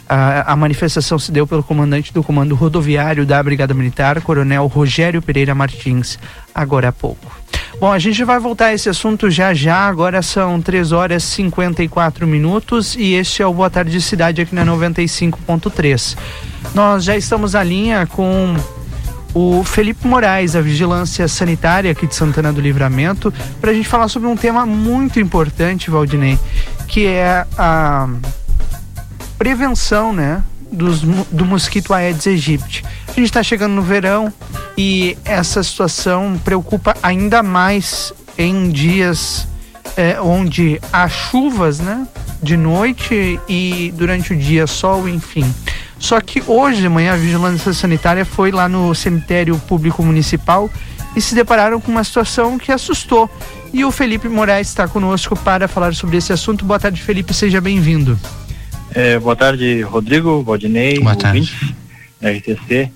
A, 0.09 0.53
a, 0.53 0.55
manifestação 0.55 1.19
se 1.19 1.31
deu 1.31 1.45
pelo 1.45 1.63
comandante 1.63 2.11
do 2.11 2.23
Comando 2.23 2.55
Rodoviário 2.55 3.25
da 3.25 3.41
Brigada 3.41 3.73
Militar, 3.73 4.21
Coronel 4.21 4.65
Rogério 4.67 5.21
Pereira 5.21 5.53
Martins, 5.53 6.17
agora 6.53 6.89
há 6.89 6.91
pouco. 6.91 7.35
Bom, 7.79 7.91
a 7.91 7.99
gente 7.99 8.23
vai 8.23 8.39
voltar 8.39 8.67
a 8.67 8.73
esse 8.73 8.87
assunto 8.87 9.29
já 9.29 9.53
já. 9.53 9.87
Agora 9.87 10.21
são 10.21 10.61
3 10.61 10.91
horas 10.91 11.23
e 11.23 11.27
54 11.27 12.25
minutos 12.25 12.95
e 12.95 13.13
este 13.13 13.41
é 13.41 13.45
o 13.45 13.53
Boa 13.53 13.69
Tarde 13.69 13.99
Cidade 14.01 14.41
aqui 14.41 14.55
na 14.55 14.65
95.3. 14.65 16.17
Nós 16.73 17.03
já 17.03 17.17
estamos 17.17 17.53
à 17.53 17.63
linha 17.63 18.07
com 18.07 18.55
o 19.35 19.65
Felipe 19.65 20.07
Moraes, 20.07 20.53
da 20.53 20.61
Vigilância 20.61 21.27
Sanitária 21.27 21.91
aqui 21.91 22.07
de 22.07 22.15
Santana 22.15 22.53
do 22.53 22.61
Livramento, 22.61 23.33
para 23.59 23.71
a 23.71 23.73
gente 23.73 23.87
falar 23.87 24.07
sobre 24.07 24.29
um 24.29 24.37
tema 24.37 24.65
muito 24.65 25.19
importante, 25.19 25.91
Valdinei, 25.91 26.39
que 26.87 27.05
é 27.05 27.45
a 27.57 28.07
prevenção, 29.37 30.13
né, 30.13 30.41
dos, 30.71 31.01
do 31.01 31.43
mosquito 31.43 31.93
Aedes 31.93 32.25
aegypti. 32.25 32.85
A 33.09 33.11
gente 33.11 33.25
está 33.25 33.43
chegando 33.43 33.73
no 33.73 33.81
verão 33.81 34.31
e 34.77 35.17
essa 35.25 35.61
situação 35.61 36.39
preocupa 36.43 36.95
ainda 37.03 37.43
mais 37.43 38.13
em 38.37 38.69
dias 38.69 39.47
é, 39.97 40.19
onde 40.21 40.79
há 40.91 41.09
chuvas, 41.09 41.79
né? 41.79 42.07
De 42.41 42.55
noite 42.55 43.39
e 43.47 43.93
durante 43.95 44.33
o 44.33 44.37
dia 44.37 44.67
sol, 44.67 45.07
enfim. 45.07 45.53
Só 46.05 46.21
que 46.21 46.43
hoje 46.45 46.81
de 46.81 46.87
manhã 46.87 47.13
a 47.13 47.17
vigilância 47.17 47.73
sanitária 47.73 48.23
foi 48.23 48.51
lá 48.51 48.69
no 48.69 48.93
cemitério 48.93 49.57
público 49.57 50.03
municipal 50.03 50.69
e 51.15 51.19
se 51.19 51.33
depararam 51.33 51.81
com 51.81 51.91
uma 51.91 52.03
situação 52.03 52.59
que 52.59 52.71
assustou. 52.71 53.27
E 53.73 53.83
o 53.83 53.89
Felipe 53.89 54.29
Moraes 54.29 54.67
está 54.67 54.87
conosco 54.87 55.35
para 55.35 55.67
falar 55.67 55.95
sobre 55.95 56.17
esse 56.17 56.31
assunto. 56.31 56.63
Boa 56.63 56.79
tarde, 56.79 57.01
Felipe, 57.01 57.33
seja 57.33 57.59
bem-vindo. 57.59 58.19
É, 58.93 59.17
boa 59.17 59.35
tarde, 59.35 59.81
Rodrigo, 59.81 60.43
Valdinei, 60.43 60.99
boa 60.99 61.15
tarde. 61.15 61.51
RTC. 62.21 62.91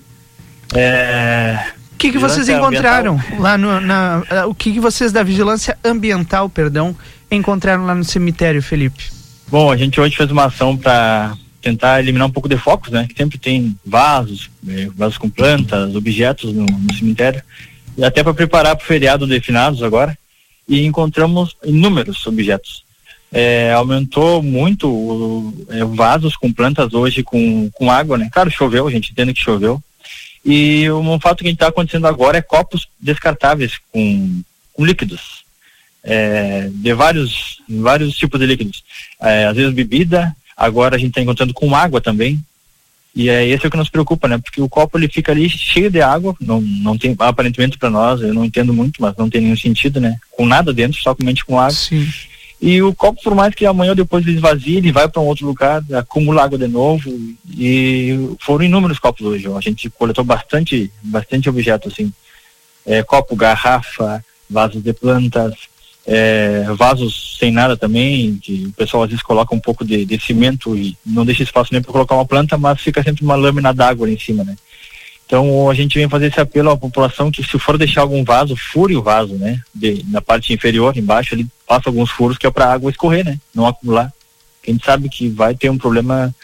É, 0.76 1.58
o 1.92 1.96
que, 1.96 2.12
que 2.12 2.18
vocês 2.18 2.48
encontraram 2.48 3.14
ambiental. 3.14 3.40
lá 3.40 3.58
no, 3.58 3.80
na, 3.80 4.22
o 4.46 4.54
que, 4.54 4.72
que 4.74 4.78
vocês 4.78 5.10
da 5.10 5.24
vigilância 5.24 5.76
ambiental, 5.84 6.48
perdão, 6.48 6.94
encontraram 7.28 7.86
lá 7.86 7.94
no 7.96 8.04
cemitério, 8.04 8.62
Felipe? 8.62 9.10
Bom, 9.48 9.68
a 9.68 9.76
gente 9.76 10.00
hoje 10.00 10.14
fez 10.14 10.30
uma 10.30 10.44
ação 10.44 10.76
para 10.76 11.34
tentar 11.60 12.00
eliminar 12.00 12.26
um 12.26 12.32
pouco 12.32 12.48
de 12.48 12.56
focos, 12.56 12.90
né? 12.90 13.06
Que 13.08 13.14
sempre 13.14 13.38
tem 13.38 13.76
vasos, 13.84 14.50
é, 14.68 14.86
vasos 14.94 15.18
com 15.18 15.28
plantas, 15.28 15.94
objetos 15.94 16.52
no, 16.52 16.64
no 16.64 16.94
cemitério, 16.94 17.42
e 17.96 18.04
até 18.04 18.22
para 18.22 18.34
preparar 18.34 18.76
para 18.76 18.84
o 18.84 18.86
feriado 18.86 19.26
de 19.26 19.40
finados 19.40 19.82
agora, 19.82 20.16
e 20.68 20.84
encontramos 20.84 21.56
inúmeros 21.64 22.26
objetos. 22.26 22.84
É, 23.32 23.72
aumentou 23.72 24.42
muito 24.42 24.88
o, 24.88 25.66
é, 25.68 25.84
vasos 25.84 26.36
com 26.36 26.52
plantas 26.52 26.92
hoje 26.94 27.22
com, 27.22 27.70
com 27.70 27.90
água, 27.90 28.18
né? 28.18 28.28
Claro, 28.32 28.50
choveu, 28.50 28.86
a 28.86 28.90
gente 28.90 29.12
entende 29.12 29.34
que 29.34 29.42
choveu, 29.42 29.82
e 30.44 30.90
um 30.90 31.20
fato 31.20 31.44
que 31.44 31.50
está 31.50 31.68
acontecendo 31.68 32.06
agora 32.06 32.38
é 32.38 32.42
copos 32.42 32.88
descartáveis 32.98 33.78
com, 33.92 34.42
com 34.72 34.84
líquidos. 34.84 35.40
É, 36.02 36.70
de 36.72 36.94
vários, 36.94 37.60
vários 37.68 38.16
tipos 38.16 38.40
de 38.40 38.46
líquidos. 38.46 38.82
É, 39.20 39.44
às 39.44 39.54
vezes 39.54 39.74
bebida, 39.74 40.34
agora 40.60 40.96
a 40.96 40.98
gente 40.98 41.08
está 41.08 41.22
encontrando 41.22 41.54
com 41.54 41.74
água 41.74 42.02
também. 42.02 42.38
E 43.16 43.28
é 43.28 43.48
esse 43.48 43.64
é 43.64 43.68
o 43.68 43.70
que 43.70 43.76
nos 43.76 43.88
preocupa, 43.88 44.28
né? 44.28 44.38
Porque 44.38 44.60
o 44.60 44.68
copo 44.68 44.96
ele 44.96 45.08
fica 45.08 45.32
ali 45.32 45.48
cheio 45.48 45.90
de 45.90 46.00
água, 46.00 46.36
não, 46.40 46.60
não 46.60 46.96
tem 46.96 47.16
aparentemente 47.18 47.78
para 47.78 47.90
nós, 47.90 48.20
eu 48.20 48.32
não 48.32 48.44
entendo 48.44 48.72
muito, 48.72 49.02
mas 49.02 49.16
não 49.16 49.28
tem 49.28 49.40
nenhum 49.40 49.56
sentido, 49.56 50.00
né? 50.00 50.16
Com 50.30 50.46
nada 50.46 50.72
dentro, 50.72 51.00
só 51.00 51.16
somente 51.18 51.44
com 51.44 51.58
água. 51.58 51.72
Sim. 51.72 52.06
E 52.60 52.82
o 52.82 52.94
copo, 52.94 53.20
por 53.22 53.34
mais 53.34 53.54
que 53.54 53.64
amanhã 53.64 53.90
ou 53.90 53.96
depois 53.96 54.24
ele 54.24 54.36
esvazie, 54.36 54.76
ele 54.76 54.92
vai 54.92 55.08
para 55.08 55.22
um 55.22 55.24
outro 55.24 55.46
lugar, 55.46 55.82
acumula 55.94 56.44
água 56.44 56.58
de 56.58 56.68
novo. 56.68 57.10
E 57.56 58.36
foram 58.38 58.66
inúmeros 58.66 58.98
copos 58.98 59.26
hoje. 59.26 59.48
A 59.48 59.60
gente 59.60 59.88
coletou 59.88 60.22
bastante, 60.22 60.92
bastante 61.02 61.48
objetos 61.48 61.94
assim. 61.94 62.12
É, 62.84 63.02
copo, 63.02 63.34
garrafa, 63.34 64.22
vasos 64.48 64.82
de 64.82 64.92
plantas, 64.92 65.54
é, 66.06 66.64
vasos 66.76 67.36
sem 67.38 67.50
nada 67.50 67.76
também, 67.76 68.38
que 68.42 68.66
o 68.66 68.72
pessoal 68.72 69.04
às 69.04 69.10
vezes 69.10 69.22
coloca 69.22 69.54
um 69.54 69.60
pouco 69.60 69.84
de, 69.84 70.04
de 70.04 70.20
cimento 70.20 70.76
e 70.76 70.96
não 71.04 71.24
deixa 71.24 71.42
espaço 71.42 71.72
nem 71.72 71.82
para 71.82 71.92
colocar 71.92 72.14
uma 72.14 72.26
planta, 72.26 72.58
mas 72.58 72.80
fica 72.80 73.02
sempre 73.02 73.24
uma 73.24 73.36
lâmina 73.36 73.72
d'água 73.72 74.10
em 74.10 74.18
cima, 74.18 74.44
né? 74.44 74.56
Então 75.26 75.70
a 75.70 75.74
gente 75.74 75.96
vem 75.96 76.08
fazer 76.08 76.26
esse 76.26 76.40
apelo 76.40 76.70
à 76.70 76.76
população 76.76 77.30
que 77.30 77.42
se 77.44 77.56
for 77.56 77.78
deixar 77.78 78.00
algum 78.00 78.24
vaso, 78.24 78.56
fure 78.56 78.96
o 78.96 79.02
vaso, 79.02 79.34
né? 79.34 79.60
De, 79.72 80.04
na 80.08 80.20
parte 80.20 80.52
inferior, 80.52 80.96
embaixo, 80.96 81.34
ele 81.34 81.46
passa 81.66 81.88
alguns 81.88 82.10
furos 82.10 82.36
que 82.36 82.46
é 82.46 82.50
para 82.50 82.66
a 82.66 82.72
água 82.72 82.90
escorrer, 82.90 83.24
né? 83.24 83.38
Não 83.54 83.64
acumular. 83.64 84.12
A 84.66 84.70
gente 84.70 84.84
sabe 84.84 85.08
que 85.08 85.28
vai 85.28 85.54
ter 85.54 85.70
um 85.70 85.78
problema 85.78 86.34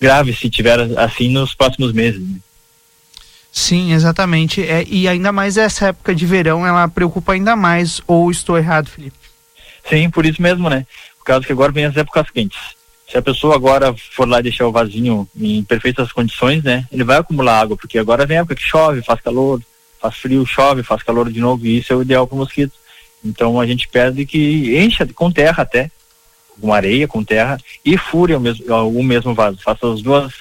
grave 0.00 0.34
se 0.34 0.50
tiver 0.50 0.78
assim 0.98 1.28
nos 1.28 1.54
próximos 1.54 1.92
meses. 1.92 2.20
Né? 2.20 2.38
Sim, 3.56 3.92
exatamente. 3.92 4.62
É, 4.62 4.84
e 4.86 5.08
ainda 5.08 5.32
mais 5.32 5.56
essa 5.56 5.86
época 5.86 6.14
de 6.14 6.26
verão, 6.26 6.66
ela 6.66 6.86
preocupa 6.88 7.32
ainda 7.32 7.56
mais. 7.56 8.02
Ou 8.06 8.30
estou 8.30 8.58
errado, 8.58 8.88
Felipe? 8.88 9.16
Sim, 9.88 10.10
por 10.10 10.26
isso 10.26 10.42
mesmo, 10.42 10.68
né? 10.68 10.86
Por 11.18 11.24
causa 11.24 11.46
que 11.46 11.52
agora 11.52 11.72
vem 11.72 11.86
as 11.86 11.96
épocas 11.96 12.30
quentes 12.30 12.76
se 13.08 13.16
a 13.16 13.22
pessoa 13.22 13.54
agora 13.54 13.94
for 14.12 14.28
lá 14.28 14.40
deixar 14.40 14.66
o 14.66 14.72
vasinho 14.72 15.28
em 15.38 15.62
perfeitas 15.62 16.10
condições, 16.10 16.62
né, 16.62 16.86
ele 16.90 17.04
vai 17.04 17.18
acumular 17.18 17.60
água, 17.60 17.76
porque 17.76 17.98
agora 17.98 18.26
vem 18.26 18.38
a 18.38 18.40
época 18.40 18.56
que 18.56 18.62
chove, 18.62 19.02
faz 19.02 19.20
calor, 19.20 19.62
faz 20.00 20.16
frio, 20.16 20.44
chove, 20.44 20.82
faz 20.82 21.02
calor 21.02 21.30
de 21.30 21.40
novo, 21.40 21.64
e 21.64 21.78
isso 21.78 21.92
é 21.92 21.96
o 21.96 22.02
ideal 22.02 22.26
para 22.26 22.34
o 22.34 22.38
mosquito. 22.38 22.72
Então 23.24 23.60
a 23.60 23.66
gente 23.66 23.88
pede 23.88 24.26
que 24.26 24.76
encha 24.76 25.06
com 25.14 25.30
terra 25.30 25.62
até, 25.62 25.90
com 26.60 26.72
areia, 26.72 27.06
com 27.06 27.22
terra, 27.22 27.58
e 27.84 27.96
fure 27.96 28.34
o 28.34 28.40
mesmo, 28.40 28.64
o 28.88 29.02
mesmo 29.02 29.34
vaso, 29.34 29.58
faça 29.62 29.92
as 29.92 30.02
duas, 30.02 30.32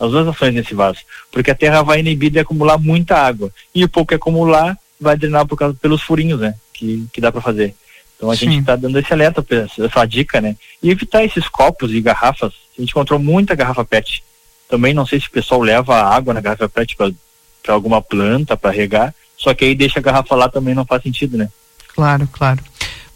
as 0.00 0.10
duas 0.10 0.26
ações 0.28 0.54
nesse 0.54 0.74
vaso, 0.74 1.00
porque 1.30 1.50
a 1.50 1.54
terra 1.54 1.82
vai 1.82 2.00
inibir 2.00 2.30
de 2.30 2.38
acumular 2.38 2.78
muita 2.78 3.16
água, 3.16 3.50
e 3.74 3.84
o 3.84 3.88
pouco 3.88 4.08
que 4.08 4.14
acumular 4.14 4.76
vai 5.00 5.16
drenar 5.16 5.46
por 5.46 5.56
causa, 5.56 5.76
pelos 5.80 6.02
furinhos, 6.02 6.40
né, 6.40 6.54
que, 6.72 7.06
que 7.12 7.20
dá 7.20 7.30
para 7.30 7.40
fazer. 7.40 7.74
Então 8.22 8.30
a 8.30 8.36
Sim. 8.36 8.46
gente 8.46 8.60
está 8.60 8.76
dando 8.76 8.96
esse 9.00 9.12
alerta, 9.12 9.44
essa 9.80 10.04
dica, 10.04 10.40
né? 10.40 10.54
E 10.80 10.92
evitar 10.92 11.24
esses 11.24 11.48
copos 11.48 11.90
e 11.90 12.00
garrafas. 12.00 12.52
A 12.78 12.80
gente 12.80 12.90
encontrou 12.90 13.18
muita 13.18 13.56
garrafa 13.56 13.84
PET. 13.84 14.22
Também 14.68 14.94
não 14.94 15.04
sei 15.04 15.18
se 15.18 15.26
o 15.26 15.30
pessoal 15.32 15.60
leva 15.60 16.00
água 16.00 16.32
na 16.32 16.40
garrafa 16.40 16.68
PET 16.68 16.96
para 16.96 17.74
alguma 17.74 18.00
planta, 18.00 18.56
para 18.56 18.70
regar. 18.70 19.12
Só 19.36 19.52
que 19.52 19.64
aí 19.64 19.74
deixa 19.74 19.98
a 19.98 20.02
garrafa 20.02 20.36
lá 20.36 20.48
também 20.48 20.72
não 20.72 20.84
faz 20.84 21.02
sentido, 21.02 21.36
né? 21.36 21.48
Claro, 21.96 22.28
claro. 22.30 22.62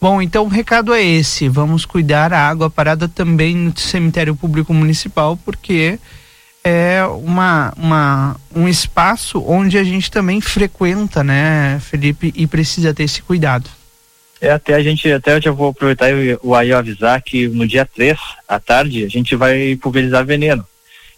Bom, 0.01 0.21
então 0.21 0.45
o 0.45 0.49
recado 0.49 0.93
é 0.93 1.03
esse. 1.03 1.49
Vamos 1.49 1.87
cuidar 1.87 2.33
a 2.33 2.49
água 2.49 2.69
parada 2.69 3.09
também 3.09 3.55
no 3.55 3.79
cemitério 3.79 4.35
público 4.35 4.75
municipal, 4.75 5.39
porque 5.45 6.01
é 6.69 7.05
uma, 7.05 7.73
uma, 7.77 8.37
um 8.53 8.67
espaço 8.67 9.41
onde 9.47 9.79
a 9.79 9.85
gente 9.85 10.11
também 10.11 10.41
frequenta, 10.41 11.23
né, 11.23 11.79
Felipe, 11.81 12.33
e 12.35 12.45
precisa 12.45 12.93
ter 12.93 13.05
esse 13.05 13.23
cuidado. 13.23 13.71
É, 14.41 14.51
até 14.51 14.75
a 14.75 14.83
gente, 14.83 15.11
até 15.13 15.37
eu 15.37 15.41
já 15.41 15.53
vou 15.53 15.69
aproveitar 15.69 16.09
o 16.43 16.57
aí 16.57 16.73
avisar 16.73 17.23
que 17.23 17.47
no 17.47 17.69
dia 17.69 17.87
3, 17.87 18.19
à 18.49 18.59
tarde, 18.59 19.05
a 19.05 19.09
gente 19.09 19.37
vai 19.37 19.79
pulverizar 19.81 20.27
veneno. 20.27 20.67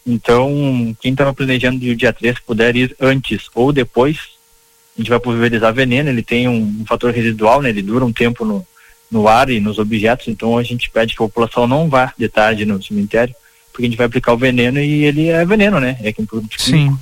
Então, 0.07 0.95
quem 1.01 1.13
estava 1.13 1.33
planejando 1.33 1.81
de 1.81 1.97
dia 1.97 2.13
3 2.13 2.41
puder 2.41 2.77
ir 2.77 2.95
antes 3.01 3.47
ou 3.55 3.73
depois, 3.73 4.19
a 4.97 5.01
gente 5.01 5.09
vai 5.09 5.19
pulverizar 5.19 5.73
veneno, 5.73 6.11
ele 6.11 6.23
tem 6.23 6.47
um, 6.47 6.61
um 6.81 6.85
fator 6.87 7.11
residual, 7.11 7.63
né? 7.63 7.71
Ele 7.71 7.81
dura 7.81 8.05
um 8.05 8.13
tempo 8.13 8.45
no, 8.45 8.67
no 9.11 9.27
ar 9.27 9.49
e 9.49 9.61
nos 9.61 9.79
objetos, 9.79 10.29
então 10.29 10.59
a 10.59 10.63
gente 10.63 10.91
pede 10.91 11.17
que 11.17 11.23
a 11.23 11.27
população 11.27 11.67
não 11.67 11.89
vá 11.89 12.13
de 12.19 12.29
tarde 12.29 12.67
no 12.67 12.83
cemitério, 12.83 13.35
porque 13.79 13.87
a 13.87 13.91
gente 13.91 13.97
vai 13.97 14.07
aplicar 14.07 14.33
o 14.33 14.37
veneno 14.37 14.81
e 14.81 15.05
ele 15.05 15.29
é 15.29 15.45
veneno, 15.45 15.79
né? 15.79 15.97
É 16.03 16.13
que 16.13 16.27
Sim. 16.57 16.99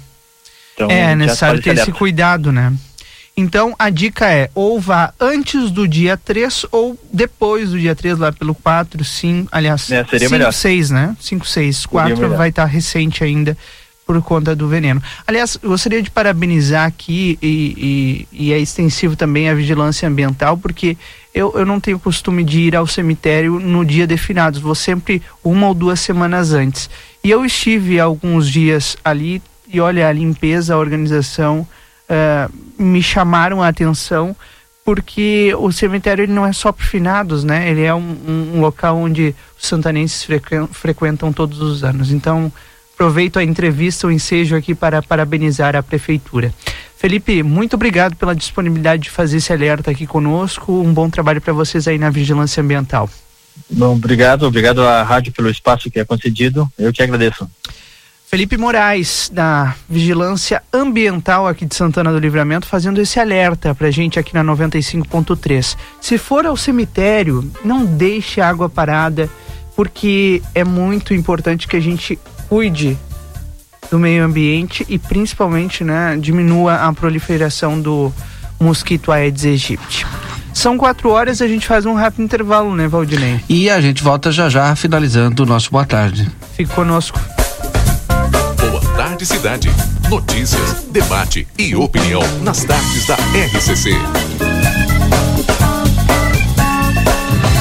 Então, 0.75 0.91
é 0.91 1.15
necessário 1.15 1.63
ter 1.63 1.75
esse 1.75 1.91
cuidado, 1.91 2.53
né? 2.53 2.71
Então 3.35 3.75
a 3.79 3.89
dica 3.89 4.31
é 4.31 4.51
ou 4.55 4.79
vá 4.79 5.13
antes 5.19 5.71
do 5.71 5.89
dia 5.89 6.19
3 6.19 6.67
ou 6.71 6.99
depois 7.11 7.71
do 7.71 7.79
dia 7.79 7.95
3, 7.95 8.19
lá 8.19 8.31
pelo 8.31 8.55
4, 8.55 9.03
5, 9.03 9.49
aliás, 9.51 9.91
é, 9.91 10.05
5, 10.05 10.53
6, 10.53 10.91
né? 10.91 11.17
5, 11.19 11.47
6, 11.47 11.87
4 11.87 12.37
vai 12.37 12.51
estar 12.51 12.63
tá 12.65 12.69
recente 12.69 13.25
ainda 13.25 13.57
por 14.07 14.23
conta 14.23 14.55
do 14.55 14.69
veneno. 14.69 15.03
Aliás, 15.27 15.57
gostaria 15.57 16.01
de 16.01 16.11
parabenizar 16.11 16.87
aqui 16.87 17.37
e, 17.43 18.27
e, 18.33 18.47
e, 18.47 18.53
é 18.53 18.59
extensivo 18.59 19.17
também 19.17 19.49
a 19.49 19.55
vigilância 19.55 20.09
ambiental, 20.09 20.57
porque 20.57 20.97
eu, 21.35 21.53
eu 21.57 21.67
não 21.67 21.81
tenho 21.81 21.99
costume 21.99 22.45
de 22.45 22.61
ir 22.61 22.77
ao 22.77 22.87
cemitério 22.87 23.59
no 23.59 23.85
dia 23.85 24.07
de 24.07 24.17
finados, 24.17 24.61
vou 24.61 24.77
sempre 24.77 25.21
uma 25.43 25.67
ou 25.67 25.75
duas 25.75 25.99
semanas 25.99 26.53
antes. 26.53 26.89
E 27.23 27.31
eu 27.31 27.45
estive 27.45 27.99
alguns 27.99 28.49
dias 28.49 28.97
ali 29.05 29.43
e 29.69 29.81
olha, 29.81 30.09
a 30.09 30.13
limpeza, 30.13 30.75
a 30.75 30.79
organização, 30.79 31.67
uh, 32.09 32.53
me 32.79 33.03
chamaram 33.03 33.63
a 33.63 33.69
atenção 33.69 34.37
porque 34.85 35.53
o 35.59 35.73
cemitério 35.73 36.23
ele 36.23 36.33
não 36.33 36.47
é 36.47 36.53
só 36.53 36.71
para 36.71 36.87
finados, 36.87 37.43
né? 37.43 37.69
Ele 37.69 37.83
é 37.83 37.93
um, 37.93 38.17
um, 38.29 38.53
um 38.55 38.61
local 38.61 38.97
onde 38.97 39.35
os 39.61 39.67
santanenses 39.67 40.25
frequentam 40.71 41.33
todos 41.33 41.61
os 41.61 41.83
anos. 41.83 42.13
Então, 42.13 42.53
aproveito 42.97 43.39
a 43.39 43.45
entrevista, 43.45 44.07
o 44.07 44.11
ensejo 44.11 44.57
aqui 44.57 44.75
para 44.75 45.03
parabenizar 45.03 45.77
a 45.77 45.83
prefeitura. 45.83 46.53
Felipe, 46.97 47.43
muito 47.43 47.75
obrigado 47.75 48.17
pela 48.17 48.35
disponibilidade 48.35 49.03
de 49.03 49.11
fazer 49.11 49.37
esse 49.37 49.53
alerta 49.53 49.91
aqui 49.91 50.07
conosco. 50.07 50.73
Um 50.73 50.95
bom 50.95 51.11
trabalho 51.11 51.43
para 51.43 51.53
vocês 51.53 51.87
aí 51.87 51.99
na 51.99 52.09
vigilância 52.09 52.63
ambiental. 52.63 53.09
Bom, 53.71 53.95
obrigado, 53.95 54.45
obrigado 54.45 54.83
à 54.83 55.03
rádio 55.03 55.31
pelo 55.31 55.51
espaço 55.51 55.91
que 55.91 56.01
é 56.01 56.07
concedido. 56.07 56.71
Eu 56.79 56.91
que 56.91 57.03
agradeço. 57.03 57.49
Felipe 58.29 58.57
Moraes, 58.57 59.31
da 59.33 59.77
Vigilância 59.89 60.63
Ambiental 60.73 61.47
aqui 61.47 61.65
de 61.65 61.75
Santana 61.75 62.11
do 62.11 62.19
Livramento, 62.19 62.67
fazendo 62.67 63.01
esse 63.01 63.21
alerta 63.21 63.75
pra 63.75 63.91
gente 63.91 64.19
aqui 64.19 64.35
na 64.35 64.43
95.3. 64.43 65.77
Se 66.01 66.17
for 66.19 66.47
ao 66.47 66.57
cemitério, 66.57 67.49
não 67.63 67.85
deixe 67.85 68.41
água 68.41 68.69
parada, 68.69 69.29
porque 69.77 70.43
é 70.55 70.65
muito 70.65 71.15
importante 71.15 71.69
que 71.69 71.77
a 71.77 71.81
gente 71.81 72.19
cuide 72.49 72.99
do 73.91 73.99
meio 73.99 74.25
ambiente 74.25 74.85
e 74.89 74.99
principalmente 74.99 75.85
né, 75.85 76.17
diminua 76.21 76.77
a 76.77 76.93
proliferação 76.93 77.81
do 77.81 78.13
mosquito 78.59 79.13
Aedes 79.13 79.45
aegypti. 79.45 80.07
São 80.53 80.79
quatro 80.79 81.11
horas, 81.11 81.43
a 81.43 81.47
gente 81.47 81.67
faz 81.67 81.85
um 81.85 81.95
rápido 81.95 82.23
intervalo, 82.23 82.75
né, 82.75 82.89
Valdinei? 82.89 83.41
E 83.49 83.69
a 83.69 83.81
gente 83.81 84.03
volta 84.03 84.33
já 84.33 84.49
já, 84.49 84.75
finalizando 84.75 85.43
o 85.43 85.47
nosso 85.47 85.71
Boa 85.71 85.85
Tarde. 85.85 86.29
Fique 86.57 86.73
conosco. 86.73 87.21
Boa 88.59 88.81
Tarde 88.97 89.27
Cidade. 89.27 89.71
Notícias, 90.09 90.87
debate 90.91 91.47
e 91.59 91.77
opinião 91.77 92.23
nas 92.43 92.65
tardes 92.65 93.07
da 93.07 93.17
RCC. 93.17 93.91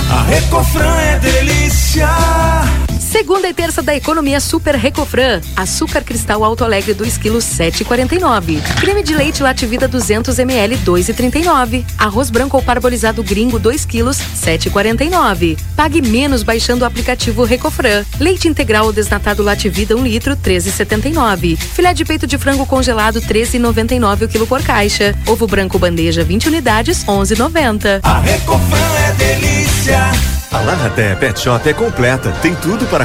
A 0.10 0.24
Recofran 0.24 0.96
é 0.96 1.20
delícia. 1.20 2.55
Segunda 3.16 3.48
e 3.48 3.54
terça 3.54 3.82
da 3.82 3.96
economia 3.96 4.42
Super 4.42 4.76
Recofran. 4.76 5.40
Açúcar 5.56 6.04
cristal 6.04 6.44
Alto 6.44 6.66
Alegre 6.66 6.94
2 6.94 7.18
kg 7.18 7.38
7,49. 7.38 8.62
Creme 8.82 9.02
de 9.02 9.16
leite 9.16 9.42
Lativida 9.42 9.88
200 9.88 10.38
ml 10.38 10.78
2,39. 10.80 11.86
Arroz 11.98 12.30
branco 12.30 12.58
ou 12.58 12.62
parbolizado 12.62 13.24
gringo 13.24 13.58
2 13.58 13.86
kg 13.86 14.10
7,49. 14.10 15.58
Pague 15.78 16.02
menos 16.02 16.44
baixando 16.44 16.84
o 16.84 16.86
aplicativo 16.86 17.46
Recofran. 17.46 18.04
Leite 18.20 18.50
integral 18.50 18.88
ou 18.88 18.92
desnatado 18.92 19.42
Lativida 19.42 19.96
1 19.96 20.04
litro 20.04 20.36
13,79. 20.36 21.56
Filé 21.56 21.94
de 21.94 22.04
peito 22.04 22.28
de 22.28 22.38
frango 22.38 22.66
congelado 22.66 23.22
13,99 23.22 24.26
o 24.26 24.28
quilo 24.28 24.46
por 24.46 24.62
caixa. 24.62 25.16
Ovo 25.26 25.48
branco 25.48 25.80
bandeja 25.80 26.22
20 26.22 26.50
unidades 26.50 27.06
11,90. 27.06 28.02
A 28.04 28.20
Recofran 28.20 28.96
é 29.08 29.12
delícia. 29.14 30.36
A 30.56 30.62
Larraté 30.62 31.14
Pet 31.16 31.38
Shop 31.38 31.68
é 31.68 31.74
completa, 31.74 32.32
tem 32.42 32.56
tudo 32.56 32.86
para 32.86 33.05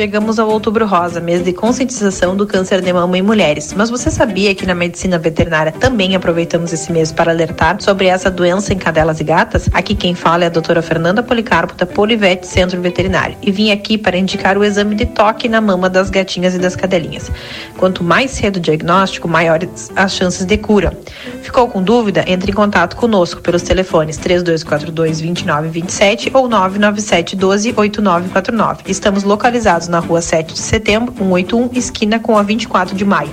Chegamos 0.00 0.38
ao 0.38 0.48
Outubro 0.48 0.86
Rosa, 0.86 1.20
mês 1.20 1.44
de 1.44 1.52
conscientização 1.52 2.34
do 2.34 2.46
câncer 2.46 2.80
de 2.80 2.90
mama 2.90 3.18
em 3.18 3.20
mulheres. 3.20 3.74
Mas 3.74 3.90
você 3.90 4.10
sabia 4.10 4.54
que 4.54 4.64
na 4.64 4.74
medicina 4.74 5.18
veterinária 5.18 5.72
também 5.72 6.16
aproveitamos 6.16 6.72
esse 6.72 6.90
mês 6.90 7.12
para 7.12 7.30
alertar 7.30 7.76
sobre 7.82 8.06
essa 8.06 8.30
doença 8.30 8.72
em 8.72 8.78
cadelas 8.78 9.20
e 9.20 9.24
gatas? 9.24 9.68
Aqui 9.74 9.94
quem 9.94 10.14
fala 10.14 10.44
é 10.44 10.46
a 10.46 10.48
doutora 10.48 10.80
Fernanda 10.80 11.22
Policarpo, 11.22 11.74
da 11.74 11.84
Polivete 11.84 12.46
Centro 12.46 12.80
Veterinário. 12.80 13.36
E 13.42 13.52
vim 13.52 13.72
aqui 13.72 13.98
para 13.98 14.16
indicar 14.16 14.56
o 14.56 14.64
exame 14.64 14.94
de 14.94 15.04
toque 15.04 15.50
na 15.50 15.60
mama 15.60 15.90
das 15.90 16.08
gatinhas 16.08 16.54
e 16.54 16.58
das 16.58 16.74
cadelinhas. 16.74 17.30
Quanto 17.76 18.02
mais 18.02 18.30
cedo 18.30 18.56
o 18.56 18.60
diagnóstico, 18.60 19.28
maiores 19.28 19.92
as 19.94 20.14
chances 20.14 20.46
de 20.46 20.56
cura. 20.56 20.98
Ficou 21.42 21.68
com 21.68 21.82
dúvida? 21.82 22.24
Entre 22.26 22.52
em 22.52 22.54
contato 22.54 22.96
conosco 22.96 23.42
pelos 23.42 23.60
telefones 23.60 24.16
3242 24.16 25.20
2927 25.20 26.30
ou 26.32 26.48
997 26.48 27.36
12 27.36 27.74
8949. 27.76 28.84
Estamos 28.86 29.24
localizados 29.24 29.89
na 29.90 29.98
rua 29.98 30.22
7 30.22 30.54
de 30.54 30.60
setembro, 30.60 31.12
181, 31.18 31.70
esquina 31.74 32.18
com 32.18 32.38
a 32.38 32.42
24 32.42 32.94
de 32.96 33.04
maio. 33.04 33.30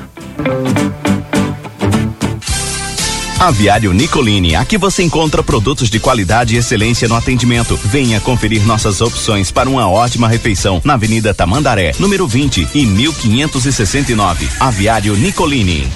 Aviário 3.39 3.93
Nicolini, 3.93 4.55
aqui 4.55 4.79
você 4.79 5.03
encontra 5.03 5.43
produtos 5.43 5.91
de 5.91 5.99
qualidade 5.99 6.55
e 6.55 6.57
excelência 6.57 7.07
no 7.07 7.15
atendimento. 7.15 7.77
Venha 7.77 8.19
conferir 8.19 8.65
nossas 8.65 8.99
opções 8.99 9.51
para 9.51 9.69
uma 9.69 9.88
ótima 9.88 10.27
refeição 10.27 10.81
na 10.84 10.95
Avenida 10.95 11.35
Tamandaré, 11.35 11.93
número 11.99 12.27
20 12.27 12.67
e 12.73 12.85
1569. 12.85 14.49
Aviário 14.59 15.15
Nicolini. 15.15 15.88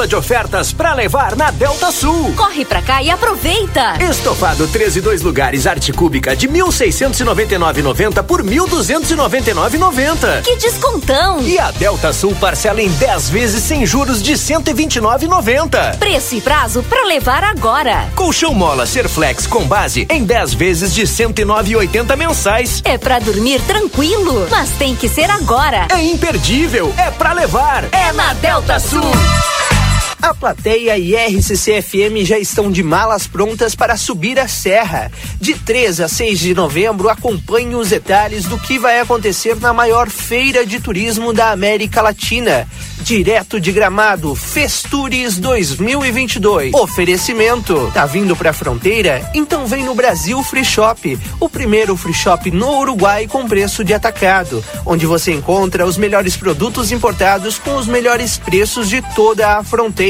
Dupla 0.00 0.08
de 0.08 0.16
ofertas 0.16 0.72
para 0.72 0.94
levar 0.94 1.36
na 1.36 1.50
Delta 1.50 1.92
Sul. 1.92 2.32
Corre 2.34 2.64
pra 2.64 2.80
cá 2.80 3.02
e 3.02 3.10
aproveita! 3.10 4.02
Estofado 4.02 4.66
13 4.66 5.02
dois 5.02 5.20
lugares 5.20 5.66
arte 5.66 5.92
cúbica 5.92 6.34
de 6.34 6.48
1.699,90 6.48 8.22
por 8.22 8.42
1.299,90. 8.42 10.40
Que 10.42 10.56
descontão! 10.56 11.42
E 11.42 11.58
a 11.58 11.70
Delta 11.72 12.14
Sul 12.14 12.34
parcela 12.36 12.80
em 12.80 12.88
10 12.88 13.28
vezes 13.28 13.62
sem 13.62 13.84
juros 13.84 14.22
de 14.22 14.32
129,90. 14.32 15.98
Preço 15.98 16.34
e 16.34 16.40
prazo 16.40 16.82
pra 16.84 17.04
levar 17.04 17.44
agora. 17.44 18.08
Colchão 18.14 18.54
mola 18.54 18.86
Serflex 18.86 19.46
com 19.46 19.64
base 19.64 20.06
em 20.08 20.24
10 20.24 20.54
vezes 20.54 20.94
de 20.94 21.02
109,80 21.02 22.16
mensais. 22.16 22.80
É 22.86 22.96
pra 22.96 23.18
dormir 23.18 23.60
tranquilo, 23.62 24.48
mas 24.50 24.70
tem 24.70 24.96
que 24.96 25.10
ser 25.10 25.28
agora. 25.28 25.88
É 25.90 26.02
imperdível, 26.02 26.90
é 26.96 27.10
pra 27.10 27.34
levar. 27.34 27.84
É 27.92 28.10
na 28.12 28.32
Delta 28.32 28.80
Sul. 28.80 29.02
A 30.22 30.34
plateia 30.34 30.98
e 30.98 31.16
RCC-FM 31.16 32.24
já 32.24 32.38
estão 32.38 32.70
de 32.70 32.82
malas 32.82 33.26
prontas 33.26 33.74
para 33.74 33.96
subir 33.96 34.38
a 34.38 34.46
serra. 34.46 35.10
De 35.40 35.54
3 35.54 35.98
a 35.98 36.08
6 36.08 36.38
de 36.38 36.54
novembro, 36.54 37.08
acompanhe 37.08 37.74
os 37.74 37.88
detalhes 37.88 38.44
do 38.44 38.58
que 38.58 38.78
vai 38.78 39.00
acontecer 39.00 39.56
na 39.56 39.72
maior 39.72 40.10
feira 40.10 40.66
de 40.66 40.78
turismo 40.78 41.32
da 41.32 41.50
América 41.50 42.02
Latina. 42.02 42.68
Direto 43.00 43.58
de 43.58 43.72
Gramado, 43.72 44.34
Festures 44.34 45.38
2022. 45.38 46.74
Oferecimento. 46.74 47.90
Tá 47.94 48.04
vindo 48.04 48.36
pra 48.36 48.52
fronteira? 48.52 49.30
Então 49.34 49.66
vem 49.66 49.84
no 49.84 49.94
Brasil 49.94 50.42
Free 50.42 50.66
Shop, 50.66 51.18
o 51.40 51.48
primeiro 51.48 51.96
free 51.96 52.12
shop 52.12 52.50
no 52.50 52.78
Uruguai 52.80 53.26
com 53.26 53.48
preço 53.48 53.82
de 53.82 53.94
atacado, 53.94 54.62
onde 54.84 55.06
você 55.06 55.32
encontra 55.32 55.86
os 55.86 55.96
melhores 55.96 56.36
produtos 56.36 56.92
importados 56.92 57.58
com 57.58 57.76
os 57.76 57.86
melhores 57.86 58.36
preços 58.36 58.88
de 58.88 59.00
toda 59.14 59.56
a 59.56 59.64
fronteira. 59.64 60.09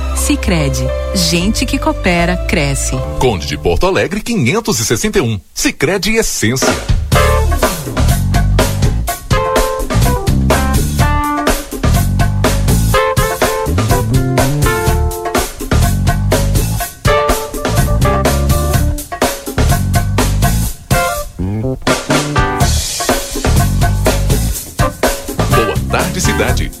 Sicredi, 0.15 0.83
gente 1.15 1.65
que 1.65 1.77
coopera 1.77 2.37
cresce. 2.47 2.95
Conde 3.19 3.47
de 3.47 3.57
Porto 3.57 3.87
Alegre 3.87 4.21
561. 4.21 5.39
Sicredi 5.53 6.15
Essência. 6.15 6.67
Boa 25.49 25.75
tarde, 25.89 26.21
cidade. 26.21 26.80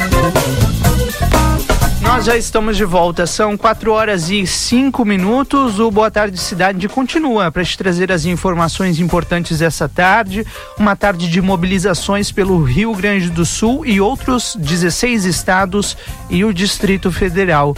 Nós 2.13 2.25
já 2.25 2.35
estamos 2.35 2.75
de 2.75 2.83
volta, 2.83 3.25
são 3.25 3.55
4 3.55 3.89
horas 3.89 4.29
e 4.29 4.45
5 4.45 5.05
minutos. 5.05 5.79
O 5.79 5.89
Boa 5.89 6.11
Tarde 6.11 6.37
Cidade 6.37 6.89
continua 6.89 7.49
para 7.49 7.63
te 7.63 7.77
trazer 7.77 8.11
as 8.11 8.25
informações 8.25 8.99
importantes 8.99 9.61
essa 9.61 9.87
tarde. 9.87 10.45
Uma 10.77 10.93
tarde 10.93 11.29
de 11.29 11.41
mobilizações 11.41 12.29
pelo 12.29 12.61
Rio 12.61 12.93
Grande 12.93 13.29
do 13.29 13.45
Sul 13.45 13.85
e 13.85 14.01
outros 14.01 14.57
16 14.59 15.23
estados 15.23 15.95
e 16.29 16.43
o 16.43 16.53
Distrito 16.53 17.13
Federal. 17.13 17.77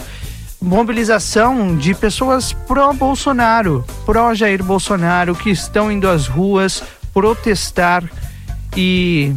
Mobilização 0.60 1.76
de 1.76 1.94
pessoas 1.94 2.52
pró-Bolsonaro, 2.52 3.84
pró-Jair 4.04 4.64
Bolsonaro, 4.64 5.36
que 5.36 5.50
estão 5.50 5.92
indo 5.92 6.08
às 6.08 6.26
ruas 6.26 6.82
protestar 7.14 8.02
e 8.76 9.32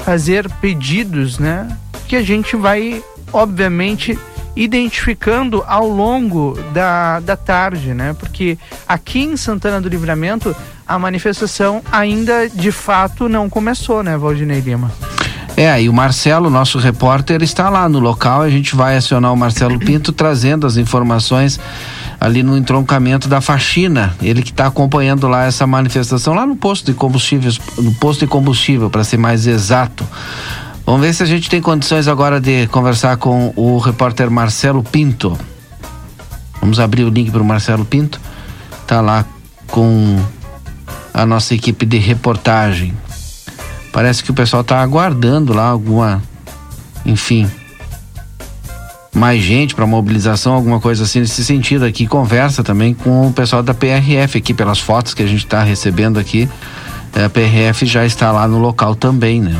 fazer 0.00 0.50
pedidos, 0.54 1.38
né? 1.38 1.68
Que 2.08 2.16
a 2.16 2.22
gente 2.22 2.56
vai 2.56 3.00
obviamente 3.32 4.18
identificando 4.56 5.64
ao 5.66 5.88
longo 5.88 6.58
da, 6.72 7.20
da 7.20 7.36
tarde, 7.36 7.94
né? 7.94 8.14
Porque 8.18 8.58
aqui 8.86 9.20
em 9.20 9.36
Santana 9.36 9.80
do 9.80 9.88
Livramento 9.88 10.54
a 10.86 10.98
manifestação 10.98 11.82
ainda 11.90 12.48
de 12.48 12.72
fato 12.72 13.28
não 13.28 13.48
começou, 13.48 14.02
né, 14.02 14.18
Valdinei 14.18 14.60
Lima? 14.60 14.90
É, 15.56 15.82
e 15.82 15.88
o 15.88 15.92
Marcelo, 15.92 16.48
nosso 16.48 16.78
repórter, 16.78 17.42
está 17.42 17.68
lá 17.68 17.88
no 17.88 17.98
local. 17.98 18.40
A 18.40 18.48
gente 18.48 18.74
vai 18.74 18.96
acionar 18.96 19.32
o 19.32 19.36
Marcelo 19.36 19.78
Pinto 19.78 20.10
trazendo 20.10 20.66
as 20.66 20.76
informações 20.76 21.60
ali 22.18 22.42
no 22.42 22.56
entroncamento 22.56 23.28
da 23.28 23.40
faxina. 23.40 24.14
Ele 24.22 24.42
que 24.42 24.50
está 24.50 24.66
acompanhando 24.66 25.28
lá 25.28 25.44
essa 25.44 25.66
manifestação 25.66 26.34
lá 26.34 26.46
no 26.46 26.56
posto 26.56 26.86
de 26.86 26.94
combustíveis, 26.94 27.60
no 27.76 27.92
posto 27.94 28.20
de 28.20 28.26
combustível, 28.26 28.88
para 28.88 29.04
ser 29.04 29.18
mais 29.18 29.46
exato. 29.46 30.06
Vamos 30.84 31.00
ver 31.02 31.14
se 31.14 31.22
a 31.22 31.26
gente 31.26 31.48
tem 31.48 31.60
condições 31.60 32.08
agora 32.08 32.40
de 32.40 32.66
conversar 32.68 33.16
com 33.16 33.52
o 33.54 33.78
repórter 33.78 34.30
Marcelo 34.30 34.82
Pinto. 34.82 35.38
Vamos 36.60 36.80
abrir 36.80 37.04
o 37.04 37.08
link 37.08 37.30
para 37.30 37.40
o 37.40 37.44
Marcelo 37.44 37.84
Pinto. 37.84 38.20
Tá 38.86 39.00
lá 39.00 39.24
com 39.68 40.20
a 41.14 41.24
nossa 41.24 41.54
equipe 41.54 41.86
de 41.86 41.98
reportagem. 41.98 42.94
Parece 43.92 44.22
que 44.22 44.30
o 44.30 44.34
pessoal 44.34 44.62
tá 44.62 44.80
aguardando 44.80 45.52
lá 45.52 45.66
alguma, 45.66 46.22
enfim, 47.04 47.50
mais 49.12 49.42
gente 49.42 49.74
para 49.74 49.86
mobilização, 49.86 50.54
alguma 50.54 50.80
coisa 50.80 51.04
assim 51.04 51.20
nesse 51.20 51.44
sentido 51.44 51.84
aqui. 51.84 52.06
Conversa 52.06 52.62
também 52.62 52.94
com 52.94 53.28
o 53.28 53.32
pessoal 53.32 53.62
da 53.62 53.74
PRF 53.74 54.38
aqui 54.38 54.54
pelas 54.54 54.78
fotos 54.78 55.14
que 55.14 55.22
a 55.22 55.26
gente 55.26 55.44
está 55.44 55.62
recebendo 55.62 56.18
aqui. 56.18 56.48
A 57.14 57.28
PRF 57.28 57.84
já 57.86 58.06
está 58.06 58.30
lá 58.30 58.46
no 58.46 58.58
local 58.58 58.94
também, 58.94 59.40
né? 59.40 59.56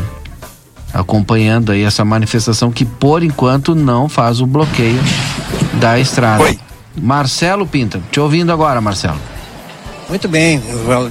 Acompanhando 0.92 1.72
aí 1.72 1.82
essa 1.82 2.04
manifestação 2.04 2.70
que 2.70 2.84
por 2.84 3.22
enquanto 3.22 3.74
não 3.74 4.08
faz 4.08 4.40
o 4.40 4.46
bloqueio 4.46 5.00
da 5.80 5.98
estrada. 5.98 6.42
Oi. 6.42 6.58
Marcelo 6.96 7.66
Pinta, 7.66 8.00
te 8.10 8.18
ouvindo 8.20 8.52
agora, 8.52 8.80
Marcelo. 8.80 9.18
Muito 10.10 10.26
bem, 10.26 10.60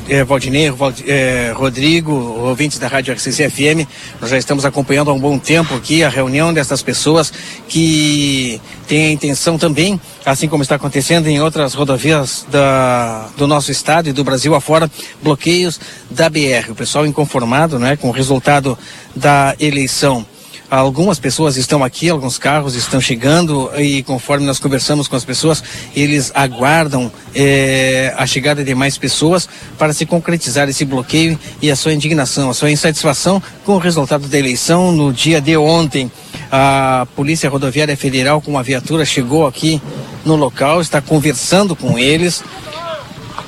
é, 0.10 0.26
Valdinei, 0.26 0.70
é, 1.08 1.54
Rodrigo, 1.56 2.12
ouvintes 2.12 2.78
da 2.78 2.90
Rádio 2.90 3.14
RCC 3.14 3.50
FM, 3.50 3.88
nós 4.20 4.30
já 4.30 4.38
estamos 4.38 4.66
acompanhando 4.66 5.10
há 5.10 5.14
um 5.14 5.20
bom 5.20 5.40
tempo 5.40 5.74
aqui 5.74 6.04
a 6.04 6.10
reunião 6.10 6.54
dessas 6.54 6.84
pessoas 6.84 7.32
que 7.70 8.60
têm 8.90 9.06
a 9.06 9.12
intenção 9.12 9.58
também, 9.58 10.00
assim 10.26 10.50
como 10.50 10.64
está 10.64 10.76
acontecendo 10.76 11.28
em 11.28 11.40
outras 11.40 11.74
rodovias 11.76 12.46
da, 12.52 13.30
do 13.38 13.48
nosso 13.48 13.72
estado 13.72 14.10
e 14.10 14.12
do 14.12 14.22
Brasil 14.22 14.54
afora, 14.54 14.92
bloqueios 15.24 15.80
da 16.12 16.30
BR. 16.30 16.70
O 16.70 16.76
pessoal 16.76 17.08
inconformado 17.08 17.80
né, 17.80 17.96
com 17.96 18.10
o 18.10 18.12
resultado 18.12 18.78
da 19.16 19.56
eleição. 19.62 20.28
Algumas 20.70 21.18
pessoas 21.18 21.58
estão 21.58 21.84
aqui, 21.84 22.10
alguns 22.10 22.38
carros 22.38 22.76
estão 22.76 23.02
chegando 23.02 23.72
e 23.76 24.04
conforme 24.04 24.46
nós 24.46 24.60
conversamos 24.60 25.08
com 25.08 25.16
as 25.16 25.26
pessoas, 25.26 25.64
eles 25.96 26.32
aguardam 26.36 27.12
eh, 27.34 28.14
a 28.16 28.28
chegada 28.28 28.64
de 28.64 28.76
mais 28.76 28.96
pessoas 28.96 29.50
para 29.80 29.94
se 29.94 30.06
concretizar 30.06 30.70
esse 30.70 30.86
bloqueio 30.86 31.40
e 31.60 31.72
a 31.72 31.76
sua 31.76 31.92
indignação, 31.92 32.52
a 32.52 32.54
sua 32.54 32.70
insatisfação 32.70 33.42
com 33.66 33.74
o 33.74 33.78
resultado 33.80 34.28
da 34.28 34.38
eleição 34.38 34.92
no 34.92 35.12
dia 35.12 35.42
de 35.42 35.58
ontem. 35.58 36.12
A 36.52 37.08
Polícia 37.16 37.50
Rodoviária 37.50 37.98
Federal 37.98 38.40
com 38.40 38.52
uma 38.52 38.62
viatura 38.62 39.06
chegou 39.06 39.48
aqui 39.48 39.82
no 40.24 40.36
local, 40.36 40.82
está 40.82 41.02
conversando 41.02 41.76
com 41.76 41.98
eles 41.98 42.44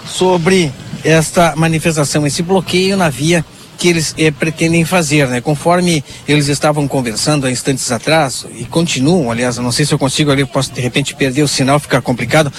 sobre 0.08 0.72
esta 1.04 1.56
manifestação, 1.56 2.26
esse 2.26 2.42
bloqueio 2.42 2.98
na 2.98 3.10
via 3.10 3.46
que 3.82 3.88
eles 3.88 4.14
eh, 4.16 4.30
pretendem 4.30 4.86
fazer, 4.86 5.28
né? 5.28 5.42
Conforme 5.42 6.04
eles 6.28 6.48
estavam 6.50 6.88
conversando 6.88 7.48
há 7.48 7.52
instantes 7.52 7.92
atrás 7.92 8.46
e 8.56 8.64
continuam, 8.64 9.32
aliás, 9.32 9.58
não 9.58 9.72
sei 9.72 9.88
se 9.88 9.92
eu 9.92 9.98
consigo 9.98 10.30
ali, 10.30 10.46
posso 10.46 10.72
de 10.72 10.80
repente 10.80 11.16
perder 11.16 11.42
o 11.42 11.48
sinal, 11.48 11.80
ficar 11.80 12.00
complicado. 12.00 12.54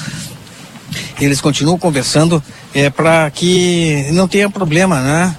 Eles 1.21 1.41
continuam 1.41 1.79
conversando 1.79 2.43
é, 2.75 2.91
para 2.91 3.31
que 3.31 4.09
não 4.11 4.27
tenha 4.27 4.51
problema, 4.51 5.01
né? 5.01 5.37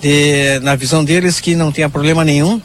De, 0.00 0.58
na 0.60 0.74
visão 0.74 1.04
deles 1.04 1.38
que 1.38 1.54
não 1.54 1.70
tenha 1.70 1.90
problema 1.90 2.24
nenhum, 2.24 2.58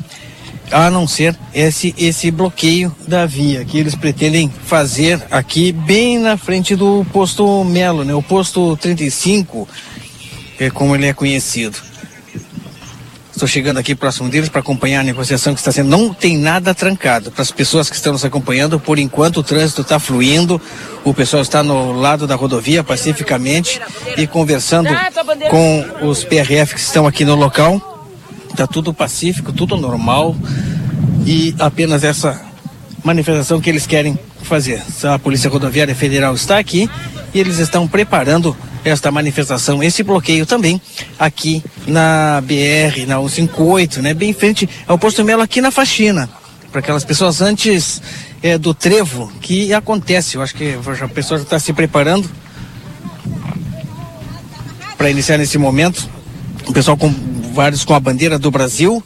a 0.72 0.90
não 0.90 1.06
ser 1.06 1.38
esse 1.54 1.94
esse 1.98 2.32
bloqueio 2.32 2.96
da 3.06 3.26
via 3.26 3.66
que 3.66 3.78
eles 3.78 3.96
pretendem 3.96 4.50
fazer 4.66 5.22
aqui 5.30 5.74
bem 5.74 6.20
na 6.20 6.38
frente 6.38 6.74
do 6.74 7.06
posto 7.12 7.66
Melo, 7.66 8.06
né? 8.06 8.16
O 8.16 8.24
posto 8.24 8.78
35, 8.78 9.68
é 10.58 10.70
como 10.70 10.96
ele 10.96 11.08
é 11.08 11.14
conhecido. 11.14 11.95
Estou 13.36 13.50
chegando 13.50 13.78
aqui 13.78 13.94
próximo 13.94 14.30
deles 14.30 14.48
para 14.48 14.62
acompanhar 14.62 15.02
a 15.02 15.04
negociação 15.04 15.54
que 15.54 15.60
está 15.60 15.70
sendo. 15.70 15.90
Não 15.90 16.14
tem 16.14 16.38
nada 16.38 16.74
trancado. 16.74 17.32
Para 17.32 17.42
as 17.42 17.52
pessoas 17.52 17.90
que 17.90 17.96
estão 17.98 18.14
nos 18.14 18.24
acompanhando, 18.24 18.80
por 18.80 18.98
enquanto 18.98 19.38
o 19.42 19.44
trânsito 19.44 19.82
está 19.82 20.00
fluindo. 20.00 20.60
O 21.04 21.14
pessoal 21.14 21.42
está 21.42 21.62
no 21.62 21.92
lado 21.92 22.26
da 22.26 22.36
rodovia 22.36 22.82
pacificamente 22.82 23.82
e 24.16 24.26
conversando 24.26 24.88
com 25.50 25.86
os 26.08 26.24
PRF 26.24 26.76
que 26.76 26.80
estão 26.80 27.06
aqui 27.06 27.26
no 27.26 27.36
local. 27.36 28.08
Está 28.50 28.66
tudo 28.66 28.94
pacífico, 28.94 29.52
tudo 29.52 29.76
normal. 29.76 30.34
E 31.26 31.54
apenas 31.60 32.06
essa 32.06 32.42
manifestação 33.04 33.60
que 33.60 33.70
eles 33.70 33.86
querem 33.86 34.18
fazer. 34.44 34.82
A 35.04 35.20
Polícia 35.20 35.50
Rodoviária 35.50 35.94
Federal 35.94 36.34
está 36.34 36.58
aqui 36.58 36.90
e 37.34 37.40
eles 37.42 37.60
estão 37.60 37.86
preparando 37.86 38.56
esta 38.86 39.12
manifestação, 39.12 39.84
esse 39.84 40.04
bloqueio 40.04 40.46
também 40.46 40.80
aqui 41.18 41.64
na 41.88 42.40
BR, 42.42 43.06
na 43.08 43.18
158, 43.18 44.02
né? 44.02 44.14
Bem 44.14 44.30
em 44.30 44.34
frente 44.34 44.70
ao 44.88 44.98
posto 44.98 45.24
Melo 45.24 45.42
aqui 45.42 45.60
na 45.60 45.72
faxina. 45.72 46.30
Para 46.72 46.82
aquelas 46.82 47.04
pessoas 47.04 47.42
antes 47.42 48.02
é, 48.44 48.58
do 48.58 48.74
trevo 48.74 49.32
que 49.42 49.74
acontece. 49.74 50.36
Eu 50.36 50.44
acho 50.44 50.54
que 50.54 50.78
a 51.02 51.08
pessoa 51.08 51.40
já 51.40 51.44
está 51.44 51.60
se 51.60 51.74
preparando 51.74 52.30
para 54.96 55.10
iniciar 55.10 55.38
nesse 55.38 55.58
momento. 55.58 56.08
O 56.68 56.74
pessoal 56.74 56.96
com 56.96 57.10
vários 57.54 57.84
com 57.84 57.94
a 57.94 58.00
bandeira 58.00 58.38
do 58.38 58.52
Brasil. 58.52 59.04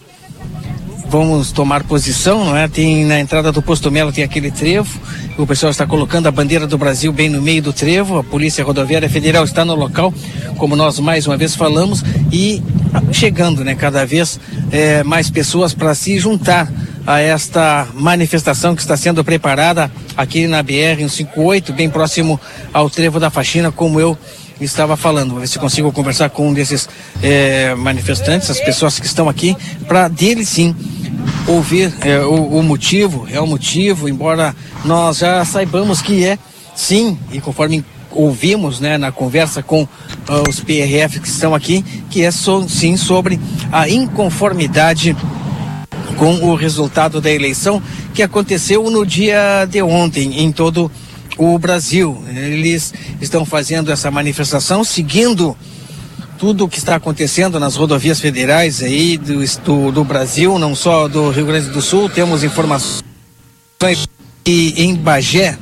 Vamos 1.09 1.51
tomar 1.51 1.83
posição, 1.83 2.45
não 2.45 2.55
é? 2.55 2.67
Tem 2.67 3.03
na 3.05 3.19
entrada 3.19 3.51
do 3.51 3.61
posto 3.61 3.91
Melo 3.91 4.11
tem 4.11 4.23
aquele 4.23 4.51
trevo 4.51 4.99
o 5.41 5.47
pessoal 5.47 5.71
está 5.71 5.87
colocando 5.87 6.27
a 6.27 6.31
bandeira 6.31 6.67
do 6.67 6.77
Brasil 6.77 7.13
bem 7.13 7.29
no 7.29 7.41
meio 7.41 7.61
do 7.61 7.71
trevo. 7.71 8.17
A 8.17 8.23
Polícia 8.25 8.61
Rodoviária 8.61 9.09
Federal 9.09 9.45
está 9.45 9.63
no 9.63 9.73
local, 9.73 10.13
como 10.57 10.75
nós 10.75 10.99
mais 10.99 11.25
uma 11.27 11.37
vez 11.37 11.55
falamos, 11.55 12.03
e 12.29 12.61
chegando, 13.13 13.63
né, 13.63 13.73
cada 13.73 14.05
vez 14.05 14.37
é, 14.69 15.01
mais 15.01 15.29
pessoas 15.29 15.73
para 15.73 15.95
se 15.95 16.19
juntar 16.19 16.69
a 17.07 17.21
esta 17.21 17.87
manifestação 17.93 18.75
que 18.75 18.81
está 18.81 18.97
sendo 18.97 19.23
preparada 19.23 19.89
aqui 20.17 20.45
na 20.45 20.61
BR 20.61 20.97
158, 20.97 21.71
bem 21.71 21.89
próximo 21.89 22.37
ao 22.73 22.89
trevo 22.89 23.17
da 23.17 23.29
faxina, 23.29 23.71
como 23.71 23.97
eu 23.97 24.17
estava 24.65 24.97
falando. 24.97 25.31
Vou 25.31 25.39
ver 25.39 25.47
se 25.47 25.59
consigo 25.59 25.91
conversar 25.91 26.29
com 26.29 26.49
um 26.49 26.53
desses 26.53 26.87
é, 27.21 27.73
manifestantes, 27.75 28.49
as 28.49 28.59
pessoas 28.59 28.99
que 28.99 29.05
estão 29.05 29.29
aqui, 29.29 29.55
para 29.87 30.07
dele 30.07 30.45
sim 30.45 30.75
ouvir 31.47 31.93
é, 32.01 32.19
o, 32.19 32.59
o, 32.59 32.63
motivo, 32.63 33.27
é 33.31 33.39
o 33.39 33.47
motivo, 33.47 34.07
embora 34.07 34.55
nós 34.85 35.19
já 35.19 35.43
saibamos 35.43 36.01
que 36.01 36.23
é 36.23 36.37
sim, 36.75 37.17
e 37.31 37.41
conforme 37.41 37.83
ouvimos 38.11 38.79
né, 38.79 38.97
na 38.97 39.11
conversa 39.11 39.61
com 39.61 39.83
uh, 39.83 40.49
os 40.49 40.59
PRF 40.59 41.19
que 41.19 41.27
estão 41.27 41.53
aqui, 41.53 41.83
que 42.09 42.23
é 42.23 42.31
so, 42.31 42.67
sim 42.67 42.97
sobre 42.97 43.39
a 43.71 43.89
inconformidade 43.89 45.15
com 46.17 46.33
o 46.45 46.55
resultado 46.55 47.21
da 47.21 47.31
eleição 47.31 47.81
que 48.13 48.21
aconteceu 48.21 48.89
no 48.89 49.05
dia 49.05 49.65
de 49.69 49.81
ontem 49.81 50.41
em 50.41 50.51
todo 50.51 50.85
o 50.85 50.91
Brasil. 51.57 52.23
Eles 52.27 52.93
estão 53.21 53.45
fazendo 53.45 53.91
essa 53.91 54.11
manifestação 54.11 54.83
seguindo 54.83 55.55
tudo 56.37 56.65
o 56.65 56.69
que 56.69 56.77
está 56.77 56.95
acontecendo 56.95 57.59
nas 57.59 57.75
rodovias 57.75 58.19
federais 58.19 58.81
aí 58.81 59.17
do, 59.17 59.45
do, 59.63 59.91
do, 59.91 60.03
Brasil, 60.05 60.57
não 60.57 60.73
só 60.73 61.07
do 61.07 61.29
Rio 61.31 61.45
Grande 61.45 61.69
do 61.69 61.81
Sul, 61.81 62.09
temos 62.09 62.45
informações 62.45 63.03
que 64.45 64.73
em 64.77 64.95
Bagé, 64.95 65.57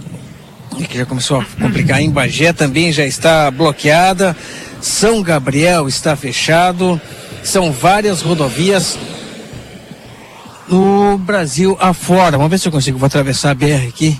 que 0.88 0.98
já 1.00 1.06
começou 1.06 1.42
a 1.42 1.46
complicar, 1.60 2.00
em 2.00 2.12
Bagé 2.12 2.54
também 2.54 2.92
já 2.92 3.06
está 3.06 3.50
bloqueada, 3.50 4.38
São 4.80 5.24
Gabriel 5.24 5.88
está 5.88 6.16
fechado, 6.16 7.02
são 7.44 7.72
várias 7.72 8.22
rodovias 8.22 9.00
no 10.68 11.18
Brasil 11.18 11.78
afora. 11.80 12.38
Vamos 12.38 12.52
ver 12.52 12.60
se 12.60 12.68
eu 12.68 12.72
consigo. 12.72 12.98
Vou 12.98 13.08
atravessar 13.08 13.52
a 13.52 13.56
BR 13.56 13.88
aqui. 13.88 14.20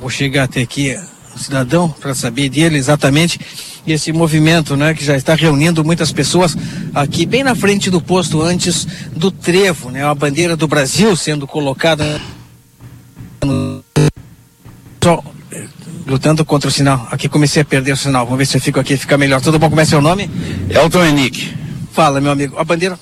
Vou 0.00 0.10
chegar 0.10 0.44
até 0.44 0.62
aqui 0.62 0.96
o 1.34 1.38
cidadão 1.38 1.88
para 1.88 2.14
saber 2.14 2.48
dele 2.48 2.76
exatamente 2.76 3.40
esse 3.86 4.12
movimento, 4.12 4.76
né, 4.76 4.94
que 4.94 5.04
já 5.04 5.16
está 5.16 5.34
reunindo 5.34 5.84
muitas 5.84 6.10
pessoas 6.10 6.56
aqui 6.94 7.26
bem 7.26 7.42
na 7.42 7.54
frente 7.54 7.90
do 7.90 8.00
posto 8.00 8.40
antes 8.40 8.86
do 9.14 9.30
trevo, 9.30 9.90
né, 9.90 10.04
a 10.04 10.14
bandeira 10.14 10.56
do 10.56 10.66
Brasil 10.66 11.14
sendo 11.16 11.46
colocada 11.46 12.20
no... 13.44 13.84
Só, 15.02 15.22
lutando 16.06 16.44
contra 16.44 16.68
o 16.68 16.72
sinal. 16.72 17.06
Aqui 17.10 17.28
comecei 17.28 17.60
a 17.62 17.64
perder 17.64 17.92
o 17.92 17.96
sinal. 17.96 18.24
Vamos 18.24 18.38
ver 18.38 18.46
se 18.46 18.56
eu 18.56 18.60
fico 18.60 18.80
aqui, 18.80 18.96
fica 18.96 19.18
melhor. 19.18 19.40
Tudo 19.40 19.58
bom? 19.58 19.68
Como 19.68 19.80
é 19.80 19.84
seu 19.84 20.00
nome? 20.00 20.30
Elton 20.70 21.04
Henrique. 21.04 21.54
Fala, 21.92 22.22
meu 22.22 22.32
amigo. 22.32 22.58
A 22.58 22.64
bandeira 22.64 22.98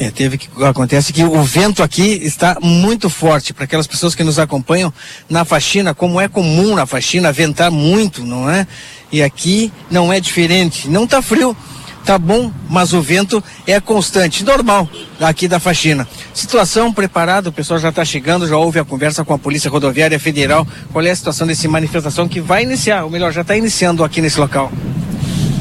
É, 0.00 0.12
teve 0.12 0.38
que 0.38 0.48
acontece 0.62 1.12
que 1.12 1.24
o 1.24 1.42
vento 1.42 1.82
aqui 1.82 2.20
está 2.22 2.58
muito 2.62 3.10
forte 3.10 3.52
para 3.52 3.64
aquelas 3.64 3.86
pessoas 3.86 4.14
que 4.14 4.22
nos 4.22 4.38
acompanham 4.38 4.94
na 5.28 5.44
faxina, 5.44 5.92
como 5.92 6.20
é 6.20 6.28
comum 6.28 6.76
na 6.76 6.86
faxina 6.86 7.32
ventar 7.32 7.68
muito, 7.68 8.22
não 8.24 8.48
é? 8.48 8.64
E 9.10 9.20
aqui 9.20 9.72
não 9.90 10.12
é 10.12 10.20
diferente. 10.20 10.88
Não 10.88 11.02
está 11.02 11.20
frio, 11.20 11.56
tá 12.04 12.16
bom, 12.16 12.52
mas 12.70 12.92
o 12.92 13.02
vento 13.02 13.42
é 13.66 13.80
constante, 13.80 14.44
normal 14.44 14.88
aqui 15.20 15.48
da 15.48 15.58
faxina. 15.58 16.06
Situação 16.32 16.92
preparada, 16.92 17.48
o 17.48 17.52
pessoal 17.52 17.80
já 17.80 17.88
está 17.88 18.04
chegando, 18.04 18.46
já 18.46 18.56
houve 18.56 18.78
a 18.78 18.84
conversa 18.84 19.24
com 19.24 19.34
a 19.34 19.38
Polícia 19.38 19.68
Rodoviária 19.68 20.20
Federal. 20.20 20.64
Qual 20.92 21.04
é 21.04 21.10
a 21.10 21.16
situação 21.16 21.44
desse 21.44 21.66
manifestação 21.66 22.28
que 22.28 22.40
vai 22.40 22.62
iniciar, 22.62 23.02
ou 23.02 23.10
melhor, 23.10 23.32
já 23.32 23.40
está 23.40 23.56
iniciando 23.56 24.04
aqui 24.04 24.20
nesse 24.20 24.38
local? 24.38 24.70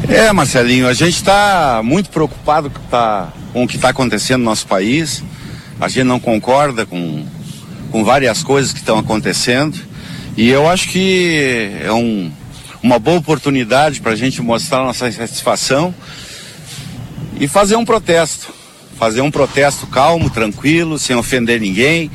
É, 0.07 0.31
Marcelinho, 0.31 0.87
a 0.87 0.93
gente 0.93 1.15
está 1.15 1.81
muito 1.83 2.11
preocupado 2.11 2.69
com, 2.69 2.79
tá, 2.83 3.33
com 3.57 3.63
o 3.63 3.67
que 3.67 3.75
está 3.75 3.89
acontecendo 3.89 4.41
no 4.41 4.45
nosso 4.45 4.67
país. 4.67 5.23
A 5.81 5.87
gente 5.87 6.03
não 6.03 6.19
concorda 6.19 6.85
com, 6.85 7.25
com 7.91 8.03
várias 8.03 8.43
coisas 8.43 8.71
que 8.71 8.77
estão 8.77 8.99
acontecendo. 8.99 9.79
E 10.37 10.47
eu 10.47 10.69
acho 10.69 10.89
que 10.89 11.71
é 11.81 11.91
um, 11.91 12.31
uma 12.83 12.99
boa 12.99 13.17
oportunidade 13.17 13.99
para 13.99 14.11
a 14.11 14.15
gente 14.15 14.43
mostrar 14.43 14.83
nossa 14.83 15.11
satisfação 15.11 15.91
e 17.39 17.47
fazer 17.47 17.75
um 17.77 17.83
protesto. 17.83 18.53
Fazer 18.95 19.21
um 19.21 19.31
protesto 19.31 19.87
calmo, 19.87 20.29
tranquilo, 20.29 20.99
sem 20.99 21.15
ofender 21.15 21.59
ninguém, 21.59 22.11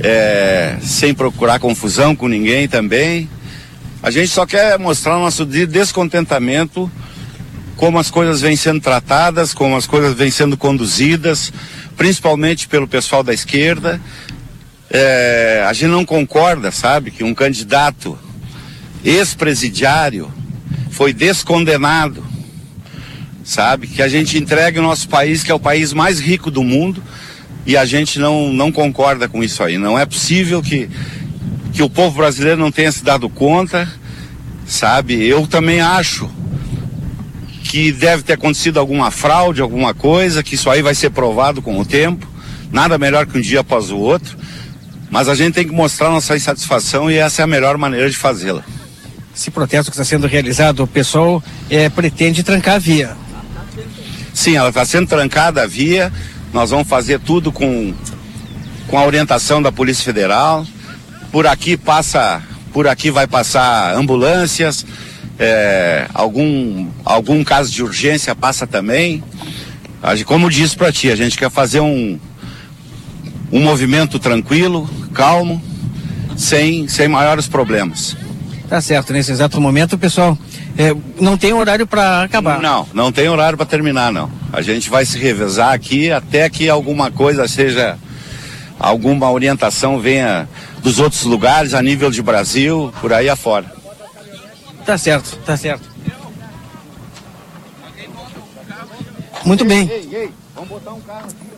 é, 0.00 0.76
sem 0.82 1.14
procurar 1.14 1.60
confusão 1.60 2.14
com 2.14 2.28
ninguém 2.28 2.68
também. 2.68 3.26
A 4.02 4.10
gente 4.10 4.28
só 4.28 4.44
quer 4.44 4.78
mostrar 4.78 5.16
nosso 5.16 5.46
descontentamento 5.46 6.92
como 7.82 7.98
as 7.98 8.12
coisas 8.12 8.40
vêm 8.40 8.54
sendo 8.54 8.80
tratadas, 8.80 9.52
como 9.52 9.76
as 9.76 9.88
coisas 9.88 10.14
vêm 10.14 10.30
sendo 10.30 10.56
conduzidas, 10.56 11.52
principalmente 11.96 12.68
pelo 12.68 12.86
pessoal 12.86 13.24
da 13.24 13.34
esquerda. 13.34 14.00
É, 14.88 15.64
a 15.66 15.72
gente 15.72 15.90
não 15.90 16.04
concorda, 16.04 16.70
sabe, 16.70 17.10
que 17.10 17.24
um 17.24 17.34
candidato 17.34 18.16
ex-presidiário 19.04 20.32
foi 20.92 21.12
descondenado, 21.12 22.24
sabe, 23.42 23.88
que 23.88 24.00
a 24.00 24.06
gente 24.06 24.38
entregue 24.38 24.78
o 24.78 24.82
nosso 24.82 25.08
país, 25.08 25.42
que 25.42 25.50
é 25.50 25.54
o 25.54 25.58
país 25.58 25.92
mais 25.92 26.20
rico 26.20 26.52
do 26.52 26.62
mundo, 26.62 27.02
e 27.66 27.76
a 27.76 27.84
gente 27.84 28.20
não, 28.20 28.52
não 28.52 28.70
concorda 28.70 29.28
com 29.28 29.42
isso 29.42 29.60
aí. 29.60 29.76
Não 29.76 29.98
é 29.98 30.06
possível 30.06 30.62
que 30.62 30.88
que 31.72 31.82
o 31.82 31.90
povo 31.90 32.18
brasileiro 32.18 32.60
não 32.60 32.70
tenha 32.70 32.92
se 32.92 33.02
dado 33.02 33.28
conta, 33.28 33.90
sabe? 34.66 35.24
Eu 35.24 35.48
também 35.48 35.80
acho 35.80 36.30
que 37.72 37.90
deve 37.90 38.22
ter 38.22 38.34
acontecido 38.34 38.78
alguma 38.78 39.10
fraude, 39.10 39.62
alguma 39.62 39.94
coisa, 39.94 40.42
que 40.42 40.56
isso 40.56 40.68
aí 40.68 40.82
vai 40.82 40.94
ser 40.94 41.08
provado 41.08 41.62
com 41.62 41.80
o 41.80 41.86
tempo. 41.86 42.28
Nada 42.70 42.98
melhor 42.98 43.24
que 43.24 43.38
um 43.38 43.40
dia 43.40 43.60
após 43.60 43.90
o 43.90 43.96
outro. 43.96 44.36
Mas 45.10 45.26
a 45.26 45.34
gente 45.34 45.54
tem 45.54 45.66
que 45.66 45.72
mostrar 45.72 46.10
nossa 46.10 46.36
insatisfação 46.36 47.10
e 47.10 47.16
essa 47.16 47.40
é 47.40 47.44
a 47.44 47.46
melhor 47.46 47.78
maneira 47.78 48.10
de 48.10 48.16
fazê-la. 48.18 48.62
Esse 49.34 49.50
protesto 49.50 49.90
que 49.90 49.96
está 49.96 50.04
sendo 50.04 50.26
realizado, 50.26 50.82
o 50.82 50.86
pessoal 50.86 51.42
é, 51.70 51.88
pretende 51.88 52.42
trancar 52.42 52.74
a 52.74 52.78
via. 52.78 53.16
Sim, 54.34 54.54
ela 54.54 54.68
está 54.68 54.84
sendo 54.84 55.06
trancada 55.06 55.62
a 55.62 55.66
via. 55.66 56.12
Nós 56.52 56.68
vamos 56.68 56.86
fazer 56.86 57.20
tudo 57.20 57.50
com, 57.50 57.94
com 58.86 58.98
a 58.98 59.06
orientação 59.06 59.62
da 59.62 59.72
Polícia 59.72 60.04
Federal. 60.04 60.66
Por 61.30 61.46
aqui 61.46 61.78
passa, 61.78 62.42
por 62.70 62.86
aqui 62.86 63.10
vai 63.10 63.26
passar 63.26 63.96
ambulâncias, 63.96 64.84
é, 65.42 66.06
algum, 66.14 66.86
algum 67.04 67.42
caso 67.42 67.72
de 67.72 67.82
urgência 67.82 68.32
passa 68.32 68.64
também. 68.64 69.22
Como 70.24 70.48
disse 70.48 70.76
para 70.76 70.92
ti, 70.92 71.10
a 71.10 71.16
gente 71.16 71.36
quer 71.36 71.50
fazer 71.50 71.80
um, 71.80 72.18
um 73.50 73.60
movimento 73.60 74.20
tranquilo, 74.20 74.88
calmo, 75.12 75.60
sem, 76.36 76.86
sem 76.86 77.08
maiores 77.08 77.48
problemas. 77.48 78.16
Tá 78.68 78.80
certo, 78.80 79.12
nesse 79.12 79.32
exato 79.32 79.60
momento, 79.60 79.98
pessoal, 79.98 80.38
é, 80.78 80.94
não 81.20 81.36
tem 81.36 81.52
horário 81.52 81.86
para 81.88 82.22
acabar. 82.22 82.60
Não, 82.60 82.88
não 82.94 83.10
tem 83.10 83.28
horário 83.28 83.56
para 83.56 83.66
terminar, 83.66 84.12
não. 84.12 84.30
A 84.52 84.62
gente 84.62 84.88
vai 84.88 85.04
se 85.04 85.18
revezar 85.18 85.72
aqui 85.72 86.10
até 86.10 86.48
que 86.48 86.68
alguma 86.68 87.10
coisa 87.10 87.48
seja, 87.48 87.98
alguma 88.78 89.30
orientação 89.30 89.98
venha 89.98 90.48
dos 90.82 91.00
outros 91.00 91.24
lugares, 91.24 91.74
a 91.74 91.82
nível 91.82 92.10
de 92.10 92.22
Brasil, 92.22 92.92
por 93.00 93.12
aí 93.12 93.28
afora. 93.28 93.71
Tá 94.84 94.98
certo, 94.98 95.36
tá 95.44 95.56
certo. 95.56 95.90
Muito 99.44 99.64
bem. 99.64 99.88
Ei, 99.88 100.08
ei, 100.12 100.30
vamos 100.54 100.70
botar 100.70 100.92
um 100.92 101.00
carro 101.00 101.26
aqui. 101.26 101.52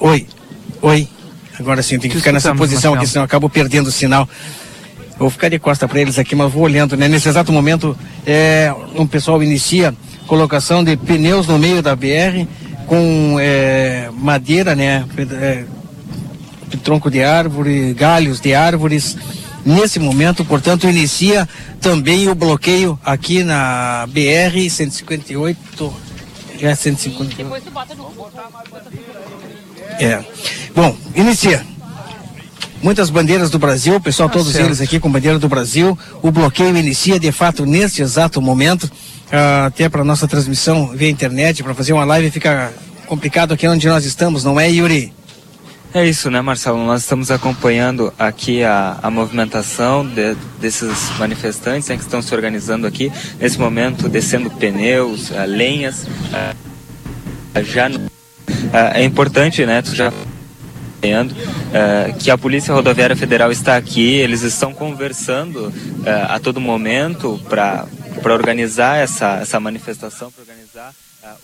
Oi, 0.00 0.26
oi. 0.82 1.08
Agora 1.58 1.82
sim, 1.82 1.98
tem 1.98 2.10
que 2.10 2.16
ficar 2.16 2.32
nessa 2.32 2.54
posição 2.54 2.94
aqui, 2.94 3.06
senão 3.06 3.22
eu 3.22 3.26
acabo 3.26 3.48
perdendo 3.50 3.88
o 3.88 3.92
sinal. 3.92 4.28
Vou 5.18 5.28
ficar 5.28 5.48
de 5.48 5.58
costa 5.58 5.88
para 5.88 6.00
eles 6.00 6.18
aqui, 6.18 6.36
mas 6.36 6.52
vou 6.52 6.62
olhando, 6.62 6.96
né? 6.96 7.08
Nesse 7.08 7.28
exato 7.28 7.52
momento, 7.52 7.98
é, 8.24 8.72
um 8.94 9.06
pessoal 9.06 9.42
inicia 9.42 9.92
colocação 10.28 10.84
de 10.84 10.96
pneus 10.96 11.48
no 11.48 11.58
meio 11.58 11.82
da 11.82 11.96
BR 11.96 12.46
com 12.86 13.36
é, 13.40 14.08
madeira, 14.12 14.76
né? 14.76 15.04
É, 15.40 15.64
tronco 16.76 17.10
de 17.10 17.22
árvore, 17.22 17.94
galhos 17.94 18.40
de 18.40 18.54
árvores. 18.54 19.16
Nesse 19.64 19.98
momento, 19.98 20.44
portanto, 20.44 20.88
inicia 20.88 21.48
também 21.80 22.28
o 22.28 22.34
bloqueio 22.34 22.98
aqui 23.04 23.42
na 23.42 24.06
BR 24.08 24.68
158. 24.68 25.94
Já 26.58 26.70
é 26.70 26.74
158. 26.74 27.72
É. 30.00 30.24
Bom, 30.74 30.96
inicia. 31.14 31.64
Muitas 32.80 33.10
bandeiras 33.10 33.50
do 33.50 33.58
Brasil, 33.58 33.96
o 33.96 34.00
pessoal, 34.00 34.28
tá 34.28 34.34
todos 34.34 34.54
eles 34.54 34.80
aqui 34.80 35.00
com 35.00 35.10
bandeira 35.10 35.38
do 35.38 35.48
Brasil. 35.48 35.98
O 36.22 36.30
bloqueio 36.30 36.76
inicia 36.76 37.18
de 37.18 37.32
fato 37.32 37.66
neste 37.66 38.02
exato 38.02 38.40
momento. 38.40 38.84
Uh, 38.84 39.66
até 39.66 39.88
para 39.88 40.02
nossa 40.04 40.26
transmissão 40.26 40.88
via 40.94 41.10
internet, 41.10 41.62
para 41.62 41.74
fazer 41.74 41.92
uma 41.92 42.04
live 42.04 42.30
fica 42.30 42.72
complicado 43.06 43.52
aqui 43.52 43.68
onde 43.68 43.86
nós 43.86 44.06
estamos, 44.06 44.42
não 44.42 44.58
é, 44.58 44.70
Yuri? 44.70 45.12
É 45.94 46.06
isso, 46.06 46.30
né, 46.30 46.42
Marcelo? 46.42 46.84
Nós 46.84 47.00
estamos 47.00 47.30
acompanhando 47.30 48.12
aqui 48.18 48.62
a, 48.62 48.98
a 49.02 49.10
movimentação 49.10 50.06
de, 50.06 50.34
desses 50.60 51.10
manifestantes 51.18 51.88
né, 51.88 51.96
que 51.96 52.02
estão 52.02 52.20
se 52.20 52.34
organizando 52.34 52.86
aqui, 52.86 53.10
nesse 53.40 53.58
momento, 53.58 54.06
descendo 54.06 54.50
pneus, 54.50 55.30
uh, 55.30 55.46
lenhas. 55.46 56.04
Uh, 56.04 57.64
já 57.64 57.88
uh, 57.88 58.00
é 58.94 59.02
importante, 59.02 59.64
né? 59.64 59.80
Tu 59.80 59.94
já 59.94 60.12
Uh, 61.00 62.18
que 62.18 62.28
a 62.28 62.36
Polícia 62.36 62.74
Rodoviária 62.74 63.14
Federal 63.14 63.52
está 63.52 63.76
aqui, 63.76 64.14
eles 64.14 64.42
estão 64.42 64.74
conversando 64.74 65.68
uh, 65.68 65.72
a 66.28 66.40
todo 66.40 66.60
momento 66.60 67.40
para 67.48 67.86
organizar 68.24 68.96
essa, 68.96 69.36
essa 69.36 69.60
manifestação, 69.60 70.32
para 70.32 70.42
organizar 70.42 70.92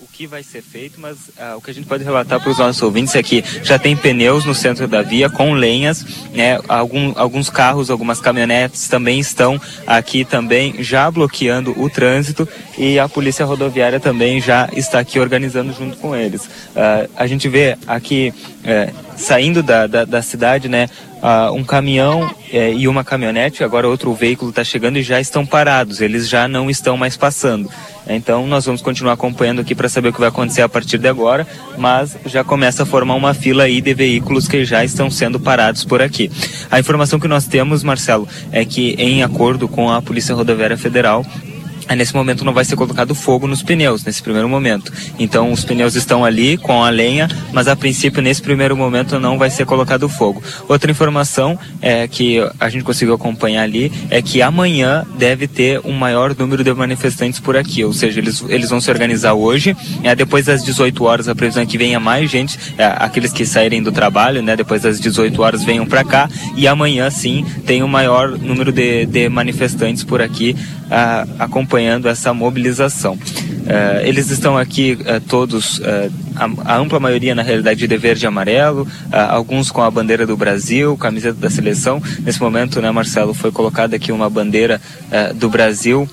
o 0.00 0.06
que 0.06 0.26
vai 0.26 0.42
ser 0.42 0.62
feito, 0.62 1.00
mas 1.00 1.16
uh, 1.28 1.56
o 1.56 1.60
que 1.60 1.70
a 1.70 1.74
gente 1.74 1.86
pode 1.86 2.04
relatar 2.04 2.40
para 2.40 2.50
os 2.50 2.58
nossos 2.58 2.80
ouvintes 2.82 3.14
é 3.14 3.22
que 3.22 3.44
já 3.62 3.78
tem 3.78 3.96
pneus 3.96 4.44
no 4.44 4.54
centro 4.54 4.86
da 4.86 5.02
via 5.02 5.28
com 5.28 5.52
lenhas, 5.52 6.04
né? 6.32 6.58
Algum, 6.68 7.12
alguns 7.16 7.50
carros, 7.50 7.90
algumas 7.90 8.20
caminhonetes 8.20 8.88
também 8.88 9.18
estão 9.18 9.60
aqui 9.86 10.24
também 10.24 10.82
já 10.82 11.10
bloqueando 11.10 11.78
o 11.80 11.88
trânsito 11.90 12.48
e 12.78 12.98
a 12.98 13.08
polícia 13.08 13.44
rodoviária 13.44 14.00
também 14.00 14.40
já 14.40 14.68
está 14.72 14.98
aqui 14.98 15.18
organizando 15.18 15.72
junto 15.72 15.96
com 15.96 16.14
eles. 16.14 16.44
Uh, 16.44 17.10
a 17.16 17.26
gente 17.26 17.48
vê 17.48 17.76
aqui 17.86 18.32
eh, 18.64 18.92
saindo 19.16 19.62
da, 19.62 19.86
da, 19.86 20.04
da, 20.04 20.22
cidade, 20.22 20.68
né? 20.68 20.88
Um 21.54 21.64
caminhão 21.64 22.30
eh, 22.52 22.74
e 22.74 22.86
uma 22.86 23.02
caminhonete, 23.02 23.64
agora 23.64 23.88
outro 23.88 24.12
veículo 24.12 24.50
está 24.50 24.62
chegando 24.62 24.98
e 24.98 25.02
já 25.02 25.18
estão 25.18 25.46
parados, 25.46 26.02
eles 26.02 26.28
já 26.28 26.46
não 26.46 26.68
estão 26.68 26.98
mais 26.98 27.16
passando. 27.16 27.70
Então 28.06 28.46
nós 28.46 28.66
vamos 28.66 28.82
continuar 28.82 29.14
acompanhando 29.14 29.60
aqui 29.60 29.74
para 29.74 29.88
saber 29.88 30.10
o 30.10 30.12
que 30.12 30.20
vai 30.20 30.28
acontecer 30.28 30.60
a 30.60 30.68
partir 30.68 30.98
de 30.98 31.08
agora, 31.08 31.46
mas 31.78 32.16
já 32.26 32.44
começa 32.44 32.82
a 32.82 32.86
formar 32.86 33.14
uma 33.14 33.32
fila 33.32 33.64
aí 33.64 33.80
de 33.80 33.94
veículos 33.94 34.46
que 34.46 34.64
já 34.66 34.84
estão 34.84 35.10
sendo 35.10 35.40
parados 35.40 35.84
por 35.84 36.02
aqui. 36.02 36.30
A 36.70 36.78
informação 36.78 37.18
que 37.18 37.28
nós 37.28 37.46
temos, 37.46 37.82
Marcelo, 37.82 38.28
é 38.52 38.64
que 38.64 38.94
em 38.98 39.22
acordo 39.22 39.66
com 39.66 39.90
a 39.90 40.02
Polícia 40.02 40.34
Rodoviária 40.34 40.76
Federal, 40.76 41.24
Aí, 41.88 41.96
nesse 41.96 42.14
momento 42.14 42.44
não 42.44 42.52
vai 42.52 42.64
ser 42.64 42.76
colocado 42.76 43.14
fogo 43.14 43.46
nos 43.46 43.62
pneus, 43.62 44.04
nesse 44.04 44.22
primeiro 44.22 44.48
momento. 44.48 44.92
Então 45.18 45.52
os 45.52 45.64
pneus 45.64 45.94
estão 45.94 46.24
ali 46.24 46.56
com 46.56 46.82
a 46.82 46.90
lenha, 46.90 47.28
mas 47.52 47.68
a 47.68 47.76
princípio 47.76 48.22
nesse 48.22 48.40
primeiro 48.40 48.76
momento 48.76 49.18
não 49.18 49.38
vai 49.38 49.50
ser 49.50 49.66
colocado 49.66 50.08
fogo. 50.08 50.42
Outra 50.68 50.90
informação 50.90 51.58
é 51.82 52.08
que 52.08 52.38
a 52.58 52.68
gente 52.68 52.84
conseguiu 52.84 53.14
acompanhar 53.14 53.62
ali 53.62 53.92
é 54.10 54.22
que 54.22 54.40
amanhã 54.42 55.04
deve 55.18 55.46
ter 55.46 55.80
um 55.84 55.92
maior 55.92 56.34
número 56.36 56.64
de 56.64 56.72
manifestantes 56.72 57.38
por 57.38 57.56
aqui, 57.56 57.84
ou 57.84 57.92
seja, 57.92 58.20
eles, 58.20 58.42
eles 58.48 58.70
vão 58.70 58.80
se 58.80 58.90
organizar 58.90 59.34
hoje, 59.34 59.76
é, 60.02 60.14
depois 60.14 60.46
das 60.46 60.64
18 60.64 61.04
horas 61.04 61.28
a 61.28 61.34
previsão 61.34 61.62
é 61.62 61.66
que 61.66 61.78
venha 61.78 62.00
mais 62.00 62.30
gente, 62.30 62.58
é, 62.78 62.84
aqueles 62.84 63.32
que 63.32 63.44
saírem 63.44 63.82
do 63.82 63.92
trabalho, 63.92 64.42
né, 64.42 64.56
depois 64.56 64.82
das 64.82 65.00
18 65.00 65.40
horas 65.42 65.64
venham 65.64 65.86
para 65.86 66.04
cá. 66.04 66.28
E 66.56 66.66
amanhã 66.66 67.10
sim 67.10 67.44
tem 67.66 67.82
o 67.82 67.86
um 67.86 67.88
maior 67.88 68.30
número 68.30 68.72
de, 68.72 69.06
de 69.06 69.28
manifestantes 69.28 70.02
por 70.04 70.20
aqui 70.20 70.56
uh, 70.84 71.42
acompanhando 71.74 72.08
essa 72.08 72.32
mobilização. 72.32 73.14
Uh, 73.14 74.04
eles 74.04 74.30
estão 74.30 74.56
aqui 74.56 74.96
uh, 75.00 75.20
todos, 75.28 75.80
a, 76.36 76.72
a, 76.72 76.76
ampla 76.76 77.00
maioria 77.00 77.34
na 77.34 77.42
realidade 77.42 77.86
de 77.86 77.96
verde 77.96 78.24
e 78.24 78.28
amarelo, 78.28 78.86
alguns 79.10 79.70
com 79.70 79.82
a 79.82 79.90
bandeira 79.90 80.26
do 80.26 80.36
Brasil, 80.36 80.96
camiseta 80.96 81.38
da 81.38 81.50
seleção. 81.50 82.00
Nesse 82.20 82.40
momento, 82.40 82.80
né, 82.80 82.90
Marcelo, 82.90 83.34
foi 83.34 83.50
colocada 83.50 83.96
aqui 83.96 84.12
uma 84.12 84.30
bandeira 84.30 84.80
do 85.34 85.48
Brasil 85.48 86.08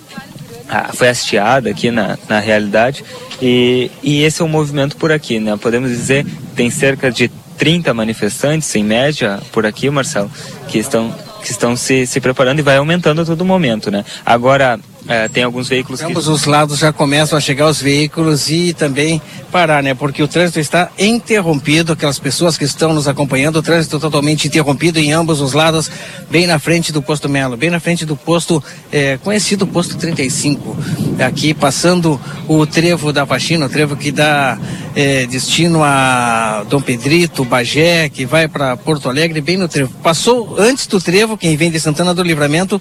foi 0.94 1.10
hasteada 1.10 1.70
aqui 1.70 1.92
na, 1.92 2.18
na 2.30 2.40
realidade 2.40 3.04
e, 3.42 3.92
e 4.02 4.24
esse 4.24 4.42
é 4.42 4.46
o 4.46 4.48
movimento 4.48 4.96
por 4.96 5.12
aqui, 5.12 5.38
né? 5.38 5.58
Podemos 5.58 5.90
dizer 5.90 6.26
tem 6.56 6.70
cerca 6.70 7.12
de 7.12 7.28
30 7.58 7.94
manifestantes 7.94 8.74
em 8.74 8.84
média 8.84 9.38
por 9.52 9.66
aqui, 9.66 9.90
Marcelo, 9.90 10.32
que 10.70 10.78
estão 10.78 11.14
que 11.42 11.52
estão 11.52 11.76
se, 11.76 12.08
se 12.08 12.22
preparando 12.22 12.60
e 12.60 12.62
vai 12.62 12.78
aumentando 12.78 13.22
a 13.22 13.26
todo 13.26 13.44
momento, 13.44 13.92
né? 13.92 14.06
Agora, 14.26 14.80
é, 15.08 15.28
tem 15.28 15.44
alguns 15.44 15.68
veículos 15.68 16.00
que... 16.00 16.06
Ambos 16.06 16.28
os 16.28 16.46
lados 16.46 16.80
já 16.80 16.94
começam 16.94 17.38
a 17.38 17.42
chegar 17.42 17.68
os 17.68 17.82
veículos 17.82 18.50
e 18.50 18.74
também 18.74 19.22
parar, 19.52 19.82
né? 19.82 19.94
Porque 19.94 20.22
o 20.22 20.28
trânsito 20.28 20.60
está 20.60 20.90
interrompido, 20.98 21.94
aquelas 21.94 22.20
pessoas 22.20 22.58
que 22.58 22.64
estão 22.64 22.94
nos 22.94 23.08
acompanhando, 23.08 23.58
o 23.58 23.62
trânsito 23.62 24.00
totalmente 24.00 24.48
interrompido 24.48 25.00
em 25.00 25.12
ambos 25.12 25.42
os 25.42 25.54
lados, 25.54 25.90
bem 26.30 26.46
na 26.46 26.60
frente 26.60 26.92
do 26.92 27.02
posto 27.02 27.28
Melo, 27.28 27.58
bem 27.58 27.70
na 27.70 27.80
frente 27.80 28.06
do 28.06 28.16
posto, 28.16 28.64
é, 28.92 29.18
conhecido 29.18 29.66
posto 29.66 29.98
35. 29.98 30.78
Aqui 31.26 31.54
passando 31.54 32.20
o 32.48 32.66
trevo 32.66 33.12
da 33.12 33.26
faxina, 33.26 33.66
o 33.66 33.70
trevo 33.70 33.96
que 33.96 34.12
dá 34.12 34.58
é, 34.96 35.26
destino 35.26 35.84
a 35.84 36.64
Dom 36.70 36.82
Pedrito, 36.82 37.44
Bagé, 37.44 38.08
que 38.10 38.26
vai 38.26 38.48
para 38.48 38.78
Porto 38.78 39.10
Alegre, 39.10 39.42
bem 39.42 39.58
no 39.58 39.68
trevo. 39.68 39.92
Passou 40.04 40.56
antes 40.60 40.88
do 40.88 41.02
trevo, 41.02 41.38
quem 41.38 41.58
vem 41.58 41.72
de 41.72 41.80
Santana 41.80 42.14
do 42.14 42.24
Livramento, 42.24 42.80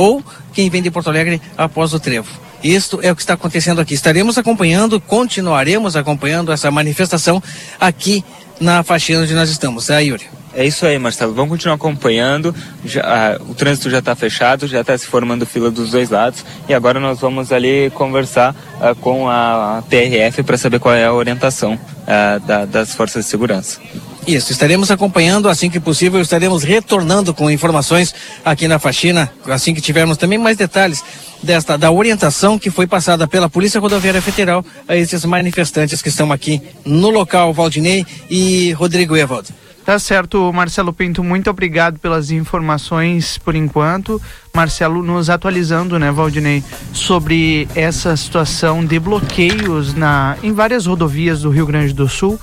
ou 0.00 0.24
quem 0.54 0.70
vem 0.70 0.80
de 0.80 0.90
Porto 0.90 1.10
Alegre 1.10 1.42
após 1.58 1.92
o 1.92 2.00
trevo. 2.00 2.26
Isto 2.64 3.00
é 3.02 3.12
o 3.12 3.16
que 3.16 3.20
está 3.20 3.34
acontecendo 3.34 3.82
aqui. 3.82 3.92
Estaremos 3.92 4.38
acompanhando, 4.38 4.98
continuaremos 4.98 5.94
acompanhando 5.94 6.50
essa 6.52 6.70
manifestação 6.70 7.42
aqui 7.78 8.24
na 8.58 8.82
faxina 8.82 9.20
onde 9.20 9.34
nós 9.34 9.50
estamos. 9.50 9.90
É, 9.90 10.02
Yuri. 10.02 10.24
É 10.54 10.64
isso 10.64 10.86
aí, 10.86 10.98
Marcelo. 10.98 11.34
Vamos 11.34 11.50
continuar 11.50 11.74
acompanhando. 11.74 12.54
Já, 12.82 13.02
ah, 13.04 13.42
o 13.46 13.54
trânsito 13.54 13.90
já 13.90 13.98
está 13.98 14.16
fechado, 14.16 14.66
já 14.66 14.80
está 14.80 14.96
se 14.96 15.06
formando 15.06 15.44
fila 15.44 15.70
dos 15.70 15.90
dois 15.90 16.08
lados. 16.08 16.44
E 16.66 16.72
agora 16.72 16.98
nós 16.98 17.20
vamos 17.20 17.52
ali 17.52 17.90
conversar 17.90 18.54
ah, 18.80 18.94
com 18.94 19.28
a 19.28 19.82
PRF 19.88 20.42
para 20.42 20.56
saber 20.56 20.80
qual 20.80 20.94
é 20.94 21.04
a 21.04 21.12
orientação 21.12 21.78
ah, 22.06 22.38
da, 22.38 22.64
das 22.64 22.94
forças 22.94 23.26
de 23.26 23.30
segurança. 23.30 23.78
Isso, 24.26 24.52
estaremos 24.52 24.90
acompanhando 24.90 25.48
assim 25.48 25.70
que 25.70 25.80
possível, 25.80 26.20
estaremos 26.20 26.62
retornando 26.62 27.32
com 27.32 27.50
informações 27.50 28.14
aqui 28.44 28.68
na 28.68 28.78
faxina, 28.78 29.32
assim 29.46 29.74
que 29.74 29.80
tivermos 29.80 30.16
também 30.16 30.38
mais 30.38 30.56
detalhes 30.56 31.02
desta 31.42 31.76
da 31.76 31.90
orientação 31.90 32.58
que 32.58 32.70
foi 32.70 32.86
passada 32.86 33.26
pela 33.26 33.48
Polícia 33.48 33.80
Rodoviária 33.80 34.20
Federal 34.20 34.64
a 34.86 34.94
esses 34.94 35.24
manifestantes 35.24 36.02
que 36.02 36.08
estão 36.08 36.30
aqui 36.30 36.60
no 36.84 37.08
local, 37.08 37.52
Valdinei 37.52 38.04
e 38.28 38.72
Rodrigo 38.72 39.16
Evald. 39.16 39.48
Tá 39.84 39.98
certo, 39.98 40.52
Marcelo 40.52 40.92
Pinto, 40.92 41.24
muito 41.24 41.48
obrigado 41.48 41.98
pelas 41.98 42.30
informações 42.30 43.38
por 43.38 43.56
enquanto. 43.56 44.20
Marcelo 44.54 45.02
nos 45.02 45.30
atualizando, 45.30 45.98
né, 45.98 46.12
Valdinei, 46.12 46.62
sobre 46.92 47.66
essa 47.74 48.14
situação 48.16 48.84
de 48.84 49.00
bloqueios 49.00 49.94
na, 49.94 50.36
em 50.42 50.52
várias 50.52 50.86
rodovias 50.86 51.42
do 51.42 51.50
Rio 51.50 51.66
Grande 51.66 51.94
do 51.94 52.08
Sul. 52.08 52.38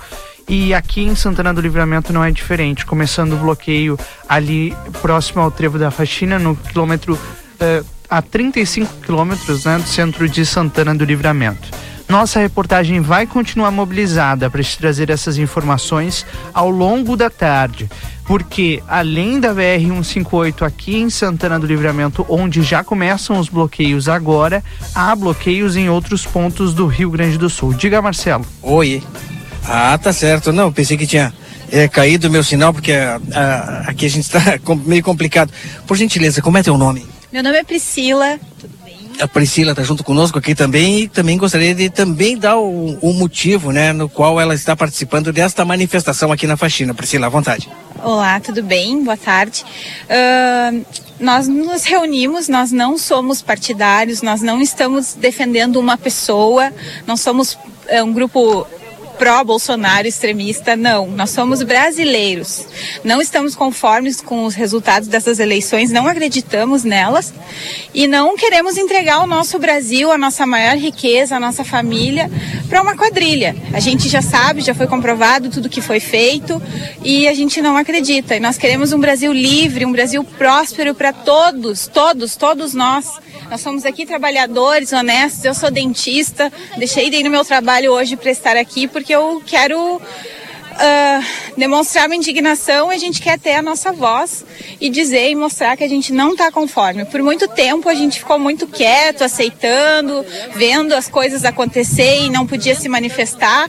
E 0.48 0.72
aqui 0.72 1.02
em 1.02 1.14
Santana 1.14 1.52
do 1.52 1.60
Livramento 1.60 2.10
não 2.12 2.24
é 2.24 2.30
diferente, 2.30 2.86
começando 2.86 3.34
o 3.34 3.36
bloqueio 3.36 3.98
ali 4.26 4.74
próximo 5.02 5.42
ao 5.42 5.50
Trevo 5.50 5.78
da 5.78 5.90
Faxina, 5.90 6.38
no 6.38 6.56
quilômetro 6.56 7.14
uh, 7.14 7.86
a 8.08 8.22
35 8.22 9.02
quilômetros 9.02 9.66
né, 9.66 9.76
do 9.76 9.86
centro 9.86 10.26
de 10.26 10.46
Santana 10.46 10.94
do 10.94 11.04
Livramento. 11.04 11.68
Nossa 12.08 12.40
reportagem 12.40 13.02
vai 13.02 13.26
continuar 13.26 13.70
mobilizada 13.70 14.48
para 14.48 14.62
te 14.62 14.78
trazer 14.78 15.10
essas 15.10 15.36
informações 15.36 16.24
ao 16.54 16.70
longo 16.70 17.14
da 17.14 17.28
tarde, 17.28 17.86
porque 18.24 18.82
além 18.88 19.38
da 19.38 19.52
BR 19.52 19.84
158 19.86 20.64
aqui 20.64 20.96
em 20.96 21.10
Santana 21.10 21.60
do 21.60 21.66
Livramento, 21.66 22.24
onde 22.26 22.62
já 22.62 22.82
começam 22.82 23.38
os 23.38 23.50
bloqueios 23.50 24.08
agora, 24.08 24.64
há 24.94 25.14
bloqueios 25.14 25.76
em 25.76 25.90
outros 25.90 26.24
pontos 26.24 26.72
do 26.72 26.86
Rio 26.86 27.10
Grande 27.10 27.36
do 27.36 27.50
Sul. 27.50 27.74
Diga, 27.74 28.00
Marcelo. 28.00 28.46
Oi. 28.62 29.02
Ah, 29.68 29.98
tá 29.98 30.12
certo. 30.12 30.50
Não, 30.50 30.72
pensei 30.72 30.96
que 30.96 31.06
tinha 31.06 31.32
é, 31.70 31.86
caído 31.86 32.28
o 32.28 32.30
meu 32.30 32.42
sinal, 32.42 32.72
porque 32.72 32.92
a, 32.92 33.20
a, 33.34 33.90
aqui 33.90 34.06
a 34.06 34.10
gente 34.10 34.24
está 34.34 34.58
meio 34.86 35.02
complicado. 35.02 35.52
Por 35.86 35.96
gentileza, 35.96 36.40
como 36.40 36.56
é 36.56 36.62
teu 36.62 36.78
nome? 36.78 37.06
Meu 37.30 37.42
nome 37.42 37.58
é 37.58 37.64
Priscila. 37.64 38.40
Tudo 38.58 38.72
bem? 38.82 38.96
A 39.20 39.28
Priscila 39.28 39.72
está 39.72 39.82
junto 39.82 40.02
conosco 40.02 40.38
aqui 40.38 40.54
também 40.54 41.00
e 41.00 41.08
também 41.08 41.36
gostaria 41.36 41.74
de 41.74 41.90
também 41.90 42.38
dar 42.38 42.56
o, 42.56 42.98
o, 43.02 43.12
motivo, 43.12 43.70
né, 43.70 43.92
no 43.92 44.08
qual 44.08 44.40
ela 44.40 44.54
está 44.54 44.74
participando 44.74 45.32
desta 45.32 45.64
manifestação 45.64 46.32
aqui 46.32 46.46
na 46.46 46.56
faxina. 46.56 46.94
Priscila, 46.94 47.26
à 47.26 47.28
vontade. 47.28 47.68
Olá, 48.02 48.40
tudo 48.40 48.62
bem? 48.62 49.04
Boa 49.04 49.16
tarde. 49.16 49.64
Uh, 50.04 50.86
nós 51.20 51.46
nos 51.46 51.84
reunimos, 51.84 52.48
nós 52.48 52.72
não 52.72 52.96
somos 52.96 53.42
partidários, 53.42 54.22
nós 54.22 54.40
não 54.40 54.62
estamos 54.62 55.14
defendendo 55.14 55.76
uma 55.76 55.98
pessoa, 55.98 56.72
não 57.06 57.16
somos 57.16 57.58
é, 57.88 58.02
um 58.02 58.12
grupo 58.12 58.66
pró-Bolsonaro 59.18 60.06
extremista, 60.06 60.76
não. 60.76 61.08
Nós 61.10 61.30
somos 61.30 61.62
brasileiros. 61.62 62.66
Não 63.04 63.20
estamos 63.20 63.54
conformes 63.54 64.20
com 64.20 64.44
os 64.44 64.54
resultados 64.54 65.08
dessas 65.08 65.40
eleições, 65.40 65.90
não 65.90 66.06
acreditamos 66.06 66.84
nelas 66.84 67.34
e 67.92 68.06
não 68.06 68.36
queremos 68.36 68.76
entregar 68.76 69.20
o 69.20 69.26
nosso 69.26 69.58
Brasil, 69.58 70.10
a 70.12 70.16
nossa 70.18 70.46
maior 70.46 70.76
riqueza, 70.76 71.36
a 71.36 71.40
nossa 71.40 71.64
família, 71.64 72.30
para 72.68 72.80
uma 72.80 72.96
quadrilha. 72.96 73.56
A 73.72 73.80
gente 73.80 74.08
já 74.08 74.22
sabe, 74.22 74.62
já 74.62 74.74
foi 74.74 74.86
comprovado 74.86 75.50
tudo 75.50 75.68
que 75.68 75.80
foi 75.80 76.00
feito 76.00 76.62
e 77.02 77.26
a 77.26 77.34
gente 77.34 77.60
não 77.60 77.76
acredita. 77.76 78.36
E 78.36 78.40
nós 78.40 78.56
queremos 78.56 78.92
um 78.92 79.00
Brasil 79.00 79.32
livre, 79.32 79.84
um 79.84 79.92
Brasil 79.92 80.22
próspero 80.22 80.94
para 80.94 81.12
todos, 81.12 81.86
todos, 81.86 82.36
todos 82.36 82.74
nós. 82.74 83.18
Nós 83.50 83.62
somos 83.62 83.86
aqui 83.86 84.04
trabalhadores, 84.04 84.92
honestos. 84.92 85.44
Eu 85.44 85.54
sou 85.54 85.70
dentista, 85.70 86.52
deixei 86.76 87.08
de 87.08 87.16
ir 87.16 87.24
no 87.24 87.30
meu 87.30 87.44
trabalho 87.44 87.92
hoje 87.92 88.14
para 88.14 88.30
estar 88.30 88.56
aqui 88.56 88.86
porque 88.86 89.07
eu 89.12 89.42
quero 89.46 90.00
Uh, 90.78 91.56
demonstrar 91.56 92.06
uma 92.06 92.14
indignação, 92.14 92.88
a 92.88 92.96
gente 92.96 93.20
quer 93.20 93.36
ter 93.36 93.54
a 93.54 93.62
nossa 93.62 93.92
voz 93.92 94.44
e 94.80 94.88
dizer 94.88 95.28
e 95.28 95.34
mostrar 95.34 95.76
que 95.76 95.82
a 95.82 95.88
gente 95.88 96.12
não 96.12 96.34
está 96.34 96.52
conforme. 96.52 97.04
Por 97.04 97.20
muito 97.20 97.48
tempo 97.48 97.88
a 97.88 97.94
gente 97.94 98.20
ficou 98.20 98.38
muito 98.38 98.64
quieto, 98.64 99.22
aceitando, 99.24 100.24
vendo 100.54 100.94
as 100.94 101.08
coisas 101.08 101.44
acontecer 101.44 102.20
e 102.20 102.30
não 102.30 102.46
podia 102.46 102.76
se 102.76 102.88
manifestar 102.88 103.68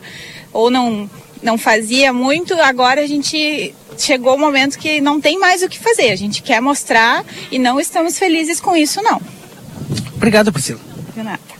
ou 0.53 0.69
não 0.69 1.09
não 1.41 1.57
fazia 1.57 2.13
muito. 2.13 2.53
Agora 2.53 3.01
a 3.01 3.07
gente 3.07 3.73
chegou 3.97 4.35
o 4.35 4.39
momento 4.39 4.77
que 4.77 5.01
não 5.01 5.19
tem 5.19 5.39
mais 5.39 5.63
o 5.63 5.69
que 5.69 5.79
fazer. 5.79 6.11
A 6.11 6.15
gente 6.15 6.43
quer 6.43 6.61
mostrar 6.61 7.25
e 7.51 7.57
não 7.57 7.79
estamos 7.79 8.19
felizes 8.19 8.59
com 8.59 8.77
isso 8.77 9.01
não. 9.01 9.19
Obrigado, 10.15 10.51
Priscila. 10.53 10.79
De 11.15 11.23
nada. 11.23 11.58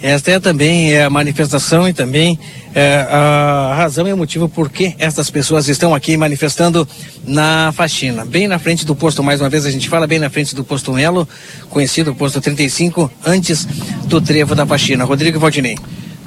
Esta 0.00 0.30
é 0.30 0.40
também 0.40 0.92
é 0.92 1.04
a 1.04 1.10
manifestação 1.10 1.88
e 1.88 1.92
também 1.92 2.38
é, 2.74 3.06
a 3.10 3.74
razão 3.76 4.06
e 4.06 4.12
o 4.12 4.16
motivo 4.16 4.48
por 4.48 4.70
que 4.70 4.94
estas 4.98 5.30
pessoas 5.30 5.68
estão 5.68 5.94
aqui 5.94 6.16
manifestando 6.16 6.86
na 7.26 7.72
faxina. 7.72 8.24
Bem 8.24 8.46
na 8.46 8.58
frente 8.58 8.86
do 8.86 8.94
posto, 8.94 9.22
mais 9.22 9.40
uma 9.40 9.48
vez 9.48 9.66
a 9.66 9.70
gente 9.70 9.88
fala, 9.88 10.06
bem 10.06 10.18
na 10.18 10.30
frente 10.30 10.54
do 10.54 10.62
posto 10.62 10.92
Melo, 10.92 11.28
conhecido 11.68 12.14
posto 12.14 12.40
35, 12.40 13.10
antes 13.26 13.66
do 14.04 14.20
trevo 14.20 14.54
da 14.54 14.64
faxina. 14.64 15.04
Rodrigo 15.04 15.40
Valdinei. 15.40 15.76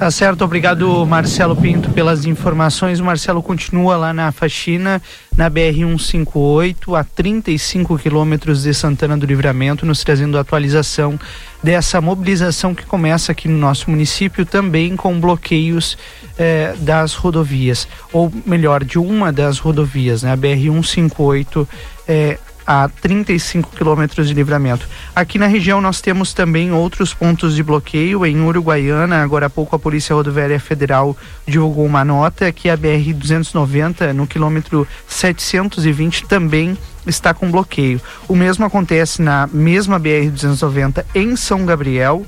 Tá 0.02 0.10
certo, 0.10 0.44
obrigado 0.44 1.06
Marcelo 1.06 1.54
Pinto 1.54 1.88
pelas 1.90 2.24
informações. 2.24 2.98
O 2.98 3.04
Marcelo 3.04 3.40
continua 3.40 3.96
lá 3.96 4.12
na 4.12 4.32
faxina, 4.32 5.00
na 5.36 5.48
BR-158, 5.48 6.98
a 6.98 7.04
35 7.04 7.96
quilômetros 7.96 8.64
de 8.64 8.74
Santana 8.74 9.16
do 9.16 9.24
Livramento, 9.24 9.86
nos 9.86 10.02
trazendo 10.02 10.36
atualização 10.36 11.16
dessa 11.62 12.00
mobilização 12.00 12.74
que 12.74 12.84
começa 12.84 13.30
aqui 13.30 13.46
no 13.46 13.56
nosso 13.56 13.88
município, 13.92 14.44
também 14.44 14.96
com 14.96 15.20
bloqueios 15.20 15.96
eh, 16.36 16.74
das 16.80 17.14
rodovias, 17.14 17.86
ou 18.12 18.32
melhor, 18.44 18.82
de 18.82 18.98
uma 18.98 19.32
das 19.32 19.60
rodovias, 19.60 20.24
né? 20.24 20.32
A 20.32 20.36
BR-158 20.36 21.68
eh, 22.08 22.38
a 22.66 22.88
35 22.88 23.70
quilômetros 23.70 24.28
de 24.28 24.34
livramento. 24.34 24.88
Aqui 25.14 25.38
na 25.38 25.46
região 25.46 25.80
nós 25.80 26.00
temos 26.00 26.32
também 26.32 26.72
outros 26.72 27.12
pontos 27.12 27.54
de 27.54 27.62
bloqueio. 27.62 28.24
Em 28.26 28.40
Uruguaiana, 28.40 29.22
agora 29.22 29.46
há 29.46 29.50
pouco 29.50 29.76
a 29.76 29.78
Polícia 29.78 30.14
Rodoviária 30.14 30.60
Federal 30.60 31.16
divulgou 31.46 31.84
uma 31.84 32.04
nota 32.04 32.50
que 32.52 32.68
a 32.68 32.76
BR-290, 32.76 34.12
no 34.12 34.26
quilômetro 34.26 34.86
720, 35.06 36.26
também 36.26 36.76
está 37.06 37.32
com 37.34 37.50
bloqueio. 37.50 38.00
O 38.28 38.36
mesmo 38.36 38.64
acontece 38.64 39.20
na 39.20 39.48
mesma 39.52 40.00
BR-290 40.00 41.04
em 41.14 41.36
São 41.36 41.66
Gabriel 41.66 42.24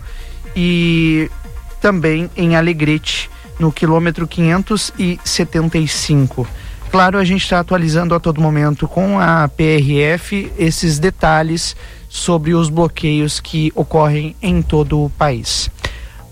e 0.57 1.31
também 1.81 2.29
em 2.37 2.57
Alegrete, 2.57 3.31
no 3.59 3.73
quilômetro 3.73 4.27
575. 4.27 6.47
Claro, 6.95 7.19
a 7.19 7.25
gente 7.25 7.43
está 7.43 7.59
atualizando 7.59 8.15
a 8.15 8.21
todo 8.21 8.41
momento 8.41 8.87
com 8.87 9.19
a 9.19 9.49
PRF 9.49 10.53
esses 10.57 11.01
detalhes 11.01 11.75
sobre 12.09 12.55
os 12.55 12.69
bloqueios 12.69 13.41
que 13.41 13.73
ocorrem 13.75 14.37
em 14.41 14.63
todo 14.63 15.03
o 15.03 15.11
país. 15.11 15.69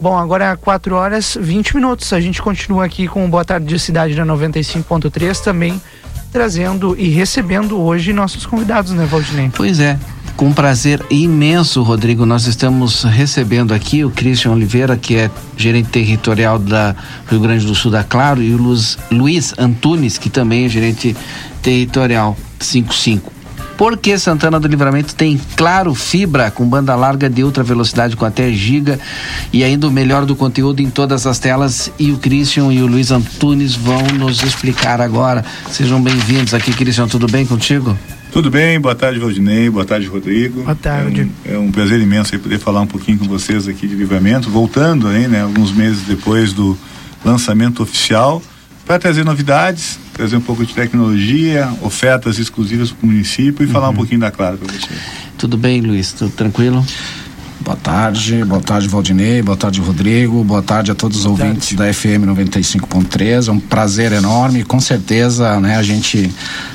Bom, 0.01 0.17
agora 0.17 0.57
4 0.57 0.95
horas 0.95 1.37
20 1.41 1.75
minutos. 1.75 2.13
A 2.13 2.21
gente 2.21 2.41
continua 2.41 2.85
aqui 2.85 3.09
com 3.09 3.27
o 3.27 3.29
Boa 3.29 3.45
Tarde 3.45 3.67
de 3.67 3.77
Cidade 3.77 4.15
da 4.15 4.25
95.3 4.25 5.43
também 5.43 5.83
trazendo 6.31 6.95
e 6.97 7.09
recebendo 7.09 7.81
hoje 7.81 8.13
nossos 8.13 8.47
convidados, 8.47 8.93
né, 8.93 9.05
Valdinei? 9.05 9.51
Pois 9.53 9.81
é. 9.81 9.99
Com 10.37 10.53
prazer 10.53 11.05
imenso, 11.11 11.83
Rodrigo, 11.83 12.27
nós 12.27 12.47
estamos 12.47 13.05
recebendo 13.05 13.73
aqui 13.73 14.05
o 14.05 14.11
Christian 14.11 14.53
Oliveira, 14.53 14.97
que 14.97 15.17
é 15.17 15.31
gerente 15.57 15.91
territorial 15.91 16.59
da 16.59 16.97
Rio 17.29 17.41
Grande 17.41 17.67
do 17.67 17.75
Sul 17.75 17.91
da 17.91 18.03
Claro, 18.03 18.43
e 18.43 18.53
o 18.53 18.57
Luz, 18.57 18.99
Luiz 19.11 19.55
Antunes, 19.59 20.19
que 20.19 20.31
também 20.31 20.65
é 20.65 20.69
gerente 20.69 21.17
territorial 21.63 22.37
55. 22.59 23.31
Por 23.77 23.97
que 23.97 24.19
Santana 24.19 24.61
do 24.61 24.69
Livramento 24.69 25.15
tem 25.15 25.41
Claro 25.57 25.95
Fibra 25.95 26.51
com 26.51 26.69
banda 26.69 26.95
larga 26.95 27.29
de 27.29 27.43
ultra 27.43 27.63
velocidade 27.63 28.17
com 28.17 28.25
até 28.25 28.53
giga 28.53 28.99
e 29.53 29.65
ainda 29.65 29.89
o 29.89 29.91
melhor 29.91 30.25
do 30.25 30.37
conteúdo 30.37 30.81
em 30.81 30.91
todas 30.91 31.27
as 31.27 31.39
telas 31.39 31.91
e 31.99 32.11
o 32.13 32.19
Christian 32.19 32.73
e 32.73 32.83
o 32.83 32.87
Luiz 32.87 33.11
Antunes 33.11 33.75
vão 33.75 34.03
nos 34.19 34.43
explicar 34.43 35.01
agora. 35.01 35.45
Sejam 35.71 36.01
bem-vindos 36.01 36.55
aqui, 36.55 36.73
Christian, 36.73 37.09
tudo 37.09 37.27
bem 37.27 37.47
contigo? 37.47 37.97
Tudo 38.33 38.51
bem, 38.51 38.81
boa 38.81 38.95
tarde 38.95 39.19
Valdinei, 39.19 39.69
boa 39.69 39.85
tarde 39.85 40.07
Rodrigo. 40.07 40.63
Boa 40.63 40.75
tarde. 40.75 41.31
É 41.45 41.51
um, 41.51 41.55
é 41.55 41.59
um 41.59 41.71
prazer 41.71 42.01
imenso 42.01 42.35
aí 42.35 42.41
poder 42.41 42.59
falar 42.59 42.81
um 42.81 42.87
pouquinho 42.87 43.19
com 43.19 43.27
vocês 43.27 43.69
aqui 43.69 43.87
de 43.87 43.95
Livramento, 43.95 44.49
voltando 44.49 45.07
aí, 45.07 45.29
né, 45.29 45.43
alguns 45.43 45.71
meses 45.71 46.01
depois 46.07 46.55
do 46.55 46.77
lançamento 47.23 47.83
oficial, 47.83 48.43
para 48.87 48.99
trazer 48.99 49.23
novidades, 49.23 49.99
trazer 50.15 50.35
um 50.37 50.41
pouco 50.41 50.65
de 50.65 50.73
tecnologia, 50.73 51.71
ofertas 51.83 52.39
exclusivas 52.39 52.91
para 52.91 53.05
o 53.05 53.11
município 53.11 53.65
e 53.65 53.67
uhum. 53.67 53.73
falar 53.73 53.91
um 53.91 53.95
pouquinho 53.95 54.21
da 54.21 54.31
Claro 54.31 54.57
para 54.57 54.73
você. 54.73 54.89
Tudo 55.37 55.59
bem, 55.59 55.83
Luiz? 55.83 56.13
Tudo 56.13 56.31
tranquilo? 56.31 56.83
Boa 57.63 57.77
tarde, 57.77 58.45
boa 58.45 58.61
tarde 58.61 58.89
Valdinei, 58.89 59.41
boa 59.41 59.57
tarde 59.57 59.81
Rodrigo, 59.81 60.43
boa 60.43 60.63
tarde 60.63 60.91
a 60.91 60.97
todos 60.97 61.19
os 61.19 61.25
boa 61.25 61.39
ouvintes 61.39 61.69
tarde. 61.77 61.77
da 61.77 61.95
FM 61.95 62.27
95.3. 62.27 63.47
É 63.47 63.53
um 63.53 63.61
prazer 63.61 64.11
enorme, 64.11 64.65
com 64.65 64.81
certeza, 64.81 65.61
né, 65.61 65.77
a 65.77 65.83
gente, 65.83 66.29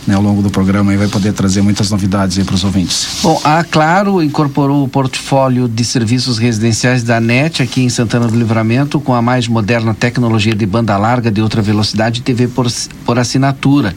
né, 0.07 0.15
ao 0.15 0.21
longo 0.21 0.41
do 0.41 0.49
programa 0.49 0.91
aí 0.91 0.97
vai 0.97 1.09
poder 1.09 1.33
trazer 1.33 1.61
muitas 1.61 1.91
novidades 1.91 2.37
aí 2.37 2.45
para 2.45 2.55
os 2.55 2.63
ouvintes. 2.63 3.19
Bom, 3.21 3.39
a 3.43 3.65
Claro 3.65 4.23
incorporou 4.23 4.85
o 4.85 4.87
portfólio 4.87 5.67
de 5.67 5.83
serviços 5.83 6.37
residenciais 6.37 7.03
da 7.03 7.19
NET 7.19 7.61
aqui 7.61 7.81
em 7.81 7.89
Santana 7.89 8.27
do 8.27 8.37
Livramento 8.37 8.97
com 9.01 9.13
a 9.13 9.21
mais 9.21 9.45
moderna 9.47 9.93
tecnologia 9.93 10.55
de 10.55 10.65
banda 10.65 10.97
larga 10.97 11.29
de 11.29 11.41
outra 11.41 11.61
velocidade 11.61 12.21
e 12.21 12.23
TV 12.23 12.47
por, 12.47 12.65
por 13.05 13.19
assinatura, 13.19 13.93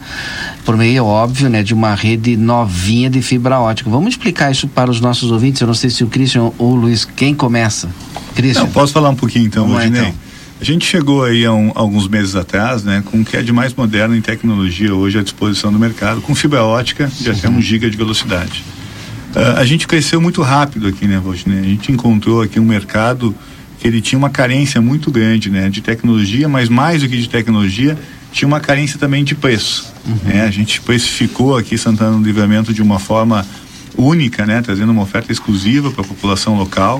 por 0.65 0.75
meio 0.75 1.05
óbvio, 1.05 1.49
né, 1.49 1.63
de 1.63 1.73
uma 1.73 1.95
rede 1.95 2.35
novinha 2.35 3.09
de 3.09 3.21
fibra 3.21 3.61
ótica. 3.61 3.89
Vamos 3.89 4.09
explicar 4.09 4.51
isso 4.51 4.67
para 4.67 4.91
os 4.91 4.99
nossos 4.99 5.31
ouvintes. 5.31 5.61
Eu 5.61 5.67
não 5.67 5.73
sei 5.73 5.89
se 5.89 6.03
o 6.03 6.07
Christian 6.07 6.51
ou 6.57 6.80
Luiz, 6.81 7.05
quem 7.05 7.35
começa? 7.35 7.89
Christian. 8.35 8.63
Não, 8.63 8.71
posso 8.71 8.91
falar 8.91 9.09
um 9.09 9.15
pouquinho 9.15 9.45
então, 9.45 9.67
Valdinei? 9.67 10.01
Então. 10.01 10.15
A 10.59 10.63
gente 10.63 10.85
chegou 10.85 11.23
aí 11.23 11.45
há 11.45 11.51
um, 11.51 11.71
alguns 11.73 12.07
meses 12.07 12.35
atrás, 12.35 12.83
né, 12.83 13.03
com 13.05 13.21
o 13.21 13.25
que 13.25 13.35
é 13.35 13.41
de 13.41 13.51
mais 13.51 13.73
moderno 13.73 14.15
em 14.15 14.21
tecnologia 14.21 14.93
hoje 14.93 15.17
à 15.17 15.23
disposição 15.23 15.71
do 15.71 15.79
mercado, 15.79 16.21
com 16.21 16.35
fibra 16.35 16.63
ótica 16.63 17.07
de 17.19 17.31
até 17.31 17.49
um 17.49 17.61
giga 17.61 17.89
de 17.89 17.97
velocidade. 17.97 18.63
Uh, 19.35 19.57
a 19.57 19.65
gente 19.65 19.87
cresceu 19.87 20.21
muito 20.21 20.41
rápido 20.41 20.87
aqui, 20.87 21.07
né, 21.07 21.19
Valdinei? 21.23 21.59
A 21.59 21.63
gente 21.63 21.91
encontrou 21.91 22.41
aqui 22.41 22.59
um 22.59 22.65
mercado 22.65 23.35
que 23.79 23.87
ele 23.87 24.01
tinha 24.01 24.19
uma 24.19 24.29
carência 24.29 24.79
muito 24.79 25.09
grande, 25.09 25.49
né, 25.49 25.67
de 25.67 25.81
tecnologia, 25.81 26.47
mas 26.47 26.69
mais 26.69 27.01
do 27.01 27.09
que 27.09 27.17
de 27.17 27.27
tecnologia, 27.27 27.97
tinha 28.31 28.47
uma 28.47 28.59
carência 28.59 28.99
também 28.99 29.23
de 29.23 29.33
preço. 29.33 29.91
Uhum. 30.05 30.17
Né? 30.25 30.43
A 30.43 30.51
gente 30.51 30.79
precificou 30.81 31.57
aqui 31.57 31.75
Santana 31.77 32.17
do 32.17 32.23
Livramento 32.23 32.71
de 32.71 32.81
uma 32.83 32.99
forma 32.99 33.45
única, 33.97 34.45
né, 34.45 34.61
trazendo 34.61 34.91
uma 34.91 35.01
oferta 35.01 35.31
exclusiva 35.31 35.91
para 35.91 36.01
a 36.01 36.07
população 36.07 36.57
local, 36.57 36.99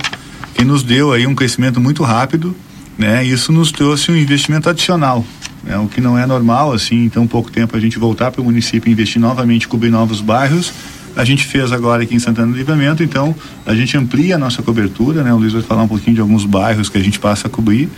que 0.54 0.64
nos 0.64 0.84
deu 0.84 1.12
aí 1.12 1.26
um 1.26 1.36
crescimento 1.36 1.80
muito 1.80 2.04
rápido, 2.04 2.56
né? 2.98 3.24
Isso 3.24 3.52
nos 3.52 3.72
trouxe 3.72 4.12
um 4.12 4.16
investimento 4.16 4.70
adicional, 4.70 5.26
né? 5.64 5.78
O 5.78 5.88
que 5.88 6.02
não 6.02 6.18
é 6.18 6.26
normal 6.26 6.72
assim, 6.74 7.06
em 7.06 7.10
tão 7.10 7.26
pouco 7.26 7.52
tempo 7.52 7.76
a 7.76 7.80
gente 7.80 7.98
voltar 7.98 8.32
para 8.32 8.42
o 8.42 8.44
município 8.44 8.92
investir 8.92 9.20
novamente, 9.20 9.68
cobrir 9.68 9.90
novos 9.90 10.22
bairros. 10.22 10.72
A 11.16 11.26
gente 11.26 11.46
fez 11.46 11.72
agora 11.72 12.04
aqui 12.04 12.16
em 12.16 12.20
Santana 12.20 12.52
do 12.52 12.58
Livramento, 12.58 13.04
então 13.04 13.36
a 13.66 13.76
gente 13.76 13.98
amplia 13.98 14.36
a 14.36 14.38
nossa 14.38 14.62
cobertura, 14.62 15.24
né? 15.24 15.34
O 15.34 15.38
Luiz 15.38 15.52
vai 15.54 15.62
falar 15.62 15.84
um 15.84 15.88
pouquinho 15.88 16.16
de 16.16 16.22
alguns 16.22 16.46
bairros 16.46 16.90
que 16.90 16.98
a 16.98 17.04
gente 17.04 17.20
passa 17.20 17.48
a 17.48 17.50
cobrir. 17.50 17.90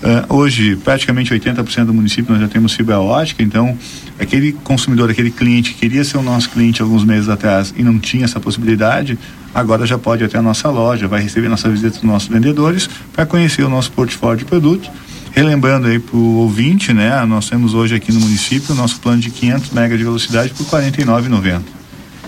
Uh, 0.00 0.32
hoje, 0.32 0.76
praticamente 0.76 1.34
80% 1.34 1.86
do 1.86 1.92
município 1.92 2.32
nós 2.32 2.40
já 2.40 2.46
temos 2.46 2.72
fibra 2.72 3.00
ótica, 3.00 3.42
então 3.42 3.76
aquele 4.16 4.52
consumidor, 4.52 5.10
aquele 5.10 5.30
cliente 5.30 5.74
que 5.74 5.80
queria 5.80 6.04
ser 6.04 6.18
o 6.18 6.22
nosso 6.22 6.50
cliente 6.50 6.80
alguns 6.80 7.04
meses 7.04 7.28
atrás 7.28 7.74
e 7.76 7.82
não 7.82 7.98
tinha 7.98 8.24
essa 8.24 8.38
possibilidade, 8.38 9.18
agora 9.52 9.84
já 9.86 9.98
pode 9.98 10.22
ir 10.22 10.26
até 10.26 10.38
a 10.38 10.42
nossa 10.42 10.70
loja, 10.70 11.08
vai 11.08 11.20
receber 11.20 11.48
nossa 11.48 11.68
visita 11.68 11.90
dos 11.90 12.04
nossos 12.04 12.28
vendedores 12.28 12.88
para 13.12 13.26
conhecer 13.26 13.64
o 13.64 13.68
nosso 13.68 13.90
portfólio 13.90 14.38
de 14.38 14.44
produtos. 14.44 14.88
Relembrando 15.32 15.88
aí 15.88 15.98
para 15.98 16.16
o 16.16 16.36
ouvinte, 16.36 16.92
né, 16.92 17.24
nós 17.24 17.48
temos 17.48 17.74
hoje 17.74 17.96
aqui 17.96 18.12
no 18.12 18.20
município 18.20 18.74
o 18.74 18.76
nosso 18.76 19.00
plano 19.00 19.20
de 19.20 19.30
500 19.30 19.72
MB 19.72 19.96
de 19.96 20.04
velocidade 20.04 20.54
por 20.54 20.64
R$ 20.64 20.90
49,90. 20.90 21.60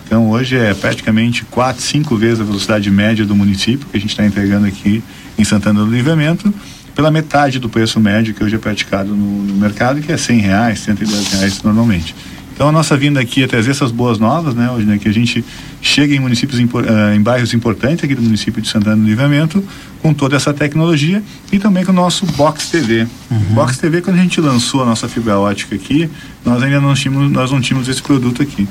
Então 0.04 0.28
hoje 0.28 0.56
é 0.56 0.74
praticamente 0.74 1.44
quatro, 1.44 1.80
cinco 1.80 2.16
vezes 2.16 2.40
a 2.40 2.44
velocidade 2.44 2.90
média 2.90 3.24
do 3.24 3.36
município 3.36 3.86
que 3.88 3.96
a 3.96 4.00
gente 4.00 4.10
está 4.10 4.26
entregando 4.26 4.66
aqui 4.66 5.04
em 5.38 5.44
Santana 5.44 5.84
do 5.84 5.90
Livramento 5.90 6.52
pela 6.94 7.10
metade 7.10 7.58
do 7.58 7.68
preço 7.68 8.00
médio 8.00 8.34
que 8.34 8.42
hoje 8.42 8.56
é 8.56 8.58
praticado 8.58 9.14
no, 9.14 9.42
no 9.42 9.54
mercado, 9.54 10.00
que 10.00 10.12
é 10.12 10.16
cem 10.16 10.38
reais, 10.38 10.80
cento 10.80 11.02
e 11.02 11.06
reais 11.06 11.62
normalmente. 11.62 12.14
Então 12.60 12.68
a 12.68 12.72
nossa 12.72 12.94
vinda 12.94 13.18
aqui 13.18 13.42
é 13.42 13.46
trazer 13.46 13.70
essas 13.70 13.90
boas 13.90 14.18
novas, 14.18 14.54
né, 14.54 14.70
hoje, 14.70 14.84
né, 14.84 14.98
que 14.98 15.08
a 15.08 15.12
gente 15.12 15.42
chega 15.80 16.14
em 16.14 16.20
municípios, 16.20 16.60
uh, 16.60 17.14
em 17.16 17.22
bairros 17.22 17.54
importantes 17.54 18.04
aqui 18.04 18.14
do 18.14 18.20
município 18.20 18.60
de 18.60 18.68
Santana 18.68 18.96
do 18.96 19.02
Livramento, 19.02 19.64
com 20.02 20.12
toda 20.12 20.36
essa 20.36 20.52
tecnologia 20.52 21.22
e 21.50 21.58
também 21.58 21.86
com 21.86 21.92
o 21.92 21.94
nosso 21.94 22.26
Box 22.26 22.68
TV. 22.70 23.06
Uhum. 23.30 23.38
Box 23.54 23.78
TV, 23.78 24.02
quando 24.02 24.18
a 24.18 24.22
gente 24.22 24.42
lançou 24.42 24.82
a 24.82 24.84
nossa 24.84 25.08
fibra 25.08 25.38
ótica 25.38 25.74
aqui, 25.74 26.10
nós 26.44 26.62
ainda 26.62 26.82
não 26.82 26.92
tínhamos, 26.92 27.32
nós 27.32 27.50
não 27.50 27.62
tínhamos 27.62 27.88
esse 27.88 28.02
produto 28.02 28.42
aqui. 28.42 28.68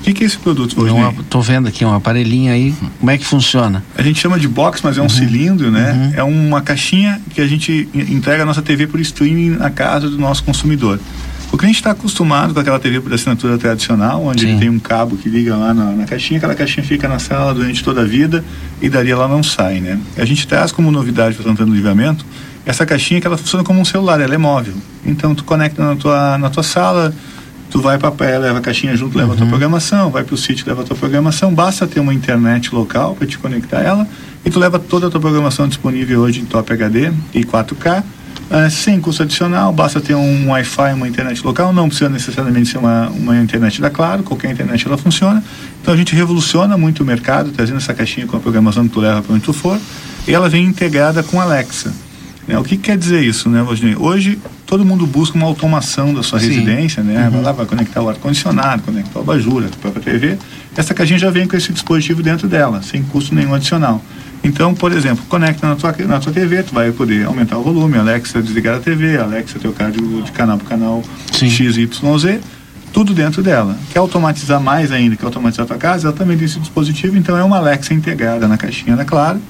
O 0.00 0.02
que, 0.02 0.12
que, 0.12 0.24
é 0.24 0.26
esse 0.26 0.38
produto 0.38 0.80
hoje? 0.80 0.94
Estou 1.20 1.42
vendo 1.42 1.68
aqui 1.68 1.84
um 1.84 1.92
aparelhinho 1.92 2.52
aí. 2.52 2.74
Como 2.98 3.10
é 3.10 3.18
que 3.18 3.26
funciona? 3.26 3.84
A 3.96 4.02
gente 4.02 4.20
chama 4.20 4.38
de 4.38 4.48
box, 4.48 4.80
mas 4.82 4.96
é 4.96 5.00
um 5.00 5.04
uhum. 5.04 5.08
cilindro, 5.08 5.70
né? 5.70 5.92
Uhum. 5.92 6.12
É 6.20 6.22
uma 6.22 6.62
caixinha 6.62 7.20
que 7.30 7.40
a 7.40 7.46
gente 7.46 7.88
entrega 7.94 8.44
a 8.44 8.46
nossa 8.46 8.62
TV 8.62 8.86
por 8.86 9.00
streaming 9.00 9.50
na 9.50 9.70
casa 9.70 10.08
do 10.08 10.16
nosso 10.16 10.44
consumidor. 10.44 10.98
O 11.50 11.56
cliente 11.56 11.78
está 11.78 11.92
acostumado 11.92 12.52
com 12.52 12.60
aquela 12.60 12.78
TV 12.78 13.00
por 13.00 13.12
assinatura 13.12 13.56
tradicional, 13.56 14.22
onde 14.22 14.42
Sim. 14.42 14.50
ele 14.50 14.58
tem 14.58 14.68
um 14.68 14.78
cabo 14.78 15.16
que 15.16 15.28
liga 15.28 15.56
lá 15.56 15.72
na, 15.72 15.92
na, 15.92 16.04
caixinha, 16.04 16.36
aquela 16.36 16.54
caixinha 16.54 16.84
fica 16.84 17.08
na 17.08 17.18
sala 17.18 17.54
durante 17.54 17.82
toda 17.82 18.02
a 18.02 18.04
vida 18.04 18.44
e 18.82 18.88
dali 18.88 19.10
ela 19.10 19.26
não 19.26 19.42
sai, 19.42 19.80
né? 19.80 19.98
A 20.18 20.26
gente 20.26 20.46
traz 20.46 20.70
como 20.72 20.90
novidade 20.90 21.36
para 21.36 21.50
o 21.50 21.74
Livramento 21.74 22.24
essa 22.66 22.84
caixinha 22.84 23.18
que 23.18 23.26
ela 23.26 23.38
funciona 23.38 23.64
como 23.64 23.80
um 23.80 23.84
celular, 23.84 24.20
ela 24.20 24.34
é 24.34 24.38
móvel. 24.38 24.74
Então 25.04 25.34
tu 25.34 25.42
conecta 25.42 25.82
na 25.82 25.96
tua, 25.96 26.36
na 26.36 26.50
tua 26.50 26.62
sala, 26.62 27.14
tu 27.70 27.80
vai 27.80 27.98
para 27.98 28.10
pé, 28.10 28.38
leva 28.38 28.58
a 28.58 28.60
caixinha 28.60 28.96
junto, 28.96 29.16
leva 29.16 29.28
uhum. 29.28 29.34
a 29.34 29.36
tua 29.36 29.44
uhum. 29.44 29.50
programação, 29.50 30.10
vai 30.10 30.24
para 30.24 30.34
o 30.34 30.38
sítio, 30.38 30.64
leva 30.66 30.82
a 30.82 30.84
tua 30.84 30.96
programação, 30.96 31.52
basta 31.54 31.86
ter 31.86 32.00
uma 32.00 32.14
internet 32.14 32.74
local 32.74 33.14
para 33.14 33.26
te 33.26 33.38
conectar 33.38 33.80
ela 33.80 34.06
e 34.44 34.50
tu 34.50 34.58
leva 34.58 34.78
toda 34.78 35.08
a 35.08 35.10
tua 35.10 35.20
programação 35.20 35.68
disponível 35.68 36.20
hoje 36.20 36.40
em 36.40 36.44
Top 36.44 36.72
HD 36.72 37.12
e 37.34 37.44
4K, 37.44 38.02
uh, 38.02 38.70
sem 38.70 39.00
custo 39.00 39.22
adicional, 39.22 39.72
basta 39.72 40.00
ter 40.00 40.14
um 40.14 40.48
Wi-Fi, 40.48 40.94
uma 40.94 41.08
internet 41.08 41.44
local, 41.44 41.72
não 41.72 41.88
precisa 41.88 42.08
necessariamente 42.08 42.70
ser 42.70 42.78
uma, 42.78 43.08
uma 43.08 43.36
internet 43.36 43.80
da 43.80 43.90
Claro, 43.90 44.22
qualquer 44.22 44.50
internet 44.50 44.86
ela 44.86 44.96
funciona. 44.96 45.42
Então 45.82 45.92
a 45.92 45.96
gente 45.96 46.14
revoluciona 46.14 46.76
muito 46.78 47.02
o 47.02 47.06
mercado, 47.06 47.50
trazendo 47.50 47.76
essa 47.78 47.92
caixinha 47.92 48.26
com 48.26 48.36
a 48.36 48.40
programação 48.40 48.86
que 48.86 48.94
tu 48.94 49.00
leva 49.00 49.22
para 49.22 49.34
onde 49.34 49.44
tu 49.44 49.52
for, 49.52 49.78
e 50.26 50.32
ela 50.32 50.48
vem 50.48 50.64
integrada 50.64 51.22
com 51.22 51.40
Alexa. 51.40 52.07
Né? 52.48 52.58
O 52.58 52.64
que, 52.64 52.78
que 52.78 52.84
quer 52.84 52.96
dizer 52.96 53.22
isso, 53.22 53.50
né, 53.50 53.62
Valdinei? 53.62 53.94
Hoje 53.94 54.38
todo 54.66 54.84
mundo 54.84 55.06
busca 55.06 55.36
uma 55.36 55.46
automação 55.46 56.14
da 56.14 56.22
sua 56.22 56.40
Sim. 56.40 56.48
residência, 56.48 57.02
né? 57.02 57.26
Uhum. 57.26 57.30
Vai 57.30 57.42
lá, 57.42 57.52
vai 57.52 57.66
conectar 57.66 58.02
o 58.02 58.08
ar-condicionado, 58.08 58.82
conectar 58.82 59.18
o 59.18 59.22
abajur, 59.22 59.64
a 59.64 59.76
própria 59.76 60.02
TV. 60.02 60.38
Essa 60.74 60.94
caixinha 60.94 61.18
já 61.18 61.30
vem 61.30 61.46
com 61.46 61.56
esse 61.56 61.72
dispositivo 61.72 62.22
dentro 62.22 62.48
dela, 62.48 62.80
sem 62.82 63.02
custo 63.02 63.34
nenhum 63.34 63.54
adicional. 63.54 64.02
Então, 64.42 64.74
por 64.74 64.92
exemplo, 64.92 65.24
conecta 65.28 65.68
na 65.68 65.76
tua, 65.76 65.94
na 66.06 66.20
tua 66.20 66.32
TV, 66.32 66.62
tu 66.62 66.72
vai 66.72 66.90
poder 66.90 67.26
aumentar 67.26 67.58
o 67.58 67.62
volume, 67.62 67.98
Alexa 67.98 68.40
desligar 68.40 68.76
a 68.76 68.80
TV, 68.80 69.18
Alexa 69.18 69.58
trocar 69.58 69.90
de, 69.90 70.00
de 70.22 70.32
canal 70.32 70.56
para 70.56 70.68
canal 70.68 71.02
Sim. 71.32 71.50
XYZ. 71.50 71.88
tudo 72.92 73.12
dentro 73.12 73.42
dela. 73.42 73.76
Quer 73.92 73.98
automatizar 73.98 74.60
mais 74.60 74.90
ainda, 74.92 75.16
quer 75.16 75.26
automatizar 75.26 75.64
a 75.64 75.66
tua 75.66 75.76
casa, 75.76 76.08
ela 76.08 76.16
também 76.16 76.36
tem 76.36 76.46
esse 76.46 76.58
dispositivo, 76.60 77.16
então 77.18 77.36
é 77.36 77.42
uma 77.42 77.58
Alexa 77.58 77.92
integrada 77.92 78.46
na 78.48 78.56
caixinha 78.56 78.96
da 78.96 79.04
Claro. 79.04 79.40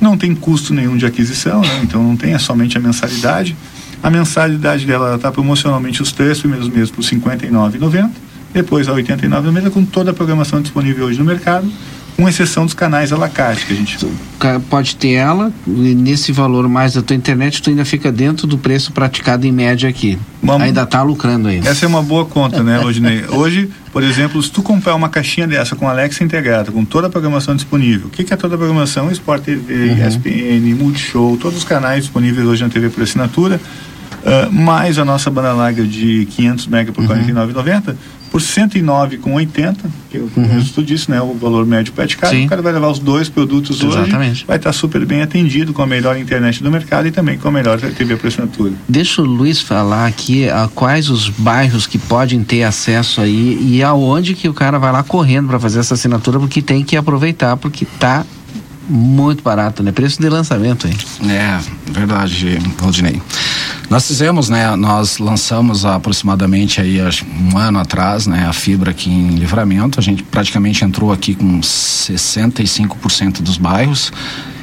Não 0.00 0.16
tem 0.16 0.34
custo 0.34 0.72
nenhum 0.72 0.96
de 0.96 1.04
aquisição, 1.04 1.60
né? 1.60 1.80
então 1.82 2.02
não 2.02 2.16
tem, 2.16 2.32
é 2.32 2.38
somente 2.38 2.76
a 2.76 2.80
mensalidade. 2.80 3.56
A 4.02 4.10
mensalidade 4.10 4.86
dela 4.86 5.16
está 5.16 5.30
promocionalmente 5.30 6.00
os 6.00 6.10
três 6.10 6.38
primeiros 6.38 6.68
meses 6.68 6.90
por 6.90 7.04
R$ 7.04 7.10
59,90, 7.10 8.10
depois 8.52 8.88
a 8.88 8.94
R$ 8.94 9.02
89,90 9.02 9.70
com 9.70 9.84
toda 9.84 10.10
a 10.10 10.14
programação 10.14 10.62
disponível 10.62 11.06
hoje 11.06 11.18
no 11.18 11.24
mercado 11.24 11.70
com 12.16 12.28
exceção 12.28 12.64
dos 12.64 12.74
canais 12.74 13.12
à 13.12 13.16
la 13.16 13.28
carte 13.28 13.66
que 13.66 13.72
a 13.72 13.76
gente 13.76 13.98
pode 14.68 14.96
ter 14.96 15.12
ela 15.12 15.52
e 15.66 15.94
nesse 15.94 16.32
valor 16.32 16.68
mais 16.68 16.94
da 16.94 17.02
tua 17.02 17.16
internet 17.16 17.60
tu 17.62 17.70
ainda 17.70 17.84
fica 17.84 18.10
dentro 18.10 18.46
do 18.46 18.58
preço 18.58 18.92
praticado 18.92 19.46
em 19.46 19.52
média 19.52 19.88
aqui. 19.88 20.18
Uma, 20.42 20.62
ainda 20.62 20.82
está 20.82 21.02
lucrando 21.02 21.48
aí. 21.48 21.60
Essa 21.64 21.84
é 21.84 21.88
uma 21.88 22.02
boa 22.02 22.24
conta 22.24 22.62
né 22.62 22.78
Rodinei? 22.78 23.24
Hoje 23.28 23.70
por 23.92 24.02
exemplo 24.02 24.42
se 24.42 24.50
tu 24.50 24.62
comprar 24.62 24.94
uma 24.94 25.08
caixinha 25.08 25.46
dessa 25.46 25.74
com 25.74 25.88
Alexa 25.88 26.22
integrada 26.22 26.70
com 26.70 26.84
toda 26.84 27.06
a 27.06 27.10
programação 27.10 27.54
disponível 27.54 28.06
o 28.06 28.10
que, 28.10 28.24
que 28.24 28.32
é 28.32 28.36
toda 28.36 28.54
a 28.54 28.58
programação? 28.58 29.10
Sport 29.10 29.42
TV 29.42 29.74
uhum. 29.74 30.08
ESPN 30.08 30.74
Multishow 30.74 31.36
todos 31.36 31.58
os 31.58 31.64
canais 31.64 32.04
disponíveis 32.04 32.46
hoje 32.46 32.62
na 32.62 32.68
TV 32.70 32.88
por 32.88 33.02
assinatura 33.02 33.60
uh, 34.20 34.52
mais 34.52 34.98
a 34.98 35.04
nossa 35.04 35.30
banda 35.30 35.52
larga 35.52 35.84
de 35.84 36.26
500 36.30 36.66
MB 36.66 36.92
por 36.92 37.04
R$ 37.04 37.32
uhum. 37.32 37.52
49,90 37.52 37.94
por 38.30 38.40
109,80, 38.40 39.76
que 40.08 40.18
o 40.18 40.30
uhum. 40.36 40.64
tu 40.74 40.82
disse, 40.82 41.10
né? 41.10 41.20
O 41.20 41.34
valor 41.34 41.66
médio 41.66 41.92
pet 41.92 42.16
card, 42.16 42.44
o 42.44 42.48
cara 42.48 42.62
vai 42.62 42.72
levar 42.72 42.88
os 42.88 42.98
dois 42.98 43.28
produtos 43.28 43.82
Exatamente. 43.82 44.30
hoje, 44.30 44.44
vai 44.46 44.56
estar 44.56 44.72
super 44.72 45.04
bem 45.04 45.22
atendido 45.22 45.72
com 45.72 45.82
a 45.82 45.86
melhor 45.86 46.16
internet 46.16 46.62
do 46.62 46.70
mercado 46.70 47.08
e 47.08 47.10
também 47.10 47.36
com 47.36 47.48
a 47.48 47.50
melhor 47.50 47.80
TV 47.80 48.16
por 48.16 48.28
assinatura. 48.28 48.72
Deixa 48.88 49.20
o 49.20 49.24
Luiz 49.24 49.60
falar 49.60 50.06
aqui 50.06 50.48
a, 50.48 50.68
quais 50.72 51.10
os 51.10 51.28
bairros 51.28 51.86
que 51.86 51.98
podem 51.98 52.44
ter 52.44 52.62
acesso 52.62 53.20
aí 53.20 53.58
e 53.60 53.82
aonde 53.82 54.34
que 54.34 54.48
o 54.48 54.54
cara 54.54 54.78
vai 54.78 54.92
lá 54.92 55.02
correndo 55.02 55.48
para 55.48 55.58
fazer 55.58 55.80
essa 55.80 55.94
assinatura, 55.94 56.38
porque 56.38 56.62
tem 56.62 56.84
que 56.84 56.96
aproveitar, 56.96 57.56
porque 57.56 57.84
tá 57.98 58.24
muito 58.88 59.42
barato, 59.42 59.82
né? 59.82 59.92
Preço 59.92 60.20
de 60.20 60.28
lançamento, 60.28 60.86
hein? 60.86 60.94
É, 61.28 61.58
verdade, 61.92 62.58
Valdinei. 62.78 63.22
Nós 63.90 64.06
fizemos, 64.06 64.48
né? 64.48 64.76
Nós 64.76 65.18
lançamos 65.18 65.84
aproximadamente 65.84 66.80
aí 66.80 67.00
um 67.52 67.58
ano 67.58 67.80
atrás, 67.80 68.24
né? 68.24 68.46
A 68.46 68.52
fibra 68.52 68.92
aqui 68.92 69.10
em 69.10 69.30
Livramento. 69.30 69.98
A 69.98 70.02
gente 70.02 70.22
praticamente 70.22 70.84
entrou 70.84 71.12
aqui 71.12 71.34
com 71.34 71.60
65% 71.60 73.42
dos 73.42 73.58
bairros 73.58 74.12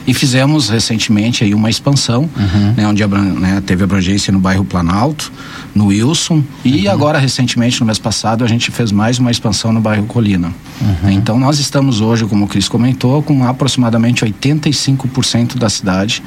e 0.07 0.13
fizemos 0.13 0.69
recentemente 0.69 1.43
aí 1.43 1.53
uma 1.53 1.69
expansão, 1.69 2.29
uhum. 2.37 2.73
né, 2.77 2.87
onde 2.87 3.05
né, 3.05 3.61
teve 3.65 3.83
abrangência 3.83 4.31
no 4.31 4.39
bairro 4.39 4.63
Planalto, 4.63 5.29
no 5.75 5.87
Wilson 5.87 6.41
e 6.63 6.87
uhum. 6.87 6.93
agora 6.93 7.19
recentemente 7.19 7.81
no 7.81 7.85
mês 7.85 7.99
passado 7.99 8.45
a 8.45 8.47
gente 8.47 8.71
fez 8.71 8.89
mais 8.89 9.19
uma 9.19 9.29
expansão 9.29 9.73
no 9.73 9.81
bairro 9.81 10.05
Colina. 10.05 10.53
Uhum. 10.79 11.11
Então 11.11 11.37
nós 11.37 11.59
estamos 11.59 11.99
hoje, 11.99 12.25
como 12.25 12.45
o 12.45 12.47
Cris 12.47 12.69
comentou, 12.69 13.21
com 13.21 13.45
aproximadamente 13.45 14.23
85% 14.23 15.57
da 15.57 15.67
cidade 15.67 16.23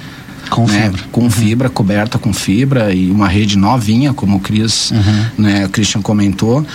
com 0.50 0.66
né, 0.66 0.82
fibra. 0.82 1.02
Com 1.10 1.20
uhum. 1.22 1.30
fibra, 1.30 1.70
coberta 1.70 2.18
com 2.18 2.32
fibra 2.32 2.92
e 2.92 3.10
uma 3.10 3.28
rede 3.28 3.56
novinha, 3.56 4.12
como 4.12 4.36
o 4.36 4.40
Cris, 4.40 4.90
uhum. 4.90 5.24
né, 5.38 5.66
o 5.66 5.68
Christian 5.70 6.02
comentou. 6.02 6.66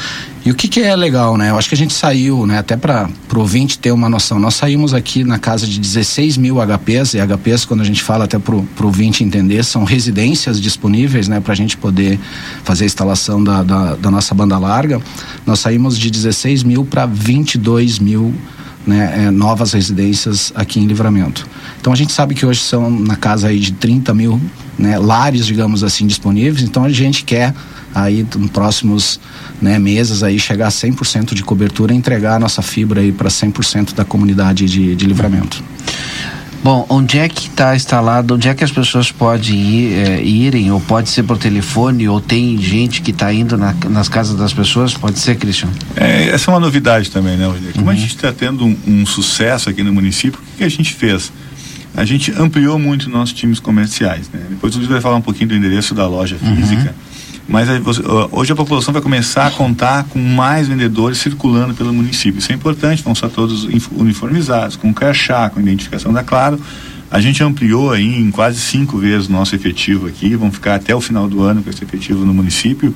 E 0.46 0.52
o 0.52 0.56
que, 0.56 0.68
que 0.68 0.80
é 0.80 0.96
legal, 0.96 1.38
né? 1.38 1.50
Eu 1.50 1.58
acho 1.58 1.68
que 1.68 1.74
a 1.74 1.78
gente 1.78 1.94
saiu, 1.94 2.46
né, 2.46 2.60
até 2.60 2.78
para 2.78 3.10
o 3.34 3.40
ouvinte 3.40 3.80
ter 3.80 3.92
uma 3.92 4.08
noção, 4.08 4.40
nós 4.40 4.54
saímos 4.54 4.94
aqui 4.94 5.24
na 5.24 5.40
casa 5.40 5.66
de 5.66 5.80
16 5.80 6.38
mil 6.38 6.58
HPs, 6.58 7.16
e 7.16 7.20
HPs, 7.20 7.66
quando 7.66 7.82
a 7.82 7.84
gente 7.84 8.04
fala 8.04 8.26
até 8.26 8.38
para 8.38 8.56
o 8.56 8.68
ouvinte 8.84 9.24
entender, 9.24 9.64
são 9.64 9.84
residências 9.84 10.62
disponíveis, 10.62 11.28
né, 11.28 11.40
para 11.40 11.54
a 11.54 11.56
gente 11.56 11.76
poder 11.76 12.20
fazer 12.64 12.84
a 12.84 12.88
instalação 12.88 13.44
da, 13.44 13.64
da, 13.64 13.96
da 13.96 14.12
nossa 14.12 14.36
banda 14.36 14.58
larga. 14.58 15.02
Nós 15.46 15.60
saímos 15.60 15.98
de 15.98 16.12
16 16.12 16.64
mil 16.64 16.86
para 16.86 17.08
22 17.08 17.98
mil 17.98 18.34
né, 18.86 19.26
é, 19.26 19.32
novas 19.32 19.74
residências 19.74 20.54
aqui 20.56 20.80
em 20.80 20.86
Livramento. 20.86 21.48
Então 21.86 21.94
a 21.94 21.96
gente 21.96 22.14
sabe 22.14 22.34
que 22.34 22.44
hoje 22.44 22.62
são 22.62 22.90
na 22.90 23.16
casa 23.16 23.50
aí 23.50 23.60
de 23.60 23.72
30 23.74 24.12
mil 24.12 24.42
né, 24.76 24.98
lares, 24.98 25.46
digamos 25.46 25.84
assim, 25.84 26.08
disponíveis. 26.08 26.64
Então 26.64 26.84
a 26.84 26.90
gente 26.90 27.24
quer 27.24 27.54
aí 27.94 28.26
nos 28.36 28.50
próximos 28.50 29.20
né, 29.62 29.78
meses 29.78 30.24
aí 30.24 30.40
chegar 30.40 30.66
a 30.66 30.72
100% 30.72 31.36
de 31.36 31.44
cobertura 31.44 31.94
e 31.94 31.96
entregar 31.96 32.38
a 32.38 32.40
nossa 32.40 32.64
fibra 32.64 33.02
aí 33.02 33.12
para 33.12 33.30
100% 33.30 33.94
da 33.94 34.04
comunidade 34.04 34.66
de, 34.66 34.96
de 34.96 35.06
Livramento. 35.06 35.64
Bom, 36.64 36.84
onde 36.90 37.20
é 37.20 37.30
que 37.30 37.50
está 37.50 37.76
instalado, 37.76 38.34
onde 38.34 38.50
é 38.50 38.56
que 38.56 38.64
as 38.64 38.72
pessoas 38.72 39.12
podem 39.12 39.56
ir, 39.56 39.94
é, 39.94 40.24
irem, 40.24 40.72
ou 40.72 40.82
pode 40.82 41.10
ser 41.10 41.22
por 41.22 41.38
telefone, 41.38 42.10
ou 42.10 42.20
tem 42.20 42.58
gente 42.58 43.04
que 43.04 43.12
está 43.12 43.32
indo 43.32 43.56
na, 43.56 43.76
nas 43.88 44.10
casas 44.10 44.36
das 44.36 44.52
pessoas? 44.52 44.96
Pode 44.96 45.20
ser, 45.20 45.36
Christian? 45.36 45.70
É, 45.96 46.30
essa 46.30 46.50
é 46.50 46.54
uma 46.56 46.60
novidade 46.60 47.12
também, 47.12 47.38
né, 47.38 47.46
Rodrigo? 47.46 47.74
Como 47.74 47.86
uhum. 47.86 47.92
a 47.92 47.96
gente 47.96 48.16
está 48.16 48.34
tendo 48.34 48.66
um, 48.66 48.76
um, 48.88 49.06
sucesso 49.06 49.70
aqui 49.70 49.84
no 49.84 49.94
município, 49.94 50.40
o 50.40 50.44
que, 50.44 50.58
que, 50.58 50.64
a 50.64 50.70
gente 50.70 50.92
fez? 50.92 51.32
A 51.96 52.06
gente 52.06 52.32
ampliou 52.32 52.78
muito 52.78 53.10
nossos 53.10 53.34
times 53.34 53.60
comerciais, 53.60 54.30
né? 54.32 54.42
Depois 54.50 54.76
o 54.76 54.78
Luiz 54.78 54.90
vai 54.90 55.02
falar 55.02 55.16
um 55.16 55.22
pouquinho 55.22 55.50
do 55.50 55.56
endereço 55.56 55.94
da 55.94 56.08
loja 56.08 56.38
uhum. 56.42 56.56
física. 56.56 56.90
Uhum 56.90 57.16
mas 57.48 57.70
hoje 58.32 58.52
a 58.52 58.56
população 58.56 58.92
vai 58.92 59.02
começar 59.02 59.46
a 59.46 59.52
contar 59.52 60.06
com 60.06 60.20
mais 60.20 60.68
vendedores 60.68 61.20
circulando 61.20 61.76
pelo 61.76 61.94
município. 61.94 62.40
Isso 62.40 62.52
é 62.52 62.56
importante, 62.56 63.04
vão 63.04 63.14
estar 63.14 63.30
todos 63.30 63.66
uniformizados, 63.92 64.76
com 64.76 64.92
crachá, 64.94 65.50
com 65.50 65.60
identificação 65.60 66.12
da 66.12 66.24
Claro. 66.24 66.60
A 67.10 67.22
gente 67.22 67.44
ampliou 67.44 67.92
aí 67.92 68.20
em 68.20 68.32
quase 68.32 68.60
cinco 68.60 68.98
vezes 68.98 69.28
o 69.28 69.32
nosso 69.32 69.56
efetivo 69.56 70.08
aqui, 70.08 70.36
vamos 70.36 70.56
ficar 70.56 70.76
até 70.76 70.96
o 70.96 71.00
final 71.00 71.28
do 71.28 71.42
ano 71.44 71.64
com 71.64 71.70
esse 71.70 71.84
efetivo 71.84 72.26
no 72.26 72.34
município 72.34 72.94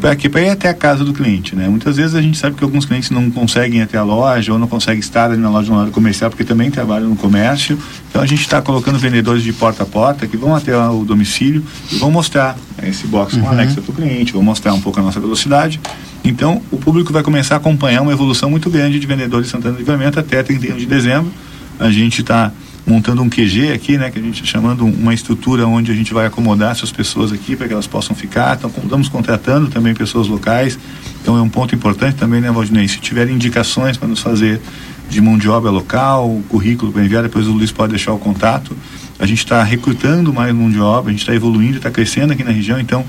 para 0.00 0.42
ir 0.42 0.50
até 0.50 0.68
a 0.68 0.74
casa 0.74 1.02
do 1.02 1.14
cliente, 1.14 1.56
né? 1.56 1.66
Muitas 1.66 1.96
vezes 1.96 2.14
a 2.14 2.20
gente 2.20 2.36
sabe 2.36 2.56
que 2.56 2.62
alguns 2.62 2.84
clientes 2.84 3.10
não 3.10 3.30
conseguem 3.30 3.80
ir 3.80 3.82
até 3.82 3.96
a 3.96 4.02
loja 4.02 4.52
ou 4.52 4.58
não 4.58 4.68
conseguem 4.68 5.00
estar 5.00 5.30
ali 5.30 5.40
na 5.40 5.48
loja 5.48 5.72
no 5.72 5.78
lado 5.78 5.90
comercial 5.90 6.30
porque 6.30 6.44
também 6.44 6.70
trabalham 6.70 7.08
no 7.08 7.16
comércio. 7.16 7.78
Então 8.10 8.20
a 8.20 8.26
gente 8.26 8.42
está 8.42 8.60
colocando 8.60 8.98
vendedores 8.98 9.42
de 9.42 9.52
porta 9.52 9.82
a 9.82 9.86
porta 9.86 10.26
que 10.26 10.36
vão 10.36 10.54
até 10.54 10.76
o 10.76 11.04
domicílio 11.04 11.64
e 11.90 11.96
vão 11.96 12.10
mostrar 12.10 12.54
esse 12.82 13.06
box 13.06 13.34
com 13.34 13.44
uhum. 13.44 13.48
Alexa 13.48 13.80
para 13.80 13.92
o 13.92 13.94
cliente, 13.94 14.32
vão 14.34 14.42
mostrar 14.42 14.74
um 14.74 14.80
pouco 14.80 15.00
a 15.00 15.02
nossa 15.02 15.18
velocidade. 15.18 15.80
Então 16.22 16.60
o 16.70 16.76
público 16.76 17.10
vai 17.10 17.22
começar 17.22 17.54
a 17.54 17.58
acompanhar 17.58 18.02
uma 18.02 18.12
evolução 18.12 18.50
muito 18.50 18.68
grande 18.68 19.00
de 19.00 19.06
vendedores 19.06 19.46
de 19.46 19.52
Santana 19.52 19.74
do 19.74 19.78
Livramento 19.78 20.20
até 20.20 20.42
31 20.42 20.76
de 20.76 20.86
dezembro. 20.86 21.32
A 21.78 21.90
gente 21.90 22.20
está 22.20 22.52
montando 22.86 23.22
um 23.22 23.30
QG 23.30 23.72
aqui, 23.72 23.96
né, 23.96 24.10
que 24.10 24.18
a 24.18 24.22
gente 24.22 24.42
está 24.42 24.46
chamando 24.46 24.84
uma 24.84 25.14
estrutura 25.14 25.66
onde 25.66 25.90
a 25.90 25.94
gente 25.94 26.12
vai 26.12 26.26
acomodar 26.26 26.72
essas 26.72 26.92
pessoas 26.92 27.32
aqui 27.32 27.56
para 27.56 27.66
que 27.66 27.72
elas 27.72 27.86
possam 27.86 28.14
ficar. 28.14 28.56
Então, 28.56 28.70
estamos 28.82 29.08
contratando 29.08 29.68
também 29.68 29.94
pessoas 29.94 30.28
locais. 30.28 30.78
Então, 31.22 31.36
é 31.36 31.40
um 31.40 31.48
ponto 31.48 31.74
importante 31.74 32.16
também, 32.16 32.40
né, 32.40 32.50
Valdinei? 32.50 32.86
Se 32.86 32.98
tiverem 32.98 33.34
indicações 33.34 33.96
para 33.96 34.06
nos 34.06 34.20
fazer 34.20 34.60
de 35.08 35.20
mão 35.20 35.38
de 35.38 35.48
obra 35.48 35.70
local, 35.70 36.42
currículo 36.48 36.92
para 36.92 37.04
enviar, 37.04 37.22
depois 37.22 37.46
o 37.46 37.52
Luiz 37.52 37.72
pode 37.72 37.90
deixar 37.90 38.12
o 38.12 38.18
contato. 38.18 38.76
A 39.18 39.26
gente 39.26 39.38
está 39.38 39.62
recrutando 39.62 40.32
mais 40.32 40.54
mão 40.54 40.70
de 40.70 40.80
obra, 40.80 41.08
a 41.08 41.12
gente 41.12 41.20
está 41.20 41.34
evoluindo, 41.34 41.78
está 41.78 41.90
crescendo 41.90 42.32
aqui 42.32 42.44
na 42.44 42.50
região, 42.50 42.78
então 42.78 43.04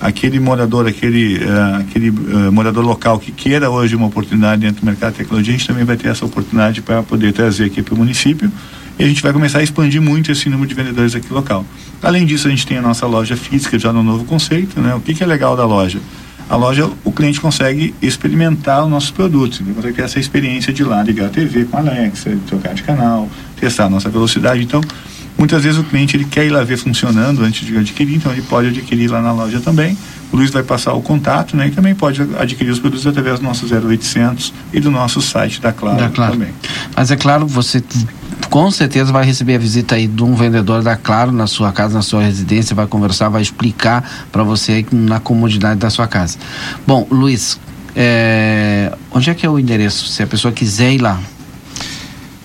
aquele 0.00 0.40
morador, 0.40 0.86
aquele, 0.86 1.36
uh, 1.38 1.80
aquele 1.80 2.10
uh, 2.10 2.52
morador 2.52 2.84
local 2.84 3.18
que 3.18 3.30
queira 3.32 3.68
hoje 3.68 3.94
uma 3.94 4.06
oportunidade 4.06 4.62
dentro 4.62 4.80
do 4.80 4.86
mercado 4.86 5.12
de 5.12 5.18
tecnologia, 5.18 5.52
a 5.54 5.56
gente 5.58 5.66
também 5.66 5.84
vai 5.84 5.96
ter 5.96 6.08
essa 6.08 6.24
oportunidade 6.24 6.80
para 6.80 7.02
poder 7.02 7.32
trazer 7.32 7.64
aqui 7.64 7.82
para 7.82 7.94
o 7.94 7.98
município 7.98 8.50
e 8.98 9.04
a 9.04 9.06
gente 9.08 9.22
vai 9.22 9.32
começar 9.32 9.58
a 9.58 9.62
expandir 9.62 10.00
muito 10.00 10.30
esse 10.30 10.48
número 10.48 10.68
de 10.68 10.74
vendedores 10.74 11.14
aqui 11.14 11.32
local. 11.32 11.64
Além 12.02 12.26
disso, 12.26 12.48
a 12.48 12.50
gente 12.50 12.66
tem 12.66 12.78
a 12.78 12.82
nossa 12.82 13.06
loja 13.06 13.36
física 13.36 13.78
já 13.78 13.92
no 13.92 14.02
novo 14.02 14.24
conceito, 14.24 14.80
né? 14.80 14.94
O 14.94 15.00
que, 15.00 15.14
que 15.14 15.22
é 15.22 15.26
legal 15.26 15.56
da 15.56 15.64
loja? 15.64 15.98
A 16.48 16.56
loja, 16.56 16.90
o 17.04 17.12
cliente 17.12 17.40
consegue 17.40 17.94
experimentar 18.02 18.82
os 18.84 18.90
nossos 18.90 19.10
produtos, 19.12 19.60
ele 19.60 19.72
consegue 19.72 19.94
ter 19.94 20.02
essa 20.02 20.18
experiência 20.18 20.72
de 20.72 20.82
lá, 20.82 21.00
ligar 21.02 21.26
a 21.26 21.28
TV 21.28 21.64
com 21.64 21.76
a 21.76 21.80
Alexa, 21.80 22.36
trocar 22.48 22.74
de 22.74 22.82
canal, 22.82 23.28
testar 23.58 23.84
a 23.84 23.88
nossa 23.88 24.08
velocidade. 24.08 24.60
Então, 24.60 24.80
muitas 25.38 25.62
vezes 25.62 25.78
o 25.78 25.84
cliente 25.84 26.16
ele 26.16 26.24
quer 26.24 26.44
ir 26.44 26.50
lá 26.50 26.64
ver 26.64 26.76
funcionando 26.76 27.44
antes 27.44 27.64
de 27.64 27.76
adquirir, 27.76 28.16
então 28.16 28.32
ele 28.32 28.42
pode 28.42 28.66
adquirir 28.68 29.08
lá 29.08 29.22
na 29.22 29.30
loja 29.32 29.60
também. 29.60 29.96
O 30.32 30.36
Luiz 30.36 30.50
vai 30.50 30.64
passar 30.64 30.92
o 30.94 31.00
contato, 31.02 31.56
né? 31.56 31.68
E 31.68 31.70
também 31.70 31.94
pode 31.94 32.20
adquirir 32.36 32.70
os 32.70 32.80
produtos 32.80 33.06
através 33.06 33.38
do 33.38 33.44
nosso 33.44 33.66
0800 33.72 34.52
e 34.72 34.80
do 34.80 34.90
nosso 34.90 35.22
site 35.22 35.60
da 35.60 35.72
Claro, 35.72 35.98
da 35.98 36.08
claro. 36.08 36.32
também. 36.32 36.50
Mas 36.96 37.12
é 37.12 37.16
claro, 37.16 37.46
você 37.46 37.80
com 38.48 38.70
certeza 38.70 39.12
vai 39.12 39.24
receber 39.24 39.56
a 39.56 39.58
visita 39.58 39.94
aí 39.94 40.06
de 40.06 40.22
um 40.22 40.34
vendedor 40.34 40.82
da 40.82 40.96
Claro 40.96 41.32
na 41.32 41.46
sua 41.46 41.72
casa, 41.72 41.94
na 41.94 42.02
sua 42.02 42.22
residência, 42.22 42.74
vai 42.74 42.86
conversar, 42.86 43.28
vai 43.28 43.42
explicar 43.42 44.28
para 44.32 44.42
você 44.42 44.84
na 44.92 45.20
comodidade 45.20 45.78
da 45.78 45.90
sua 45.90 46.06
casa. 46.06 46.38
Bom, 46.86 47.06
Luiz, 47.10 47.58
é, 47.94 48.92
onde 49.12 49.30
é 49.30 49.34
que 49.34 49.44
é 49.44 49.50
o 49.50 49.58
endereço? 49.58 50.06
Se 50.06 50.22
a 50.22 50.26
pessoa 50.26 50.52
quiser 50.52 50.92
ir 50.92 50.98
lá, 50.98 51.20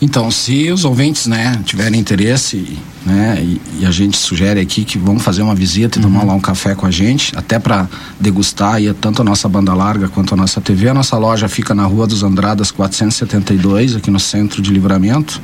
então, 0.02 0.30
se 0.30 0.72
os 0.72 0.84
ouvintes, 0.84 1.26
né, 1.26 1.60
tiverem 1.64 2.00
interesse, 2.00 2.78
né, 3.06 3.40
e, 3.42 3.62
e, 3.80 3.86
a 3.86 3.92
gente 3.92 4.18
sugere 4.18 4.60
aqui 4.60 4.84
que 4.84 4.98
vão 4.98 5.18
fazer 5.18 5.42
uma 5.42 5.56
visita 5.56 5.98
e 5.98 6.04
uhum. 6.04 6.12
tomar 6.12 6.24
lá 6.26 6.34
um 6.34 6.40
café 6.40 6.76
com 6.76 6.86
a 6.86 6.92
gente, 6.92 7.32
até 7.36 7.58
para 7.58 7.88
degustar 8.20 8.76
aí, 8.76 8.94
tanto 8.94 9.22
a 9.22 9.26
nossa 9.26 9.48
banda 9.48 9.74
larga 9.74 10.10
quanto 10.10 10.34
a 10.34 10.38
nossa 10.38 10.60
TV. 10.60 10.90
A 10.90 10.94
nossa 10.94 11.18
loja 11.18 11.48
fica 11.48 11.74
na 11.74 11.86
Rua 11.86 12.06
dos 12.06 12.24
Andradas 12.24 12.72
472, 12.72 13.96
aqui 13.96 14.12
no 14.12 14.20
centro 14.20 14.62
de 14.62 14.70
Livramento. 14.70 15.42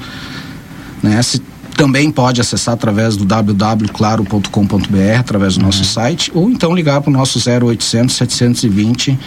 Né? 1.02 1.22
Se 1.22 1.42
também 1.76 2.12
pode 2.12 2.40
acessar 2.42 2.74
através 2.74 3.16
do 3.16 3.26
www.claro.com.br, 3.26 5.20
através 5.20 5.56
do 5.56 5.62
uhum. 5.62 5.66
nosso 5.66 5.84
site, 5.84 6.32
ou 6.34 6.50
então 6.50 6.76
ligar 6.76 7.02
para 7.02 7.10
o 7.10 7.14
nosso 7.14 7.40
0800 7.40 8.16
720 8.16 9.18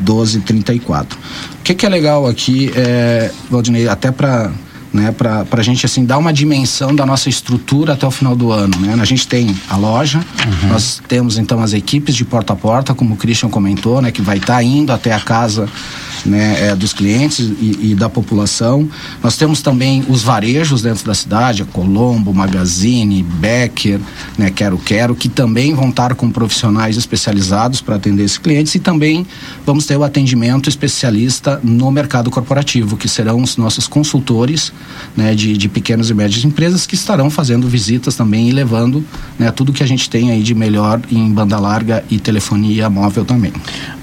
1234. 0.00 1.18
O 1.18 1.62
que, 1.62 1.74
que 1.74 1.86
é 1.86 1.88
legal 1.88 2.26
aqui, 2.26 2.70
é, 2.74 3.30
Valdinei, 3.50 3.88
até 3.88 4.10
para 4.10 4.50
né, 4.92 5.10
para 5.10 5.46
a 5.50 5.62
gente 5.62 5.86
assim 5.86 6.04
dar 6.04 6.18
uma 6.18 6.32
dimensão 6.32 6.94
da 6.94 7.06
nossa 7.06 7.30
estrutura 7.30 7.94
até 7.94 8.06
o 8.06 8.10
final 8.10 8.36
do 8.36 8.52
ano. 8.52 8.78
Né? 8.78 8.94
A 9.00 9.04
gente 9.06 9.26
tem 9.26 9.56
a 9.70 9.76
loja, 9.76 10.18
uhum. 10.18 10.68
nós 10.68 11.00
temos 11.08 11.38
então 11.38 11.62
as 11.62 11.72
equipes 11.72 12.14
de 12.14 12.26
porta 12.26 12.52
a 12.52 12.56
porta, 12.56 12.92
como 12.92 13.14
o 13.14 13.16
Christian 13.16 13.48
comentou, 13.48 14.02
né, 14.02 14.10
que 14.10 14.20
vai 14.20 14.36
estar 14.36 14.56
tá 14.56 14.62
indo 14.62 14.92
até 14.92 15.12
a 15.12 15.20
casa 15.20 15.66
né, 16.24 16.68
é, 16.68 16.76
dos 16.76 16.92
clientes 16.92 17.40
e, 17.40 17.90
e, 17.90 17.94
da 17.94 18.08
população. 18.08 18.88
Nós 19.22 19.36
temos 19.36 19.62
também 19.62 20.04
os 20.08 20.22
varejos 20.22 20.82
dentro 20.82 21.04
da 21.04 21.14
cidade, 21.14 21.64
Colombo, 21.64 22.32
Magazine, 22.32 23.22
Becker, 23.22 24.00
né, 24.38 24.50
Quero 24.50 24.78
Quero, 24.78 25.14
que 25.14 25.28
também 25.28 25.74
vão 25.74 25.88
estar 25.88 26.14
com 26.14 26.30
profissionais 26.30 26.96
especializados 26.96 27.80
para 27.80 27.96
atender 27.96 28.24
esses 28.24 28.38
clientes 28.38 28.74
e 28.74 28.78
também 28.78 29.26
vamos 29.66 29.86
ter 29.86 29.96
o 29.96 30.04
atendimento 30.04 30.68
especialista 30.68 31.60
no 31.62 31.90
mercado 31.90 32.30
corporativo, 32.30 32.96
que 32.96 33.08
serão 33.08 33.42
os 33.42 33.56
nossos 33.56 33.86
consultores 33.86 34.72
né, 35.16 35.34
de, 35.34 35.56
de 35.56 35.68
pequenas 35.68 36.10
e 36.10 36.14
médias 36.14 36.44
empresas 36.44 36.86
que 36.86 36.94
estarão 36.94 37.30
fazendo 37.30 37.68
visitas 37.68 38.14
também 38.14 38.48
e 38.48 38.52
levando 38.52 39.04
né, 39.38 39.50
tudo 39.50 39.72
que 39.72 39.82
a 39.82 39.86
gente 39.86 40.08
tem 40.08 40.30
aí 40.30 40.42
de 40.42 40.54
melhor 40.54 41.00
em 41.10 41.30
banda 41.30 41.58
larga 41.58 42.04
e 42.10 42.18
telefonia 42.18 42.88
móvel 42.88 43.24
também. 43.24 43.52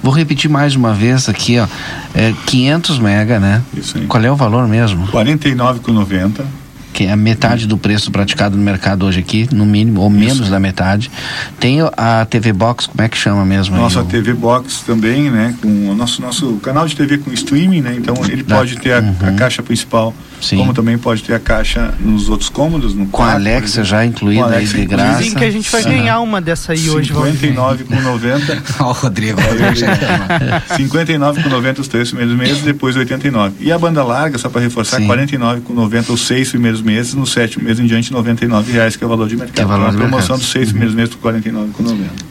Vou 0.01 0.13
repetir 0.13 0.49
mais 0.49 0.75
uma 0.75 0.93
vez 0.93 1.27
aqui, 1.27 1.59
ó. 1.59 1.67
É 2.13 2.33
500 2.45 2.99
mega, 2.99 3.39
né? 3.39 3.61
Isso 3.73 3.97
aí. 3.97 4.05
Qual 4.05 4.23
é 4.23 4.31
o 4.31 4.35
valor 4.35 4.67
mesmo? 4.67 5.07
49,90 5.07 6.43
que 6.91 7.05
é 7.05 7.11
a 7.11 7.15
metade 7.15 7.65
do 7.65 7.77
preço 7.77 8.11
praticado 8.11 8.57
no 8.57 8.63
mercado 8.63 9.05
hoje 9.05 9.19
aqui, 9.19 9.47
no 9.53 9.65
mínimo, 9.65 10.01
ou 10.01 10.09
menos 10.09 10.39
Isso. 10.41 10.51
da 10.51 10.59
metade. 10.59 11.09
Tem 11.57 11.79
a 11.95 12.25
TV 12.25 12.51
Box, 12.51 12.87
como 12.87 13.01
é 13.01 13.07
que 13.07 13.17
chama 13.17 13.45
mesmo? 13.45 13.77
Nossa 13.77 14.01
aí, 14.01 14.07
TV 14.07 14.33
Box 14.33 14.81
também, 14.85 15.31
né? 15.31 15.55
Com 15.61 15.89
o 15.89 15.95
nosso, 15.95 16.21
nosso 16.21 16.55
canal 16.57 16.85
de 16.85 16.97
TV 16.97 17.19
com 17.19 17.31
streaming, 17.31 17.81
né? 17.81 17.95
Então 17.97 18.15
ele 18.25 18.43
da, 18.43 18.57
pode 18.57 18.75
ter 18.77 18.93
a, 18.93 18.99
uhum. 18.99 19.15
a 19.21 19.31
caixa 19.31 19.63
principal 19.63 20.13
Sim. 20.41 20.57
como 20.57 20.73
também 20.73 20.97
pode 20.97 21.23
ter 21.23 21.33
a 21.33 21.39
caixa 21.39 21.93
nos 21.99 22.29
outros 22.29 22.49
cômodos. 22.49 22.93
No 22.93 23.05
com 23.05 23.11
quarto, 23.11 23.31
a 23.31 23.35
Alexa 23.35 23.83
já 23.83 24.05
incluída 24.05 24.47
aí 24.47 24.65
de 24.65 24.85
graça. 24.85 25.17
Dizem 25.19 25.37
que 25.37 25.43
a 25.43 25.51
gente 25.51 25.71
vai 25.71 25.83
ganhar 25.83 26.19
uma 26.21 26.41
dessa 26.41 26.73
aí 26.73 26.89
hoje. 26.89 27.13
59 27.13 27.83
com 27.85 27.95
90. 27.95 28.63
Ó, 28.79 28.89
o 28.89 28.91
Rodrigo. 28.91 29.39
59 30.75 31.43
com 31.43 31.49
90 31.49 31.81
os 31.81 31.87
três 31.87 32.09
primeiros 32.09 32.35
meses, 32.37 32.61
depois 32.61 32.95
89. 32.95 33.55
E 33.59 33.71
a 33.71 33.77
banda 33.77 34.03
larga, 34.03 34.37
só 34.37 34.49
para 34.49 34.61
reforçar, 34.61 34.97
Sim. 34.97 35.07
49 35.07 35.61
com 35.61 35.73
90 35.73 36.13
os 36.13 36.27
seis 36.27 36.49
primeiros 36.49 36.81
meses, 36.81 37.13
no 37.13 37.25
sétimo 37.25 37.63
mês 37.63 37.79
em 37.79 37.85
diante, 37.85 38.11
99 38.11 38.71
reais, 38.71 38.95
que 38.95 39.03
é 39.03 39.07
o 39.07 39.09
valor 39.09 39.27
de 39.27 39.35
mercado. 39.35 39.59
É 39.59 39.65
valor 39.65 39.89
então, 39.89 39.95
a 39.95 40.07
promoção 40.07 40.37
dos 40.37 40.49
seis 40.49 40.69
primeiros 40.69 40.95
meses 40.95 41.13
por 41.13 41.21
49 41.21 41.71
com 41.71 41.83
90. 41.83 42.28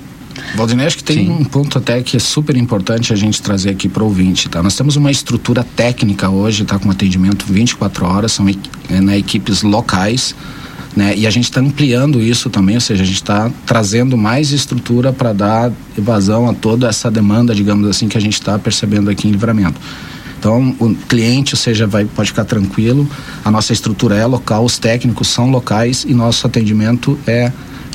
Valdinei, 0.54 0.86
acho 0.86 0.96
que 0.96 1.04
tem 1.04 1.26
Sim. 1.26 1.30
um 1.30 1.44
ponto 1.44 1.78
até 1.78 2.02
que 2.02 2.16
é 2.16 2.20
super 2.20 2.56
importante 2.56 3.12
a 3.12 3.16
gente 3.16 3.40
trazer 3.42 3.70
aqui 3.70 3.88
para 3.88 4.02
o 4.02 4.06
ouvinte, 4.06 4.48
tá? 4.48 4.62
Nós 4.62 4.76
temos 4.76 4.96
uma 4.96 5.10
estrutura 5.10 5.64
técnica 5.64 6.28
hoje, 6.28 6.64
tá? 6.64 6.78
Com 6.78 6.90
atendimento 6.90 7.44
24 7.48 8.06
horas, 8.06 8.32
são 8.32 8.46
é, 8.48 9.00
né, 9.00 9.18
equipes 9.18 9.62
locais, 9.62 10.34
né? 10.96 11.14
E 11.16 11.26
a 11.26 11.30
gente 11.30 11.44
está 11.44 11.60
ampliando 11.60 12.20
isso 12.20 12.50
também, 12.50 12.74
ou 12.74 12.80
seja, 12.80 13.02
a 13.02 13.06
gente 13.06 13.16
está 13.16 13.50
trazendo 13.66 14.16
mais 14.16 14.52
estrutura 14.52 15.12
para 15.12 15.32
dar 15.32 15.72
evasão 15.96 16.48
a 16.48 16.54
toda 16.54 16.88
essa 16.88 17.10
demanda, 17.10 17.54
digamos 17.54 17.88
assim, 17.88 18.08
que 18.08 18.18
a 18.18 18.20
gente 18.20 18.34
está 18.34 18.58
percebendo 18.58 19.10
aqui 19.10 19.28
em 19.28 19.30
livramento. 19.30 19.80
Então, 20.38 20.74
o 20.78 20.94
cliente, 20.94 21.54
ou 21.54 21.58
seja, 21.58 21.86
vai, 21.86 22.04
pode 22.04 22.30
ficar 22.30 22.44
tranquilo, 22.44 23.08
a 23.44 23.50
nossa 23.50 23.72
estrutura 23.72 24.16
é 24.16 24.24
local, 24.24 24.64
os 24.64 24.78
técnicos 24.78 25.28
são 25.28 25.50
locais 25.50 26.04
e 26.08 26.14
nosso 26.14 26.46
atendimento 26.46 27.18
é 27.26 27.52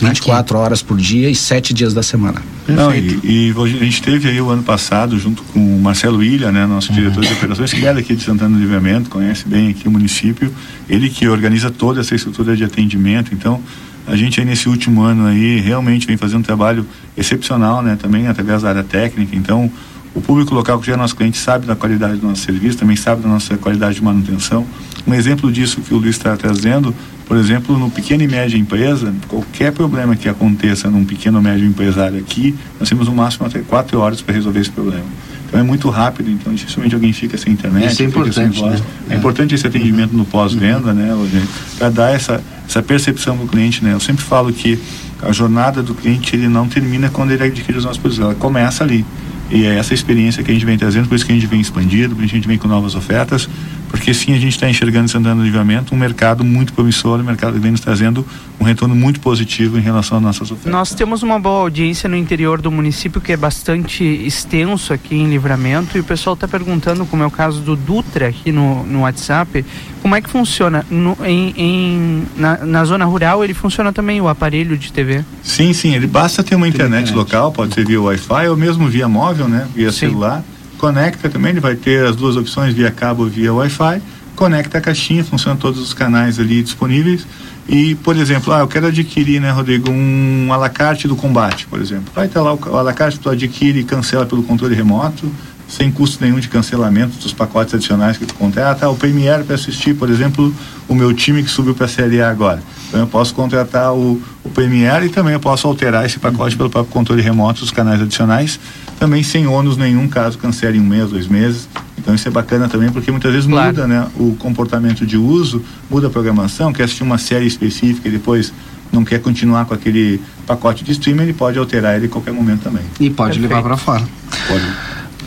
24 0.10 0.58
Aqui. 0.58 0.66
horas 0.66 0.82
por 0.82 0.98
dia 0.98 1.30
e 1.30 1.36
7 1.36 1.74
dias 1.74 1.94
da 1.94 2.04
semana. 2.04 2.42
Não, 2.68 2.94
e, 2.94 3.20
e, 3.24 3.54
a 3.58 3.84
gente 3.84 4.02
teve 4.02 4.30
aí 4.30 4.40
o 4.40 4.50
ano 4.50 4.64
passado, 4.64 5.18
junto 5.20 5.44
com 5.44 5.60
o 5.60 5.82
Marcelo 5.82 6.24
Ilha, 6.24 6.52
né, 6.52 6.66
nosso 6.66 6.90
uhum. 6.90 6.96
diretor 6.96 7.26
de 7.26 7.34
operações, 7.34 7.74
que 7.74 7.86
é 7.86 7.94
daqui 7.94 8.16
de 8.16 8.24
Santana 8.24 8.56
do 8.56 8.62
Livramento, 8.62 9.10
conhece 9.10 9.48
bem 9.48 9.70
aqui 9.70 9.88
o 9.88 9.92
município, 9.92 10.54
ele 10.90 11.10
que 11.10 11.28
organiza 11.28 11.70
toda 11.70 12.02
essa 12.02 12.16
estrutura 12.16 12.56
de 12.56 12.64
atendimento, 12.64 13.34
então 13.34 13.62
a 14.06 14.16
gente 14.16 14.40
aí 14.40 14.46
nesse 14.46 14.68
último 14.68 15.02
ano 15.02 15.26
aí 15.26 15.60
realmente 15.60 16.06
vem 16.06 16.18
fazendo 16.18 16.40
um 16.40 16.44
trabalho 16.44 16.86
excepcional, 17.18 17.82
né, 17.82 17.98
também 18.02 18.28
através 18.28 18.62
da 18.62 18.70
área 18.70 18.84
técnica, 18.84 19.36
então 19.36 19.72
o 20.16 20.22
público 20.22 20.54
local 20.54 20.80
que 20.80 20.88
já 20.88 20.94
é 20.94 20.98
nosso 20.98 21.16
cliente 21.16 21.38
sabe 21.38 21.66
da 21.66 21.76
qualidade 21.76 22.18
do 22.18 22.28
nosso 22.28 22.44
serviço, 22.44 22.78
também 22.78 22.96
sabe 22.96 23.22
da 23.22 23.30
nossa 23.30 23.58
qualidade 23.58 23.96
de 23.96 24.04
manutenção. 24.04 24.66
Um 25.08 25.14
exemplo 25.14 25.52
disso 25.52 25.82
que 25.82 25.94
o 25.94 25.98
Luiz 25.98 26.16
está 26.16 26.38
trazendo, 26.38 26.94
por 27.26 27.36
exemplo, 27.36 27.78
no 27.78 27.90
pequeno 27.90 28.24
e 28.24 28.28
média 28.28 28.58
empresa, 28.58 29.14
qualquer 29.28 29.72
problema 29.72 30.16
que 30.16 30.30
aconteça 30.30 30.90
num 30.90 31.04
pequeno 31.04 31.38
ou 31.38 31.44
médio 31.44 31.66
empresário 31.66 32.20
aqui, 32.20 32.56
nós 32.80 32.88
temos 32.88 33.08
no 33.08 33.16
máximo 33.16 33.48
até 33.48 33.60
quatro 33.60 34.00
horas 34.00 34.22
para 34.22 34.36
resolver 34.36 34.60
esse 34.60 34.70
problema. 34.70 35.06
Então 35.48 35.60
é 35.60 35.64
muito 35.64 35.90
rápido, 35.90 36.32
então 36.32 36.54
dificilmente 36.54 36.96
alguém 36.96 37.14
fica 37.14 37.38
sem 37.38 37.54
internet. 37.54 37.92
Isso 37.92 38.02
é 38.02 38.06
importante. 38.06 38.62
Né? 38.62 38.82
É, 39.10 39.16
importante 39.16 39.54
esse 39.54 39.68
atendimento 39.68 40.16
no 40.16 40.26
pós-venda, 40.26 40.90
uhum. 40.90 41.26
né, 41.26 41.48
para 41.78 41.90
dar 41.90 42.12
essa, 42.12 42.42
essa 42.68 42.82
percepção 42.82 43.38
do 43.38 43.46
cliente. 43.46 43.84
Né? 43.84 43.94
Eu 43.94 44.00
sempre 44.00 44.24
falo 44.24 44.52
que 44.52 44.80
a 45.22 45.32
jornada 45.32 45.84
do 45.84 45.94
cliente 45.94 46.36
ele 46.36 46.48
não 46.48 46.68
termina 46.68 47.10
quando 47.10 47.32
ele 47.32 47.44
adquire 47.44 47.78
os 47.78 47.86
nossos 47.86 48.00
produtos, 48.00 48.24
ela 48.24 48.36
começa 48.36 48.84
ali. 48.84 49.06
E 49.54 49.68
é 49.68 49.76
essa 49.78 49.94
experiência 49.94 50.44
que 50.44 50.50
a 50.50 50.54
gente 50.54 50.66
vem 50.66 50.76
trazendo, 50.80 51.08
por 51.08 51.14
isso 51.14 51.24
que 51.24 51.32
a 51.32 51.36
gente 51.36 51.46
vem 51.46 51.62
expandindo, 51.62 52.16
por 52.16 52.24
isso 52.24 52.32
que 52.32 52.38
a 52.38 52.40
gente 52.40 52.48
vem 52.48 52.58
com 52.58 52.68
novas 52.68 52.96
ofertas, 52.96 53.48
porque 53.94 54.12
sim, 54.12 54.34
a 54.34 54.40
gente 54.40 54.54
está 54.54 54.68
enxergando 54.68 55.08
Santana 55.08 55.36
do 55.36 55.44
Livramento 55.44 55.94
um 55.94 55.98
mercado 55.98 56.44
muito 56.44 56.74
promissor, 56.74 57.20
um 57.20 57.24
mercado 57.24 57.54
que 57.54 57.60
vem 57.60 57.70
nos 57.70 57.80
trazendo 57.80 58.26
um 58.60 58.64
retorno 58.64 58.96
muito 58.96 59.20
positivo 59.20 59.78
em 59.78 59.82
relação 59.82 60.18
às 60.18 60.24
nossas 60.24 60.50
ofertas. 60.50 60.72
Nós 60.72 60.96
temos 60.96 61.22
uma 61.22 61.40
boa 61.40 61.62
audiência 61.62 62.10
no 62.10 62.16
interior 62.16 62.60
do 62.60 62.72
município 62.72 63.22
que 63.22 63.32
é 63.32 63.38
bastante 63.38 64.04
extenso 64.04 64.94
aqui 64.94 65.14
em 65.14 65.30
Livramento 65.30 65.96
e 65.96 66.00
o 66.02 66.04
pessoal 66.04 66.34
está 66.34 66.48
perguntando, 66.48 67.06
como 67.06 67.22
é 67.22 67.26
o 67.28 67.30
caso 67.30 67.62
do 67.62 67.76
Dutra 67.76 68.30
aqui 68.30 68.52
no, 68.52 68.84
no 68.84 69.02
WhatsApp, 69.02 69.64
como 70.02 70.16
é 70.16 70.22
que 70.22 70.30
funciona? 70.30 70.84
No, 70.90 71.16
em, 71.24 71.54
em 71.56 72.24
na, 72.36 72.66
na, 72.66 72.86
zona 72.86 73.06
rural 73.06 73.44
ele 73.44 73.54
funciona 73.54 73.94
também 73.94 74.20
o 74.20 74.28
aparelho 74.28 74.76
de 74.76 74.92
TV? 74.92 75.24
Sim, 75.44 75.72
sim, 75.72 75.94
ele 75.94 76.08
basta 76.08 76.44
ter 76.44 76.56
uma 76.56 76.68
internet, 76.68 77.10
internet, 77.10 77.16
local, 77.16 77.52
pode 77.52 77.76
ser 77.76 77.86
via 77.86 78.02
Wi-Fi 78.02 78.48
ou 78.48 78.58
mesmo 78.58 78.88
via 78.90 79.08
móvel, 79.08 79.48
né? 79.48 79.68
Via 79.76 79.92
sim. 79.92 80.00
celular 80.00 80.44
conecta 80.84 81.30
também, 81.30 81.52
ele 81.52 81.62
vai 81.62 81.76
ter 81.76 82.06
as 82.06 82.14
duas 82.14 82.36
opções 82.36 82.74
via 82.74 82.92
cabo 82.92 83.24
ou 83.24 83.30
via 83.30 83.54
Wi-Fi, 83.54 84.02
conecta 84.36 84.80
a 84.80 84.82
caixinha, 84.82 85.24
funciona 85.24 85.58
todos 85.58 85.80
os 85.80 85.94
canais 85.94 86.38
ali 86.42 86.62
disponíveis. 86.62 87.26
E, 87.70 87.96
por 87.96 88.18
exemplo, 88.18 88.52
ah, 88.52 88.60
eu 88.60 88.68
quero 88.68 88.88
adquirir, 88.88 89.40
né, 89.40 89.50
Rodrigo, 89.50 89.90
um 89.90 90.52
alacarte 90.52 91.08
do 91.08 91.16
combate, 91.16 91.68
por 91.68 91.80
exemplo. 91.80 92.12
Vai 92.14 92.28
ter 92.28 92.38
lá 92.42 92.54
o, 92.54 92.60
o 92.62 92.78
alacarte, 92.78 93.18
tu 93.18 93.30
adquire 93.30 93.80
e 93.80 93.86
cancela 93.86 94.26
pelo 94.26 94.44
controle 94.44 94.76
remoto, 94.76 95.32
sem 95.70 95.90
custo 95.90 96.22
nenhum 96.22 96.38
de 96.38 96.50
cancelamento 96.50 97.18
dos 97.18 97.32
pacotes 97.32 97.74
adicionais 97.74 98.18
que 98.18 98.26
tu 98.26 98.34
contrata. 98.34 98.86
Ah, 98.86 98.90
o 98.90 98.98
Premiere 98.98 99.46
para 99.46 99.56
assistir, 99.56 99.94
por 99.94 100.10
exemplo, 100.10 100.54
o 100.90 100.94
meu 100.94 101.14
time 101.14 101.42
que 101.42 101.50
subiu 101.50 101.74
para 101.74 101.86
a 101.86 101.90
Série 101.90 102.22
A 102.22 102.30
agora. 102.30 102.62
Então 102.90 103.00
eu 103.00 103.08
posso 103.08 103.34
contratar 103.34 103.94
o, 103.94 104.22
o 104.44 104.50
Premiere 104.50 105.06
e 105.06 105.10
também 105.10 105.32
eu 105.32 105.40
posso 105.40 105.66
alterar 105.66 106.06
esse 106.06 106.20
pacote 106.20 106.58
pelo 106.58 106.70
próprio 106.70 106.92
controle 106.92 107.22
remoto 107.22 107.62
dos 107.62 107.72
canais 107.72 108.02
adicionais 108.02 108.60
também 109.04 109.22
sem 109.22 109.46
ônus 109.46 109.76
nenhum 109.76 110.08
caso 110.08 110.38
cancele 110.38 110.80
um 110.80 110.84
mês, 110.86 111.10
dois 111.10 111.28
meses. 111.28 111.68
Então 111.98 112.16
isso 112.16 112.26
é 112.26 112.32
bacana 112.32 112.70
também 112.70 112.90
porque 112.90 113.12
muitas 113.12 113.34
vezes 113.34 113.50
claro. 113.50 113.68
muda 113.68 113.86
né, 113.86 114.08
o 114.18 114.34
comportamento 114.38 115.06
de 115.06 115.18
uso, 115.18 115.62
muda 115.90 116.08
a 116.08 116.10
programação, 116.10 116.72
quer 116.72 116.84
assistir 116.84 117.04
uma 117.04 117.18
série 117.18 117.46
específica 117.46 118.08
e 118.08 118.12
depois 118.12 118.54
não 118.94 119.04
quer 119.04 119.20
continuar 119.20 119.66
com 119.66 119.74
aquele 119.74 120.22
pacote 120.48 120.86
de 120.86 120.94
streaming, 120.94 121.24
ele 121.24 121.34
pode 121.34 121.60
alterar 121.60 121.98
ele 121.98 122.06
em 122.06 122.10
qualquer 122.10 122.32
momento 122.32 122.62
também. 122.62 122.84
E 122.98 123.10
pode 123.10 123.40
Perfeito. 123.40 123.50
levar 123.50 123.62
para 123.62 123.76
fora. 123.76 124.04
Pode. 124.48 124.64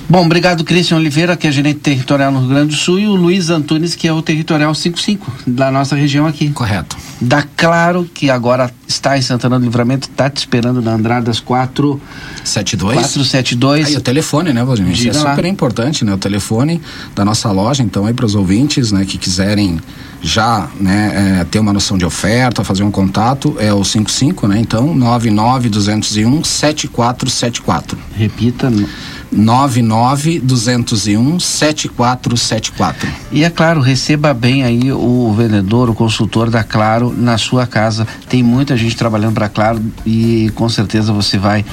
Bom, 0.08 0.24
obrigado, 0.24 0.62
Cristian 0.62 0.98
Oliveira, 0.98 1.36
que 1.36 1.48
é 1.48 1.50
gerente 1.50 1.80
territorial 1.80 2.30
no 2.30 2.38
Rio 2.38 2.48
Grande 2.48 2.68
do 2.68 2.76
Sul, 2.76 3.00
e 3.00 3.08
o 3.08 3.16
Luiz 3.16 3.50
Antunes, 3.50 3.96
que 3.96 4.06
é 4.06 4.12
o 4.12 4.22
territorial 4.22 4.72
55 4.72 5.32
da 5.44 5.68
nossa 5.68 5.96
região 5.96 6.28
aqui. 6.28 6.50
Correto. 6.50 6.96
Da 7.20 7.42
Claro, 7.56 8.08
que 8.14 8.30
agora 8.30 8.70
está 8.86 9.18
em 9.18 9.22
Santana 9.22 9.58
do 9.58 9.64
Livramento, 9.64 10.08
está 10.08 10.30
te 10.30 10.36
esperando 10.36 10.80
na 10.80 10.92
Andradas 10.92 11.40
472. 11.40 12.94
472. 12.94 13.86
Aí 13.88 13.96
o 13.96 14.00
telefone, 14.00 14.52
né, 14.52 14.62
Valdemir? 14.62 14.92
Isso 14.92 15.08
é 15.08 15.12
super 15.12 15.42
lá. 15.42 15.48
importante, 15.48 16.04
né? 16.04 16.14
O 16.14 16.18
telefone 16.18 16.80
da 17.14 17.24
nossa 17.24 17.50
loja, 17.50 17.82
então 17.82 18.06
aí 18.06 18.14
para 18.14 18.26
os 18.26 18.36
ouvintes, 18.36 18.92
né, 18.92 19.04
que 19.04 19.18
quiserem 19.18 19.80
já, 20.22 20.68
né, 20.80 21.40
é, 21.40 21.44
ter 21.44 21.58
uma 21.58 21.72
noção 21.72 21.98
de 21.98 22.04
oferta, 22.04 22.62
fazer 22.62 22.84
um 22.84 22.90
contato, 22.90 23.56
é 23.58 23.72
o 23.72 23.82
55, 23.82 24.46
né? 24.46 24.58
Então, 24.60 24.94
99201 24.94 26.44
7474. 26.44 27.98
Repita. 28.14 28.70
99 28.70 29.15
201 29.36 31.38
7474. 31.38 33.08
E 33.30 33.44
é 33.44 33.50
claro, 33.50 33.80
receba 33.80 34.32
bem 34.32 34.64
aí 34.64 34.92
o 34.92 35.32
vendedor, 35.36 35.90
o 35.90 35.94
consultor 35.94 36.50
da 36.50 36.64
Claro 36.64 37.14
na 37.16 37.38
sua 37.38 37.66
casa. 37.66 38.06
Tem 38.28 38.42
muita 38.42 38.76
gente 38.76 38.96
trabalhando 38.96 39.34
para 39.34 39.48
Claro 39.48 39.80
e 40.04 40.50
com 40.54 40.68
certeza 40.68 41.12
você 41.12 41.38
vai 41.38 41.64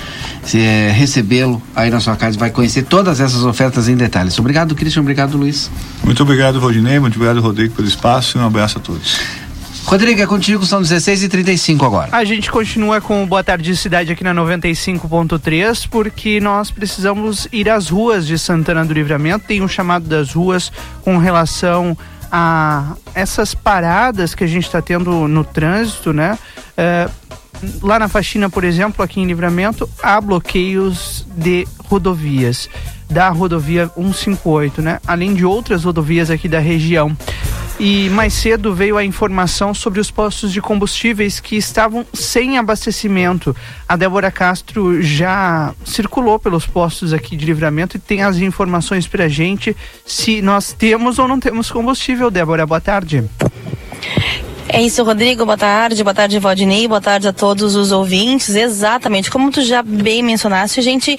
é, 0.54 0.92
recebê-lo 0.92 1.62
aí 1.76 1.90
na 1.90 2.00
sua 2.00 2.16
casa 2.16 2.36
e 2.36 2.40
vai 2.40 2.52
conhecer 2.52 2.84
todas 2.84 3.20
essas 3.20 3.44
ofertas 3.44 3.88
em 3.88 3.96
detalhes. 3.96 4.38
Obrigado, 4.38 4.76
Cristian. 4.76 5.02
Obrigado, 5.02 5.38
Luiz. 5.38 5.70
Muito 6.04 6.22
obrigado, 6.24 6.60
Valdinei. 6.60 7.00
Muito 7.00 7.16
obrigado, 7.16 7.42
Rodrigo, 7.42 7.76
pelo 7.76 7.88
espaço 7.88 8.38
e 8.38 8.42
um 8.42 8.46
abraço 8.46 8.78
a 8.78 8.82
todos. 8.82 9.18
Rodrigo, 9.86 10.22
é 10.22 10.26
contigo, 10.26 10.66
são 10.66 10.82
16 10.82 11.24
e 11.24 11.30
35 11.30 11.86
agora. 11.86 12.10
A 12.12 12.24
gente 12.24 12.50
continua 12.50 13.00
com 13.02 13.24
o 13.24 13.28
Boa 13.28 13.44
Tarde 13.44 13.76
Cidade 13.76 14.12
aqui 14.12 14.24
na 14.24 14.34
95.3, 14.34 15.88
porque 15.90 16.40
nós 16.40 16.72
precisamos 16.72 17.48
ir 17.52 17.70
às 17.70 17.90
ruas 17.90 18.26
de 18.26 18.40
Santana 18.40 18.86
do 18.86 18.94
Livramento. 18.94 19.46
Tem 19.46 19.62
um 19.62 19.68
chamado 19.68 20.08
das 20.08 20.34
ruas 20.34 20.72
com 21.04 21.18
relação 21.18 21.98
a 22.32 22.96
essas 23.14 23.54
paradas 23.54 24.34
que 24.34 24.44
a 24.44 24.48
gente 24.48 24.66
está 24.66 24.82
tendo 24.82 25.28
no 25.28 25.44
trânsito, 25.44 26.12
né? 26.12 26.40
É, 26.76 27.08
lá 27.82 28.00
na 28.00 28.08
faxina, 28.08 28.50
por 28.50 28.64
exemplo, 28.64 29.04
aqui 29.04 29.22
em 29.22 29.26
Livramento, 29.26 29.88
há 30.02 30.20
bloqueios 30.20 31.28
de 31.36 31.68
rodovias 31.86 32.70
da 33.10 33.30
rodovia 33.30 33.90
158, 33.96 34.82
né? 34.82 35.00
Além 35.06 35.36
de 35.36 35.46
outras 35.46 35.84
rodovias 35.84 36.32
aqui 36.32 36.48
da 36.48 36.60
região. 36.60 37.16
E 37.80 38.10
mais 38.12 38.34
cedo 38.34 38.74
veio 38.74 38.98
a 38.98 39.04
informação 39.04 39.74
sobre 39.74 40.00
os 40.00 40.12
postos 40.12 40.54
de 40.54 40.62
combustíveis 40.62 41.40
que 41.40 41.56
estavam 41.56 42.06
sem 42.14 42.58
abastecimento. 42.58 43.56
A 43.88 43.96
Débora 43.96 44.32
Castro 44.32 45.02
já 45.02 45.74
circulou 45.84 46.38
pelos 46.40 46.66
postos 46.66 47.14
aqui 47.14 47.36
de 47.36 47.46
livramento 47.46 47.98
e 47.98 48.00
tem 48.00 48.22
as 48.22 48.38
informações 48.38 49.08
para 49.08 49.26
a 49.26 49.30
gente 49.30 49.76
se 50.06 50.42
nós 50.42 50.72
temos 50.72 51.18
ou 51.20 51.28
não 51.28 51.40
temos 51.40 51.72
combustível. 51.72 52.30
Débora, 52.30 52.66
boa 52.66 52.82
tarde. 52.82 53.24
É 54.70 54.82
isso, 54.82 55.04
Rodrigo. 55.04 55.46
Boa 55.46 55.58
tarde, 55.58 56.04
boa 56.04 56.14
tarde, 56.14 56.40
Valdinei, 56.40 56.88
boa 56.88 57.02
tarde 57.02 57.28
a 57.28 57.34
todos 57.34 57.76
os 57.76 57.92
ouvintes. 57.92 58.56
Exatamente, 58.56 59.30
como 59.30 59.52
tu 59.52 59.62
já 59.62 59.84
bem 59.84 60.24
mencionaste, 60.24 60.80
a 60.80 60.84
gente, 60.84 61.18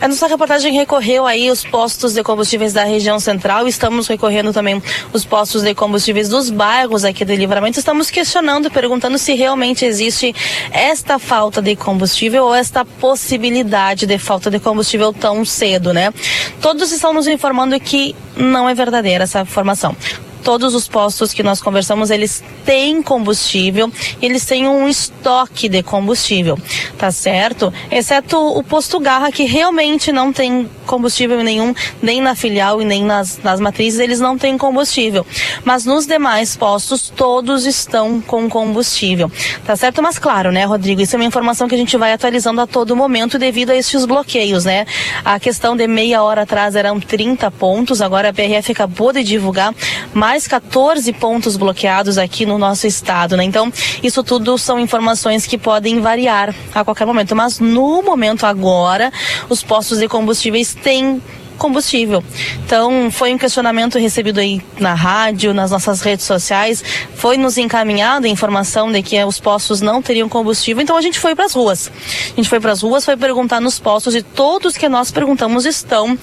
a 0.00 0.08
nossa 0.08 0.26
reportagem 0.26 0.74
recorreu 0.74 1.24
aí 1.24 1.50
os 1.50 1.64
postos 1.64 2.12
de 2.12 2.22
combustíveis 2.22 2.72
da 2.72 2.84
região 2.84 3.20
central, 3.20 3.68
estamos 3.68 4.08
recorrendo 4.08 4.52
também 4.52 4.82
os 5.12 5.24
postos 5.24 5.62
de 5.62 5.74
combustíveis 5.74 6.28
dos 6.28 6.50
bairros 6.50 7.04
aqui 7.04 7.24
de 7.24 7.36
Livramento. 7.36 7.78
Estamos 7.78 8.10
questionando, 8.10 8.70
perguntando 8.70 9.16
se 9.16 9.32
realmente 9.34 9.84
existe 9.84 10.34
esta 10.72 11.18
falta 11.18 11.62
de 11.62 11.76
combustível 11.76 12.44
ou 12.44 12.54
esta 12.54 12.84
possibilidade 12.84 14.06
de 14.06 14.18
falta 14.18 14.50
de 14.50 14.58
combustível 14.58 15.12
tão 15.12 15.44
cedo, 15.44 15.92
né? 15.94 16.12
Todos 16.60 16.90
estão 16.90 17.14
nos 17.14 17.28
informando 17.28 17.78
que 17.78 18.14
não 18.36 18.68
é 18.68 18.74
verdadeira 18.74 19.24
essa 19.24 19.42
informação 19.42 19.96
todos 20.42 20.74
os 20.74 20.88
postos 20.88 21.32
que 21.32 21.42
nós 21.42 21.60
conversamos, 21.60 22.10
eles 22.10 22.42
têm 22.64 23.02
combustível, 23.02 23.90
eles 24.20 24.44
têm 24.44 24.68
um 24.68 24.88
estoque 24.88 25.68
de 25.68 25.82
combustível, 25.82 26.58
tá 26.98 27.10
certo? 27.10 27.72
Exceto 27.90 28.36
o 28.36 28.62
posto 28.62 29.00
Garra, 29.00 29.32
que 29.32 29.44
realmente 29.44 30.12
não 30.12 30.32
tem 30.32 30.68
combustível 30.86 31.42
nenhum, 31.42 31.74
nem 32.02 32.20
na 32.20 32.34
filial 32.34 32.80
e 32.80 32.84
nem 32.84 33.04
nas, 33.04 33.40
nas 33.42 33.60
matrizes, 33.60 34.00
eles 34.00 34.20
não 34.20 34.36
têm 34.36 34.58
combustível. 34.58 35.26
Mas 35.64 35.84
nos 35.84 36.06
demais 36.06 36.56
postos, 36.56 37.08
todos 37.08 37.66
estão 37.66 38.20
com 38.20 38.48
combustível, 38.48 39.30
tá 39.64 39.76
certo? 39.76 40.02
Mas 40.02 40.18
claro, 40.18 40.52
né, 40.52 40.64
Rodrigo, 40.64 41.00
isso 41.00 41.16
é 41.16 41.18
uma 41.18 41.24
informação 41.24 41.68
que 41.68 41.74
a 41.74 41.78
gente 41.78 41.96
vai 41.96 42.12
atualizando 42.12 42.60
a 42.60 42.66
todo 42.66 42.96
momento 42.96 43.38
devido 43.38 43.70
a 43.70 43.76
estes 43.76 44.04
bloqueios, 44.04 44.64
né? 44.64 44.86
A 45.24 45.38
questão 45.38 45.76
de 45.76 45.86
meia 45.86 46.22
hora 46.22 46.42
atrás 46.42 46.74
eram 46.74 46.98
30 46.98 47.50
pontos, 47.52 48.02
agora 48.02 48.30
a 48.30 48.32
PRF 48.32 48.72
acabou 48.72 49.12
de 49.12 49.22
divulgar 49.22 49.74
mais 50.12 50.31
mais 50.32 50.48
14 50.48 51.12
pontos 51.12 51.58
bloqueados 51.58 52.16
aqui 52.16 52.46
no 52.46 52.56
nosso 52.56 52.86
estado, 52.86 53.36
né? 53.36 53.44
Então, 53.44 53.70
isso 54.02 54.24
tudo 54.24 54.56
são 54.56 54.80
informações 54.80 55.46
que 55.46 55.58
podem 55.58 56.00
variar 56.00 56.54
a 56.74 56.82
qualquer 56.82 57.06
momento, 57.06 57.36
mas 57.36 57.60
no 57.60 58.02
momento 58.02 58.46
agora, 58.46 59.12
os 59.50 59.62
postos 59.62 59.98
de 59.98 60.08
combustíveis 60.08 60.74
têm 60.74 61.20
combustível. 61.62 62.24
Então, 62.66 63.08
foi 63.08 63.32
um 63.32 63.38
questionamento 63.38 63.96
recebido 63.96 64.40
aí 64.40 64.60
na 64.80 64.94
rádio, 64.94 65.54
nas 65.54 65.70
nossas 65.70 66.00
redes 66.00 66.26
sociais, 66.26 66.82
foi 67.14 67.36
nos 67.36 67.56
encaminhada 67.56 68.26
a 68.26 68.28
informação 68.28 68.90
de 68.90 69.00
que 69.00 69.22
os 69.22 69.38
postos 69.38 69.80
não 69.80 70.02
teriam 70.02 70.28
combustível, 70.28 70.82
então 70.82 70.96
a 70.96 71.00
gente 71.00 71.20
foi 71.20 71.36
para 71.36 71.44
as 71.44 71.52
ruas. 71.52 71.88
A 72.32 72.36
gente 72.36 72.48
foi 72.48 72.58
para 72.58 72.72
as 72.72 72.82
ruas, 72.82 73.04
foi 73.04 73.16
perguntar 73.16 73.60
nos 73.60 73.78
postos 73.78 74.16
e 74.16 74.22
todos 74.22 74.76
que 74.76 74.88
nós 74.88 75.12
perguntamos 75.12 75.64
estão 75.64 76.18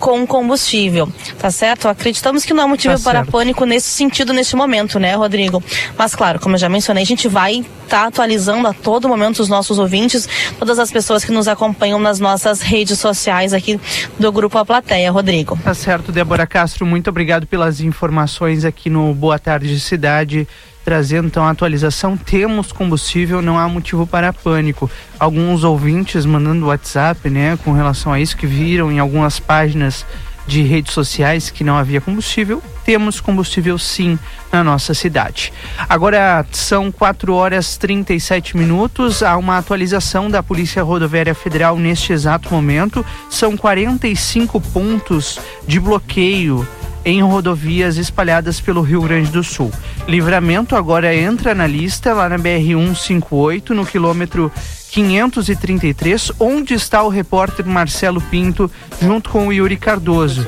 com 0.00 0.26
combustível, 0.26 1.08
tá 1.38 1.50
certo? 1.50 1.86
Acreditamos 1.86 2.44
que 2.44 2.54
não 2.54 2.64
há 2.64 2.68
motivo 2.68 2.94
tá 2.94 3.00
para 3.00 3.24
pânico 3.24 3.64
nesse 3.66 3.90
sentido, 3.90 4.32
neste 4.32 4.56
momento, 4.56 4.98
né, 4.98 5.14
Rodrigo? 5.14 5.62
Mas, 5.96 6.14
claro, 6.14 6.40
como 6.40 6.54
eu 6.54 6.58
já 6.58 6.70
mencionei, 6.70 7.02
a 7.02 7.06
gente 7.06 7.28
vai 7.28 7.58
estar 7.84 8.02
tá 8.02 8.06
atualizando 8.06 8.66
a 8.66 8.72
todo 8.72 9.08
momento 9.08 9.40
os 9.40 9.48
nossos 9.48 9.78
ouvintes, 9.78 10.26
todas 10.58 10.78
as 10.78 10.90
pessoas 10.90 11.22
que 11.22 11.30
nos 11.30 11.46
acompanham 11.46 11.98
nas 11.98 12.18
nossas 12.18 12.60
redes 12.60 12.98
sociais 12.98 13.52
aqui 13.52 13.78
do 14.18 14.32
Grupo 14.32 14.56
A 14.56 14.64
Plateia, 14.64 14.79
Rodrigo. 15.10 15.58
Tá 15.62 15.74
certo, 15.74 16.12
Débora 16.12 16.46
Castro, 16.46 16.84
muito 16.86 17.10
obrigado 17.10 17.46
pelas 17.46 17.80
informações 17.80 18.64
aqui 18.64 18.90
no 18.90 19.14
Boa 19.14 19.38
Tarde 19.38 19.78
Cidade 19.80 20.46
trazendo 20.84 21.26
então 21.26 21.44
a 21.44 21.50
atualização. 21.50 22.16
Temos 22.16 22.72
combustível, 22.72 23.42
não 23.42 23.58
há 23.58 23.68
motivo 23.68 24.06
para 24.06 24.32
pânico. 24.32 24.90
Alguns 25.18 25.64
ouvintes 25.64 26.24
mandando 26.24 26.66
WhatsApp, 26.66 27.28
né, 27.28 27.58
com 27.64 27.72
relação 27.72 28.12
a 28.12 28.20
isso, 28.20 28.36
que 28.36 28.46
viram 28.46 28.90
em 28.90 28.98
algumas 28.98 29.38
páginas 29.38 30.06
de 30.50 30.62
redes 30.62 30.92
sociais 30.92 31.48
que 31.48 31.62
não 31.62 31.76
havia 31.76 32.00
combustível. 32.00 32.60
Temos 32.84 33.20
combustível 33.20 33.78
sim 33.78 34.18
na 34.50 34.64
nossa 34.64 34.92
cidade. 34.92 35.52
Agora 35.88 36.44
são 36.50 36.90
4 36.90 37.32
horas 37.32 37.76
37 37.76 38.56
minutos. 38.56 39.22
Há 39.22 39.36
uma 39.36 39.58
atualização 39.58 40.28
da 40.28 40.42
Polícia 40.42 40.82
Rodoviária 40.82 41.36
Federal 41.36 41.78
neste 41.78 42.12
exato 42.12 42.52
momento. 42.52 43.06
São 43.30 43.56
45 43.56 44.60
pontos 44.60 45.38
de 45.68 45.78
bloqueio 45.78 46.66
em 47.04 47.22
rodovias 47.22 47.96
espalhadas 47.96 48.60
pelo 48.60 48.82
Rio 48.82 49.02
Grande 49.02 49.30
do 49.30 49.44
Sul. 49.44 49.70
Livramento 50.08 50.74
agora 50.74 51.14
entra 51.14 51.54
na 51.54 51.66
lista 51.66 52.12
lá 52.12 52.28
na 52.28 52.36
BR 52.36 52.74
158 52.74 53.72
no 53.72 53.86
quilômetro 53.86 54.52
533, 54.90 56.32
onde 56.38 56.74
está 56.74 57.02
o 57.02 57.08
repórter 57.08 57.64
Marcelo 57.64 58.20
Pinto 58.20 58.70
junto 59.00 59.30
com 59.30 59.46
o 59.46 59.52
Yuri 59.52 59.76
Cardoso. 59.76 60.46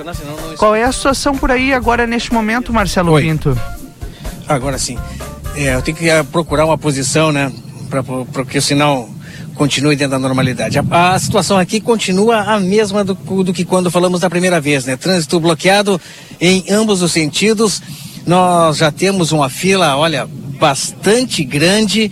Qual 0.59 0.75
é 0.75 0.83
a 0.83 0.93
situação 0.93 1.37
por 1.37 1.51
aí 1.51 1.73
agora 1.73 2.07
neste 2.07 2.33
momento, 2.33 2.73
Marcelo 2.73 3.13
Oi. 3.13 3.23
Pinto? 3.23 3.59
Agora 4.49 4.79
sim. 4.79 4.99
É, 5.55 5.75
eu 5.75 5.83
tenho 5.83 5.97
que 5.97 6.09
eh, 6.09 6.23
procurar 6.25 6.65
uma 6.65 6.77
posição, 6.77 7.31
né? 7.31 7.53
Pra, 7.89 8.03
porque 8.03 8.61
senão 8.61 9.09
continue 9.55 9.95
dentro 9.95 10.13
da 10.13 10.19
normalidade. 10.19 10.79
A, 10.79 11.13
a, 11.15 11.19
situação 11.19 11.59
aqui 11.59 11.81
continua 11.81 12.41
a 12.41 12.59
mesma 12.59 13.05
do, 13.05 13.15
do 13.15 13.53
que 13.53 13.65
quando 13.65 13.91
falamos 13.91 14.21
da 14.21 14.31
primeira 14.31 14.61
vez, 14.61 14.87
né? 14.87 14.97
Trânsito 14.97 15.39
bloqueado 15.39 16.01
em 16.41 16.65
ambos 16.71 17.03
os 17.03 17.13
sentidos. 17.13 17.81
Nós 18.27 18.79
já 18.79 18.91
temos 18.91 19.31
uma 19.31 19.49
fila, 19.49 19.97
olha, 19.97 20.27
bastante 20.59 21.45
grande 21.45 22.11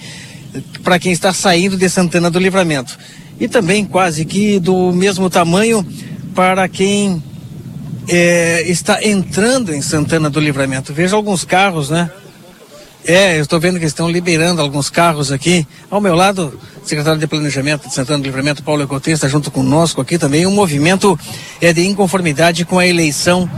para 0.83 0.99
quem 0.99 1.13
está 1.13 1.33
saindo 1.33 1.77
de 1.77 1.89
Santana 1.89 2.31
do 2.31 2.39
Livramento. 2.39 2.99
E 3.39 3.49
também 3.49 3.85
quase 3.85 4.25
que 4.25 4.59
do 4.59 4.93
mesmo 4.93 5.31
tamanho 5.31 5.87
para 6.35 6.69
quem 6.69 7.23
é, 8.09 8.63
está 8.67 9.03
entrando 9.05 9.75
em 9.75 9.81
Santana 9.81 10.29
do 10.29 10.41
Livramento. 10.41 10.93
Veja 10.93 11.17
alguns 11.17 11.45
carros, 11.45 11.91
né? 11.91 12.11
É, 13.05 13.39
eu 13.39 13.43
estou 13.43 13.59
vendo 13.59 13.79
que 13.79 13.87
estão 13.87 14.11
liberando 14.11 14.61
alguns 14.61 14.91
carros 14.91 15.33
aqui. 15.33 15.67
Ao 15.91 16.01
meu 16.01 16.15
lado, 16.15 16.59
secretário 16.85 17.19
de 17.19 17.27
Planejamento 17.27 17.89
de 17.89 17.95
Santana 17.95 18.19
do 18.19 18.25
Livramento, 18.25 18.63
Paulo 18.63 18.83
Ecotem, 18.83 19.15
está 19.15 19.27
junto 19.27 19.51
conosco 19.51 20.01
aqui 20.01 20.19
também. 20.19 20.47
Um 20.47 20.53
movimento 20.53 21.19
é 21.61 21.73
de 21.73 21.87
inconformidade 21.87 22.65
com 22.67 22.79
a 22.79 22.87
eleição 22.87 23.49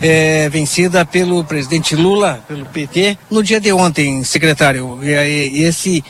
é, 0.00 0.48
vencida 0.48 1.04
pelo 1.04 1.42
presidente 1.44 1.96
Lula, 1.96 2.44
pelo 2.46 2.66
PT, 2.66 3.18
no 3.30 3.42
dia 3.42 3.60
de 3.60 3.72
ontem, 3.72 4.22
secretário. 4.22 5.00
E, 5.02 5.08
e 5.08 5.62
esse 5.64 6.04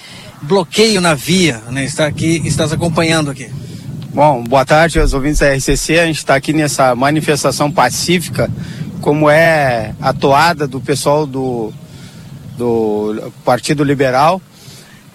bloqueio 0.44 1.00
na 1.00 1.14
via, 1.14 1.60
né? 1.70 1.84
Está 1.84 2.06
aqui, 2.06 2.42
estás 2.44 2.72
acompanhando 2.72 3.30
aqui. 3.30 3.50
Bom, 4.12 4.44
boa 4.44 4.64
tarde 4.64 5.00
aos 5.00 5.12
ouvintes 5.12 5.40
da 5.40 5.52
RCC. 5.52 5.98
A 5.98 6.06
gente 6.06 6.18
está 6.18 6.36
aqui 6.36 6.52
nessa 6.52 6.94
manifestação 6.94 7.70
pacífica, 7.70 8.50
como 9.00 9.28
é 9.28 9.94
a 10.00 10.12
toada 10.12 10.66
do 10.66 10.80
pessoal 10.80 11.26
do 11.26 11.72
do 12.56 13.32
Partido 13.44 13.82
Liberal 13.82 14.40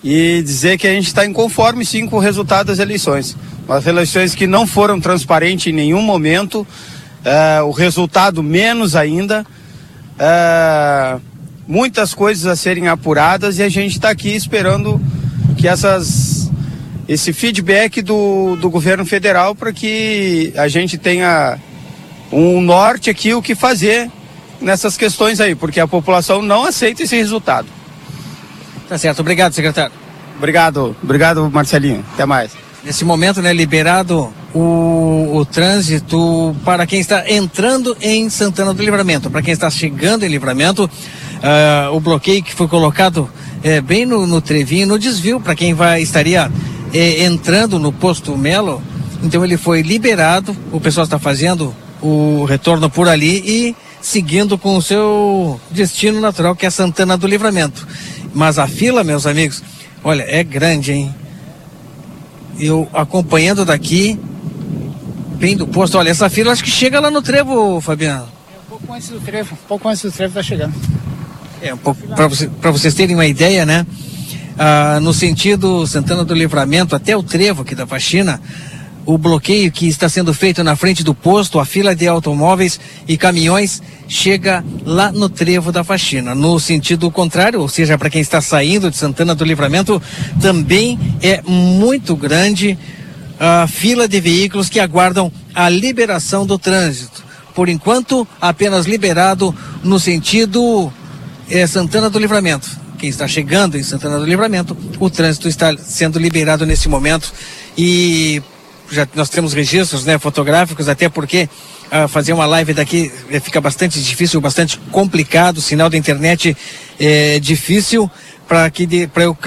e 0.03 0.41
dizer 0.43 0.77
que 0.77 0.87
a 0.87 0.91
gente 0.91 1.07
está 1.07 1.25
inconforme 1.25 1.85
sim 1.85 2.05
com 2.05 2.17
o 2.17 2.19
resultado 2.19 2.67
das 2.67 2.79
eleições. 2.79 3.35
As 3.67 3.85
eleições 3.85 4.33
que 4.33 4.47
não 4.47 4.65
foram 4.65 4.99
transparentes 4.99 5.67
em 5.67 5.75
nenhum 5.75 6.01
momento, 6.01 6.61
uh, 6.61 7.65
o 7.65 7.71
resultado 7.71 8.41
menos 8.41 8.95
ainda, 8.95 9.45
uh, 10.15 11.21
muitas 11.67 12.13
coisas 12.13 12.45
a 12.45 12.55
serem 12.55 12.87
apuradas 12.87 13.59
e 13.59 13.63
a 13.63 13.69
gente 13.69 13.93
está 13.93 14.09
aqui 14.09 14.35
esperando 14.35 14.99
que 15.59 15.67
essas, 15.67 16.49
esse 17.07 17.33
feedback 17.33 18.01
do, 18.01 18.55
do 18.55 18.69
governo 18.69 19.05
federal 19.05 19.53
para 19.53 19.73
que 19.73 20.53
a 20.55 20.69
gente 20.69 20.97
tenha 20.97 21.59
um 22.31 22.61
norte 22.61 23.09
aqui 23.09 23.33
o 23.33 23.41
que 23.41 23.55
fazer 23.55 24.09
nessas 24.61 24.95
questões 24.95 25.41
aí, 25.41 25.55
porque 25.55 25.79
a 25.79 25.87
população 25.87 26.41
não 26.41 26.65
aceita 26.65 27.03
esse 27.03 27.15
resultado. 27.15 27.67
Tá 28.87 28.97
certo, 28.97 29.19
obrigado, 29.19 29.53
secretário. 29.53 29.91
Obrigado, 30.37 30.95
obrigado, 31.03 31.49
Marcelinho. 31.51 32.05
Até 32.13 32.25
mais. 32.25 32.51
Nesse 32.83 33.03
momento, 33.03 33.41
né, 33.41 33.51
liberado 33.51 34.33
o, 34.53 35.31
o 35.35 35.45
trânsito 35.45 36.55
para 36.63 36.87
quem 36.87 37.01
está 37.01 37.29
entrando 37.29 37.97
em 38.01 38.29
Santana 38.29 38.73
do 38.73 38.81
Livramento. 38.81 39.29
Para 39.29 39.41
quem 39.41 39.53
está 39.53 39.69
chegando 39.69 40.23
em 40.23 40.29
Livramento, 40.29 40.85
uh, 40.85 41.93
o 41.93 41.99
bloqueio 41.99 42.41
que 42.41 42.55
foi 42.55 42.69
colocado 42.69 43.29
é, 43.63 43.81
bem 43.81 44.05
no, 44.05 44.25
no 44.25 44.41
trevinho, 44.41 44.87
no 44.87 44.99
desvio, 44.99 45.39
para 45.39 45.55
quem 45.55 45.73
vai 45.73 46.01
estaria 46.01 46.51
é, 46.93 47.23
entrando 47.23 47.79
no 47.79 47.91
posto 47.91 48.37
Melo. 48.37 48.81
Então 49.21 49.43
ele 49.43 49.57
foi 49.57 49.81
liberado, 49.81 50.55
o 50.71 50.79
pessoal 50.79 51.03
está 51.03 51.19
fazendo 51.19 51.75
o 52.01 52.45
retorno 52.45 52.89
por 52.89 53.09
ali 53.09 53.43
e 53.45 53.75
seguindo 54.01 54.57
com 54.57 54.77
o 54.77 54.81
seu 54.81 55.59
destino 55.69 56.21
natural, 56.21 56.55
que 56.55 56.65
é 56.65 56.69
Santana 56.69 57.17
do 57.17 57.27
Livramento. 57.27 57.85
Mas 58.33 58.57
a 58.57 58.67
fila, 58.67 59.03
meus 59.03 59.25
amigos, 59.25 59.61
olha, 60.03 60.23
é 60.27 60.43
grande, 60.43 60.93
hein? 60.93 61.15
Eu 62.57 62.87
acompanhando 62.93 63.65
daqui, 63.65 64.17
bem 65.35 65.55
do 65.55 65.67
posto, 65.67 65.97
olha, 65.97 66.09
essa 66.09 66.29
fila 66.29 66.51
acho 66.51 66.63
que 66.63 66.71
chega 66.71 66.99
lá 66.99 67.11
no 67.11 67.21
trevo, 67.21 67.81
Fabiano. 67.81 68.27
Um 68.65 68.69
pouco 68.69 68.93
antes 68.93 69.09
do 69.09 69.19
trevo, 69.19 69.53
um 69.53 69.67
pouco 69.67 69.89
antes 69.89 70.01
do 70.01 70.11
trevo 70.11 70.33
tá 70.33 70.43
chegando. 70.43 70.73
É, 71.61 71.75
para 72.15 72.27
você, 72.27 72.49
vocês 72.63 72.93
terem 72.93 73.15
uma 73.15 73.27
ideia, 73.27 73.65
né? 73.65 73.85
Ah, 74.57 74.99
no 75.01 75.13
sentido 75.13 75.87
Santana 75.87 76.25
do 76.25 76.33
Livramento 76.33 76.95
até 76.95 77.15
o 77.15 77.23
trevo 77.23 77.61
aqui 77.61 77.73
da 77.73 77.87
faxina, 77.87 78.41
o 79.05 79.17
bloqueio 79.17 79.71
que 79.71 79.87
está 79.87 80.07
sendo 80.07 80.33
feito 80.33 80.63
na 80.63 80.75
frente 80.75 81.03
do 81.03 81.15
posto, 81.15 81.59
a 81.59 81.65
fila 81.65 81.95
de 81.95 82.07
automóveis 82.07 82.79
e 83.07 83.17
caminhões 83.17 83.81
chega 84.07 84.63
lá 84.85 85.11
no 85.11 85.29
trevo 85.29 85.71
da 85.71 85.83
faxina. 85.83 86.35
No 86.35 86.59
sentido 86.59 87.09
contrário, 87.09 87.61
ou 87.61 87.67
seja, 87.67 87.97
para 87.97 88.09
quem 88.09 88.21
está 88.21 88.41
saindo 88.41 88.91
de 88.91 88.97
Santana 88.97 89.33
do 89.33 89.45
Livramento, 89.45 90.01
também 90.41 90.99
é 91.21 91.41
muito 91.41 92.15
grande 92.15 92.77
a 93.39 93.65
fila 93.65 94.07
de 94.07 94.19
veículos 94.19 94.69
que 94.69 94.79
aguardam 94.79 95.31
a 95.55 95.69
liberação 95.69 96.45
do 96.45 96.59
trânsito. 96.59 97.23
Por 97.55 97.67
enquanto, 97.67 98.27
apenas 98.39 98.85
liberado 98.85 99.55
no 99.83 99.99
sentido 99.99 100.91
é, 101.49 101.65
Santana 101.67 102.09
do 102.09 102.19
Livramento. 102.19 102.69
Quem 102.97 103.09
está 103.09 103.27
chegando 103.27 103.77
em 103.77 103.83
Santana 103.83 104.19
do 104.19 104.25
Livramento, 104.25 104.75
o 104.99 105.09
trânsito 105.09 105.47
está 105.47 105.75
sendo 105.77 106.19
liberado 106.19 106.65
nesse 106.65 106.89
momento 106.89 107.33
e 107.77 108.41
já 108.91 109.07
nós 109.15 109.29
temos 109.29 109.53
registros 109.53 110.05
né, 110.05 110.17
fotográficos, 110.17 110.89
até 110.89 111.07
porque 111.07 111.47
uh, 111.91 112.07
fazer 112.07 112.33
uma 112.33 112.45
live 112.45 112.73
daqui 112.73 113.11
eh, 113.29 113.39
fica 113.39 113.61
bastante 113.61 114.01
difícil, 114.01 114.41
bastante 114.41 114.77
complicado, 114.91 115.57
o 115.57 115.61
sinal 115.61 115.89
da 115.89 115.97
internet 115.97 116.57
é 116.99 117.39
difícil 117.39 118.09
para 118.47 118.69
que 118.69 119.07
para 119.07 119.23
eu 119.23 119.37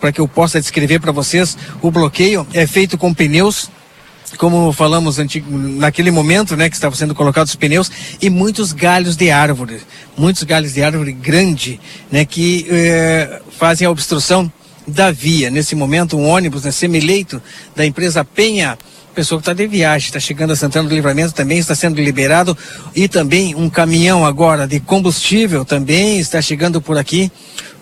para 0.00 0.12
que 0.12 0.20
eu 0.20 0.28
possa 0.28 0.60
descrever 0.60 1.00
para 1.00 1.10
vocês, 1.10 1.58
o 1.82 1.90
bloqueio 1.90 2.46
é 2.52 2.66
feito 2.66 2.96
com 2.96 3.12
pneus 3.12 3.68
como 4.36 4.72
falamos 4.72 5.18
antigo, 5.18 5.56
naquele 5.56 6.10
momento, 6.10 6.56
né, 6.56 6.68
que 6.68 6.74
estavam 6.74 6.96
sendo 6.96 7.14
colocados 7.14 7.52
os 7.52 7.56
pneus 7.56 7.90
e 8.20 8.28
muitos 8.28 8.72
galhos 8.72 9.16
de 9.16 9.30
árvore, 9.30 9.80
muitos 10.16 10.42
galhos 10.42 10.74
de 10.74 10.82
árvore 10.82 11.12
grande, 11.12 11.80
né, 12.10 12.24
que 12.24 12.66
eh, 12.68 13.40
fazem 13.58 13.86
a 13.86 13.90
obstrução 13.90 14.52
da 14.86 15.10
via. 15.10 15.50
Nesse 15.50 15.74
momento, 15.74 16.16
um 16.16 16.26
ônibus, 16.26 16.64
né, 16.64 16.70
semileito 16.70 17.40
da 17.76 17.84
empresa 17.84 18.24
Penha, 18.24 18.78
pessoa 19.18 19.40
que 19.40 19.42
está 19.42 19.52
de 19.52 19.66
viagem, 19.66 20.06
está 20.06 20.20
chegando 20.20 20.52
a 20.52 20.56
Santana 20.56 20.88
do 20.88 20.94
Livramento 20.94 21.34
também 21.34 21.58
está 21.58 21.74
sendo 21.74 22.00
liberado 22.00 22.56
e 22.94 23.08
também 23.08 23.52
um 23.52 23.68
caminhão 23.68 24.24
agora 24.24 24.64
de 24.64 24.78
combustível 24.78 25.64
também 25.64 26.20
está 26.20 26.40
chegando 26.40 26.80
por 26.80 26.96
aqui. 26.96 27.28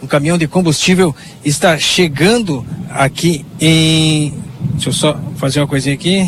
Um 0.03 0.07
caminhão 0.07 0.39
de 0.39 0.49
combustível 0.49 1.15
está 1.45 1.77
chegando 1.77 2.65
aqui 2.89 3.45
em. 3.61 4.33
Deixa 4.73 4.89
eu 4.89 4.93
só 4.95 5.21
fazer 5.37 5.61
uma 5.61 5.67
coisinha 5.67 5.95
aqui. 5.95 6.27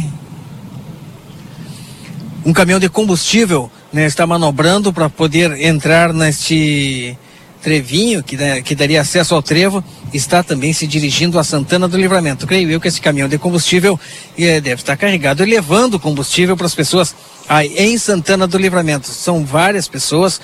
Um 2.44 2.52
caminhão 2.52 2.78
de 2.78 2.90
combustível 2.90 3.72
né, 3.90 4.04
está 4.04 4.26
manobrando 4.26 4.92
para 4.92 5.08
poder 5.08 5.58
entrar 5.58 6.12
neste 6.12 7.16
trevinho 7.62 8.22
que, 8.22 8.36
que 8.62 8.74
daria 8.74 9.00
acesso 9.00 9.34
ao 9.34 9.42
trevo 9.42 9.82
está 10.12 10.42
também 10.42 10.72
se 10.72 10.86
dirigindo 10.86 11.38
a 11.38 11.44
Santana 11.44 11.86
do 11.86 11.96
Livramento. 11.96 12.46
Creio 12.46 12.70
eu 12.70 12.80
que 12.80 12.88
esse 12.88 13.00
caminhão 13.00 13.28
de 13.28 13.38
combustível 13.38 13.98
eh, 14.38 14.60
deve 14.60 14.80
estar 14.80 14.96
carregado 14.96 15.42
e 15.42 15.50
levando 15.50 15.98
combustível 15.98 16.56
para 16.56 16.66
as 16.66 16.74
pessoas 16.74 17.14
aí 17.48 17.74
em 17.76 17.98
Santana 17.98 18.46
do 18.46 18.56
Livramento. 18.56 19.08
São 19.08 19.44
várias 19.44 19.88
pessoas 19.88 20.40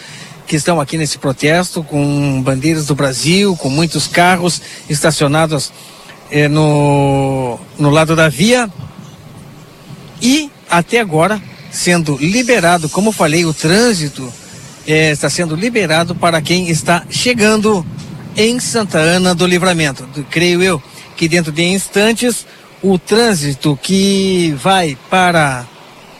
que 0.47 0.57
estão 0.57 0.81
aqui 0.81 0.99
nesse 0.99 1.19
protesto 1.19 1.83
com 1.83 2.43
bandeiras 2.43 2.87
do 2.87 2.95
Brasil, 2.95 3.57
com 3.57 3.71
muitos 3.71 4.07
carros 4.07 4.61
estacionados 4.89 5.73
eh, 6.31 6.49
no, 6.49 7.59
no 7.79 7.91
lado 7.91 8.15
da 8.15 8.29
via 8.29 8.71
e 10.21 10.51
até 10.69 11.01
agora 11.01 11.41
sendo 11.71 12.17
liberado, 12.21 12.89
como 12.89 13.11
falei, 13.11 13.45
o 13.45 13.53
trânsito 13.53 14.33
eh, 14.87 15.11
está 15.11 15.29
sendo 15.31 15.55
liberado 15.55 16.15
para 16.15 16.41
quem 16.41 16.69
está 16.69 17.05
chegando 17.11 17.85
em 18.37 18.59
Santa 18.61 18.99
Ana 18.99 19.35
do 19.35 19.47
Livramento. 19.47 20.07
Creio 20.31 20.63
eu 20.63 20.83
que 21.17 21.29
dentro 21.29 21.53
de 21.53 21.63
instantes 21.63 22.47
o 22.83 22.99
trânsito 22.99 23.79
que 23.81 24.55
vai 24.63 24.99
para 25.09 25.65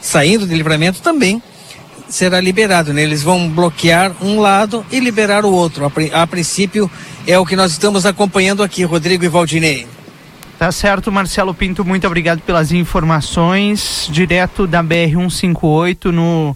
saindo 0.01 0.47
de 0.47 0.55
Livramento 0.55 1.01
também 1.01 1.41
será 2.07 2.39
liberado, 2.39 2.93
né? 2.93 3.01
Eles 3.01 3.23
vão 3.23 3.49
bloquear 3.49 4.15
um 4.21 4.39
lado 4.39 4.85
e 4.91 4.99
liberar 4.99 5.45
o 5.45 5.51
outro. 5.51 5.85
A, 5.85 6.21
a 6.21 6.27
princípio 6.27 6.89
é 7.27 7.37
o 7.37 7.45
que 7.45 7.55
nós 7.55 7.71
estamos 7.71 8.05
acompanhando 8.05 8.63
aqui, 8.63 8.83
Rodrigo 8.83 9.25
e 9.25 9.27
Valdinei. 9.27 9.87
Tá 10.57 10.71
certo, 10.71 11.11
Marcelo 11.11 11.53
Pinto, 11.53 11.83
muito 11.83 12.07
obrigado 12.07 12.39
pelas 12.41 12.71
informações. 12.71 14.07
Direto 14.09 14.65
da 14.65 14.81
BR 14.81 15.11
158 15.11 16.11
no 16.11 16.55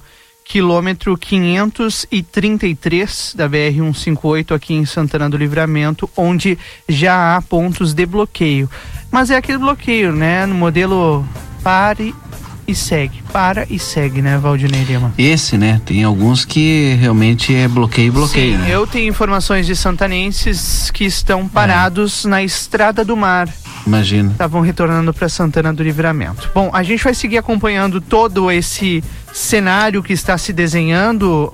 quilômetro 0.49 1.15
533 1.15 3.35
da 3.37 3.47
BR 3.47 3.93
158 3.93 4.53
aqui 4.55 4.73
em 4.73 4.83
Santana 4.83 5.29
do 5.29 5.37
Livramento, 5.37 6.09
onde 6.17 6.57
já 6.89 7.37
há 7.37 7.41
pontos 7.41 7.93
de 7.93 8.03
bloqueio. 8.03 8.67
Mas 9.11 9.29
é 9.29 9.37
aquele 9.37 9.59
bloqueio, 9.59 10.11
né, 10.11 10.47
no 10.47 10.55
modelo 10.55 11.23
pare 11.63 12.15
e 12.67 12.73
segue, 12.73 13.21
para 13.31 13.67
e 13.69 13.77
segue, 13.77 14.23
né, 14.23 14.39
Valdinei 14.39 14.85
Lima? 14.85 15.13
Esse, 15.19 15.55
né? 15.55 15.79
Tem 15.85 16.03
alguns 16.03 16.45
que 16.45 16.97
realmente 16.99 17.53
é 17.53 17.67
bloqueio, 17.67 18.11
bloqueio. 18.11 18.57
Sim, 18.57 18.63
né? 18.63 18.71
eu 18.71 18.87
tenho 18.87 19.07
informações 19.07 19.67
de 19.67 19.75
santanenses 19.75 20.89
que 20.89 21.05
estão 21.05 21.47
parados 21.47 22.25
é. 22.25 22.29
na 22.29 22.43
Estrada 22.43 23.05
do 23.05 23.15
Mar. 23.15 23.47
Imagina. 23.85 24.31
Estavam 24.31 24.61
retornando 24.61 25.13
para 25.13 25.29
Santana 25.29 25.71
do 25.71 25.83
Livramento. 25.83 26.49
Bom, 26.55 26.71
a 26.73 26.81
gente 26.81 27.03
vai 27.03 27.13
seguir 27.13 27.37
acompanhando 27.37 28.01
todo 28.01 28.49
esse 28.51 29.03
cenário 29.33 30.03
que 30.03 30.13
está 30.13 30.37
se 30.37 30.51
desenhando 30.53 31.53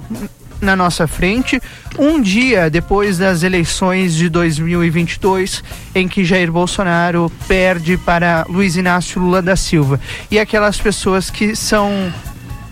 na 0.62 0.76
nossa 0.76 1.08
frente, 1.08 1.62
um 1.98 2.22
dia 2.22 2.70
depois 2.70 3.18
das 3.18 3.44
eleições 3.44 4.16
de 4.16 4.30
2022, 4.30 5.64
em 5.94 6.08
que 6.08 6.24
Jair 6.24 6.52
Bolsonaro 6.52 7.32
perde 7.48 7.98
para 7.98 8.46
Luiz 8.50 8.76
Inácio 8.76 9.22
Lula 9.22 9.42
da 9.42 9.56
Silva. 9.56 10.00
E 10.30 10.40
aquelas 10.40 10.80
pessoas 10.80 11.30
que 11.30 11.56
são 11.56 12.12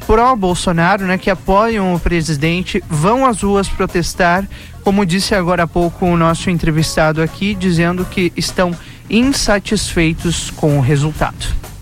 pró-Bolsonaro, 0.07 1.05
né, 1.05 1.17
que 1.17 1.29
apoiam 1.29 1.93
o 1.93 1.99
presidente, 1.99 2.83
vão 2.89 3.25
às 3.25 3.41
ruas 3.41 3.69
protestar, 3.69 4.45
como 4.83 5.05
disse 5.05 5.33
agora 5.33 5.63
há 5.63 5.67
pouco 5.67 6.05
o 6.05 6.17
nosso 6.17 6.49
entrevistado 6.49 7.21
aqui, 7.21 7.55
dizendo 7.55 8.03
que 8.05 8.33
estão 8.35 8.75
insatisfeitos 9.09 10.49
com 10.51 10.77
o 10.77 10.81
resultado. 10.81 11.72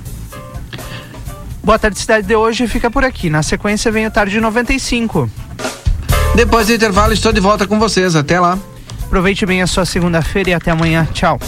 Boa 1.64 1.78
tarde, 1.78 2.00
cidade 2.00 2.26
de 2.26 2.36
hoje 2.36 2.68
fica 2.68 2.90
por 2.90 3.04
aqui. 3.04 3.30
Na 3.30 3.44
sequência 3.44 3.92
vem 3.92 4.08
o 4.08 4.12
Tarde 4.12 4.40
95. 4.42 5.30
Depois 6.36 6.68
do 6.68 6.74
intervalo, 6.74 7.14
estou 7.14 7.32
de 7.32 7.40
volta 7.40 7.68
com 7.68 7.78
vocês. 7.78 8.16
Até 8.16 8.40
lá. 8.40 8.58
Aproveite 9.06 9.46
bem 9.46 9.62
a 9.62 9.68
sua 9.68 9.86
segunda-feira 9.86 10.50
e 10.50 10.54
até 10.54 10.72
amanhã. 10.72 11.08
Tchau. 11.14 11.40